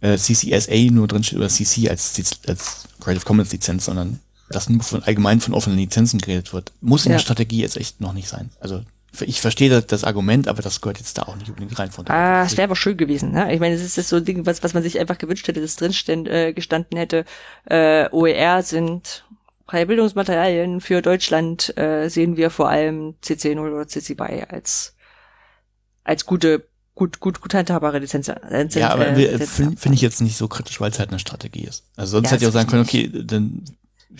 äh, 0.00 0.16
CCSA 0.16 0.90
nur 0.90 1.08
drin 1.08 1.24
steht 1.24 1.38
oder 1.38 1.48
CC 1.48 1.90
als, 1.90 2.14
als 2.46 2.84
Creative 3.00 3.24
Commons 3.24 3.52
Lizenz, 3.52 3.84
sondern 3.84 4.20
dass 4.50 4.68
nur 4.68 4.82
von 4.82 5.02
allgemein 5.02 5.40
von 5.40 5.54
offenen 5.54 5.78
Lizenzen 5.78 6.18
geredet 6.18 6.52
wird. 6.52 6.72
Muss 6.80 7.06
in 7.06 7.12
ja. 7.12 7.16
der 7.16 7.22
Strategie 7.22 7.60
jetzt 7.60 7.76
echt 7.76 8.00
noch 8.00 8.12
nicht 8.12 8.28
sein. 8.28 8.50
Also 8.60 8.82
ich 9.20 9.40
verstehe 9.40 9.70
das, 9.70 9.86
das, 9.86 10.04
Argument, 10.04 10.48
aber 10.48 10.62
das 10.62 10.80
gehört 10.80 10.98
jetzt 10.98 11.18
da 11.18 11.22
auch 11.22 11.36
nicht 11.36 11.48
unbedingt 11.48 11.78
rein 11.78 11.90
von 11.90 12.04
der 12.04 12.14
Ah, 12.14 12.44
es 12.44 12.56
wäre 12.56 12.64
aber 12.64 12.76
schön 12.76 12.96
gewesen. 12.96 13.32
Ne? 13.32 13.52
Ich 13.52 13.60
meine, 13.60 13.74
es 13.74 13.96
ist 13.96 14.08
so 14.08 14.16
ein 14.16 14.24
Ding, 14.24 14.46
was, 14.46 14.62
was 14.62 14.74
man 14.74 14.82
sich 14.82 14.98
einfach 14.98 15.18
gewünscht 15.18 15.48
hätte, 15.48 15.60
dass 15.60 15.76
drin 15.76 15.92
stand, 15.92 16.28
äh, 16.28 16.52
gestanden 16.52 16.98
hätte. 16.98 17.24
Äh, 17.64 18.08
OER 18.10 18.62
sind 18.62 19.24
freie 19.66 19.86
Bildungsmaterialien 19.86 20.80
für 20.80 21.02
Deutschland, 21.02 21.76
äh, 21.76 22.08
sehen 22.08 22.36
wir 22.36 22.50
vor 22.50 22.68
allem 22.68 23.16
CC0 23.22 23.58
oder 23.58 23.86
CC 23.86 24.14
BY 24.14 24.44
als, 24.48 24.94
als 26.04 26.24
gute 26.24 26.68
gut, 26.94 27.20
gut, 27.20 27.40
gut 27.40 27.54
handhabbare 27.54 27.98
Lizenz. 28.00 28.28
Lizenz 28.28 28.74
ja, 28.74 28.90
aber 28.90 29.06
äh, 29.08 29.38
finde 29.46 29.76
find 29.76 29.94
ich 29.94 30.00
jetzt 30.00 30.20
nicht 30.20 30.36
so 30.36 30.48
kritisch, 30.48 30.80
weil 30.80 30.90
es 30.90 30.98
halt 30.98 31.10
eine 31.10 31.18
Strategie 31.18 31.64
ist. 31.64 31.84
Also 31.96 32.12
sonst 32.12 32.26
ja, 32.26 32.32
hätte 32.32 32.44
ich 32.44 32.48
auch 32.48 32.52
sagen 32.52 32.68
können, 32.68 32.82
okay, 32.82 33.08
dann 33.12 33.62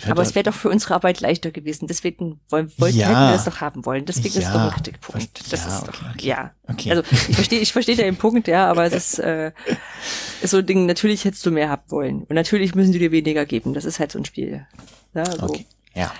aber 0.07 0.21
es 0.21 0.35
wäre 0.35 0.43
doch 0.43 0.53
für 0.53 0.69
unsere 0.69 0.93
Arbeit 0.93 1.19
leichter 1.19 1.51
gewesen. 1.51 1.87
Deswegen 1.87 2.39
wollen, 2.49 2.71
wollten, 2.77 2.97
ja. 2.97 3.07
hätten 3.07 3.19
wir 3.19 3.31
das 3.31 3.45
doch 3.45 3.59
haben 3.59 3.85
wollen. 3.85 4.05
Deswegen 4.05 4.33
ja. 4.35 4.39
ist 4.41 4.47
es 4.47 4.53
doch 4.53 4.61
ein 4.61 4.71
Kritikpunkt. 4.71 5.51
Das 5.51 5.65
ja, 5.65 5.77
ist 5.77 5.87
doch, 5.87 6.01
okay. 6.13 6.27
ja. 6.27 6.51
Okay. 6.67 6.91
Also 6.91 7.03
ich 7.11 7.35
verstehe, 7.35 7.59
ich 7.59 7.73
verstehe 7.73 7.95
den 7.95 8.15
Punkt, 8.15 8.47
ja, 8.47 8.69
aber 8.69 8.85
es 8.85 8.93
ist, 8.93 9.19
äh, 9.19 9.51
ist 10.41 10.51
so 10.51 10.57
ein 10.57 10.65
Ding, 10.65 10.85
natürlich 10.85 11.25
hättest 11.25 11.45
du 11.45 11.51
mehr 11.51 11.69
haben 11.69 11.89
wollen. 11.89 12.23
Und 12.23 12.35
natürlich 12.35 12.75
müssen 12.75 12.93
sie 12.93 12.99
dir 12.99 13.11
weniger 13.11 13.45
geben. 13.45 13.73
Das 13.73 13.85
ist 13.85 13.99
halt 13.99 14.11
so 14.11 14.19
ein 14.19 14.25
Spiel. 14.25 14.67
Ja, 15.15 15.25
so. 15.25 15.43
Okay. 15.43 15.65
Ja. 15.95 16.11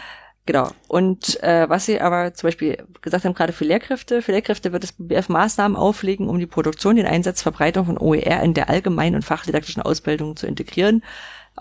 Genau. 0.49 0.71
Und 0.87 1.43
äh, 1.43 1.69
was 1.69 1.85
Sie 1.85 2.01
aber 2.01 2.33
zum 2.33 2.47
Beispiel 2.47 2.83
gesagt 3.01 3.23
haben, 3.23 3.35
gerade 3.35 3.53
für 3.53 3.65
Lehrkräfte, 3.65 4.23
für 4.23 4.31
Lehrkräfte 4.31 4.71
wird 4.71 4.81
das 4.81 4.93
BBF 4.93 5.29
Maßnahmen 5.29 5.77
auflegen, 5.77 6.27
um 6.27 6.39
die 6.39 6.47
Produktion, 6.47 6.95
den 6.95 7.05
Einsatz, 7.05 7.43
Verbreitung 7.43 7.85
von 7.85 7.99
OER 7.99 8.41
in 8.41 8.55
der 8.55 8.67
allgemeinen 8.67 9.17
und 9.17 9.21
fachdidaktischen 9.21 9.83
Ausbildung 9.83 10.35
zu 10.35 10.47
integrieren, 10.47 11.03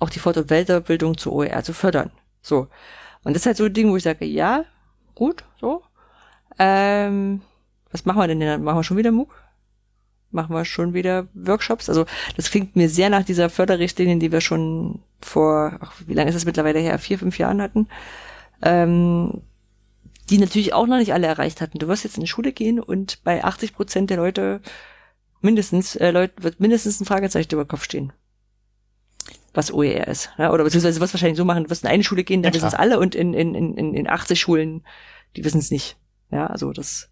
auch 0.01 0.11
die 0.11 0.18
Fort- 0.18 0.36
und 0.36 0.49
Weiterbildung 0.49 1.16
zu 1.18 1.32
OER 1.32 1.62
zu 1.62 1.72
fördern. 1.72 2.11
So. 2.42 2.68
Und 3.24 3.34
das 3.34 3.42
ist 3.42 3.46
halt 3.46 3.57
so 3.57 3.64
ein 3.64 3.72
Ding, 3.74 3.90
wo 3.90 3.96
ich 3.96 4.03
sage, 4.03 4.24
ja, 4.24 4.64
gut, 5.14 5.44
so. 5.61 5.82
Ähm, 6.59 7.42
was 7.90 8.05
machen 8.05 8.18
wir 8.18 8.28
denn 8.28 8.40
denn? 8.40 8.62
Machen 8.62 8.78
wir 8.78 8.84
schon 8.84 8.96
wieder 8.96 9.12
MOOC? 9.12 9.34
Machen 10.30 10.55
wir 10.55 10.64
schon 10.64 10.94
wieder 10.94 11.26
Workshops? 11.34 11.88
Also 11.88 12.05
das 12.36 12.51
klingt 12.51 12.76
mir 12.76 12.88
sehr 12.88 13.11
nach 13.11 13.24
dieser 13.24 13.49
Förderrichtlinie, 13.49 14.18
die 14.18 14.32
wir 14.32 14.40
schon 14.40 15.03
vor, 15.20 15.78
ach, 15.80 15.92
wie 16.07 16.14
lange 16.14 16.28
ist 16.28 16.34
das 16.34 16.44
mittlerweile 16.44 16.80
her? 16.80 16.99
Vier, 16.99 17.18
fünf 17.18 17.38
Jahren 17.38 17.62
hatten. 17.62 17.88
Ähm, 18.62 19.42
die 20.30 20.38
natürlich 20.38 20.74
auch 20.74 20.86
noch 20.86 20.99
nicht 20.99 21.14
alle 21.14 21.26
erreicht 21.26 21.61
hatten. 21.61 21.78
Du 21.78 21.88
wirst 21.88 22.05
jetzt 22.05 22.16
in 22.16 22.22
die 22.22 22.28
Schule 22.28 22.53
gehen 22.53 22.78
und 22.78 23.24
bei 23.24 23.42
80 23.42 23.72
Prozent 23.72 24.11
der 24.11 24.18
Leute 24.18 24.61
mindestens, 25.40 25.96
äh, 25.96 26.11
Leute, 26.11 26.42
wird 26.42 26.61
mindestens 26.61 27.01
ein 27.01 27.07
Fragezeichen 27.07 27.53
über 27.53 27.64
den 27.64 27.68
Kopf 27.68 27.84
stehen. 27.84 28.12
Was 29.55 29.72
OER 29.72 30.07
ist. 30.09 30.30
Ja? 30.38 30.53
Oder 30.53 30.64
beziehungsweise 30.64 31.01
wirst 31.01 31.14
wahrscheinlich 31.14 31.38
so 31.38 31.44
machen, 31.44 31.64
du 31.64 31.70
wirst 31.70 31.84
in 31.84 31.90
eine 31.90 32.05
Schule 32.05 32.24
gehen, 32.24 32.42
da 32.42 32.49
Ja, 32.51 32.55
wissen 32.55 32.68
es 32.68 32.74
alle 32.74 32.99
und 32.99 33.14
in, 33.14 33.34
in, 33.34 33.55
in, 33.55 33.94
in 33.94 34.09
80 34.09 34.38
Schulen, 34.40 34.82
die 35.36 35.44
wissen 35.44 35.59
es 35.59 35.70
nicht. 35.70 35.96
Ja, 36.30 36.46
also 36.46 36.72
das 36.72 37.09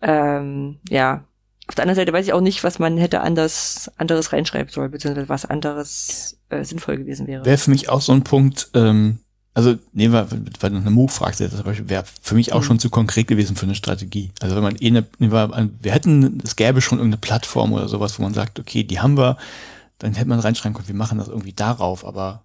ähm, 0.00 0.78
ja. 0.88 1.24
Auf 1.66 1.74
der 1.74 1.82
anderen 1.82 1.96
Seite 1.96 2.12
weiß 2.14 2.24
ich 2.26 2.32
auch 2.32 2.40
nicht, 2.40 2.64
was 2.64 2.78
man 2.78 2.96
hätte 2.96 3.20
anders, 3.20 3.90
anderes 3.98 4.32
reinschreiben 4.32 4.72
sollen, 4.72 4.90
beziehungsweise 4.90 5.28
was 5.28 5.44
anderes 5.44 6.38
äh, 6.48 6.64
sinnvoll 6.64 6.96
gewesen 6.96 7.26
wäre. 7.26 7.44
Wäre 7.44 7.58
für 7.58 7.70
mich 7.70 7.90
auch 7.90 8.00
so 8.00 8.12
ein 8.12 8.24
Punkt, 8.24 8.70
ähm, 8.72 9.18
also 9.52 9.74
nehmen 9.92 10.14
wir, 10.14 10.28
weil 10.60 10.70
du 10.70 10.76
eine 10.76 10.90
Move 10.90 11.12
fragst, 11.12 11.40
zum 11.40 11.62
Beispiel, 11.64 11.90
wäre 11.90 12.04
für 12.22 12.36
mich 12.36 12.54
auch 12.54 12.60
Mhm. 12.60 12.64
schon 12.64 12.78
zu 12.78 12.88
konkret 12.88 13.26
gewesen 13.26 13.54
für 13.54 13.66
eine 13.66 13.74
Strategie. 13.74 14.30
Also 14.40 14.56
wenn 14.56 14.62
man 14.62 14.76
eh 14.80 14.86
eine, 14.86 15.04
nehmen 15.18 15.32
wir, 15.32 15.68
wir 15.82 15.92
hätten, 15.92 16.40
es 16.42 16.56
gäbe 16.56 16.80
schon 16.80 16.98
irgendeine 16.98 17.20
Plattform 17.20 17.74
oder 17.74 17.88
sowas, 17.88 18.18
wo 18.18 18.22
man 18.22 18.32
sagt, 18.32 18.58
okay, 18.58 18.84
die 18.84 19.00
haben 19.00 19.18
wir, 19.18 19.36
dann 19.98 20.14
hätte 20.14 20.28
man 20.28 20.40
reinschreiben 20.40 20.74
können, 20.74 20.88
wir 20.88 20.94
machen 20.94 21.18
das 21.18 21.28
irgendwie 21.28 21.52
darauf, 21.52 22.04
aber 22.04 22.44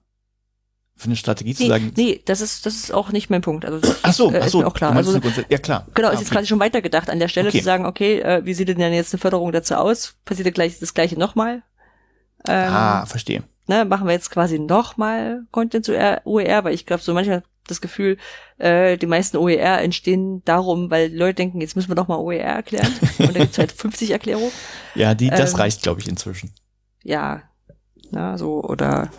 für 0.96 1.06
eine 1.06 1.16
Strategie 1.16 1.56
zu 1.56 1.64
Nee, 1.64 1.70
sagen, 1.70 1.92
nee, 1.98 2.22
das 2.26 2.42
ist, 2.42 2.66
das 2.68 2.76
ist 2.76 2.94
auch 2.94 3.12
nicht 3.12 3.30
mein 3.32 3.42
Punkt. 3.42 3.66
Also 3.66 3.80
das 3.80 3.98
ach 4.04 4.14
so, 4.14 4.32
äh, 4.32 4.40
ach 4.42 4.46
ist 4.46 4.52
so, 4.52 4.60
mir 4.60 4.68
auch 4.68 4.74
klar. 4.76 4.96
Also, 4.96 5.20
ja 5.50 5.58
klar. 5.58 5.88
genau, 5.96 6.10
Ah, 6.10 6.12
ist 6.12 6.20
jetzt 6.20 6.28
okay. 6.30 6.36
quasi 6.38 6.48
schon 6.48 6.60
weitergedacht 6.60 7.10
an 7.10 7.18
der 7.20 7.28
Stelle 7.30 7.50
Okay. 7.50 7.60
zu 7.60 7.64
sagen, 7.66 7.86
okay, 7.88 8.20
äh, 8.20 8.46
wie 8.46 8.54
sieht 8.54 8.68
denn 8.68 8.80
jetzt 8.94 9.14
eine 9.14 9.20
Förderung 9.20 9.52
dazu 9.52 9.74
aus? 9.76 10.16
Passiert 10.24 10.46
denn 10.46 10.54
gleich 10.54 10.78
das 10.80 10.94
gleiche 10.94 11.18
nochmal? 11.18 11.64
Ähm, 12.48 12.74
ah, 12.74 13.06
verstehe. 13.08 13.44
ne, 13.68 13.86
machen 13.86 14.06
wir 14.06 14.14
jetzt 14.14 14.30
quasi 14.30 14.60
nochmal 14.60 15.44
Content 15.52 15.86
zu 15.86 15.94
OER, 16.26 16.64
weil 16.64 16.74
ich 16.76 16.86
glaube, 16.86 17.02
so 17.02 17.14
manchmal 17.14 17.44
das 17.68 17.82
Gefühl, 17.82 18.18
äh, 18.58 18.98
die 18.98 19.06
meisten 19.08 19.38
OER 19.38 19.82
entstehen 19.82 20.44
darum, 20.46 20.92
weil 20.92 21.12
Leute 21.16 21.36
denken, 21.36 21.62
jetzt 21.62 21.76
müssen 21.76 21.90
wir 21.90 21.96
doch 21.96 22.08
mal 22.10 22.18
OER 22.18 22.42
erklären. 22.44 22.92
Und 23.18 23.34
da 23.36 23.40
gibt's 23.40 23.58
halt 23.58 23.72
50 23.76 24.12
Erklärungen. 24.12 24.52
Ja, 24.96 25.16
die, 25.16 25.30
das 25.30 25.54
ähm, 25.54 25.60
reicht, 25.60 25.82
glaube 25.82 26.02
ich, 26.02 26.08
inzwischen. 26.08 26.52
Ja, 27.04 27.44
na, 28.12 28.38
so, 28.38 28.64
oder 28.64 29.12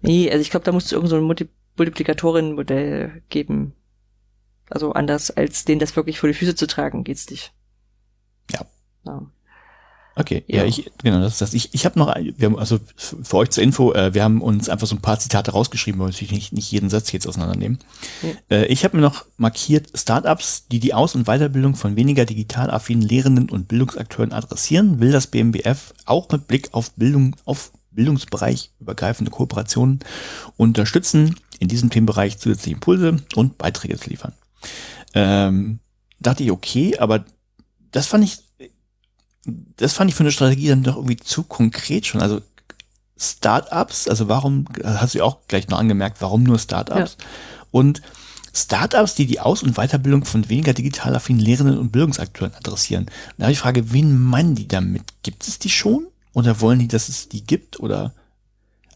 nee, 0.00 0.30
also 0.30 0.40
ich 0.40 0.50
glaube, 0.50 0.64
da 0.64 0.72
muss 0.72 0.86
es 0.86 0.92
irgend 0.92 1.10
so 1.10 1.16
ein 1.16 1.22
Multi 1.22 1.48
Multiplikatoren-Modell 1.76 3.22
geben. 3.28 3.72
Also 4.68 4.92
anders 4.92 5.30
als 5.30 5.64
den 5.64 5.78
das 5.78 5.94
wirklich 5.94 6.18
vor 6.18 6.28
die 6.28 6.34
Füße 6.34 6.56
zu 6.56 6.66
tragen, 6.66 7.04
geht's 7.04 7.30
nicht. 7.30 7.52
Ja. 8.50 8.66
ja. 9.06 9.30
Okay, 10.20 10.42
ja, 10.48 10.58
Ja. 10.62 10.64
ich, 10.64 10.90
genau, 11.02 11.20
das 11.20 11.34
ist 11.34 11.40
das. 11.40 11.54
Ich, 11.54 11.72
ich 11.74 11.84
habe 11.84 11.98
noch, 11.98 12.08
ein- 12.08 12.34
wir 12.36 12.46
haben, 12.46 12.58
also 12.58 12.78
für 12.96 13.36
euch 13.36 13.50
zur 13.50 13.62
Info, 13.62 13.92
äh, 13.92 14.12
wir 14.14 14.24
haben 14.24 14.42
uns 14.42 14.68
einfach 14.68 14.86
so 14.86 14.96
ein 14.96 15.00
paar 15.00 15.18
Zitate 15.20 15.52
rausgeschrieben, 15.52 16.00
weil 16.00 16.08
wir 16.08 16.12
natürlich 16.12 16.32
nicht, 16.32 16.52
nicht 16.52 16.72
jeden 16.72 16.90
Satz 16.90 17.12
jetzt 17.12 17.26
auseinandernehmen. 17.28 17.78
Äh, 18.50 18.66
ich 18.66 18.84
habe 18.84 18.96
mir 18.96 19.02
noch 19.02 19.24
markiert 19.36 19.90
Startups, 19.94 20.66
die 20.68 20.80
die 20.80 20.92
Aus- 20.92 21.14
und 21.14 21.24
Weiterbildung 21.26 21.76
von 21.76 21.94
weniger 21.96 22.24
digital 22.24 22.70
affinen 22.70 23.02
Lehrenden 23.02 23.48
und 23.48 23.68
Bildungsakteuren 23.68 24.32
adressieren, 24.32 24.98
will 24.98 25.12
das 25.12 25.28
BMBF 25.28 25.94
auch 26.04 26.28
mit 26.30 26.48
Blick 26.48 26.68
auf 26.72 26.90
Bildung, 26.92 27.36
auf 27.44 27.70
Bildungsbereich 27.92 28.72
übergreifende 28.80 29.30
Kooperationen 29.30 30.00
unterstützen, 30.56 31.36
in 31.60 31.68
diesem 31.68 31.90
Themenbereich 31.90 32.38
zusätzliche 32.38 32.74
Impulse 32.74 33.16
und 33.34 33.58
Beiträge 33.58 33.98
zu 33.98 34.10
liefern. 34.10 34.32
Ähm, 35.14 35.78
dachte 36.20 36.42
ich, 36.42 36.50
okay, 36.50 36.98
aber 36.98 37.24
das 37.92 38.06
fand 38.06 38.24
ich 38.24 38.38
das 39.76 39.92
fand 39.92 40.10
ich 40.10 40.16
für 40.16 40.22
eine 40.22 40.32
Strategie 40.32 40.68
dann 40.68 40.82
doch 40.82 40.96
irgendwie 40.96 41.16
zu 41.16 41.42
konkret 41.42 42.06
schon. 42.06 42.20
Also 42.22 42.40
Startups, 43.18 44.08
also 44.08 44.28
warum, 44.28 44.66
hast 44.84 45.14
du 45.14 45.18
ja 45.18 45.24
auch 45.24 45.38
gleich 45.48 45.68
noch 45.68 45.78
angemerkt, 45.78 46.20
warum 46.20 46.44
nur 46.44 46.58
Startups? 46.58 47.16
Und 47.70 48.00
Startups, 48.54 49.14
die 49.14 49.26
die 49.26 49.40
Aus- 49.40 49.62
und 49.62 49.76
Weiterbildung 49.76 50.24
von 50.24 50.48
weniger 50.48 50.72
digital 50.72 51.14
affinen 51.14 51.40
Lehrenden 51.40 51.78
und 51.78 51.92
Bildungsakteuren 51.92 52.54
adressieren. 52.54 53.06
Da 53.36 53.44
habe 53.44 53.52
ich 53.52 53.58
die 53.58 53.62
Frage, 53.62 53.92
wen 53.92 54.20
meinen 54.20 54.54
die 54.54 54.68
damit? 54.68 55.02
Gibt 55.22 55.46
es 55.46 55.58
die 55.58 55.70
schon? 55.70 56.06
Oder 56.32 56.60
wollen 56.60 56.78
die, 56.78 56.88
dass 56.88 57.08
es 57.08 57.28
die 57.28 57.44
gibt? 57.44 57.80
Oder 57.80 58.12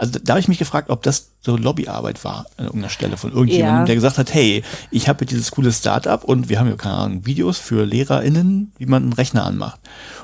also 0.02 0.18
da, 0.22 0.32
habe 0.32 0.40
ich 0.40 0.48
mich 0.48 0.58
gefragt, 0.58 0.90
ob 0.90 1.02
das 1.04 1.30
so 1.40 1.56
Lobbyarbeit 1.56 2.24
war 2.24 2.46
an 2.56 2.64
irgendeiner 2.66 2.90
Stelle 2.90 3.16
von 3.16 3.30
irgendjemandem, 3.32 3.78
Ja. 3.82 3.84
der 3.86 3.94
gesagt 3.94 4.18
hat, 4.18 4.34
hey, 4.34 4.62
ich 4.90 5.08
habe 5.08 5.24
dieses 5.26 5.50
coole 5.52 5.70
Startup 5.72 6.22
und 6.24 6.48
wir 6.48 6.58
haben 6.58 6.68
ja 6.68 6.74
keine 6.76 6.94
Ahnung, 6.96 7.24
Videos 7.26 7.58
für 7.58 7.84
LehrerInnen, 7.86 8.72
wie 8.78 8.86
man 8.86 9.04
einen 9.04 9.12
Rechner 9.12 9.44
anmacht. 9.44 9.78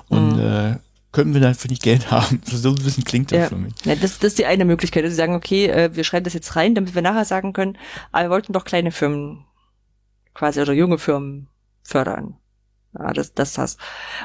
Und 0.09 0.35
Mhm. 0.37 0.41
äh, 0.41 0.77
können 1.13 1.33
wir 1.33 1.41
dafür 1.41 1.71
nicht 1.71 1.83
Geld 1.83 2.11
haben? 2.11 2.43
So 2.45 2.71
ein 2.71 2.75
bisschen 2.75 3.05
klingt 3.05 3.31
das 3.33 3.39
Ja, 3.39 3.47
für 3.49 3.57
mich. 3.57 3.73
ja 3.85 3.95
das, 3.95 4.19
das 4.19 4.29
ist 4.33 4.39
die 4.39 4.47
eine 4.47 4.65
Möglichkeit, 4.65 5.05
dass 5.05 5.11
sie 5.13 5.17
sagen, 5.17 5.35
okay, 5.37 5.67
äh, 5.67 5.95
wir 5.95 6.03
schreiben 6.05 6.25
das 6.25 6.35
jetzt 6.35 6.57
rein, 6.57 6.75
damit 6.75 6.95
wir 6.97 7.03
nachher 7.03 7.25
sagen 7.25 7.53
können, 7.53 7.79
aber 8.13 8.25
wir 8.25 8.31
wollten 8.31 8.53
doch 8.53 8.65
kleine 8.65 8.91
Firmen 8.91 9.45
quasi 10.35 10.61
oder 10.61 10.73
junge 10.73 10.99
Firmen 10.99 11.49
fördern. 11.85 12.35
Ja, 12.95 13.13
das, 13.13 13.35
das 13.35 13.53
das. 13.55 13.77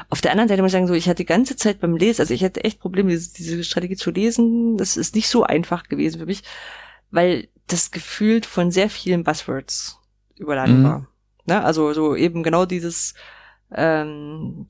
Auf 0.08 0.20
der 0.20 0.30
anderen 0.30 0.48
Seite 0.48 0.62
muss 0.62 0.70
ich 0.70 0.72
sagen, 0.72 0.86
so, 0.86 0.94
ich 0.94 1.06
hatte 1.08 1.22
die 1.22 1.26
ganze 1.26 1.56
Zeit 1.56 1.80
beim 1.80 1.96
Lesen, 1.96 2.22
also 2.22 2.32
ich 2.32 2.42
hatte 2.44 2.64
echt 2.64 2.80
Probleme, 2.80 3.10
diese, 3.10 3.34
diese 3.34 3.64
Strategie 3.64 3.96
zu 3.96 4.10
lesen. 4.10 4.76
Das 4.76 4.96
ist 4.96 5.14
nicht 5.14 5.28
so 5.28 5.44
einfach 5.44 5.88
gewesen 5.88 6.18
für 6.18 6.26
mich, 6.26 6.42
weil 7.10 7.48
das 7.66 7.90
gefühlt 7.90 8.46
von 8.46 8.70
sehr 8.70 8.90
vielen 8.90 9.24
Buzzwords 9.24 9.98
überladen 10.36 10.80
Mhm. 10.80 10.84
war. 10.84 11.06
Ne? 11.46 11.62
Also 11.62 11.92
so 11.92 12.16
eben 12.16 12.42
genau 12.42 12.64
dieses, 12.66 13.14
ähm, 13.72 14.66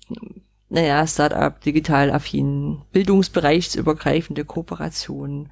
naja, 0.69 1.07
Startup, 1.07 1.61
digital 1.61 2.11
affin, 2.11 2.83
bildungsbereichsübergreifende 2.93 4.45
Kooperation. 4.45 5.51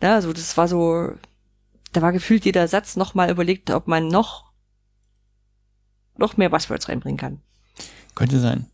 Ja, 0.00 0.14
also 0.14 0.32
das 0.32 0.56
war 0.56 0.68
so, 0.68 1.12
da 1.92 2.02
war 2.02 2.12
gefühlt 2.12 2.44
jeder 2.44 2.68
Satz 2.68 2.96
nochmal 2.96 3.30
überlegt, 3.30 3.70
ob 3.70 3.88
man 3.88 4.08
noch, 4.08 4.52
noch 6.16 6.36
mehr 6.36 6.48
Buzzwords 6.48 6.88
reinbringen 6.88 7.18
kann. 7.18 7.40
Könnte 8.14 8.38
sein. 8.38 8.66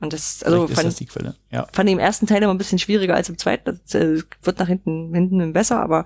Und 0.00 0.12
das, 0.12 0.42
also 0.42 0.66
Vielleicht 0.66 0.70
ist 0.70 0.76
fand, 0.76 0.88
das 0.88 0.94
die 0.96 1.06
Quelle. 1.06 1.36
Ja. 1.50 1.66
fand 1.72 1.88
ich 1.88 1.92
im 1.94 1.98
ersten 1.98 2.26
Teil 2.26 2.42
immer 2.42 2.52
ein 2.52 2.58
bisschen 2.58 2.78
schwieriger 2.78 3.14
als 3.14 3.28
im 3.28 3.38
zweiten. 3.38 3.80
Das 3.84 3.94
äh, 3.94 4.22
wird 4.42 4.58
nach 4.58 4.68
hinten, 4.68 5.14
hinten 5.14 5.52
besser, 5.52 5.80
aber 5.80 6.04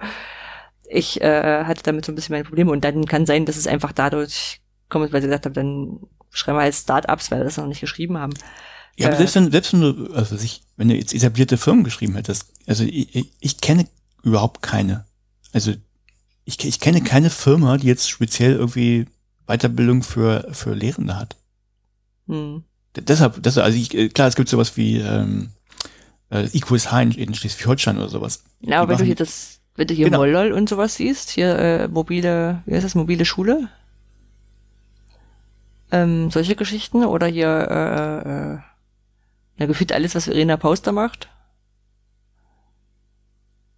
ich 0.88 1.20
äh, 1.20 1.64
hatte 1.64 1.82
damit 1.82 2.04
so 2.04 2.12
ein 2.12 2.14
bisschen 2.14 2.34
meine 2.34 2.44
Probleme. 2.44 2.70
Und 2.70 2.84
dann 2.84 3.06
kann 3.06 3.26
sein, 3.26 3.46
dass 3.46 3.56
es 3.56 3.66
einfach 3.66 3.92
dadurch 3.92 4.60
kommt, 4.88 5.12
weil 5.12 5.20
sie 5.22 5.28
gesagt 5.28 5.46
haben, 5.46 5.54
dann 5.54 6.00
schreiben 6.30 6.58
wir 6.58 6.62
als 6.62 6.80
Startups, 6.80 7.30
weil 7.30 7.40
wir 7.40 7.44
das 7.44 7.56
noch 7.56 7.66
nicht 7.66 7.80
geschrieben 7.80 8.18
haben. 8.18 8.34
Ja, 8.96 9.08
aber 9.08 9.14
Äh, 9.14 9.18
selbst 9.18 9.34
wenn, 9.36 9.50
selbst 9.50 9.72
wenn 9.72 9.80
du, 9.80 10.12
also 10.14 10.36
sich, 10.36 10.62
wenn 10.76 10.88
du 10.88 10.94
jetzt 10.94 11.14
etablierte 11.14 11.56
Firmen 11.56 11.84
geschrieben 11.84 12.14
hättest, 12.14 12.52
also 12.66 12.84
ich, 12.84 13.14
ich, 13.14 13.32
ich 13.40 13.60
kenne 13.60 13.86
überhaupt 14.22 14.62
keine. 14.62 15.04
Also 15.52 15.72
ich, 16.44 16.64
ich 16.64 16.80
kenne 16.80 17.00
keine 17.02 17.30
Firma, 17.30 17.76
die 17.76 17.86
jetzt 17.86 18.08
speziell 18.08 18.52
irgendwie 18.52 19.06
Weiterbildung 19.46 20.02
für, 20.02 20.48
für 20.52 20.74
Lehrende 20.74 21.16
hat. 21.16 21.36
Hm. 22.28 22.64
Deshalb, 22.96 23.42
deshalb, 23.42 23.64
also 23.66 23.78
ich, 23.78 23.94
äh, 23.94 24.08
klar, 24.08 24.28
es 24.28 24.34
gibt 24.36 24.48
sowas 24.48 24.76
wie 24.76 24.98
ähm, 24.98 25.50
äh, 26.30 26.46
IQSH 26.46 26.92
in, 27.02 27.12
in 27.12 27.34
Schleswig-Holstein 27.34 27.96
oder 27.98 28.08
sowas. 28.08 28.42
Ja, 28.60 28.80
aber 28.82 28.92
wenn 28.92 28.98
du 28.98 29.04
hier 29.04 29.14
das, 29.14 29.60
wenn 29.76 29.86
du 29.86 29.94
hier 29.94 30.06
Genau. 30.06 30.18
Mollol 30.18 30.52
und 30.52 30.68
sowas 30.68 30.96
siehst, 30.96 31.30
hier 31.30 31.56
äh, 31.58 31.88
mobile, 31.88 32.62
wie 32.66 32.74
heißt 32.74 32.84
das, 32.84 32.94
mobile 32.96 33.24
Schule? 33.24 33.68
Ähm, 35.92 36.30
solche 36.30 36.56
Geschichten 36.56 37.04
oder 37.04 37.26
hier 37.26 37.48
äh, 37.48 38.54
äh, 38.54 38.58
na, 39.58 39.66
gefühlt 39.66 39.92
alles, 39.92 40.14
was 40.14 40.24
Verena 40.24 40.56
Pauster 40.56 40.92
macht. 40.92 41.28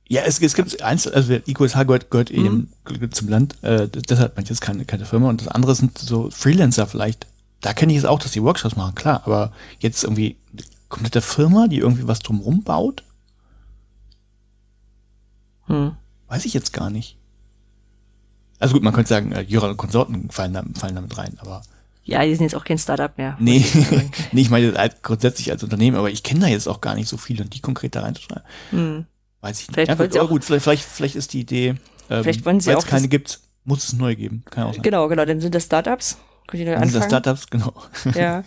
Ja, 0.08 0.22
es, 0.26 0.40
es 0.42 0.54
gibt 0.54 0.82
eins, 0.82 1.06
also 1.06 1.34
IQSH 1.34 1.84
gehört, 1.86 2.10
gehört 2.10 2.30
Mhm. 2.30 2.68
eben 2.90 3.12
zum 3.12 3.28
Land, 3.28 3.62
äh, 3.62 3.88
deshalb 3.88 4.36
manches 4.36 4.60
keine, 4.60 4.84
keine 4.84 5.06
Firma 5.06 5.28
und 5.30 5.40
das 5.40 5.48
andere 5.48 5.74
sind 5.74 5.96
so 5.96 6.30
Freelancer 6.30 6.86
vielleicht. 6.86 7.26
Da 7.62 7.72
kenne 7.72 7.92
ich 7.92 7.98
es 7.98 8.04
auch, 8.04 8.18
dass 8.18 8.32
die 8.32 8.42
Workshops 8.42 8.76
machen, 8.76 8.94
klar, 8.94 9.22
aber 9.24 9.52
jetzt 9.78 10.02
irgendwie 10.04 10.36
eine 10.52 10.62
komplette 10.88 11.22
Firma, 11.22 11.68
die 11.68 11.78
irgendwie 11.78 12.06
was 12.06 12.18
drumrum 12.18 12.62
baut, 12.62 13.02
Hm. 15.66 15.92
weiß 16.28 16.44
ich 16.44 16.54
jetzt 16.54 16.72
gar 16.72 16.90
nicht. 16.90 17.16
Also 18.58 18.74
gut, 18.74 18.82
man 18.82 18.92
könnte 18.92 19.08
sagen, 19.08 19.32
äh, 19.32 19.42
Jura 19.42 19.68
und 19.68 19.76
Konsorten 19.76 20.30
fallen 20.30 20.52
da, 20.52 20.62
fallen 20.74 20.94
damit 20.94 21.16
rein, 21.18 21.36
aber 21.40 21.62
Ja, 22.04 22.24
die 22.24 22.34
sind 22.34 22.44
jetzt 22.44 22.54
auch 22.56 22.64
kein 22.64 22.78
Startup 22.78 23.16
mehr. 23.16 23.36
nee, 23.40 23.64
nee, 24.32 24.40
ich 24.40 24.50
meine 24.50 24.76
als, 24.78 25.02
grundsätzlich 25.02 25.50
als 25.50 25.62
Unternehmen, 25.62 25.96
aber 25.96 26.10
ich 26.10 26.22
kenne 26.22 26.40
da 26.40 26.46
jetzt 26.48 26.68
auch 26.68 26.80
gar 26.80 26.94
nicht 26.94 27.08
so 27.08 27.16
viele 27.16 27.44
und 27.44 27.54
die 27.54 27.60
konkret 27.60 27.94
da 27.94 28.02
reinzuschreiben, 28.02 28.42
Hm. 28.70 29.06
weiß 29.40 29.60
ich 29.60 29.68
nicht. 29.68 29.74
Vielleicht 29.74 30.14
ja, 30.14 30.20
aber 30.22 30.28
gut, 30.28 30.44
vielleicht, 30.44 30.64
vielleicht, 30.64 30.82
vielleicht 30.84 31.14
ist 31.16 31.32
die 31.32 31.40
Idee, 31.40 31.74
ähm, 32.10 32.22
Vielleicht 32.24 32.44
weil 32.44 32.56
es 32.58 32.86
keine 32.86 33.08
gibt, 33.08 33.40
muss 33.64 33.84
es 33.84 33.92
neu 33.92 34.16
geben. 34.16 34.42
Kann 34.50 34.64
auch 34.64 34.74
sein. 34.74 34.82
Genau, 34.82 35.06
genau, 35.08 35.24
dann 35.24 35.40
sind 35.40 35.54
das 35.54 35.64
Startups. 35.64 36.18
Könnt 36.46 36.62
ihr 36.62 36.66
neu 36.70 36.76
anfangen. 36.76 37.04
Startups, 37.04 37.48
genau. 37.48 37.72
Ja. 38.14 38.42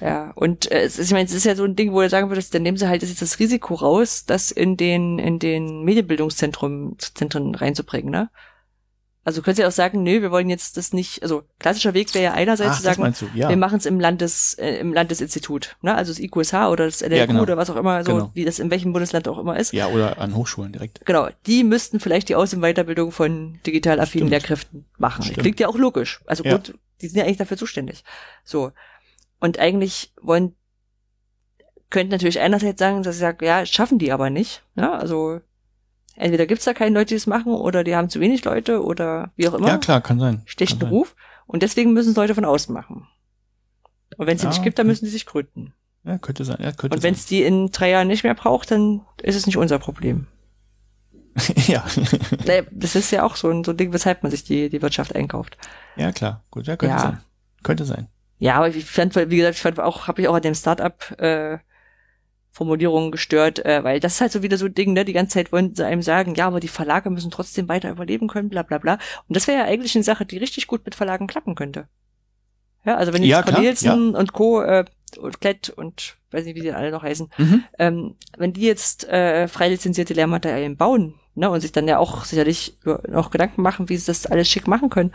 Ja, 0.00 0.32
und 0.34 0.68
äh, 0.72 0.82
es 0.82 0.98
ist, 0.98 1.06
ich 1.06 1.12
meine, 1.12 1.26
es 1.26 1.32
ist 1.32 1.44
ja 1.44 1.54
so 1.54 1.62
ein 1.62 1.76
Ding, 1.76 1.92
wo 1.92 2.00
du 2.00 2.08
sagen 2.08 2.28
würdest, 2.28 2.52
dann 2.54 2.62
nehmen 2.62 2.76
sie 2.76 2.88
halt 2.88 3.02
jetzt 3.02 3.22
das 3.22 3.38
Risiko 3.38 3.74
raus, 3.74 4.24
das 4.26 4.50
in 4.50 4.76
den 4.76 5.20
in 5.20 5.38
den 5.38 5.84
Medienbildungszentren 5.84 6.96
Zentren 6.98 7.54
reinzubringen, 7.54 8.10
ne? 8.10 8.28
Also 9.24 9.40
könntest 9.40 9.60
ja 9.60 9.68
auch 9.68 9.72
sagen, 9.72 10.02
nö, 10.02 10.20
wir 10.20 10.32
wollen 10.32 10.50
jetzt 10.50 10.76
das 10.76 10.92
nicht, 10.92 11.22
also 11.22 11.44
klassischer 11.60 11.94
Weg 11.94 12.12
wäre 12.12 12.24
ja 12.24 12.32
einerseits 12.32 12.72
Ach, 12.72 12.76
zu 12.78 12.82
sagen, 12.82 13.14
ja. 13.36 13.48
wir 13.48 13.56
machen 13.56 13.78
es 13.78 13.86
im 13.86 14.00
Landes 14.00 14.54
äh, 14.54 14.78
im 14.78 14.92
Landesinstitut, 14.92 15.76
ne? 15.82 15.94
Also 15.94 16.10
das 16.12 16.18
IQSH 16.18 16.54
oder 16.68 16.86
das 16.86 17.02
LLQ 17.02 17.16
Ja, 17.16 17.26
genau. 17.26 17.42
oder 17.42 17.56
was 17.56 17.70
auch 17.70 17.76
immer, 17.76 18.02
so 18.04 18.12
Genau. 18.14 18.30
wie 18.34 18.44
das 18.44 18.58
in 18.58 18.72
welchem 18.72 18.92
Bundesland 18.92 19.28
auch 19.28 19.38
immer 19.38 19.56
ist. 19.56 19.72
Ja, 19.72 19.86
oder 19.86 20.18
an 20.18 20.34
Hochschulen 20.34 20.72
direkt. 20.72 21.06
Genau, 21.06 21.28
die 21.46 21.62
müssten 21.62 22.00
vielleicht 22.00 22.28
die 22.30 22.34
Aus- 22.34 22.52
und 22.52 22.62
Weiterbildung 22.62 23.12
von 23.12 23.60
digital 23.64 24.00
affinen. 24.00 24.26
Lehrkräften 24.28 24.86
machen. 24.98 25.22
Stimmt. 25.22 25.38
Klingt 25.38 25.60
ja 25.60 25.68
auch 25.68 25.76
logisch. 25.78 26.20
Also 26.26 26.42
Ja. 26.42 26.56
gut, 26.56 26.74
die 27.02 27.08
sind 27.08 27.18
ja 27.18 27.24
eigentlich 27.24 27.38
dafür 27.38 27.56
zuständig. 27.56 28.04
So. 28.44 28.72
Und 29.40 29.58
eigentlich 29.58 30.12
wollen, 30.20 30.54
könnten 31.90 32.12
natürlich 32.12 32.40
einerseits 32.40 32.78
sagen, 32.78 33.02
dass 33.02 33.16
sie 33.16 33.20
sagen, 33.20 33.44
ja, 33.44 33.66
schaffen 33.66 33.98
die 33.98 34.12
aber 34.12 34.30
nicht. 34.30 34.62
Ja, 34.76 34.92
also 34.92 35.40
entweder 36.14 36.46
gibt's 36.46 36.64
da 36.64 36.74
keine 36.74 36.94
Leute, 36.94 37.08
die 37.08 37.16
es 37.16 37.26
machen, 37.26 37.52
oder 37.52 37.84
die 37.84 37.96
haben 37.96 38.08
zu 38.08 38.20
wenig 38.20 38.44
Leute 38.44 38.82
oder 38.82 39.32
wie 39.36 39.48
auch 39.48 39.54
immer. 39.54 39.68
Ja, 39.68 39.78
klar, 39.78 40.00
kann 40.00 40.20
sein. 40.20 40.42
Schlechten 40.44 40.78
kann 40.78 40.88
sein. 40.88 40.96
Ruf. 40.96 41.16
Und 41.46 41.62
deswegen 41.62 41.92
müssen 41.92 42.10
es 42.10 42.16
Leute 42.16 42.34
von 42.34 42.44
außen 42.44 42.72
machen. 42.72 43.08
Und 44.16 44.26
wenn 44.26 44.36
es 44.36 44.42
sie 44.42 44.46
Ja, 44.46 44.50
nicht 44.52 44.62
gibt, 44.62 44.78
dann 44.78 44.86
müssen 44.86 45.04
sie 45.06 45.10
sich 45.10 45.26
gründen. 45.26 45.74
Ja, 46.04 46.18
könnte 46.18 46.44
sein. 46.44 46.58
Ja, 46.60 46.72
könnte 46.72 46.96
Und 46.96 47.02
wenn 47.02 47.14
es 47.14 47.26
die 47.26 47.42
in 47.42 47.70
drei 47.70 47.90
Jahren 47.90 48.08
nicht 48.08 48.24
mehr 48.24 48.34
braucht, 48.34 48.70
dann 48.70 49.02
ist 49.22 49.36
es 49.36 49.46
nicht 49.46 49.56
unser 49.56 49.78
Problem. 49.78 50.26
ja. 51.66 51.84
Naja, 52.46 52.62
das 52.70 52.94
ist 52.94 53.10
ja 53.10 53.22
auch 53.24 53.36
so 53.36 53.48
ein, 53.50 53.64
so 53.64 53.70
ein 53.72 53.76
Ding, 53.76 53.92
weshalb 53.92 54.22
man 54.22 54.30
sich 54.30 54.44
die, 54.44 54.68
die 54.68 54.82
Wirtschaft 54.82 55.14
einkauft. 55.14 55.56
ja, 55.96 56.12
klar. 56.12 56.44
Gut, 56.50 56.66
ja, 56.66 56.76
könnte 56.76 56.94
Ja. 56.94 57.00
sein. 57.00 57.18
Könnte 57.62 57.84
sein. 57.84 58.08
Ja, 58.38 58.56
aber 58.56 58.68
ich 58.68 58.84
fand, 58.84 59.14
wie 59.14 59.36
gesagt, 59.36 59.54
ich 59.56 59.62
fand 59.62 59.78
auch, 59.80 60.08
habe 60.08 60.20
ich 60.20 60.28
auch 60.28 60.34
an 60.34 60.42
dem 60.42 60.54
Startup 60.54 61.00
äh, 61.20 61.58
Formulierungen 62.50 63.10
gestört, 63.12 63.64
äh, 63.64 63.82
weil 63.84 64.00
das 64.00 64.14
ist 64.14 64.20
halt 64.20 64.32
so 64.32 64.42
wieder 64.42 64.58
so 64.58 64.66
ein 64.66 64.74
Ding, 64.74 64.92
ne? 64.92 65.04
Die 65.04 65.12
ganze 65.14 65.34
Zeit 65.34 65.52
wollen 65.52 65.74
sie 65.74 65.86
einem 65.86 66.02
sagen, 66.02 66.34
ja, 66.34 66.48
aber 66.48 66.60
die 66.60 66.68
Verlage 66.68 67.08
müssen 67.08 67.30
trotzdem 67.30 67.68
weiter 67.68 67.90
überleben 67.90 68.28
können, 68.28 68.48
bla 68.50 68.62
bla 68.62 68.78
bla. 68.78 68.94
Und 69.28 69.36
das 69.36 69.46
wäre 69.46 69.58
ja 69.60 69.64
eigentlich 69.64 69.94
eine 69.94 70.04
Sache, 70.04 70.26
die 70.26 70.36
richtig 70.38 70.66
gut 70.66 70.84
mit 70.84 70.94
Verlagen 70.94 71.26
klappen 71.28 71.54
könnte. 71.54 71.86
Ja, 72.84 72.96
also 72.96 73.12
wenn 73.12 73.22
jetzt 73.22 73.30
Ja, 73.30 73.42
Cornelsen 73.42 74.14
und 74.16 74.32
Co. 74.32 74.60
Äh, 74.60 74.84
und 75.18 75.40
Klett 75.40 75.68
und 75.70 76.16
weiß 76.30 76.44
nicht, 76.46 76.54
wie 76.56 76.60
die 76.62 76.72
alle 76.72 76.90
noch 76.90 77.02
heißen, 77.02 77.28
Mhm. 77.36 77.64
ähm, 77.78 78.16
wenn 78.38 78.54
die 78.54 78.62
jetzt 78.62 79.06
äh, 79.08 79.46
frei 79.46 79.68
lizenzierte 79.68 80.14
Lehrmaterialien 80.14 80.76
bauen, 80.78 81.14
ne, 81.34 81.50
und 81.50 81.60
sich 81.60 81.72
dann 81.72 81.88
ja 81.88 81.98
auch 81.98 82.24
sicherlich 82.24 82.78
noch 83.08 83.30
Gedanken 83.30 83.62
machen, 83.62 83.88
wie 83.88 83.96
sie 83.96 84.06
das 84.06 84.26
alles 84.26 84.48
schick 84.48 84.66
machen 84.66 84.90
können, 84.90 85.12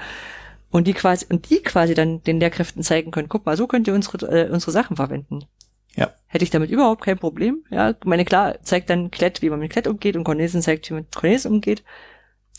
und 0.70 0.88
die 0.88 0.94
quasi 0.94 1.26
und 1.30 1.50
die 1.50 1.62
quasi 1.62 1.94
dann 1.94 2.22
den 2.24 2.40
Lehrkräften 2.40 2.84
zeigen 2.84 3.12
können, 3.12 3.30
guck 3.30 3.46
mal, 3.46 3.56
so 3.56 3.68
könnt 3.68 3.88
ihr 3.88 3.94
unsere 3.94 4.28
äh, 4.28 4.50
unsere 4.50 4.72
Sachen 4.72 4.96
verwenden. 4.96 5.46
Ja. 5.96 6.14
Hätte 6.28 6.44
ich 6.44 6.52
damit 6.52 6.70
überhaupt 6.70 7.04
kein 7.04 7.18
Problem. 7.18 7.64
Ja, 7.72 7.92
ich 7.92 8.06
meine 8.06 8.26
klar 8.26 8.62
zeigt 8.62 8.90
dann 8.90 9.10
Klett, 9.10 9.42
wie 9.42 9.50
man 9.50 9.60
mit 9.60 9.72
Klett 9.72 9.88
umgeht 9.88 10.16
und 10.16 10.24
Cornelsen 10.24 10.62
zeigt, 10.62 10.90
wie 10.90 10.94
man 10.94 11.04
mit 11.04 11.16
Cornelsen 11.16 11.52
umgeht. 11.52 11.84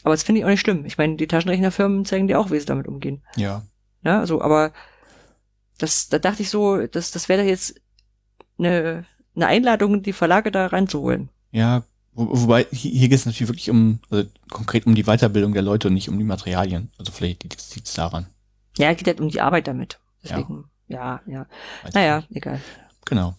Aber 0.03 0.15
das 0.15 0.23
finde 0.23 0.41
ich 0.41 0.45
auch 0.45 0.51
nicht 0.51 0.61
schlimm. 0.61 0.85
Ich 0.87 0.99
meine, 0.99 1.17
die 1.17 1.27
Taschenrechnerfirmen 1.27 2.05
zeigen 2.05 2.29
dir 2.29 2.41
auch, 2.41 2.51
wie 2.51 2.59
sie 2.59 2.67
damit 2.67 2.89
umgehen. 2.89 3.23
Ja. 3.37 3.63
Ja, 4.05 4.21
also, 4.21 4.41
aber 4.41 4.73
das, 5.79 6.09
da 6.09 6.19
dachte 6.19 6.43
ich 6.43 6.51
so, 6.51 6.87
das, 6.87 7.11
das 7.11 7.29
wäre 7.29 7.43
jetzt 7.43 7.81
eine, 8.59 9.05
eine 9.35 9.47
Einladung, 9.47 10.03
die 10.03 10.13
Verlage 10.13 10.51
da 10.51 10.67
reinzuholen. 10.67 11.29
Ja, 11.51 11.83
wo, 12.19 12.43
wobei 12.43 12.67
hier, 12.73 13.09
geht 13.09 13.19
es 13.19 13.27
natürlich 13.27 13.49
wirklich 13.49 13.71
um, 13.71 14.01
also 14.11 14.29
konkret 14.51 14.87
um 14.87 14.95
die 14.95 15.05
Weiterbildung 15.05 15.53
der 15.55 15.63
Leute 15.63 15.89
und 15.89 15.95
nicht 15.95 16.09
um 16.09 16.19
die 16.19 16.25
Materialien. 16.25 16.91
Also 16.99 17.13
vielleicht 17.13 17.43
liegt 17.45 17.61
es 17.61 17.95
daran. 17.95 18.27
Ja, 18.77 18.93
geht 18.95 19.07
halt 19.07 19.21
um 19.21 19.29
die 19.29 19.41
Arbeit 19.41 19.67
damit. 19.69 19.99
Deswegen, 20.23 20.65
ja, 20.89 21.21
ja. 21.27 21.47
Weiß 21.85 21.95
Naja, 21.95 22.25
egal. 22.31 22.61
Genau. 23.05 23.37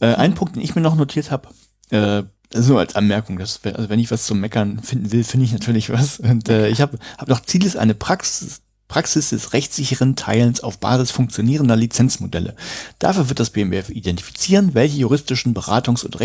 Äh, 0.00 0.14
ein 0.14 0.34
Punkt, 0.34 0.56
den 0.56 0.62
ich 0.62 0.74
mir 0.74 0.80
noch 0.80 0.96
notiert 0.96 1.30
habe, 1.30 1.48
äh, 1.90 2.22
nur 2.54 2.80
als 2.80 2.94
Anmerkung, 2.96 3.38
dass, 3.38 3.64
wenn- 3.64 3.76
also 3.76 3.88
wenn 3.88 3.98
ich 4.00 4.10
was 4.10 4.26
zum 4.26 4.40
Meckern 4.40 4.82
finden 4.82 5.12
will, 5.12 5.24
finde 5.24 5.46
ich 5.46 5.52
natürlich 5.52 5.90
was. 5.90 6.18
Und 6.20 6.48
äh, 6.48 6.68
ich 6.68 6.80
habe 6.80 6.98
hab 7.18 7.28
noch 7.28 7.40
Ziel 7.40 7.64
ist 7.64 7.76
eine 7.76 7.94
Praxis, 7.94 8.62
Praxis 8.88 9.30
des 9.30 9.54
rechtssicheren 9.54 10.16
Teilens 10.16 10.60
auf 10.60 10.78
Basis 10.78 11.10
funktionierender 11.10 11.76
Lizenzmodelle. 11.76 12.54
Dafür 12.98 13.28
wird 13.30 13.40
das 13.40 13.50
BMWF 13.50 13.88
identifizieren, 13.88 14.74
welche 14.74 14.98
juristischen 14.98 15.54
Beratungs- 15.54 16.04
und 16.04 16.18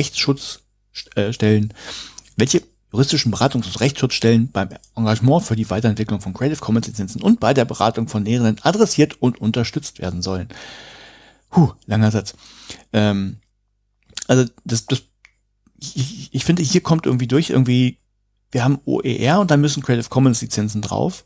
Rechtsschutzstellen, 1.06 1.74
welche 2.36 2.64
juristischen 2.91 3.34
Beratungs- 3.34 3.68
und 3.68 3.80
Rechtsschutzstellen 3.80 4.50
beim 4.52 4.70
Engagement 4.95 5.43
für 5.43 5.56
die 5.56 5.70
Weiterentwicklung 5.70 6.22
von 6.22 6.34
Creative 6.34 6.60
Commons 6.60 6.88
Lizenzen 6.88 7.22
und 7.22 7.39
bei 7.39 7.54
der 7.54 7.66
Beratung 7.66 8.08
von 8.08 8.26
Lehrenden 8.26 8.64
adressiert 8.64 9.22
und 9.22 9.39
unterstützt 9.39 10.00
werden 10.00 10.22
sollen. 10.22 10.48
Huh, 11.56 11.74
langer 11.86 12.12
Satz. 12.12 12.34
Ähm, 12.93 13.38
also 14.28 14.45
das, 14.66 14.86
das 14.86 15.04
ich, 15.80 16.30
ich 16.34 16.43
finde, 16.43 16.64
hier 16.64 16.82
kommt 16.82 17.06
irgendwie 17.06 17.28
durch, 17.28 17.50
irgendwie, 17.50 18.00
wir 18.52 18.64
haben 18.64 18.80
OER 18.86 19.39
und 19.39 19.52
dann 19.52 19.62
müssen 19.62 19.84
Creative 19.84 20.10
Commons 20.10 20.41
Lizenzen 20.41 20.82
drauf. 20.82 21.26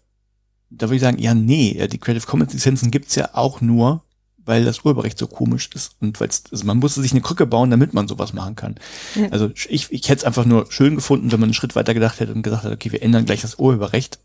Da 0.70 0.88
würde 0.88 0.96
ich 0.96 1.02
sagen, 1.02 1.20
ja, 1.20 1.34
nee, 1.34 1.76
ja, 1.78 1.88
die 1.88 1.98
Creative 1.98 2.26
Commons 2.26 2.54
Lizenzen 2.54 2.92
gibt's 2.92 3.16
ja 3.16 3.30
auch 3.34 3.62
nur, 3.62 4.04
weil 4.52 4.66
das 4.66 4.84
Urheberrecht 4.84 5.18
so 5.18 5.28
komisch 5.28 5.70
ist 5.74 5.96
und 6.02 6.20
weil 6.20 6.28
also 6.30 6.66
man 6.66 6.80
musste 6.80 7.02
sich 7.02 7.12
eine 7.14 7.22
Krücke 7.22 7.46
bauen, 7.46 7.72
damit 7.72 7.94
man 7.94 8.10
sowas 8.10 8.34
machen 8.34 8.58
kann. 8.58 8.76
Ja. 9.16 9.30
Also 9.30 9.50
ich, 9.70 9.90
ich 9.90 10.10
hätte 10.10 10.20
es 10.20 10.24
einfach 10.26 10.44
nur 10.44 10.70
schön 10.70 10.96
gefunden, 10.96 11.32
wenn 11.32 11.40
man 11.40 11.48
einen 11.48 11.54
Schritt 11.54 11.74
weiter 11.74 11.94
gedacht 11.94 12.20
hätte 12.20 12.34
und 12.34 12.44
gesagt 12.44 12.66
hat, 12.66 12.74
okay, 12.74 12.92
wir 12.92 13.02
ändern 13.02 13.24
gleich 13.24 13.42
das 13.42 13.56
Urheberrecht 13.56 14.20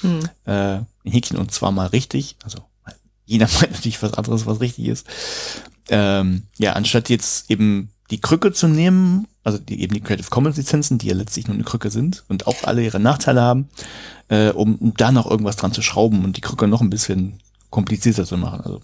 Hm. 0.00 0.28
äh, 0.46 0.76
in 1.04 1.12
Häkchen 1.12 1.38
und 1.38 1.52
zwar 1.52 1.72
mal 1.72 1.88
richtig. 1.88 2.36
Also 2.42 2.58
jeder 3.26 3.48
meint 3.60 3.72
natürlich 3.72 4.02
was 4.02 4.14
anderes, 4.14 4.46
was 4.46 4.60
richtig 4.60 4.86
ist. 4.86 5.06
Ähm, 5.88 6.44
ja, 6.58 6.72
anstatt 6.72 7.10
jetzt 7.10 7.50
eben 7.50 7.90
die 8.10 8.20
Krücke 8.20 8.52
zu 8.52 8.68
nehmen, 8.68 9.26
also 9.44 9.58
die, 9.58 9.82
eben 9.82 9.94
die 9.94 10.00
Creative 10.00 10.30
Commons 10.30 10.56
Lizenzen, 10.56 10.98
die 10.98 11.08
ja 11.08 11.14
letztlich 11.14 11.48
nur 11.48 11.54
eine 11.54 11.64
Krücke 11.64 11.90
sind 11.90 12.24
und 12.28 12.46
auch 12.46 12.64
alle 12.64 12.82
ihre 12.82 13.00
Nachteile 13.00 13.42
haben, 13.42 13.68
äh, 14.28 14.50
um, 14.50 14.76
um 14.76 14.94
da 14.96 15.12
noch 15.12 15.30
irgendwas 15.30 15.56
dran 15.56 15.72
zu 15.72 15.82
schrauben 15.82 16.24
und 16.24 16.36
die 16.36 16.40
Krücke 16.40 16.66
noch 16.66 16.80
ein 16.80 16.90
bisschen 16.90 17.40
komplizierter 17.70 18.24
zu 18.24 18.36
machen. 18.36 18.60
Also 18.60 18.80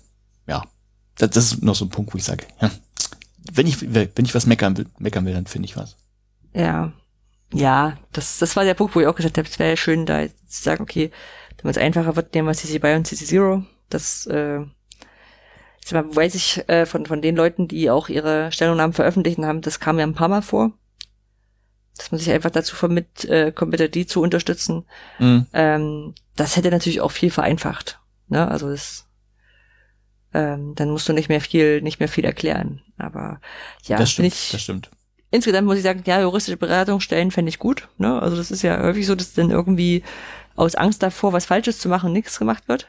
das, 1.17 1.31
das 1.31 1.53
ist 1.53 1.63
noch 1.63 1.75
so 1.75 1.85
ein 1.85 1.91
Punkt, 1.91 2.13
wo 2.15 2.19
ich 2.19 2.25
sage, 2.25 2.47
ja, 2.61 2.71
wenn 3.53 3.67
ich 3.67 3.81
wenn 3.81 4.25
ich 4.25 4.35
was 4.35 4.47
meckern 4.47 4.77
will, 4.77 4.87
meckern 4.99 5.25
will, 5.25 5.35
dann 5.35 5.47
finde 5.47 5.67
ich 5.67 5.77
was. 5.77 5.97
Ja. 6.55 6.93
Ja, 7.55 7.99
das, 8.13 8.39
das 8.39 8.57
war 8.57 8.65
der 8.65 8.75
Punkt, 8.75 8.95
wo 8.95 9.01
ich 9.01 9.07
auch 9.07 9.15
gesagt 9.15 9.37
habe, 9.37 9.47
es 9.47 9.59
wäre 9.59 9.71
ja 9.71 9.77
schön, 9.77 10.07
da 10.07 10.27
zu 10.27 10.63
sagen, 10.63 10.83
okay, 10.83 11.11
damit 11.59 11.77
es 11.77 11.83
einfacher 11.83 12.17
wird, 12.17 12.35
nehmen 12.35 12.49
wir 12.49 12.55
CC 12.55 12.79
BY 12.79 12.95
und 12.95 13.07
CC 13.07 13.27
Zero. 13.27 13.65
Das, 13.91 14.27
äh, 14.27 14.61
jetzt 15.81 15.93
mal, 15.93 16.17
weiß 16.17 16.35
ich 16.35 16.67
äh, 16.69 16.87
von, 16.87 17.05
von 17.07 17.21
den 17.21 17.37
Leuten, 17.37 17.69
die 17.69 17.91
auch 17.91 18.09
ihre 18.09 18.51
Stellungnahmen 18.53 18.95
veröffentlichen 18.95 19.45
haben, 19.45 19.61
das 19.61 19.81
kam 19.81 19.99
ja 19.99 20.07
ein 20.07 20.15
paar 20.15 20.29
Mal 20.29 20.43
vor. 20.43 20.73
Dass 21.99 22.11
man 22.11 22.19
sich 22.19 22.31
einfach 22.31 22.51
dazu 22.51 22.75
vermitt, 22.75 23.27
äh, 23.27 23.53
Computer 23.53 23.89
die 23.89 24.07
zu 24.07 24.23
unterstützen. 24.23 24.87
Mhm. 25.19 25.47
Ähm, 25.53 26.15
das 26.37 26.57
hätte 26.57 26.71
natürlich 26.71 27.03
auch 27.03 27.11
viel 27.11 27.31
vereinfacht. 27.31 28.01
Ne? 28.29 28.49
Also 28.49 28.71
das, 28.71 29.07
ähm, 30.35 30.75
dann 30.75 30.91
musst 30.91 31.09
du 31.09 31.13
nicht 31.13 31.29
mehr 31.29 31.41
viel, 31.41 31.83
nicht 31.83 32.01
mehr 32.01 32.09
viel 32.09 32.25
erklären. 32.25 32.81
Aber 32.99 33.41
ja, 33.85 33.97
das 33.99 34.11
stimmt, 34.13 34.29
ich, 34.29 34.51
das 34.53 34.63
stimmt. 34.63 34.91
insgesamt 35.31 35.67
muss 35.67 35.77
ich 35.77 35.83
sagen, 35.83 36.03
ja, 36.07 36.21
juristische 36.21 36.57
Beratungsstellen 36.57 37.31
fände 37.31 37.49
ich 37.49 37.59
gut. 37.59 37.89
Ne? 37.99 38.21
Also 38.21 38.37
das 38.37 38.51
ist 38.51 38.63
ja 38.63 38.83
häufig 38.83 39.07
so, 39.07 39.15
dass 39.15 39.35
dann 39.35 39.51
irgendwie 39.51 40.03
aus 40.57 40.75
Angst 40.75 41.03
davor, 41.03 41.33
was 41.33 41.47
Falsches 41.47 41.79
zu 41.79 41.89
machen, 41.89 42.13
nichts 42.13 42.39
gemacht 42.39 42.69
wird. 42.69 42.87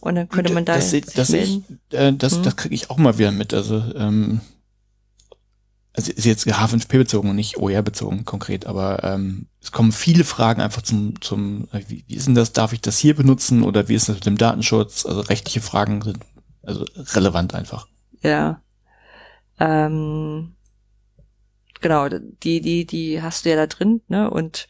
Und 0.00 0.14
dann 0.16 0.28
könnte 0.28 0.52
man 0.52 0.64
da 0.64 0.74
das, 0.74 0.90
das, 1.14 1.30
ich, 1.30 1.60
äh, 1.92 2.12
das, 2.12 2.36
Hm. 2.36 2.42
das 2.42 2.56
kriege 2.56 2.74
ich 2.74 2.90
auch 2.90 2.98
mal 2.98 3.18
wieder 3.18 3.32
mit. 3.32 3.54
Also, 3.54 3.82
ähm, 3.96 4.40
also 5.98 6.12
ist 6.12 6.26
jetzt 6.26 6.46
H5P 6.46 6.96
bezogen 6.96 7.28
und 7.28 7.34
nicht 7.34 7.56
OER 7.56 7.82
bezogen 7.82 8.24
konkret, 8.24 8.66
aber 8.66 9.02
ähm, 9.02 9.48
es 9.60 9.72
kommen 9.72 9.90
viele 9.90 10.22
Fragen 10.22 10.60
einfach 10.60 10.82
zum, 10.82 11.20
zum 11.20 11.66
äh, 11.72 11.82
wie, 11.88 12.04
wie 12.06 12.14
ist 12.14 12.28
denn 12.28 12.36
das, 12.36 12.52
darf 12.52 12.72
ich 12.72 12.80
das 12.80 12.98
hier 12.98 13.16
benutzen 13.16 13.64
oder 13.64 13.88
wie 13.88 13.96
ist 13.96 14.08
das 14.08 14.14
mit 14.14 14.26
dem 14.26 14.38
Datenschutz? 14.38 15.04
Also 15.04 15.22
rechtliche 15.22 15.60
Fragen 15.60 16.00
sind 16.02 16.18
also 16.62 16.84
relevant 17.14 17.52
einfach. 17.52 17.88
Ja. 18.22 18.62
Ähm, 19.58 20.54
genau, 21.80 22.08
die, 22.08 22.60
die, 22.60 22.86
die 22.86 23.20
hast 23.20 23.44
du 23.44 23.50
ja 23.50 23.56
da 23.56 23.66
drin, 23.66 24.00
ne? 24.06 24.30
Und 24.30 24.68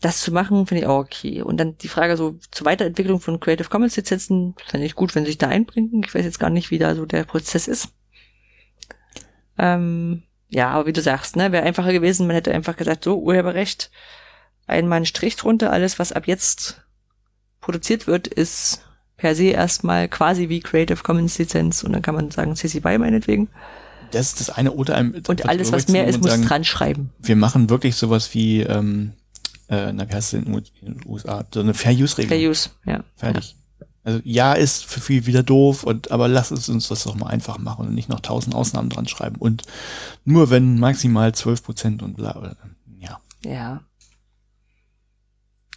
das 0.00 0.20
zu 0.20 0.30
machen, 0.30 0.68
finde 0.68 0.82
ich 0.82 0.86
auch 0.86 1.00
okay. 1.00 1.42
Und 1.42 1.56
dann 1.56 1.78
die 1.78 1.88
Frage 1.88 2.16
so 2.16 2.38
zur 2.52 2.64
Weiterentwicklung 2.64 3.18
von 3.18 3.40
Creative 3.40 3.68
Commons 3.68 3.96
Lizenzen, 3.96 4.54
fände 4.66 4.86
ich 4.86 4.94
gut, 4.94 5.16
wenn 5.16 5.24
sie 5.24 5.32
sich 5.32 5.38
da 5.38 5.48
einbringen. 5.48 6.04
Ich 6.06 6.14
weiß 6.14 6.24
jetzt 6.24 6.38
gar 6.38 6.50
nicht, 6.50 6.70
wie 6.70 6.78
da 6.78 6.94
so 6.94 7.06
der 7.06 7.24
Prozess 7.24 7.66
ist. 7.66 7.88
Ähm, 9.58 10.22
ja, 10.48 10.70
aber 10.70 10.86
wie 10.86 10.92
du 10.92 11.02
sagst, 11.02 11.36
ne, 11.36 11.52
wäre 11.52 11.64
einfacher 11.64 11.92
gewesen, 11.92 12.26
man 12.26 12.36
hätte 12.36 12.52
einfach 12.52 12.76
gesagt, 12.76 13.04
so, 13.04 13.18
Urheberrecht, 13.18 13.90
einmal 14.66 14.98
einen 14.98 15.06
Strich 15.06 15.36
drunter, 15.36 15.72
alles, 15.72 15.98
was 15.98 16.12
ab 16.12 16.26
jetzt 16.26 16.82
produziert 17.60 18.06
wird, 18.06 18.26
ist 18.28 18.82
per 19.16 19.34
se 19.34 19.46
erstmal 19.46 20.08
quasi 20.08 20.48
wie 20.48 20.60
Creative 20.60 21.02
Commons 21.02 21.38
Lizenz 21.38 21.82
und 21.82 21.92
dann 21.92 22.02
kann 22.02 22.14
man 22.14 22.30
sagen 22.30 22.54
CC 22.54 22.80
BY 22.80 22.98
meinetwegen. 22.98 23.48
Das 24.12 24.28
ist 24.28 24.40
das 24.40 24.50
eine 24.50 24.72
oder 24.72 24.94
einem 24.94 25.20
Und 25.26 25.48
alles, 25.48 25.72
was 25.72 25.88
mehr 25.88 26.06
ist, 26.06 26.20
muss 26.20 26.30
sagen, 26.30 26.44
dran 26.44 26.64
schreiben. 26.64 27.10
wir 27.18 27.34
machen 27.34 27.70
wirklich 27.70 27.96
sowas 27.96 28.34
wie 28.34 28.60
ähm, 28.60 29.14
äh, 29.68 29.92
na, 29.92 30.08
wie 30.08 30.14
heißt 30.14 30.34
es 30.34 30.40
in 30.40 30.44
den 30.44 31.00
USA? 31.06 31.44
So 31.52 31.60
eine 31.60 31.74
Fair 31.74 31.92
Use-Regelung. 31.92 32.38
Fair 32.38 32.50
Use, 32.50 32.70
ja. 32.84 33.04
Fertig. 33.16 33.56
Also 34.06 34.20
ja 34.22 34.52
ist 34.52 34.84
für 34.84 35.00
viel 35.00 35.26
wieder 35.26 35.42
doof 35.42 35.82
und 35.82 36.12
aber 36.12 36.28
lass 36.28 36.52
es 36.52 36.68
uns 36.68 36.86
das 36.86 37.02
doch 37.02 37.16
mal 37.16 37.26
einfach 37.26 37.58
machen 37.58 37.88
und 37.88 37.94
nicht 37.94 38.08
noch 38.08 38.20
tausend 38.20 38.54
Ausnahmen 38.54 38.88
dran 38.88 39.08
schreiben. 39.08 39.34
Und 39.36 39.64
nur 40.24 40.48
wenn 40.48 40.78
maximal 40.78 41.34
zwölf 41.34 41.64
Prozent 41.64 42.04
und 42.04 42.16
bla. 42.16 42.54
Ja. 43.00 43.20
Ja. 43.44 43.80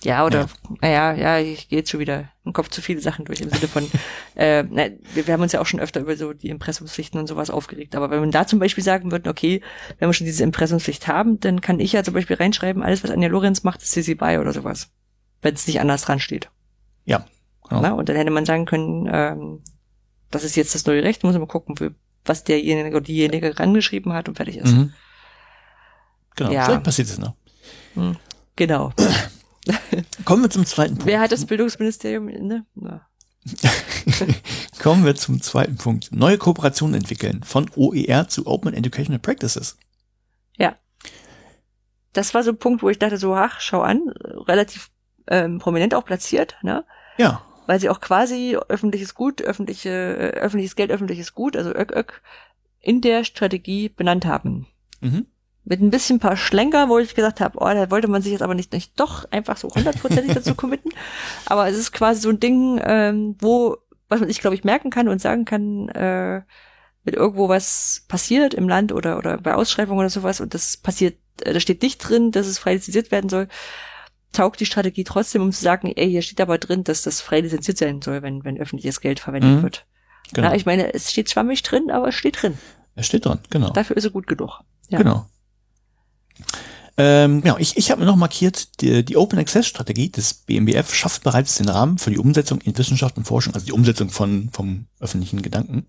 Ja, 0.03 0.25
oder, 0.27 0.47
naja, 0.79 1.13
ja, 1.13 1.37
ja, 1.37 1.39
ich 1.39 1.69
gehe 1.69 1.79
jetzt 1.79 1.89
schon 1.89 1.99
wieder 1.99 2.29
im 2.45 2.53
Kopf 2.53 2.69
zu 2.69 2.83
viele 2.83 3.01
Sachen 3.01 3.25
durch 3.25 3.41
im 3.41 3.49
Sinne 3.49 3.67
von, 3.67 3.83
äh, 4.35 4.61
na, 4.61 4.89
wir, 5.15 5.25
wir 5.25 5.33
haben 5.33 5.41
uns 5.41 5.51
ja 5.51 5.59
auch 5.59 5.65
schon 5.65 5.79
öfter 5.79 5.99
über 5.99 6.15
so 6.15 6.31
die 6.31 6.49
Impressumspflichten 6.49 7.19
und 7.19 7.25
sowas 7.25 7.49
aufgeregt. 7.49 7.95
Aber 7.95 8.11
wenn 8.11 8.19
man 8.19 8.31
da 8.31 8.45
zum 8.45 8.59
Beispiel 8.59 8.83
sagen 8.83 9.11
würde, 9.11 9.27
okay, 9.27 9.61
wenn 9.97 10.07
wir 10.07 10.13
schon 10.13 10.25
diese 10.25 10.43
Impressumspflicht 10.43 11.07
haben, 11.07 11.39
dann 11.39 11.61
kann 11.61 11.79
ich 11.79 11.93
ja 11.93 12.03
zum 12.03 12.13
Beispiel 12.13 12.35
reinschreiben, 12.35 12.83
alles, 12.83 13.03
was 13.03 13.09
Anja 13.09 13.27
Lorenz 13.27 13.63
macht, 13.63 13.81
ist 13.81 13.91
CC 13.91 14.13
BY 14.13 14.37
oder 14.37 14.53
sowas. 14.53 14.91
Wenn 15.41 15.55
es 15.55 15.65
nicht 15.65 15.81
anders 15.81 16.03
dran 16.03 16.19
steht. 16.19 16.51
Ja. 17.05 17.25
Genau. 17.69 17.81
Na, 17.81 17.91
und 17.93 18.09
dann 18.09 18.15
hätte 18.15 18.31
man 18.31 18.45
sagen 18.45 18.65
können, 18.65 19.07
ähm, 19.11 19.61
das 20.31 20.43
ist 20.43 20.55
jetzt 20.55 20.73
das 20.75 20.85
neue 20.85 21.03
Recht, 21.03 21.23
muss 21.23 21.37
man 21.37 21.47
gucken, 21.47 21.95
was 22.25 22.43
derjenige 22.43 22.97
oder 22.97 23.05
diejenige 23.05 23.59
rangeschrieben 23.59 24.13
hat 24.13 24.27
und 24.27 24.35
fertig 24.35 24.57
ist. 24.57 24.71
Mhm. 24.71 24.93
Genau, 26.35 26.51
Ja. 26.51 26.65
vielleicht 26.65 26.83
passiert 26.83 27.07
es 27.09 27.17
noch. 27.17 27.33
Hm, 27.95 28.17
Genau. 28.55 28.91
Kommen 30.25 30.43
wir 30.43 30.49
zum 30.49 30.65
zweiten 30.65 30.95
Punkt. 30.95 31.05
Wer 31.05 31.19
hat 31.21 31.31
das 31.31 31.45
Bildungsministerium 31.45 32.27
inne? 32.27 32.65
Kommen 34.81 35.05
wir 35.05 35.15
zum 35.15 35.41
zweiten 35.41 35.77
Punkt. 35.77 36.09
Neue 36.11 36.37
Kooperationen 36.37 36.95
entwickeln 36.95 37.41
von 37.43 37.69
OER 37.75 38.27
zu 38.27 38.47
Open 38.47 38.73
Educational 38.73 39.19
Practices. 39.19 39.77
Das 42.13 42.33
war 42.33 42.41
so 42.43 42.49
ein 42.49 42.57
Punkt, 42.57 42.81
wo 42.81 42.89
ich 42.89 42.97
dachte 42.97 43.17
so, 43.17 43.35
ach, 43.35 43.59
schau 43.61 43.81
an, 43.81 44.01
relativ 44.47 44.89
ähm, 45.27 45.59
prominent 45.59 45.93
auch 45.93 46.03
platziert, 46.03 46.57
ne? 46.63 46.83
Ja. 47.17 47.43
Weil 47.69 47.79
sie 47.79 47.91
auch 47.91 48.01
quasi 48.01 48.57
öffentliches 48.67 49.13
Gut, 49.13 49.43
öffentliche, 49.43 49.89
äh, 49.91 50.39
öffentliches 50.39 50.75
Geld, 50.75 50.89
öffentliches 50.89 51.35
Gut, 51.35 51.55
also 51.55 51.69
ÖK, 51.69 51.95
ÖK, 51.95 52.21
in 52.79 52.99
der 52.99 53.23
Strategie 53.23 53.89
benannt 53.89 54.25
haben. 54.25 54.65
Mhm. 55.01 55.27
Mit 55.65 55.79
ein 55.79 55.91
bisschen 55.91 56.17
paar 56.17 56.35
Schlenker, 56.35 56.89
wo 56.89 56.97
ich 56.97 57.13
gesagt 57.13 57.41
habe, 57.41 57.59
oh, 57.61 57.67
da 57.67 57.91
wollte 57.91 58.07
man 58.07 58.23
sich 58.23 58.31
jetzt 58.31 58.41
aber 58.41 58.55
nicht, 58.55 58.73
nicht 58.73 58.99
doch 58.99 59.31
einfach 59.31 59.55
so 59.55 59.69
hundertprozentig 59.69 60.33
dazu 60.33 60.55
committen. 60.55 60.91
Aber 61.45 61.67
es 61.67 61.77
ist 61.77 61.91
quasi 61.91 62.21
so 62.21 62.29
ein 62.29 62.39
Ding, 62.39 62.81
ähm, 62.83 63.35
wo, 63.37 63.77
was 64.07 64.19
man 64.19 64.29
sich, 64.29 64.41
glaube 64.41 64.55
ich, 64.55 64.63
merken 64.63 64.89
kann 64.89 65.07
und 65.07 65.21
sagen 65.21 65.45
kann, 65.45 65.89
äh, 65.89 66.41
wenn 67.03 67.13
irgendwo 67.13 67.49
was 67.49 68.03
passiert 68.07 68.55
im 68.55 68.67
Land 68.67 68.91
oder, 68.93 69.19
oder 69.19 69.37
bei 69.37 69.53
Ausschreibungen 69.53 69.99
oder 69.99 70.09
sowas 70.09 70.41
und 70.41 70.55
das 70.55 70.77
passiert, 70.77 71.19
äh, 71.43 71.53
da 71.53 71.59
steht 71.59 71.83
nicht 71.83 71.99
drin, 71.99 72.31
dass 72.31 72.47
es 72.47 72.57
frei 72.57 72.73
lizenziert 72.73 73.11
werden 73.11 73.29
soll, 73.29 73.47
taugt 74.31 74.59
die 74.59 74.65
Strategie 74.65 75.03
trotzdem, 75.03 75.41
um 75.41 75.51
zu 75.51 75.61
sagen, 75.63 75.91
ey, 75.95 76.09
hier 76.09 76.21
steht 76.21 76.41
aber 76.41 76.57
drin, 76.57 76.83
dass 76.83 77.01
das 77.01 77.19
frei 77.21 77.41
lizenziert 77.41 77.77
sein 77.77 78.01
soll, 78.01 78.21
wenn, 78.21 78.43
wenn 78.43 78.57
öffentliches 78.59 79.01
Geld 79.01 79.19
verwendet 79.19 79.57
Mhm. 79.57 79.63
wird. 79.63 79.85
Genau. 80.33 80.49
Ja, 80.49 80.55
ich 80.55 80.65
meine, 80.65 80.93
es 80.93 81.11
steht 81.11 81.29
schwammig 81.31 81.63
drin, 81.63 81.89
aber 81.91 82.09
es 82.09 82.15
steht 82.15 82.41
drin. 82.41 82.57
Es 82.95 83.07
steht 83.07 83.25
dran, 83.25 83.39
genau. 83.49 83.71
Dafür 83.71 83.97
ist 83.97 84.03
er 84.03 84.11
gut 84.11 84.27
genug. 84.27 84.59
Ja. 84.89 84.99
Genau. 84.99 85.25
Ähm, 86.97 87.41
genau, 87.41 87.57
ich, 87.57 87.77
ich 87.77 87.91
habe 87.91 88.01
mir 88.01 88.07
noch 88.07 88.17
markiert, 88.17 88.81
die, 88.81 89.05
die 89.05 89.15
Open 89.15 89.39
Access 89.39 89.65
Strategie 89.67 90.09
des 90.09 90.33
BMBF 90.33 90.93
schafft 90.93 91.23
bereits 91.23 91.55
den 91.55 91.69
Rahmen 91.69 91.97
für 91.97 92.09
die 92.11 92.17
Umsetzung 92.17 92.59
in 92.61 92.77
Wissenschaft 92.77 93.15
und 93.15 93.23
Forschung, 93.23 93.53
also 93.53 93.65
die 93.65 93.71
Umsetzung 93.71 94.09
von 94.09 94.49
vom 94.51 94.85
öffentlichen 94.99 95.41
Gedanken. 95.41 95.85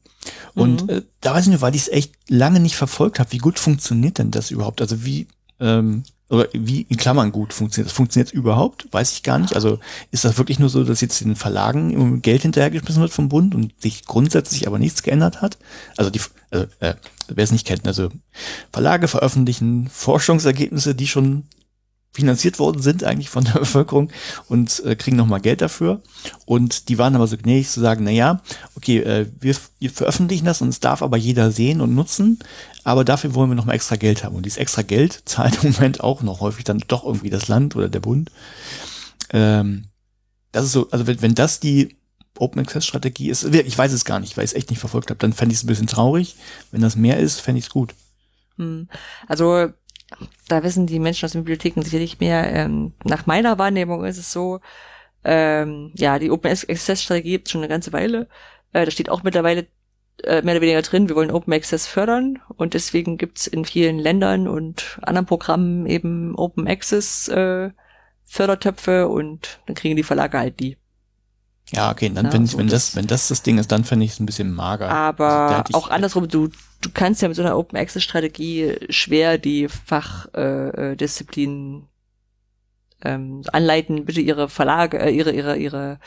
Und 0.54 0.84
Mhm. 0.84 0.88
äh, 0.90 1.02
da 1.20 1.34
weiß 1.34 1.46
ich 1.46 1.50
nicht, 1.50 1.62
weil 1.62 1.74
ich 1.74 1.82
es 1.82 1.88
echt 1.88 2.14
lange 2.28 2.60
nicht 2.60 2.76
verfolgt 2.76 3.18
habe, 3.18 3.32
wie 3.32 3.38
gut 3.38 3.58
funktioniert 3.58 4.18
denn 4.18 4.30
das 4.30 4.52
überhaupt? 4.52 4.80
Also 4.80 5.04
wie 5.04 5.26
ähm, 5.58 6.04
oder 6.30 6.48
wie 6.52 6.82
in 6.82 6.96
Klammern 6.96 7.32
gut 7.32 7.52
funktioniert 7.52 7.90
das? 7.90 7.96
Funktioniert 7.96 8.32
überhaupt? 8.32 8.86
Weiß 8.92 9.12
ich 9.12 9.24
gar 9.24 9.38
nicht. 9.38 9.54
Also 9.54 9.80
ist 10.12 10.24
das 10.24 10.38
wirklich 10.38 10.60
nur 10.60 10.68
so, 10.68 10.84
dass 10.84 11.00
jetzt 11.00 11.20
den 11.20 11.34
Verlagen 11.34 12.22
Geld 12.22 12.42
hinterhergeschmissen 12.42 13.02
wird 13.02 13.12
vom 13.12 13.28
Bund 13.28 13.54
und 13.54 13.72
sich 13.80 14.06
grundsätzlich 14.06 14.68
aber 14.68 14.78
nichts 14.78 15.02
geändert 15.02 15.42
hat? 15.42 15.58
Also 15.96 16.10
die, 16.10 16.20
also, 16.50 16.66
äh, 16.78 16.94
wer 17.28 17.44
es 17.44 17.50
nicht 17.50 17.66
kennt, 17.66 17.86
also 17.86 18.10
Verlage 18.72 19.08
veröffentlichen 19.08 19.88
Forschungsergebnisse, 19.88 20.94
die 20.94 21.08
schon 21.08 21.44
finanziert 22.12 22.58
worden 22.58 22.82
sind 22.82 23.04
eigentlich 23.04 23.30
von 23.30 23.44
der 23.44 23.52
Bevölkerung 23.60 24.10
und 24.48 24.84
äh, 24.84 24.96
kriegen 24.96 25.16
nochmal 25.16 25.40
Geld 25.40 25.60
dafür. 25.60 26.02
Und 26.44 26.88
die 26.88 26.98
waren 26.98 27.14
aber 27.14 27.26
so 27.26 27.36
gnädig 27.36 27.68
zu 27.68 27.80
sagen, 27.80 28.04
na 28.04 28.10
ja, 28.10 28.42
okay, 28.74 28.98
äh, 28.98 29.26
wir, 29.40 29.54
wir 29.78 29.90
veröffentlichen 29.90 30.44
das 30.44 30.60
und 30.60 30.68
es 30.68 30.80
darf 30.80 31.02
aber 31.02 31.16
jeder 31.16 31.50
sehen 31.50 31.80
und 31.80 31.94
nutzen, 31.94 32.40
aber 32.82 33.04
dafür 33.04 33.34
wollen 33.34 33.50
wir 33.50 33.54
nochmal 33.54 33.76
extra 33.76 33.96
Geld 33.96 34.24
haben. 34.24 34.34
Und 34.34 34.44
dieses 34.44 34.58
extra 34.58 34.82
Geld 34.82 35.22
zahlt 35.24 35.62
im 35.62 35.72
Moment 35.72 36.00
auch 36.00 36.22
noch 36.22 36.40
häufig 36.40 36.64
dann 36.64 36.82
doch 36.88 37.04
irgendwie 37.04 37.30
das 37.30 37.48
Land 37.48 37.76
oder 37.76 37.88
der 37.88 38.00
Bund. 38.00 38.30
Ähm, 39.32 39.86
das 40.52 40.64
ist 40.64 40.72
so, 40.72 40.90
also 40.90 41.06
wenn, 41.06 41.22
wenn 41.22 41.34
das 41.34 41.60
die 41.60 41.96
Open 42.38 42.60
Access 42.60 42.86
Strategie 42.86 43.28
ist, 43.28 43.44
ich 43.44 43.78
weiß 43.78 43.92
es 43.92 44.04
gar 44.04 44.18
nicht, 44.18 44.36
weil 44.36 44.44
ich 44.44 44.52
es 44.52 44.56
echt 44.56 44.70
nicht 44.70 44.80
verfolgt 44.80 45.10
habe, 45.10 45.18
dann 45.18 45.32
fände 45.32 45.52
ich 45.52 45.58
es 45.58 45.64
ein 45.64 45.68
bisschen 45.68 45.86
traurig. 45.86 46.36
Wenn 46.72 46.80
das 46.80 46.96
mehr 46.96 47.18
ist, 47.18 47.40
fände 47.40 47.58
ich 47.58 47.66
es 47.66 47.70
gut. 47.70 47.94
Hm. 48.56 48.88
Also 49.28 49.72
da 50.48 50.62
wissen 50.62 50.86
die 50.86 50.98
Menschen 50.98 51.24
aus 51.26 51.32
den 51.32 51.42
Bibliotheken 51.42 51.82
sicherlich 51.82 52.20
mehr. 52.20 52.52
Ähm, 52.52 52.92
nach 53.04 53.26
meiner 53.26 53.58
Wahrnehmung 53.58 54.04
ist 54.04 54.18
es 54.18 54.32
so, 54.32 54.60
ähm, 55.24 55.92
ja, 55.94 56.18
die 56.18 56.30
Open 56.30 56.50
Access 56.50 57.02
Strategie 57.02 57.32
gibt 57.32 57.48
schon 57.48 57.60
eine 57.60 57.68
ganze 57.68 57.92
Weile. 57.92 58.28
Äh, 58.72 58.84
da 58.84 58.90
steht 58.90 59.10
auch 59.10 59.22
mittlerweile 59.22 59.66
äh, 60.24 60.42
mehr 60.42 60.54
oder 60.54 60.62
weniger 60.62 60.82
drin, 60.82 61.08
wir 61.08 61.16
wollen 61.16 61.30
Open 61.30 61.52
Access 61.52 61.86
fördern 61.86 62.40
und 62.56 62.74
deswegen 62.74 63.18
gibt's 63.18 63.46
in 63.46 63.64
vielen 63.64 63.98
Ländern 63.98 64.48
und 64.48 64.98
anderen 65.02 65.26
Programmen 65.26 65.86
eben 65.86 66.34
Open 66.36 66.66
Access 66.66 67.28
äh, 67.28 67.70
Fördertöpfe 68.24 69.08
und 69.08 69.60
dann 69.66 69.74
kriegen 69.74 69.96
die 69.96 70.02
Verlage 70.02 70.38
halt 70.38 70.60
die. 70.60 70.76
Ja, 71.72 71.90
okay, 71.92 72.10
dann 72.12 72.26
Ja, 72.26 72.32
wenn, 72.32 72.44
ich, 72.44 72.50
so 72.52 72.58
wenn 72.58 72.66
das- 72.68 72.86
das, 72.88 72.96
wenn 72.96 73.06
das 73.06 73.28
das 73.28 73.42
Ding 73.42 73.58
ist, 73.58 73.70
dann 73.70 73.84
fände 73.84 74.04
ich 74.04 74.12
es 74.12 74.20
ein 74.20 74.26
bisschen 74.26 74.52
mager. 74.52 74.88
Aber 74.90 75.26
Also 75.28 75.56
hätte 75.58 75.70
ich- 75.70 75.76
auch 75.76 75.88
andersrum, 75.90 76.26
du, 76.28 76.48
du 76.80 76.90
kannst 76.92 77.22
ja 77.22 77.28
mit 77.28 77.36
so 77.36 77.42
einer 77.42 77.56
Open 77.56 77.78
Access 77.78 78.02
Strategie 78.02 78.76
schwer 78.88 79.38
die 79.38 79.68
Fachdisziplinen 79.68 80.92
äh, 80.92 80.96
Disziplinen, 80.96 81.86
ähm, 83.02 83.42
anleiten, 83.52 84.04
bitte 84.04 84.20
ihre 84.20 84.48
Verlage, 84.48 84.98
äh, 84.98 85.10
ihre, 85.10 85.30
ihre, 85.32 85.56
ihre, 85.56 85.98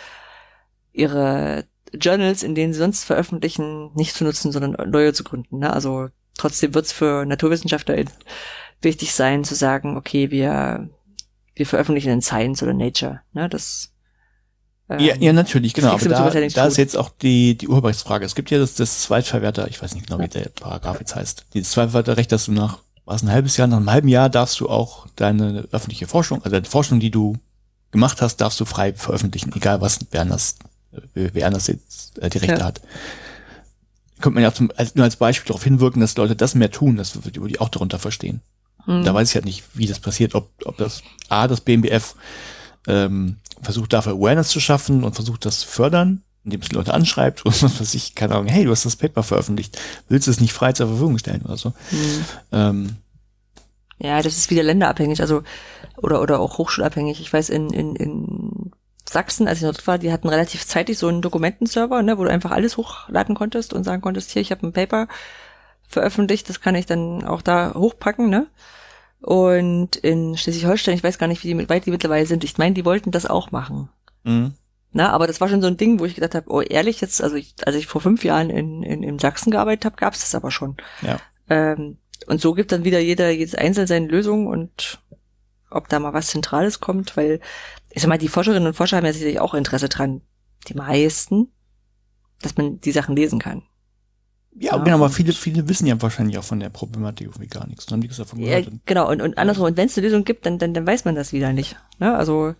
ihre 0.92 1.66
Journals, 1.94 2.44
in 2.44 2.56
denen 2.56 2.74
sie 2.74 2.80
sonst 2.80 3.04
veröffentlichen, 3.04 3.92
nicht 3.96 4.16
zu 4.16 4.24
nutzen, 4.24 4.52
sondern 4.52 4.90
neue 4.90 5.14
zu 5.14 5.24
gründen. 5.24 5.60
Ne? 5.60 5.72
Also 5.74 6.10
trotzdem 6.38 6.74
wird's 6.74 6.92
für 6.92 7.26
Naturwissenschaftler 7.26 8.04
wichtig 8.82 9.14
sein, 9.14 9.44
zu 9.44 9.56
sagen, 9.56 9.96
okay, 9.98 10.30
wir, 10.32 10.90
wir 11.56 11.66
veröffentlichen 11.66 12.12
in 12.12 12.22
Science 12.22 12.62
oder 12.64 12.74
Nature. 12.74 13.22
Ne? 13.34 13.48
Das 13.50 13.93
ähm, 14.90 15.00
Ja, 15.00 15.16
ja, 15.16 15.34
natürlich, 15.34 15.74
genau. 15.74 15.90
Aber 15.92 16.06
da, 16.10 16.30
da 16.30 16.66
ist 16.66 16.78
jetzt 16.78 16.98
auch 16.98 17.10
die, 17.22 17.58
die 17.58 17.68
Urheberrechtsfrage. 17.68 18.26
Es 18.26 18.36
gibt 18.36 18.52
ja 18.52 18.60
das, 18.60 18.76
das 18.76 19.02
Zweitverwerter, 19.02 19.68
ich 19.68 19.82
weiß 19.82 19.94
nicht 19.96 20.08
genau, 20.08 20.20
wie 20.20 20.28
der 20.28 20.50
Paragraph 20.50 21.00
jetzt 21.00 21.16
heißt. 21.16 21.46
Dieses 21.54 21.72
Zweitverwerterrecht, 21.72 22.32
dass 22.32 22.46
du 22.46 22.52
nach, 22.52 22.80
was 23.06 23.24
ein 23.24 23.32
halbes 23.32 23.58
Jahr, 23.58 23.68
nach 23.68 23.78
einem 23.78 23.92
halben 23.92 24.08
Jahr 24.08 24.30
darfst 24.30 24.60
du 24.60 24.70
auch 24.70 25.08
deine 25.16 25.68
öffentliche 25.72 26.08
Forschung, 26.08 26.44
also 26.44 26.60
die 26.60 26.70
Forschung, 26.70 27.00
die 27.00 27.12
du 27.12 27.36
gemacht 27.92 28.22
hast, 28.22 28.38
darfst 28.38 28.60
du 28.60 28.66
frei 28.66 28.94
veröffentlichen, 28.94 29.52
egal 29.56 29.80
was, 29.82 30.00
wer 30.12 30.22
anders, 30.22 30.56
äh, 30.92 31.30
wer 31.34 31.48
anders 31.48 31.68
jetzt 31.68 32.18
äh, 32.20 32.30
die 32.30 32.40
Rechte 32.40 32.60
Ja. 32.60 32.66
hat. 32.66 32.82
Könnte 34.20 34.36
man 34.36 34.44
ja 34.44 34.54
zum, 34.54 34.72
als, 34.76 34.96
nur 34.96 35.04
als 35.04 35.16
Beispiel 35.18 35.48
darauf 35.48 35.64
hinwirken, 35.64 36.00
dass 36.02 36.16
Leute 36.16 36.36
das 36.36 36.56
mehr 36.56 36.72
tun, 36.72 36.96
das 36.98 37.16
würde 37.16 37.32
die 37.32 37.60
auch 37.60 37.70
darunter 37.70 38.00
verstehen. 38.00 38.42
hm. 38.86 39.04
Da 39.04 39.14
weiß 39.14 39.30
ich 39.30 39.36
halt 39.36 39.46
nicht, 39.46 39.64
wie 39.74 39.86
das 39.86 40.00
passiert, 40.00 40.34
ob, 40.34 40.50
ob 40.66 40.78
das 40.78 41.02
A, 41.30 41.48
das 41.48 41.62
BMBF 41.62 42.16
ähm, 42.88 43.38
versucht 43.64 43.94
dafür 43.94 44.14
Awareness 44.14 44.50
zu 44.50 44.60
schaffen 44.60 45.04
und 45.04 45.16
versucht 45.16 45.46
das 45.46 45.60
zu 45.60 45.68
fördern, 45.68 46.24
indem 46.44 46.62
es 46.62 46.70
die 46.70 46.76
Leute 46.76 46.94
anschreibt 46.94 47.46
und 47.46 47.62
was 47.64 47.80
weiß 47.80 47.94
ich, 47.94 48.16
keine 48.16 48.36
Ahnung, 48.36 48.48
hey, 48.48 48.66
du 48.66 48.72
hast 48.72 48.86
das 48.86 48.96
Paper 48.96 49.24
veröffentlicht, 49.24 49.80
willst 50.10 50.28
du 50.28 50.32
es 50.32 50.40
nicht 50.40 50.54
frei 50.54 50.74
zur 50.74 50.88
Verfügung 50.88 51.18
stellen 51.18 51.42
oder 51.44 51.58
so. 51.58 51.74
Hm. 51.90 52.26
Ähm, 52.52 52.96
Ja, 54.00 54.22
das 54.22 54.38
ist 54.38 54.50
wieder 54.50 54.64
länderabhängig, 54.64 55.22
also 55.22 55.44
oder 55.98 56.22
oder 56.22 56.40
auch 56.40 56.58
hochschulabhängig. 56.58 57.22
Ich 57.22 57.32
weiß 57.32 57.50
in 57.50 57.70
in, 57.72 57.96
in 57.96 58.72
Sachsen, 59.08 59.48
als 59.48 59.60
ich 59.60 59.66
dort 59.66 59.86
war, 59.86 59.98
die 59.98 60.12
hatten 60.12 60.30
relativ 60.30 60.66
zeitig 60.66 60.98
so 60.98 61.08
einen 61.08 61.22
Dokumentenserver, 61.22 62.02
ne, 62.02 62.18
wo 62.18 62.24
du 62.24 62.32
einfach 62.32 62.52
alles 62.52 62.78
hochladen 62.78 63.36
konntest 63.36 63.74
und 63.74 63.84
sagen 63.84 64.02
konntest, 64.02 64.32
hier, 64.32 64.42
ich 64.42 64.52
habe 64.52 64.66
ein 64.66 64.74
Paper 64.74 65.08
veröffentlicht, 65.88 66.50
das 66.50 66.62
kann 66.62 66.76
ich 66.76 66.86
dann 66.86 67.24
auch 67.24 67.42
da 67.42 67.74
hochpacken, 67.76 68.30
ne? 68.30 68.48
Und 69.24 69.96
in 69.96 70.36
Schleswig-Holstein, 70.38 70.96
ich 70.96 71.04
weiß 71.04 71.18
gar 71.18 71.28
nicht, 71.28 71.44
wie 71.44 71.54
die, 71.54 71.70
weit 71.70 71.86
die 71.86 71.92
mittlerweile 71.92 72.26
sind. 72.26 72.44
Ich 72.44 72.58
meine, 72.58 72.76
die 72.76 72.84
wollten 72.84 73.12
das 73.12 73.26
auch 73.26 73.52
machen. 73.52 73.90
mh, 74.24 74.52
Na, 74.92 75.12
aber 75.12 75.28
das 75.28 75.40
war 75.40 75.48
schon 75.48 75.62
so 75.62 75.68
ein 75.68 75.78
Ding, 75.78 76.00
wo 76.00 76.06
ich 76.06 76.16
gedacht 76.16 76.36
habe, 76.36 76.52
oh 76.52 76.60
ehrlich, 76.62 77.00
jetzt, 77.00 77.24
also 77.24 77.38
ich, 77.38 77.56
als 77.66 77.78
ich 77.78 77.88
vor 77.88 78.02
fünf 78.02 78.26
Jahren 78.26 78.50
in, 78.50 78.84
in, 78.84 79.02
in 79.02 79.20
Sachsen 79.20 79.52
gearbeitet 79.52 79.86
habe, 79.86 79.96
gab's 79.96 80.20
das 80.20 80.36
aber 80.36 80.52
schon. 80.52 80.76
ja. 81.02 81.20
Ähm, 81.50 81.98
und 82.28 82.40
so 82.40 82.54
gibt 82.54 82.72
dann 82.72 82.86
wieder 82.86 83.00
jeder 83.00 83.30
jedes 83.32 83.56
einzeln 83.56 83.88
seine 83.88 84.08
Lösung 84.08 84.48
und 84.48 85.00
ob 85.70 85.90
da 85.90 86.00
mal 86.00 86.14
was 86.14 86.28
Zentrales 86.28 86.80
kommt, 86.80 87.18
weil 87.18 87.40
ich 87.90 88.02
sag 88.02 88.10
mal, 88.10 88.18
die 88.18 88.28
Forscherinnen 88.30 88.68
und 88.68 88.76
Forscher 88.76 88.98
haben 88.98 89.06
ja 89.06 89.14
sicherlich 89.14 89.40
auch 89.40 89.54
Interesse 89.54 89.90
dran, 89.90 90.22
die 90.68 90.74
meisten, 90.74 91.52
dass 92.42 92.56
man 92.56 92.80
die 92.80 92.92
Sachen 92.92 93.16
lesen 93.16 93.40
kann. 93.40 93.64
Ja, 94.56 94.78
ja, 94.78 94.84
genau, 94.84 94.98
aber 94.98 95.10
viele, 95.10 95.34
viele 95.34 95.68
wissen 95.68 95.88
ja 95.88 96.00
wahrscheinlich 96.02 96.38
auch 96.38 96.44
von 96.44 96.60
der 96.60 96.70
Problematik 96.70 97.28
irgendwie 97.28 97.48
gar 97.48 97.68
nichts. 97.68 97.86
Dann 97.86 97.98
haben 97.98 98.08
die 98.08 98.16
davon 98.16 98.40
gehört. 98.40 98.66
Ja, 98.66 98.72
genau, 98.86 99.10
und, 99.10 99.22
und 99.22 99.38
andersrum, 99.38 99.66
und 99.66 99.78
wenn 99.78 99.88
es 99.88 99.98
eine 99.98 100.06
Lösung 100.08 100.26
gibt, 100.26 100.46
dann, 100.46 100.60
dann, 100.60 100.74
dann 100.74 100.86
weiß 100.86 101.06
man 101.06 101.16
das 101.16 101.34
wieder 101.34 101.54
nicht. 101.54 101.76
Ne? 102.00 102.16
Also 102.16 102.54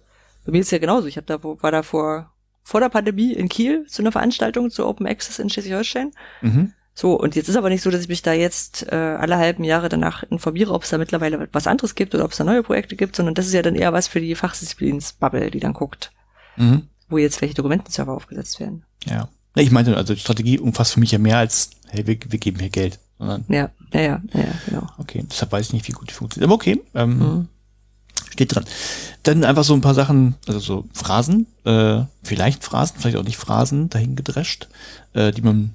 bei 0.46 0.52
mir 0.52 0.60
ist 0.60 0.68
es 0.68 0.72
ja 0.72 0.80
genauso. 0.80 1.08
Ich 1.08 1.18
hab 1.18 1.28
da, 1.28 1.44
war 1.44 1.72
da 1.72 1.84
vor, 1.84 2.32
vor 2.64 2.80
der 2.80 2.90
Pandemie 2.90 3.34
in 3.34 3.50
Kiel 3.50 3.86
zu 3.88 4.02
einer 4.02 4.12
Veranstaltung 4.12 4.72
zu 4.72 4.86
Open 4.88 5.08
Access 5.08 5.40
in 5.40 5.50
Schleswig-Holstein. 5.50 6.12
Mhm. 6.42 6.74
So, 6.96 7.20
und 7.20 7.36
jetzt 7.36 7.50
ist 7.50 7.56
aber 7.56 7.70
nicht 7.70 7.82
so, 7.82 7.90
dass 7.90 8.02
ich 8.02 8.08
mich 8.08 8.22
da 8.22 8.34
jetzt 8.34 8.92
äh, 8.92 8.96
alle 8.96 9.38
halben 9.38 9.64
Jahre 9.64 9.90
danach 9.90 10.24
informiere, 10.24 10.74
ob 10.74 10.84
es 10.84 10.90
da 10.90 11.00
mittlerweile 11.00 11.48
was 11.52 11.66
anderes 11.66 11.96
gibt 11.96 12.14
oder 12.14 12.24
ob 12.24 12.32
es 12.32 12.38
da 12.38 12.44
neue 12.44 12.62
Projekte 12.62 12.96
gibt, 12.96 13.16
sondern 13.16 13.34
das 13.34 13.48
ist 13.48 13.54
ja 13.54 13.64
dann 13.64 13.76
eher 13.76 13.94
was 13.94 14.08
für 14.08 14.22
die 14.22 14.36
Fachdisziplins-Bubble, 14.36 15.50
die 15.50 15.60
dann 15.60 15.74
guckt, 15.74 16.12
mhm. 16.56 16.88
wo 17.10 17.18
jetzt 17.18 17.42
welche 17.42 17.56
Dokumentenserver 17.56 18.14
aufgesetzt 18.14 18.60
werden. 18.60 18.86
Ja. 19.06 19.28
Ich 19.56 19.72
meinte, 19.72 19.96
also 19.96 20.14
die 20.14 20.20
Strategie 20.20 20.60
umfasst 20.60 20.94
für 20.94 21.00
mich 21.00 21.12
ja 21.12 21.20
mehr 21.20 21.38
als, 21.38 21.72
hey, 21.90 22.06
wir, 22.08 22.18
wir 22.28 22.40
geben 22.40 22.60
hier 22.60 22.70
Geld. 22.70 23.00
Sondern, 23.20 23.46
ja, 23.48 23.70
ja, 23.94 24.02
ja, 24.02 24.22
ja, 24.34 24.54
genau. 24.66 24.88
Okay, 24.98 25.24
deshalb 25.30 25.52
weiß 25.52 25.68
ich 25.68 25.74
nicht, 25.74 25.88
wie 25.88 25.92
gut 25.92 26.10
die 26.10 26.14
funktioniert. 26.14 26.48
Aber 26.48 26.56
okay, 26.56 26.82
ähm, 26.96 27.20
mhm. 27.20 27.48
steht 28.32 28.56
dran. 28.56 28.66
Dann 29.22 29.44
einfach 29.44 29.64
so 29.64 29.74
ein 29.74 29.82
paar 29.82 29.94
Sachen, 29.94 30.36
also 30.48 30.60
so 30.60 30.86
Phrasen, 30.94 31.46
äh, 31.66 32.02
vielleicht 32.24 32.64
Phrasen, 32.64 32.98
vielleicht 33.00 33.18
auch 33.18 33.24
nicht 33.24 33.38
Phrasen 33.38 33.90
dahin 33.90 34.16
gedrescht, 34.16 34.68
äh, 35.14 35.32
die 35.32 35.44
man 35.44 35.74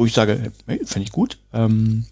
wo 0.00 0.06
ich 0.06 0.14
sage, 0.14 0.50
hey, 0.66 0.80
finde 0.86 1.02
ich 1.02 1.12
gut. 1.12 1.36
Ähm, 1.52 2.06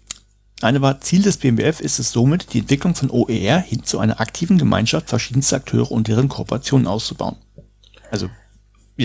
eine 0.61 0.79
war, 0.79 1.01
Ziel 1.01 1.23
des 1.23 1.37
BMWF 1.37 1.79
ist 1.79 1.97
es 1.97 2.11
somit, 2.11 2.53
die 2.53 2.59
Entwicklung 2.59 2.93
von 2.93 3.09
OER 3.09 3.57
hin 3.57 3.83
zu 3.83 3.97
einer 3.97 4.21
aktiven 4.21 4.59
Gemeinschaft 4.59 5.09
verschiedenster 5.09 5.55
Akteure 5.55 5.89
und 5.89 6.07
deren 6.07 6.29
Kooperationen 6.29 6.85
auszubauen. 6.85 7.37
Also, 8.11 8.29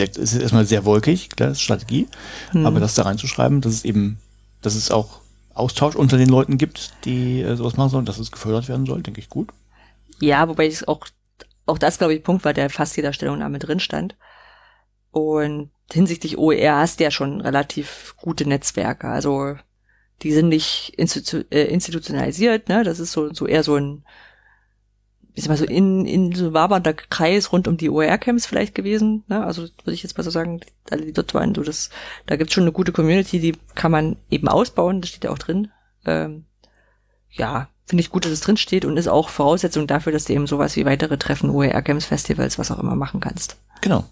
gesagt, 0.00 0.18
es 0.18 0.32
ist 0.32 0.42
erstmal 0.42 0.66
sehr 0.66 0.84
wolkig, 0.84 1.30
klar, 1.30 1.50
das 1.50 1.58
ist 1.58 1.62
Strategie, 1.62 2.08
mhm. 2.52 2.66
aber 2.66 2.80
das 2.80 2.94
da 2.94 3.02
reinzuschreiben, 3.02 3.60
dass 3.60 3.72
es 3.72 3.84
eben, 3.84 4.18
dass 4.62 4.74
es 4.74 4.90
auch 4.90 5.20
Austausch 5.54 5.94
unter 5.94 6.16
den 6.18 6.28
Leuten 6.28 6.58
gibt, 6.58 6.92
die 7.04 7.40
äh, 7.40 7.56
sowas 7.56 7.76
machen 7.76 7.90
sollen, 7.90 8.04
dass 8.04 8.18
es 8.18 8.32
gefördert 8.32 8.68
werden 8.68 8.86
soll, 8.86 9.02
denke 9.02 9.20
ich 9.20 9.28
gut. 9.28 9.50
Ja, 10.20 10.48
wobei 10.48 10.66
es 10.66 10.86
auch, 10.86 11.06
auch 11.66 11.78
das, 11.78 11.98
glaube 11.98 12.14
ich, 12.14 12.22
Punkt 12.22 12.44
war, 12.44 12.52
der 12.52 12.70
fast 12.70 12.96
jeder 12.96 13.12
Stellungnahme 13.12 13.58
drin 13.58 13.80
stand. 13.80 14.16
Und 15.10 15.70
hinsichtlich 15.92 16.38
OER 16.38 16.76
hast 16.76 16.98
du 16.98 17.04
ja 17.04 17.10
schon 17.10 17.40
relativ 17.40 18.14
gute 18.16 18.48
Netzwerke. 18.48 19.08
Also 19.08 19.54
die 20.22 20.32
sind 20.32 20.48
nicht 20.48 20.92
institu 20.96 21.44
äh, 21.50 21.64
institutionalisiert, 21.64 22.68
ne? 22.68 22.82
Das 22.82 22.98
ist 22.98 23.12
so, 23.12 23.32
so 23.32 23.46
eher 23.46 23.62
so 23.62 23.76
ein, 23.76 24.04
sag 25.42 25.48
mal 25.48 25.56
so 25.56 25.64
in, 25.64 26.06
in 26.06 26.32
so 26.32 26.52
wabernder 26.52 26.94
Kreis 26.94 27.52
rund 27.52 27.66
um 27.66 27.76
die 27.76 27.90
OER-Camps 27.90 28.46
vielleicht 28.46 28.74
gewesen. 28.74 29.24
Ne? 29.28 29.44
Also 29.44 29.62
würde 29.62 29.94
ich 29.94 30.02
jetzt 30.02 30.16
mal 30.16 30.22
so 30.22 30.30
sagen, 30.30 30.60
alle 30.90 31.04
die 31.04 31.12
dort 31.12 31.34
waren, 31.34 31.54
so 31.54 31.62
das, 31.62 31.90
da 32.26 32.36
gibt's 32.36 32.54
schon 32.54 32.64
eine 32.64 32.72
gute 32.72 32.92
Community, 32.92 33.40
die 33.40 33.56
kann 33.74 33.90
man 33.90 34.16
eben 34.30 34.48
ausbauen, 34.48 35.00
das 35.00 35.10
steht 35.10 35.24
ja 35.24 35.30
auch 35.30 35.38
drin. 35.38 35.68
Ähm, 36.06 36.44
ja, 37.30 37.68
finde 37.84 38.00
ich 38.00 38.10
gut, 38.10 38.24
dass 38.24 38.32
es 38.32 38.40
drin 38.40 38.56
steht 38.56 38.84
und 38.84 38.96
ist 38.96 39.08
auch 39.08 39.28
Voraussetzung 39.28 39.86
dafür, 39.86 40.12
dass 40.12 40.24
du 40.24 40.32
eben 40.32 40.46
sowas 40.46 40.76
wie 40.76 40.84
weitere 40.84 41.18
Treffen, 41.18 41.50
OER-Camps, 41.50 42.06
Festivals, 42.06 42.58
was 42.58 42.70
auch 42.70 42.78
immer 42.78 42.94
machen 42.94 43.20
kannst. 43.20 43.56
Genau. 43.80 44.04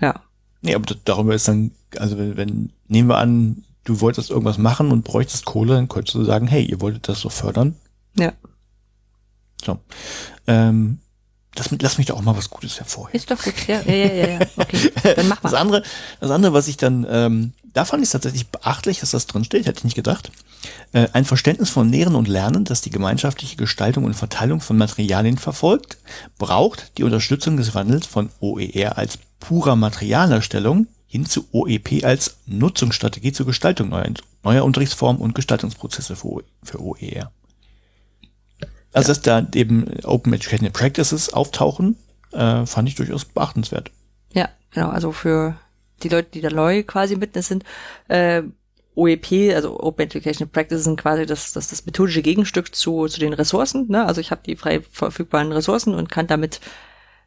Ja. 0.00 0.22
Nee, 0.60 0.74
aber 0.74 0.94
darüber 1.04 1.34
ist 1.34 1.48
dann, 1.48 1.70
also 1.96 2.18
wenn, 2.18 2.36
wenn, 2.36 2.72
nehmen 2.88 3.08
wir 3.08 3.18
an, 3.18 3.64
du 3.84 4.00
wolltest 4.00 4.30
irgendwas 4.30 4.58
machen 4.58 4.90
und 4.90 5.02
bräuchtest 5.04 5.44
Kohle, 5.46 5.74
dann 5.74 5.88
könntest 5.88 6.14
du 6.14 6.24
sagen, 6.24 6.46
hey, 6.46 6.62
ihr 6.62 6.80
wolltet 6.80 7.08
das 7.08 7.20
so 7.20 7.30
fördern. 7.30 7.76
Ja. 8.16 8.32
So. 9.64 9.78
Ähm, 10.46 11.00
das, 11.58 11.70
lass 11.80 11.98
mich 11.98 12.06
doch 12.06 12.16
auch 12.16 12.22
mal 12.22 12.36
was 12.36 12.50
Gutes 12.50 12.78
hervorheben. 12.78 13.16
Ist 13.16 13.30
doch 13.30 13.42
gut, 13.42 13.66
ja, 13.66 13.80
ja, 13.82 13.92
ja, 13.92 14.26
ja. 14.26 14.38
Okay, 14.56 14.92
dann 15.16 15.28
mach 15.28 15.42
mal. 15.42 15.50
Das 15.50 15.60
andere, 15.60 15.82
das 16.20 16.30
andere, 16.30 16.52
was 16.52 16.68
ich 16.68 16.76
dann, 16.76 17.06
ähm, 17.10 17.52
da 17.72 17.84
fand 17.84 18.02
ich 18.02 18.10
tatsächlich 18.10 18.48
beachtlich, 18.48 19.00
dass 19.00 19.10
das 19.10 19.26
drin 19.26 19.44
steht, 19.44 19.66
hätte 19.66 19.78
ich 19.78 19.84
nicht 19.84 19.96
gedacht. 19.96 20.30
Äh, 20.92 21.08
ein 21.12 21.24
Verständnis 21.24 21.70
von 21.70 21.88
Lehren 21.90 22.14
und 22.14 22.28
Lernen, 22.28 22.64
das 22.64 22.80
die 22.80 22.90
gemeinschaftliche 22.90 23.56
Gestaltung 23.56 24.04
und 24.04 24.14
Verteilung 24.14 24.60
von 24.60 24.76
Materialien 24.76 25.38
verfolgt, 25.38 25.98
braucht 26.38 26.96
die 26.98 27.02
Unterstützung 27.02 27.56
des 27.56 27.74
Wandels 27.74 28.06
von 28.06 28.30
OER 28.40 28.96
als 28.96 29.18
purer 29.40 29.76
Materialerstellung 29.76 30.86
hin 31.06 31.26
zu 31.26 31.46
OEP 31.52 32.04
als 32.04 32.36
Nutzungsstrategie 32.46 33.32
zur 33.32 33.46
Gestaltung 33.46 33.88
neuer, 33.88 34.12
neuer 34.44 34.64
Unterrichtsformen 34.64 35.20
und 35.20 35.34
Gestaltungsprozesse 35.34 36.14
für, 36.14 36.44
für 36.62 36.80
OER. 36.80 37.32
Also, 38.92 39.08
ja. 39.08 39.14
dass 39.14 39.22
da 39.22 39.46
eben 39.54 39.86
Open 40.04 40.32
Educational 40.32 40.72
Practices 40.72 41.32
auftauchen, 41.32 41.96
äh, 42.32 42.66
fand 42.66 42.88
ich 42.88 42.94
durchaus 42.94 43.24
beachtenswert. 43.24 43.90
Ja, 44.32 44.48
genau. 44.72 44.88
Also 44.88 45.12
für 45.12 45.56
die 46.02 46.08
Leute, 46.08 46.28
die 46.32 46.40
da 46.40 46.50
neu 46.50 46.82
quasi 46.82 47.16
mitten 47.16 47.42
sind, 47.42 47.64
äh, 48.08 48.42
OEP, 48.94 49.54
also 49.54 49.78
Open 49.80 50.06
Educational 50.06 50.50
Practices, 50.50 50.84
sind 50.84 51.00
quasi 51.00 51.24
das, 51.24 51.52
das, 51.52 51.68
das 51.68 51.86
methodische 51.86 52.22
Gegenstück 52.22 52.74
zu, 52.74 53.06
zu 53.06 53.20
den 53.20 53.32
Ressourcen. 53.32 53.86
Ne? 53.88 54.04
Also 54.04 54.20
ich 54.20 54.30
habe 54.30 54.42
die 54.44 54.56
frei 54.56 54.80
verfügbaren 54.80 55.52
Ressourcen 55.52 55.94
und 55.94 56.10
kann 56.10 56.26
damit 56.26 56.60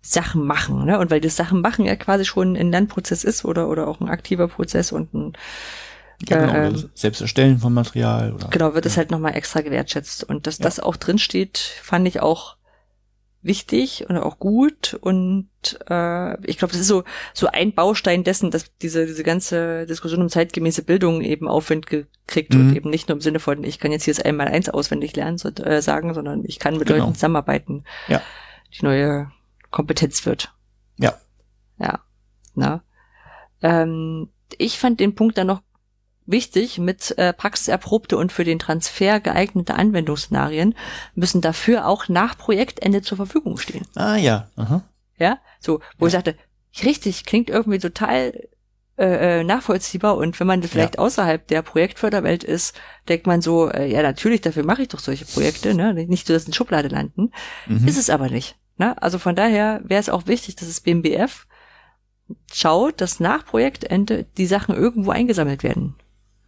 Sachen 0.02 0.46
machen. 0.46 0.86
Ne? 0.86 1.00
Und 1.00 1.12
weil 1.12 1.22
das 1.22 1.38
Sachen 1.38 1.62
machen 1.62 1.86
ja 1.86 1.96
quasi 1.96 2.26
schon 2.26 2.58
ein 2.58 2.72
Lernprozess 2.72 3.24
ist 3.24 3.46
oder, 3.46 3.70
oder 3.70 3.88
auch 3.88 4.02
ein 4.02 4.10
aktiver 4.10 4.48
Prozess 4.48 4.92
und 4.92 5.14
ein 5.14 5.34
ja, 6.30 6.46
genau, 6.46 6.78
äh, 6.78 6.84
selbst 6.94 7.22
erstellen 7.22 7.60
von 7.60 7.74
Material. 7.74 8.34
Oder, 8.34 8.50
genau, 8.50 8.74
wird 8.74 8.86
es 8.86 8.98
halt 8.98 9.12
nochmal 9.12 9.36
extra 9.36 9.62
gewertschätzt. 9.62 10.24
Und 10.24 10.48
dass 10.48 10.60
ja. 10.60 10.64
das 10.64 10.80
auch 10.80 10.98
drin 10.98 11.18
steht, 11.18 11.58
fand 11.58 12.08
ich 12.08 12.22
auch 12.22 12.58
wichtig 13.42 14.06
und 14.08 14.18
auch 14.18 14.40
gut. 14.40 14.94
Und 15.02 15.50
äh, 15.90 16.48
ich 16.48 16.58
glaube, 16.58 16.72
das 16.72 16.82
ist 16.82 16.88
so, 16.88 17.04
so 17.34 17.48
ein 17.48 17.74
Baustein 17.74 18.24
dessen, 18.24 18.52
dass 18.52 18.78
diese, 18.78 19.06
diese 19.06 19.24
ganze 19.24 19.86
Diskussion 19.86 20.22
um 20.22 20.30
zeitgemäße 20.30 20.84
Bildung 20.84 21.22
eben 21.22 21.48
Aufwind 21.48 21.88
gekriegt 21.88 22.54
mhm. 22.54 22.60
und 22.70 22.76
eben 22.76 22.90
nicht 22.90 23.10
nur 23.10 23.16
im 23.16 23.22
Sinne 23.22 23.40
von, 23.40 23.64
ich 23.64 23.80
kann 23.80 23.92
jetzt 23.92 24.04
hier 24.04 24.14
das 24.14 24.24
einmal 24.24 24.48
eins 24.48 24.70
auswendig 24.70 25.16
lernen, 25.16 25.38
so, 25.38 25.50
äh, 25.50 25.82
sagen, 25.82 26.14
sondern 26.14 26.44
ich 26.46 26.60
kann 26.60 26.78
mit 26.78 26.88
genau. 26.88 27.00
Leuten 27.00 27.16
zusammenarbeiten. 27.16 27.84
Ja. 28.08 28.22
Die 28.74 28.86
neue 28.86 29.32
Kompetenz 29.70 30.26
wird. 30.26 30.54
Ja. 30.98 31.16
Ja. 31.80 32.02
Na. 32.54 32.84
Ähm, 33.62 34.30
ich 34.58 34.78
fand 34.78 35.00
den 35.00 35.16
Punkt 35.16 35.38
dann 35.38 35.48
noch 35.48 35.62
wichtig, 36.32 36.80
mit 36.80 37.18
äh, 37.18 37.34
praxiserprobte 37.34 38.18
und 38.18 38.32
für 38.32 38.44
den 38.44 38.60
Transfer 38.60 39.20
geeignete 39.20 39.76
Anwendungsszenarien 39.76 40.76
müssen 41.16 41.42
dafür 41.42 41.88
auch 41.88 42.08
nach 42.08 42.38
Projektende 42.38 43.02
zur 43.02 43.18
Verfügung 43.18 43.58
stehen. 43.58 43.86
Ah 43.96 44.16
ja. 44.16 44.48
Aha. 44.56 44.84
Ja, 45.18 45.40
so, 45.60 45.82
wo 45.98 46.06
ja. 46.06 46.08
ich 46.08 46.14
sagte, 46.14 46.36
richtig, 46.84 47.26
klingt 47.26 47.50
irgendwie 47.50 47.80
total 47.80 48.34
äh, 48.98 49.40
äh, 49.40 49.44
nachvollziehbar 49.44 50.18
und 50.18 50.40
wenn 50.40 50.48
man 50.48 50.62
vielleicht 50.64 50.96
ja. 50.96 51.02
außerhalb 51.02 51.48
der 51.48 51.62
Projektförderwelt 51.62 52.44
ist, 52.44 52.80
denkt 53.08 53.26
man 53.26 53.42
so, 53.42 53.70
äh, 53.70 53.92
ja 53.92 54.04
natürlich, 54.04 54.42
dafür 54.42 54.64
mache 54.64 54.84
ich 54.84 54.90
doch 54.90 55.00
solche 55.00 55.26
Projekte, 55.26 55.74
ne? 55.74 55.94
nicht 55.94 56.28
so, 56.28 56.34
dass 56.34 56.46
in 56.46 56.54
Schublade 56.54 56.88
landen. 56.88 57.32
Mhm. 57.68 57.88
Ist 57.88 57.98
es 57.98 58.10
aber 58.10 58.30
nicht. 58.30 58.58
Ne? 58.78 59.02
Also 59.02 59.18
von 59.18 59.36
daher 59.36 59.82
wäre 59.84 60.00
es 60.00 60.10
auch 60.10 60.28
wichtig, 60.28 60.56
dass 60.56 60.68
das 60.68 60.82
BMBF 60.82 61.48
schaut, 62.54 63.02
dass 63.02 63.20
nach 63.20 63.46
Projektende 63.46 64.26
die 64.38 64.46
Sachen 64.46 64.76
irgendwo 64.76 65.12
eingesammelt 65.12 65.64
werden. 65.64 65.96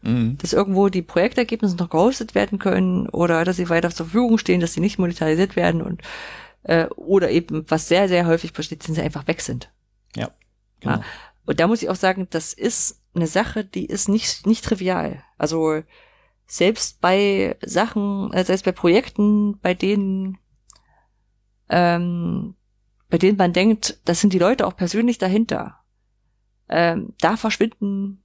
Mhm. 0.03 0.37
Dass 0.37 0.53
irgendwo 0.53 0.89
die 0.89 1.01
Projektergebnisse 1.01 1.77
noch 1.77 1.89
gehostet 1.89 2.35
werden 2.35 2.59
können 2.59 3.07
oder 3.09 3.45
dass 3.45 3.55
sie 3.55 3.69
weiter 3.69 3.89
zur 3.89 4.07
Verfügung 4.07 4.37
stehen, 4.37 4.59
dass 4.59 4.73
sie 4.73 4.81
nicht 4.81 4.99
monetarisiert 4.99 5.55
werden 5.55 5.81
und 5.81 6.01
äh, 6.63 6.87
oder 6.95 7.29
eben, 7.31 7.65
was 7.69 7.87
sehr, 7.87 8.07
sehr 8.07 8.25
häufig 8.25 8.53
passiert, 8.53 8.83
sind 8.83 8.95
sie 8.95 9.01
einfach 9.01 9.27
weg 9.27 9.41
sind. 9.41 9.71
Ja. 10.15 10.31
Genau. 10.81 10.95
Ja. 10.95 11.03
Und 11.45 11.59
da 11.59 11.67
muss 11.67 11.81
ich 11.81 11.89
auch 11.89 11.95
sagen, 11.95 12.27
das 12.29 12.53
ist 12.53 13.01
eine 13.15 13.27
Sache, 13.27 13.63
die 13.63 13.85
ist 13.85 14.09
nicht, 14.09 14.45
nicht 14.45 14.65
trivial. 14.65 15.23
Also 15.37 15.81
selbst 16.45 16.99
bei 16.99 17.57
Sachen, 17.61 18.31
äh, 18.33 18.43
selbst 18.43 18.65
bei 18.65 18.71
Projekten, 18.71 19.59
bei 19.59 19.73
denen 19.73 20.37
ähm, 21.69 22.55
bei 23.13 23.19
denen 23.19 23.37
man 23.37 23.53
denkt, 23.53 23.99
das 24.05 24.21
sind 24.21 24.33
die 24.33 24.39
Leute 24.39 24.65
auch 24.65 24.75
persönlich 24.75 25.19
dahinter. 25.19 25.77
Ähm, 26.67 27.13
da 27.21 27.37
verschwinden 27.37 28.22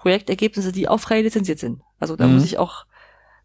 Projektergebnisse, 0.00 0.72
die 0.72 0.88
auch 0.88 1.00
frei 1.00 1.22
lizenziert 1.22 1.58
sind. 1.58 1.82
Also 1.98 2.16
da 2.16 2.26
mhm. 2.26 2.34
muss 2.34 2.44
ich 2.44 2.58
auch, 2.58 2.86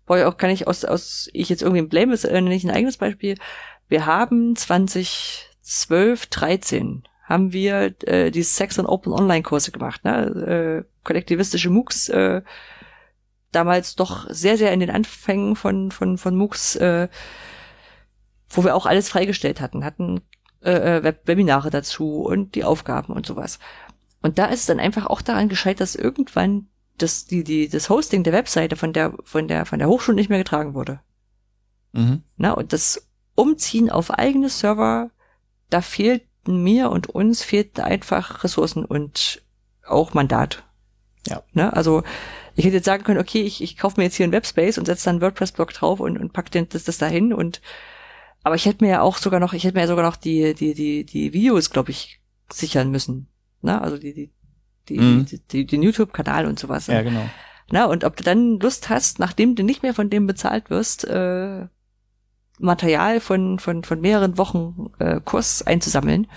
boah, 0.06 0.28
auch 0.28 0.38
kann 0.38 0.50
ich 0.50 0.68
aus, 0.68 0.86
aus, 0.86 1.30
ich 1.34 1.50
jetzt 1.50 1.62
irgendwie 1.62 1.82
ein 1.82 1.90
Blame 1.90 2.14
ist, 2.14 2.24
äh, 2.24 2.42
nicht 2.42 2.66
ein 2.66 2.72
eigenes 2.72 2.98
Beispiel. 2.98 3.38
Wir 3.88 4.06
haben 4.06 4.56
2012, 4.56 6.28
13 6.28 7.04
haben 7.24 7.54
wir 7.54 7.96
äh, 8.04 8.32
die 8.32 8.44
Sex 8.44 8.78
und 8.78 8.86
Open 8.86 9.12
Online 9.12 9.44
Kurse 9.44 9.72
gemacht, 9.72 10.04
ne? 10.06 10.86
Äh, 10.86 10.90
kollektivistische 11.04 11.72
MOOCs, 11.72 12.10
äh, 12.10 12.42
damals 13.52 13.96
doch 13.96 14.28
sehr, 14.30 14.58
sehr 14.58 14.72
in 14.74 14.80
den 14.80 14.92
Anfängen 14.92 15.56
von, 15.56 15.92
von, 15.92 16.18
von 16.18 16.36
MOOCs 16.36 16.76
äh, 16.76 17.08
wo 18.50 18.64
wir 18.64 18.76
auch 18.76 18.86
alles 18.86 19.10
freigestellt 19.10 19.62
hatten, 19.62 19.84
hatten 19.84 20.22
äh, 20.64 20.98
äh, 20.98 21.04
Web 21.04 21.22
Webinare 21.26 21.70
dazu 21.70 22.22
und 22.22 22.56
die 22.56 22.64
Aufgaben 22.64 23.14
und 23.14 23.26
sowas. 23.26 23.60
Und 24.26 24.40
da 24.40 24.46
ist 24.46 24.62
es 24.62 24.66
dann 24.66 24.80
einfach 24.80 25.06
auch 25.06 25.22
daran 25.22 25.50
gescheitert, 25.50 25.82
dass 25.82 25.94
irgendwann 25.94 26.68
das, 26.98 27.26
die, 27.26 27.44
die, 27.44 27.70
das 27.70 27.90
Hosting 27.90 28.24
der 28.24 28.34
Webseite 28.34 28.76
von 28.76 28.92
der, 28.92 29.14
von 29.24 29.48
der, 29.48 29.68
von 29.68 29.78
der 29.78 29.88
Hochschule 29.88 30.16
nicht 30.16 30.30
mehr 30.30 30.40
getragen 30.40 30.74
wurde. 30.74 31.00
Mhm. 31.94 32.24
Na, 32.36 32.54
und 32.54 32.74
das 32.74 33.08
Umziehen 33.36 33.92
auf 33.92 34.10
eigene 34.10 34.50
Server, 34.50 35.12
da 35.70 35.82
fehlten 35.82 36.64
mir 36.64 36.90
und 36.90 37.08
uns 37.08 37.44
fehlten 37.44 37.82
einfach 37.82 38.44
Ressourcen 38.44 38.84
und 38.84 39.44
auch 39.86 40.16
Mandat. 40.16 40.64
Ja. 41.28 41.44
Ne? 41.54 41.72
Also 41.72 42.02
Ich 42.56 42.66
hätte 42.66 42.78
jetzt 42.78 42.86
sagen 42.86 43.04
können, 43.04 43.20
okay, 43.20 43.42
ich, 43.42 43.62
ich 43.62 43.78
kaufe 43.78 44.00
mir 44.00 44.06
jetzt 44.06 44.16
hier 44.16 44.24
einen 44.24 44.34
Webspace 44.34 44.78
und 44.78 44.86
setze 44.86 45.06
dann 45.06 45.16
einen 45.16 45.22
WordPress-Blog 45.22 45.72
drauf 45.74 46.00
und, 46.00 46.18
und 46.18 46.32
pack 46.34 46.50
den, 46.50 46.68
das, 46.70 46.86
das 46.86 46.98
dahin 46.98 47.32
und 47.34 47.62
aber 48.44 48.56
ich 48.56 48.66
hätte 48.66 48.84
mir 48.84 48.92
ja 48.92 49.02
auch 49.02 49.18
sogar 49.18 49.40
noch, 49.40 49.54
ich 49.54 49.64
hätte 49.64 49.76
mir 49.76 49.82
ja 49.82 49.88
sogar 49.88 50.06
noch 50.06 50.16
die, 50.16 50.54
die, 50.54 50.74
die, 50.74 51.04
die 51.04 51.34
Videos, 51.34 51.72
glaube 51.72 51.92
ich, 51.92 52.22
sichern 52.52 52.92
müssen. 52.92 53.28
Ne? 53.62 53.82
Also 53.82 53.98
die, 53.98 54.14
die, 54.14 54.32
die, 54.90 55.00
mhm. 55.00 55.26
die, 55.26 55.40
die, 55.40 55.66
den 55.66 55.84
YouTube-Kanal 55.84 56.46
und 56.46 56.60
sowas. 56.60 56.88
Ja, 56.88 57.02
genau. 57.02 57.28
Na, 57.72 57.86
und 57.86 58.04
ob 58.04 58.16
du 58.16 58.24
dann 58.24 58.60
Lust 58.60 58.90
hast, 58.90 59.20
nachdem 59.20 59.56
du 59.56 59.64
nicht 59.64 59.82
mehr 59.82 59.94
von 59.94 60.10
dem 60.10 60.28
bezahlt 60.28 60.70
wirst, 60.70 61.04
äh, 61.06 61.66
Material 62.60 63.20
von, 63.20 63.60
von, 63.60 63.84
von 63.84 64.02
mehreren 64.02 64.38
Wochen 64.38 64.92
äh, 65.00 65.20
Kurs 65.20 65.62
einzusammeln. 65.64 66.28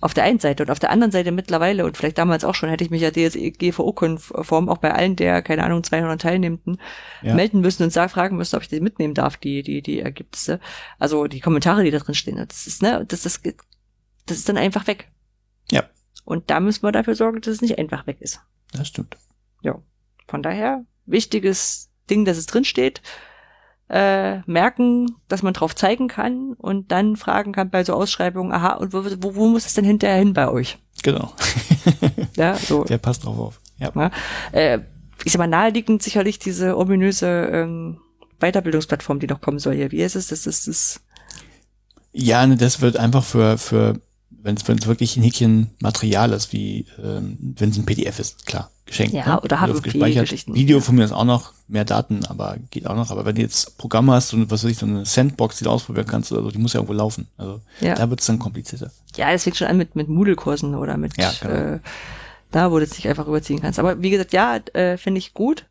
Auf 0.00 0.14
der 0.14 0.24
einen 0.24 0.40
Seite 0.40 0.64
und 0.64 0.70
auf 0.70 0.80
der 0.80 0.90
anderen 0.90 1.12
Seite 1.12 1.30
mittlerweile 1.30 1.84
und 1.84 1.96
vielleicht 1.96 2.18
damals 2.18 2.44
auch 2.44 2.56
schon, 2.56 2.68
hätte 2.68 2.82
ich 2.82 2.90
mich 2.90 3.02
ja 3.02 3.12
DSGVO-konform 3.12 4.68
auch 4.68 4.78
bei 4.78 4.92
allen 4.92 5.14
der, 5.14 5.42
keine 5.42 5.62
Ahnung, 5.62 5.84
200 5.84 6.20
Teilnehmenden 6.20 6.78
ja. 7.22 7.34
melden 7.34 7.60
müssen 7.60 7.84
und 7.84 7.92
sagen, 7.92 8.10
fragen 8.10 8.36
müssen, 8.36 8.56
ob 8.56 8.62
ich 8.62 8.68
die 8.68 8.80
mitnehmen 8.80 9.14
darf, 9.14 9.36
die, 9.36 9.62
die, 9.62 9.80
die 9.80 10.00
Ergebnisse. 10.00 10.58
Also 10.98 11.28
die 11.28 11.38
Kommentare, 11.38 11.84
die 11.84 11.92
da 11.92 11.98
drin 11.98 12.16
stehen. 12.16 12.36
Das 12.36 12.66
ist, 12.66 12.82
ne, 12.82 13.04
das, 13.06 13.22
das, 13.22 13.40
das 14.26 14.36
ist 14.38 14.48
dann 14.48 14.56
einfach 14.56 14.88
weg. 14.88 15.08
Und 16.24 16.50
da 16.50 16.60
müssen 16.60 16.82
wir 16.82 16.92
dafür 16.92 17.14
sorgen, 17.14 17.40
dass 17.40 17.54
es 17.54 17.60
nicht 17.60 17.78
einfach 17.78 18.06
weg 18.06 18.18
ist. 18.20 18.40
Das 18.72 18.88
stimmt. 18.88 19.16
Ja. 19.62 19.78
Von 20.28 20.42
daher, 20.42 20.84
wichtiges 21.06 21.90
Ding, 22.08 22.24
dass 22.24 22.36
es 22.36 22.46
drin 22.46 22.64
steht. 22.64 23.02
Äh, 23.88 24.38
merken, 24.46 25.16
dass 25.28 25.42
man 25.42 25.52
drauf 25.52 25.74
zeigen 25.74 26.08
kann 26.08 26.54
und 26.54 26.90
dann 26.92 27.16
fragen 27.16 27.52
kann 27.52 27.68
bei 27.68 27.84
so 27.84 27.92
Ausschreibungen, 27.92 28.50
aha, 28.50 28.74
und 28.74 28.94
wo, 28.94 29.04
wo, 29.04 29.34
wo 29.34 29.46
muss 29.48 29.66
es 29.66 29.74
denn 29.74 29.84
hinterher 29.84 30.16
hin 30.16 30.32
bei 30.32 30.48
euch? 30.48 30.78
Genau. 31.02 31.34
ja, 32.36 32.54
so. 32.54 32.84
Der 32.84 32.96
passt 32.96 33.24
drauf 33.24 33.38
auf. 33.38 33.60
Ja. 33.78 33.92
ja 33.94 34.10
äh, 34.52 34.78
ich 35.24 35.32
sag 35.32 35.38
mal, 35.38 35.46
naheliegend 35.46 36.02
sicherlich 36.02 36.38
diese 36.38 36.76
ominöse 36.78 37.26
ähm, 37.52 37.98
Weiterbildungsplattform, 38.40 39.20
die 39.20 39.26
noch 39.26 39.40
kommen 39.40 39.58
soll 39.58 39.74
hier. 39.74 39.92
Wie 39.92 40.02
ist 40.02 40.16
es? 40.16 40.28
Das 40.28 40.46
ist 40.46 40.68
das. 40.68 41.00
Ja, 42.12 42.46
ne, 42.46 42.56
das 42.56 42.80
wird 42.80 42.96
einfach 42.96 43.24
für, 43.24 43.58
für 43.58 44.00
wenn 44.42 44.56
es 44.56 44.86
wirklich 44.86 45.16
ein 45.16 45.22
Häkchen 45.22 45.70
Material 45.80 46.32
ist, 46.32 46.52
wie 46.52 46.86
ähm, 47.02 47.38
wenn 47.40 47.70
es 47.70 47.78
ein 47.78 47.86
PDF 47.86 48.18
ist, 48.18 48.44
klar, 48.46 48.70
geschenkt. 48.86 49.14
Ja, 49.14 49.36
ne? 49.36 49.40
oder 49.40 49.58
HTTP-Geschichten. 49.58 50.54
Video 50.54 50.80
von 50.80 50.96
mir 50.96 51.04
ist 51.04 51.12
auch 51.12 51.24
noch, 51.24 51.52
mehr 51.68 51.84
Daten, 51.84 52.24
aber 52.26 52.56
geht 52.70 52.86
auch 52.86 52.96
noch. 52.96 53.10
Aber 53.10 53.24
wenn 53.24 53.34
du 53.34 53.40
jetzt 53.40 53.78
Programme 53.78 54.12
hast 54.12 54.34
und 54.34 54.50
was 54.50 54.64
weiß 54.64 54.70
ich, 54.70 54.78
so 54.78 54.86
eine 54.86 55.06
Sandbox, 55.06 55.58
die 55.58 55.64
du 55.64 55.70
ausprobieren 55.70 56.06
kannst 56.06 56.30
oder 56.32 56.42
so, 56.42 56.50
die 56.50 56.58
muss 56.58 56.74
ja 56.74 56.80
irgendwo 56.80 56.92
laufen. 56.92 57.28
Also 57.36 57.60
ja. 57.80 57.94
da 57.94 58.10
wird 58.10 58.20
es 58.20 58.26
dann 58.26 58.38
komplizierter. 58.38 58.90
Ja, 59.16 59.30
es 59.30 59.44
fängt 59.44 59.56
schon 59.56 59.68
an 59.68 59.78
mit, 59.78 59.96
mit 59.96 60.08
Moodle-Kursen 60.08 60.74
oder 60.74 60.96
mit 60.96 61.16
ja, 61.16 61.32
genau. 61.40 61.54
äh, 61.54 61.80
da, 62.50 62.70
wo 62.70 62.78
du 62.78 62.84
es 62.84 62.92
nicht 62.92 63.08
einfach 63.08 63.26
überziehen 63.26 63.60
kannst. 63.60 63.78
Aber 63.78 64.02
wie 64.02 64.10
gesagt, 64.10 64.32
ja, 64.32 64.56
äh, 64.74 64.96
finde 64.98 65.18
ich 65.18 65.34
gut. 65.34 65.66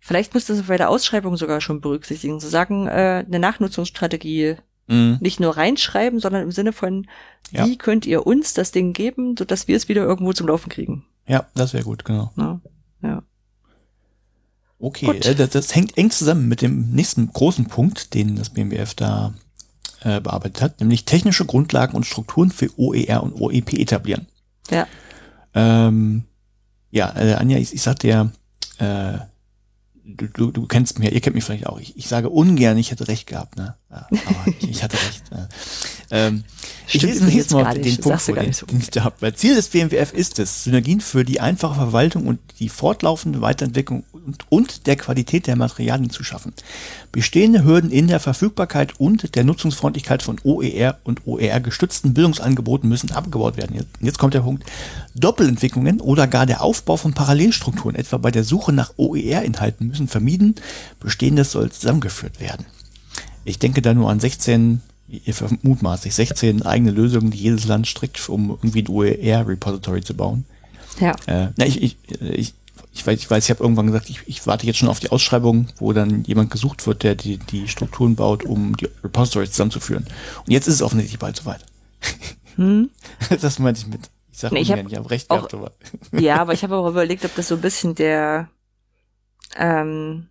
Vielleicht 0.00 0.32
musst 0.32 0.48
du 0.48 0.54
es 0.54 0.62
bei 0.62 0.78
der 0.78 0.88
Ausschreibung 0.88 1.36
sogar 1.36 1.60
schon 1.60 1.80
berücksichtigen, 1.80 2.40
zu 2.40 2.48
sagen, 2.48 2.86
äh, 2.86 3.24
eine 3.26 3.38
Nachnutzungsstrategie 3.38 4.56
mhm. 4.90 5.18
nicht 5.20 5.40
nur 5.40 5.56
reinschreiben, 5.56 6.20
sondern 6.20 6.42
im 6.42 6.52
Sinne 6.52 6.72
von, 6.72 7.06
ja. 7.50 7.66
wie 7.66 7.78
könnt 7.78 8.06
ihr 8.06 8.26
uns 8.26 8.52
das 8.52 8.72
Ding 8.72 8.92
geben, 8.92 9.36
sodass 9.38 9.68
wir 9.68 9.76
es 9.76 9.88
wieder 9.88 10.02
irgendwo 10.02 10.32
zum 10.32 10.48
Laufen 10.48 10.68
kriegen. 10.68 11.04
Ja, 11.26 11.46
das 11.54 11.72
wäre 11.72 11.84
gut, 11.84 12.04
genau. 12.04 12.32
Ja. 12.36 12.60
ja. 13.02 13.22
Okay, 14.78 15.16
äh, 15.18 15.34
das, 15.34 15.50
das, 15.50 15.74
hängt 15.74 15.96
eng 15.96 16.10
zusammen 16.10 16.48
mit 16.48 16.62
dem 16.62 16.90
nächsten 16.90 17.32
großen 17.32 17.66
Punkt, 17.66 18.14
den 18.14 18.36
das 18.36 18.50
BMWF 18.50 18.94
da 18.94 19.34
äh, 20.02 20.20
bearbeitet 20.20 20.62
hat, 20.62 20.80
nämlich 20.80 21.04
technische 21.04 21.44
Grundlagen 21.44 21.96
und 21.96 22.06
Strukturen 22.06 22.50
für 22.50 22.70
OER 22.78 23.22
und 23.22 23.34
OEP 23.34 23.74
etablieren. 23.74 24.26
Ja. 24.70 24.86
Ähm, 25.54 26.24
ja, 26.90 27.14
äh, 27.16 27.34
Anja, 27.34 27.58
ich, 27.58 27.74
ich 27.74 27.82
sagte 27.82 28.08
ja, 28.08 28.30
äh, 28.78 29.18
du, 30.16 30.50
du, 30.50 30.66
kennst 30.66 30.98
mich, 30.98 31.12
ihr 31.12 31.20
kennt 31.20 31.34
mich 31.34 31.44
vielleicht 31.44 31.66
auch. 31.66 31.78
Ich, 31.80 31.96
ich 31.96 32.08
sage 32.08 32.28
ungern, 32.28 32.78
ich 32.78 32.90
hätte 32.90 33.08
recht 33.08 33.26
gehabt, 33.26 33.56
ne? 33.56 33.74
Ja, 33.90 34.06
aber 34.10 34.46
ich, 34.60 34.70
ich 34.70 34.82
hatte 34.82 34.96
recht. 34.96 35.22
Ja. 35.30 35.48
Ähm, 36.10 36.44
ich 36.92 37.02
lese 37.02 37.28
jetzt 37.28 37.52
mal 37.52 37.74
den 37.74 37.96
Punkt 37.98 38.20
vor, 38.20 38.34
den, 38.34 38.52
so 38.52 38.66
den 38.66 38.80
ich 38.80 38.90
da 38.90 39.04
habe. 39.04 39.34
Ziel 39.34 39.54
des 39.54 39.68
BMWF 39.68 40.12
ist 40.12 40.38
es, 40.38 40.64
Synergien 40.64 41.00
für 41.00 41.24
die 41.24 41.40
einfache 41.40 41.74
Verwaltung 41.74 42.26
und 42.26 42.40
die 42.58 42.68
fortlaufende 42.68 43.40
Weiterentwicklung 43.40 44.04
und, 44.12 44.44
und 44.48 44.86
der 44.86 44.96
Qualität 44.96 45.46
der 45.46 45.56
Materialien 45.56 46.10
zu 46.10 46.24
schaffen. 46.24 46.52
Bestehende 47.12 47.64
Hürden 47.64 47.90
in 47.90 48.08
der 48.08 48.20
Verfügbarkeit 48.20 48.98
und 48.98 49.34
der 49.34 49.44
Nutzungsfreundlichkeit 49.44 50.22
von 50.22 50.38
OER 50.44 50.98
und 51.04 51.26
OER-gestützten 51.26 52.14
Bildungsangeboten 52.14 52.88
müssen 52.88 53.12
abgebaut 53.12 53.56
werden. 53.56 53.76
Jetzt, 53.76 53.88
jetzt 54.00 54.18
kommt 54.18 54.34
der 54.34 54.40
Punkt. 54.40 54.64
Doppelentwicklungen 55.14 56.00
oder 56.00 56.26
gar 56.26 56.46
der 56.46 56.62
Aufbau 56.62 56.96
von 56.96 57.14
Parallelstrukturen, 57.14 57.96
etwa 57.96 58.16
bei 58.16 58.30
der 58.30 58.44
Suche 58.44 58.72
nach 58.72 58.92
OER-Inhalten, 58.96 59.88
müssen 59.88 59.99
vermieden. 60.08 60.54
Bestehendes 61.00 61.52
soll 61.52 61.70
zusammengeführt 61.70 62.40
werden. 62.40 62.66
Ich 63.44 63.58
denke 63.58 63.82
da 63.82 63.94
nur 63.94 64.10
an 64.10 64.20
16 64.20 64.82
ihr 65.10 65.34
mutmaßlich 65.62 66.14
16 66.14 66.62
eigene 66.62 66.92
Lösungen, 66.92 67.30
die 67.30 67.38
jedes 67.38 67.66
Land 67.66 67.86
strickt, 67.88 68.28
um 68.28 68.50
irgendwie 68.50 68.82
ein 68.82 68.88
OER-Repository 68.88 70.02
zu 70.02 70.14
bauen. 70.14 70.44
Ja. 71.00 71.16
Äh, 71.26 71.48
na, 71.56 71.66
ich, 71.66 71.82
ich, 71.82 71.96
ich, 72.20 72.54
ich 72.92 73.06
weiß, 73.06 73.18
ich, 73.18 73.30
weiß, 73.30 73.44
ich 73.44 73.50
habe 73.50 73.62
irgendwann 73.62 73.86
gesagt, 73.86 74.10
ich, 74.10 74.20
ich 74.26 74.46
warte 74.46 74.66
jetzt 74.66 74.78
schon 74.78 74.88
auf 74.88 75.00
die 75.00 75.10
Ausschreibung, 75.10 75.68
wo 75.78 75.92
dann 75.92 76.24
jemand 76.24 76.50
gesucht 76.50 76.86
wird, 76.86 77.02
der 77.02 77.14
die, 77.14 77.38
die 77.38 77.68
Strukturen 77.68 78.16
baut, 78.16 78.44
um 78.44 78.76
die 78.76 78.88
Repositories 79.02 79.50
zusammenzuführen. 79.50 80.06
Und 80.46 80.52
jetzt 80.52 80.68
ist 80.68 80.74
es 80.74 80.82
offensichtlich 80.82 81.18
bald 81.18 81.36
soweit. 81.36 81.64
Hm? 82.56 82.90
Das 83.40 83.58
meinte 83.58 83.80
ich 83.80 83.86
mit. 83.88 84.00
Ich 84.32 84.38
sage 84.38 84.54
nee, 84.54 84.60
ich 84.60 84.72
habe 84.72 84.84
hab 84.96 85.10
recht 85.10 85.30
auch, 85.30 85.48
gehabt, 85.48 85.54
aber. 85.54 85.72
Ja, 86.20 86.36
aber 86.36 86.52
ich 86.52 86.62
habe 86.62 86.76
auch 86.76 86.88
überlegt, 86.88 87.24
ob 87.24 87.34
das 87.34 87.48
so 87.48 87.56
ein 87.56 87.60
bisschen 87.60 87.94
der 87.94 88.48
ähm, 89.56 90.28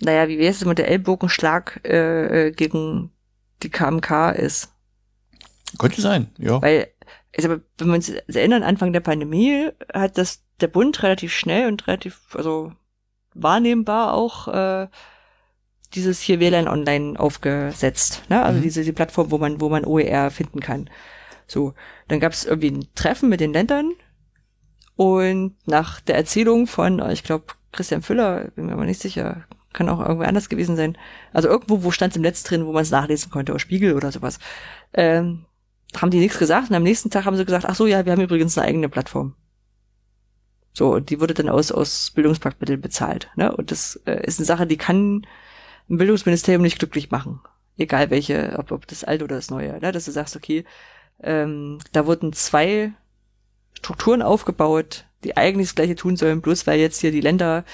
naja, 0.00 0.28
wie 0.28 0.38
wäre 0.38 0.50
es 0.50 0.64
mit 0.64 0.78
der 0.78 0.88
Ellbogenschlag 0.88 1.80
äh, 1.84 2.48
äh 2.48 2.50
gegen 2.52 3.12
die 3.62 3.70
KMK 3.70 4.32
ist. 4.32 4.72
Könnte 5.78 6.00
sein, 6.00 6.28
ja. 6.38 6.62
Weil, 6.62 6.88
also, 7.36 7.48
wenn 7.78 7.88
wir 7.88 7.94
uns 7.94 8.08
erinnern, 8.08 8.62
Anfang 8.62 8.92
der 8.92 9.00
Pandemie 9.00 9.70
hat 9.92 10.18
das 10.18 10.44
der 10.60 10.68
Bund 10.68 11.02
relativ 11.02 11.32
schnell 11.32 11.66
und 11.66 11.86
relativ, 11.88 12.20
also 12.34 12.72
wahrnehmbar 13.34 14.14
auch 14.14 14.46
äh, 14.48 14.88
dieses 15.94 16.20
hier 16.20 16.38
WLAN 16.38 16.68
Online 16.68 17.18
aufgesetzt. 17.18 18.22
Ne? 18.28 18.42
Also 18.42 18.58
mhm. 18.58 18.62
diese 18.62 18.84
die 18.84 18.92
Plattform, 18.92 19.30
wo 19.32 19.38
man, 19.38 19.60
wo 19.60 19.68
man 19.68 19.84
OER 19.84 20.30
finden 20.30 20.60
kann. 20.60 20.88
So, 21.46 21.74
dann 22.06 22.20
gab 22.20 22.32
es 22.32 22.44
irgendwie 22.44 22.70
ein 22.70 22.86
Treffen 22.94 23.28
mit 23.28 23.40
den 23.40 23.52
Ländern 23.52 23.92
und 24.96 25.56
nach 25.66 26.00
der 26.00 26.14
Erzählung 26.14 26.66
von, 26.68 27.00
ich 27.10 27.24
glaube, 27.24 27.46
Christian 27.74 28.02
Füller, 28.02 28.50
bin 28.54 28.66
mir 28.66 28.72
aber 28.72 28.84
nicht 28.84 29.00
sicher, 29.00 29.44
kann 29.72 29.88
auch 29.88 30.00
irgendwo 30.00 30.24
anders 30.24 30.48
gewesen 30.48 30.76
sein. 30.76 30.96
Also 31.32 31.48
irgendwo, 31.48 31.82
wo 31.82 31.90
stand 31.90 32.12
es 32.12 32.16
im 32.16 32.22
Netz 32.22 32.42
drin, 32.44 32.64
wo 32.66 32.72
man 32.72 32.82
es 32.82 32.90
nachlesen 32.90 33.30
konnte, 33.30 33.52
oder 33.52 33.58
Spiegel 33.58 33.94
oder 33.94 34.12
sowas. 34.12 34.38
Ähm, 34.92 35.44
haben 35.96 36.10
die 36.10 36.18
nichts 36.18 36.38
gesagt 36.38 36.70
und 36.70 36.76
am 36.76 36.82
nächsten 36.82 37.10
Tag 37.10 37.24
haben 37.24 37.36
sie 37.36 37.44
gesagt, 37.44 37.66
ach 37.66 37.74
so, 37.74 37.86
ja, 37.86 38.04
wir 38.04 38.12
haben 38.12 38.20
übrigens 38.20 38.56
eine 38.56 38.66
eigene 38.66 38.88
Plattform. 38.88 39.34
So, 40.72 40.98
die 40.98 41.20
wurde 41.20 41.34
dann 41.34 41.48
aus, 41.48 41.70
aus 41.70 42.10
Bildungspaktmitteln 42.10 42.80
bezahlt. 42.80 43.30
Ne? 43.36 43.54
Und 43.54 43.70
das 43.70 44.00
äh, 44.06 44.26
ist 44.26 44.40
eine 44.40 44.46
Sache, 44.46 44.66
die 44.66 44.76
kann 44.76 45.26
ein 45.88 45.98
Bildungsministerium 45.98 46.62
nicht 46.62 46.78
glücklich 46.78 47.10
machen. 47.10 47.40
Egal 47.76 48.10
welche, 48.10 48.56
ob, 48.58 48.72
ob 48.72 48.86
das 48.86 49.04
alte 49.04 49.24
oder 49.24 49.36
das 49.36 49.50
neue. 49.50 49.78
Ne? 49.80 49.92
Dass 49.92 50.06
du 50.06 50.10
sagst, 50.10 50.34
okay, 50.34 50.64
ähm, 51.22 51.78
da 51.92 52.06
wurden 52.06 52.32
zwei 52.32 52.92
Strukturen 53.74 54.22
aufgebaut, 54.22 55.06
die 55.24 55.36
eigentlich 55.36 55.68
das 55.68 55.74
gleiche 55.74 55.96
tun 55.96 56.16
sollen, 56.16 56.40
bloß 56.40 56.66
weil 56.66 56.78
jetzt 56.78 57.00
hier 57.00 57.10
die 57.10 57.20
Länder 57.20 57.64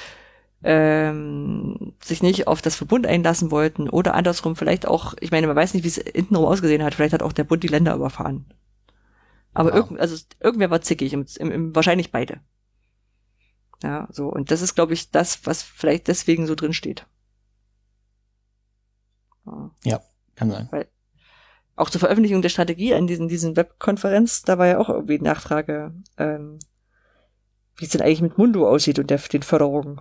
ähm, 0.62 1.94
sich 2.02 2.22
nicht 2.22 2.46
auf 2.46 2.62
das 2.62 2.76
Verbund 2.76 3.06
einlassen 3.06 3.50
wollten 3.50 3.88
oder 3.88 4.14
andersrum 4.14 4.56
vielleicht 4.56 4.86
auch, 4.86 5.14
ich 5.20 5.30
meine, 5.30 5.46
man 5.46 5.56
weiß 5.56 5.74
nicht, 5.74 5.84
wie 5.84 5.88
es 5.88 5.96
hintenrum 5.96 6.46
ausgesehen 6.46 6.82
hat, 6.82 6.94
vielleicht 6.94 7.14
hat 7.14 7.22
auch 7.22 7.32
der 7.32 7.44
Bund 7.44 7.62
die 7.62 7.68
Länder 7.68 7.94
überfahren. 7.94 8.46
Aber 9.52 9.70
wow. 9.70 9.76
irgend, 9.76 10.00
also 10.00 10.16
irgendwer 10.38 10.70
war 10.70 10.82
zickig, 10.82 11.12
im, 11.12 11.26
im, 11.38 11.50
im, 11.50 11.74
wahrscheinlich 11.74 12.12
beide. 12.12 12.40
Ja, 13.82 14.08
so, 14.10 14.28
und 14.28 14.50
das 14.50 14.60
ist, 14.60 14.74
glaube 14.74 14.92
ich, 14.92 15.10
das, 15.10 15.46
was 15.46 15.62
vielleicht 15.62 16.08
deswegen 16.08 16.46
so 16.46 16.54
drin 16.54 16.74
steht. 16.74 17.06
Ja, 19.46 19.70
ja 19.84 20.00
kann 20.36 20.50
sein. 20.50 20.68
Weil 20.70 20.88
auch 21.76 21.88
zur 21.88 22.00
Veröffentlichung 22.00 22.42
der 22.42 22.50
Strategie 22.50 22.94
an 22.94 23.06
diesen, 23.06 23.28
diesen 23.28 23.56
Webkonferenz, 23.56 24.42
da 24.42 24.58
war 24.58 24.66
ja 24.66 24.78
auch 24.78 24.90
irgendwie 24.90 25.18
Nachfrage, 25.18 25.94
ähm, 26.18 26.58
wie 27.80 27.86
es 27.86 27.90
denn 27.90 28.02
eigentlich 28.02 28.20
mit 28.20 28.38
Mundo 28.38 28.68
aussieht 28.68 28.98
und 28.98 29.10
der, 29.10 29.18
den 29.18 29.42
Förderungen. 29.42 30.00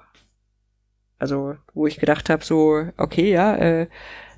Also, 1.18 1.56
wo 1.74 1.88
ich 1.88 2.00
gedacht 2.00 2.30
habe, 2.30 2.44
so, 2.44 2.86
okay, 2.98 3.32
ja, 3.32 3.56
äh, 3.56 3.88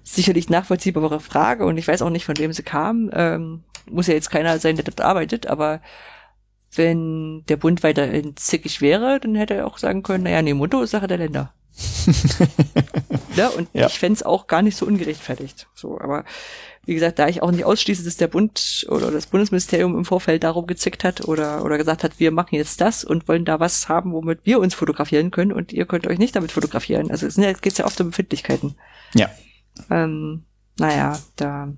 sicherlich 0.04 0.50
nachvollziehbare 0.50 1.20
Frage 1.20 1.66
und 1.66 1.78
ich 1.78 1.88
weiß 1.88 2.02
auch 2.02 2.10
nicht, 2.10 2.26
von 2.26 2.38
wem 2.38 2.54
sie 2.54 2.64
kam. 2.64 3.10
Ähm, 3.14 3.64
muss 3.90 4.08
ja 4.08 4.14
jetzt 4.14 4.32
keiner 4.32 4.58
sein, 4.60 4.76
der 4.76 4.86
dort 4.86 5.02
arbeitet, 5.02 5.48
aber 5.48 5.82
wenn 6.76 7.44
der 7.48 7.58
Bund 7.58 7.84
weiterhin 7.84 8.36
zickig 8.38 8.82
wäre, 8.82 9.20
dann 9.20 9.36
hätte 9.36 9.56
er 9.56 9.68
auch 9.68 9.78
sagen 9.78 10.04
können, 10.04 10.24
naja, 10.24 10.42
nee, 10.42 10.54
Motto 10.54 10.82
ist 10.82 10.92
Sache 10.92 11.08
der 11.08 11.18
Länder. 11.18 11.54
ja, 13.36 13.48
und 13.58 13.70
ja. 13.74 13.88
ich 13.88 14.00
fände 14.00 14.16
es 14.16 14.24
auch 14.24 14.48
gar 14.48 14.62
nicht 14.62 14.78
so 14.78 14.86
ungerechtfertigt. 14.86 15.68
So, 15.74 16.00
aber 16.00 16.24
wie 16.86 16.96
gesagt, 16.96 17.20
da 17.20 17.28
ich 17.28 17.44
auch 17.44 17.52
nicht 17.52 17.66
ausschließe, 17.66 18.04
dass 18.04 18.18
der 18.18 18.28
Bund 18.28 18.88
oder 18.90 19.12
das 19.12 19.28
Bundesministerium 19.28 19.96
im 19.96 20.06
Vorfeld 20.06 20.44
darum 20.44 20.66
gezickt 20.66 21.04
hat 21.04 21.28
oder, 21.28 21.64
oder 21.64 21.78
gesagt 21.78 22.04
hat, 22.04 22.20
wir 22.20 22.32
machen 22.32 22.56
jetzt 22.56 22.82
das 22.82 23.04
und 23.04 23.28
wollen 23.28 23.46
da 23.46 23.60
was 23.60 23.88
haben, 23.88 24.14
womit 24.14 24.40
wir 24.46 24.60
uns 24.60 24.74
fotografieren 24.74 25.30
können 25.30 25.52
und 25.52 25.74
ihr 25.74 25.86
könnt 25.86 26.08
euch 26.08 26.18
nicht 26.18 26.36
damit 26.36 26.52
fotografieren. 26.52 27.12
Also 27.12 27.28
es 27.28 27.36
ja, 27.36 27.54
geht 27.54 27.78
ja 27.78 27.86
oft 27.86 28.02
um 28.02 28.08
Befindlichkeiten. 28.08 28.76
Ja. 29.14 29.30
Ähm, 29.92 30.44
naja, 30.80 31.20
da, 31.36 31.72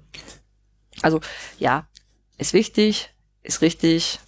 also 1.01 1.19
ja, 1.59 1.85
ist 2.37 2.53
wichtig, 2.53 3.09
ist 3.41 3.61
richtig. 3.61 4.19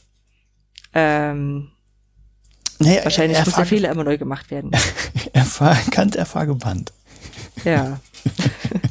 Ähm, 0.94 1.72
nee, 2.80 3.00
wahrscheinlich 3.02 3.44
muss 3.46 3.56
der 3.56 3.66
Fehler 3.66 3.92
immer 3.92 4.04
neu 4.04 4.18
gemacht 4.18 4.52
werden. 4.52 4.72
erkannt, 5.34 6.18
erfahrgebannt. 6.18 6.92
Ja. 7.64 8.02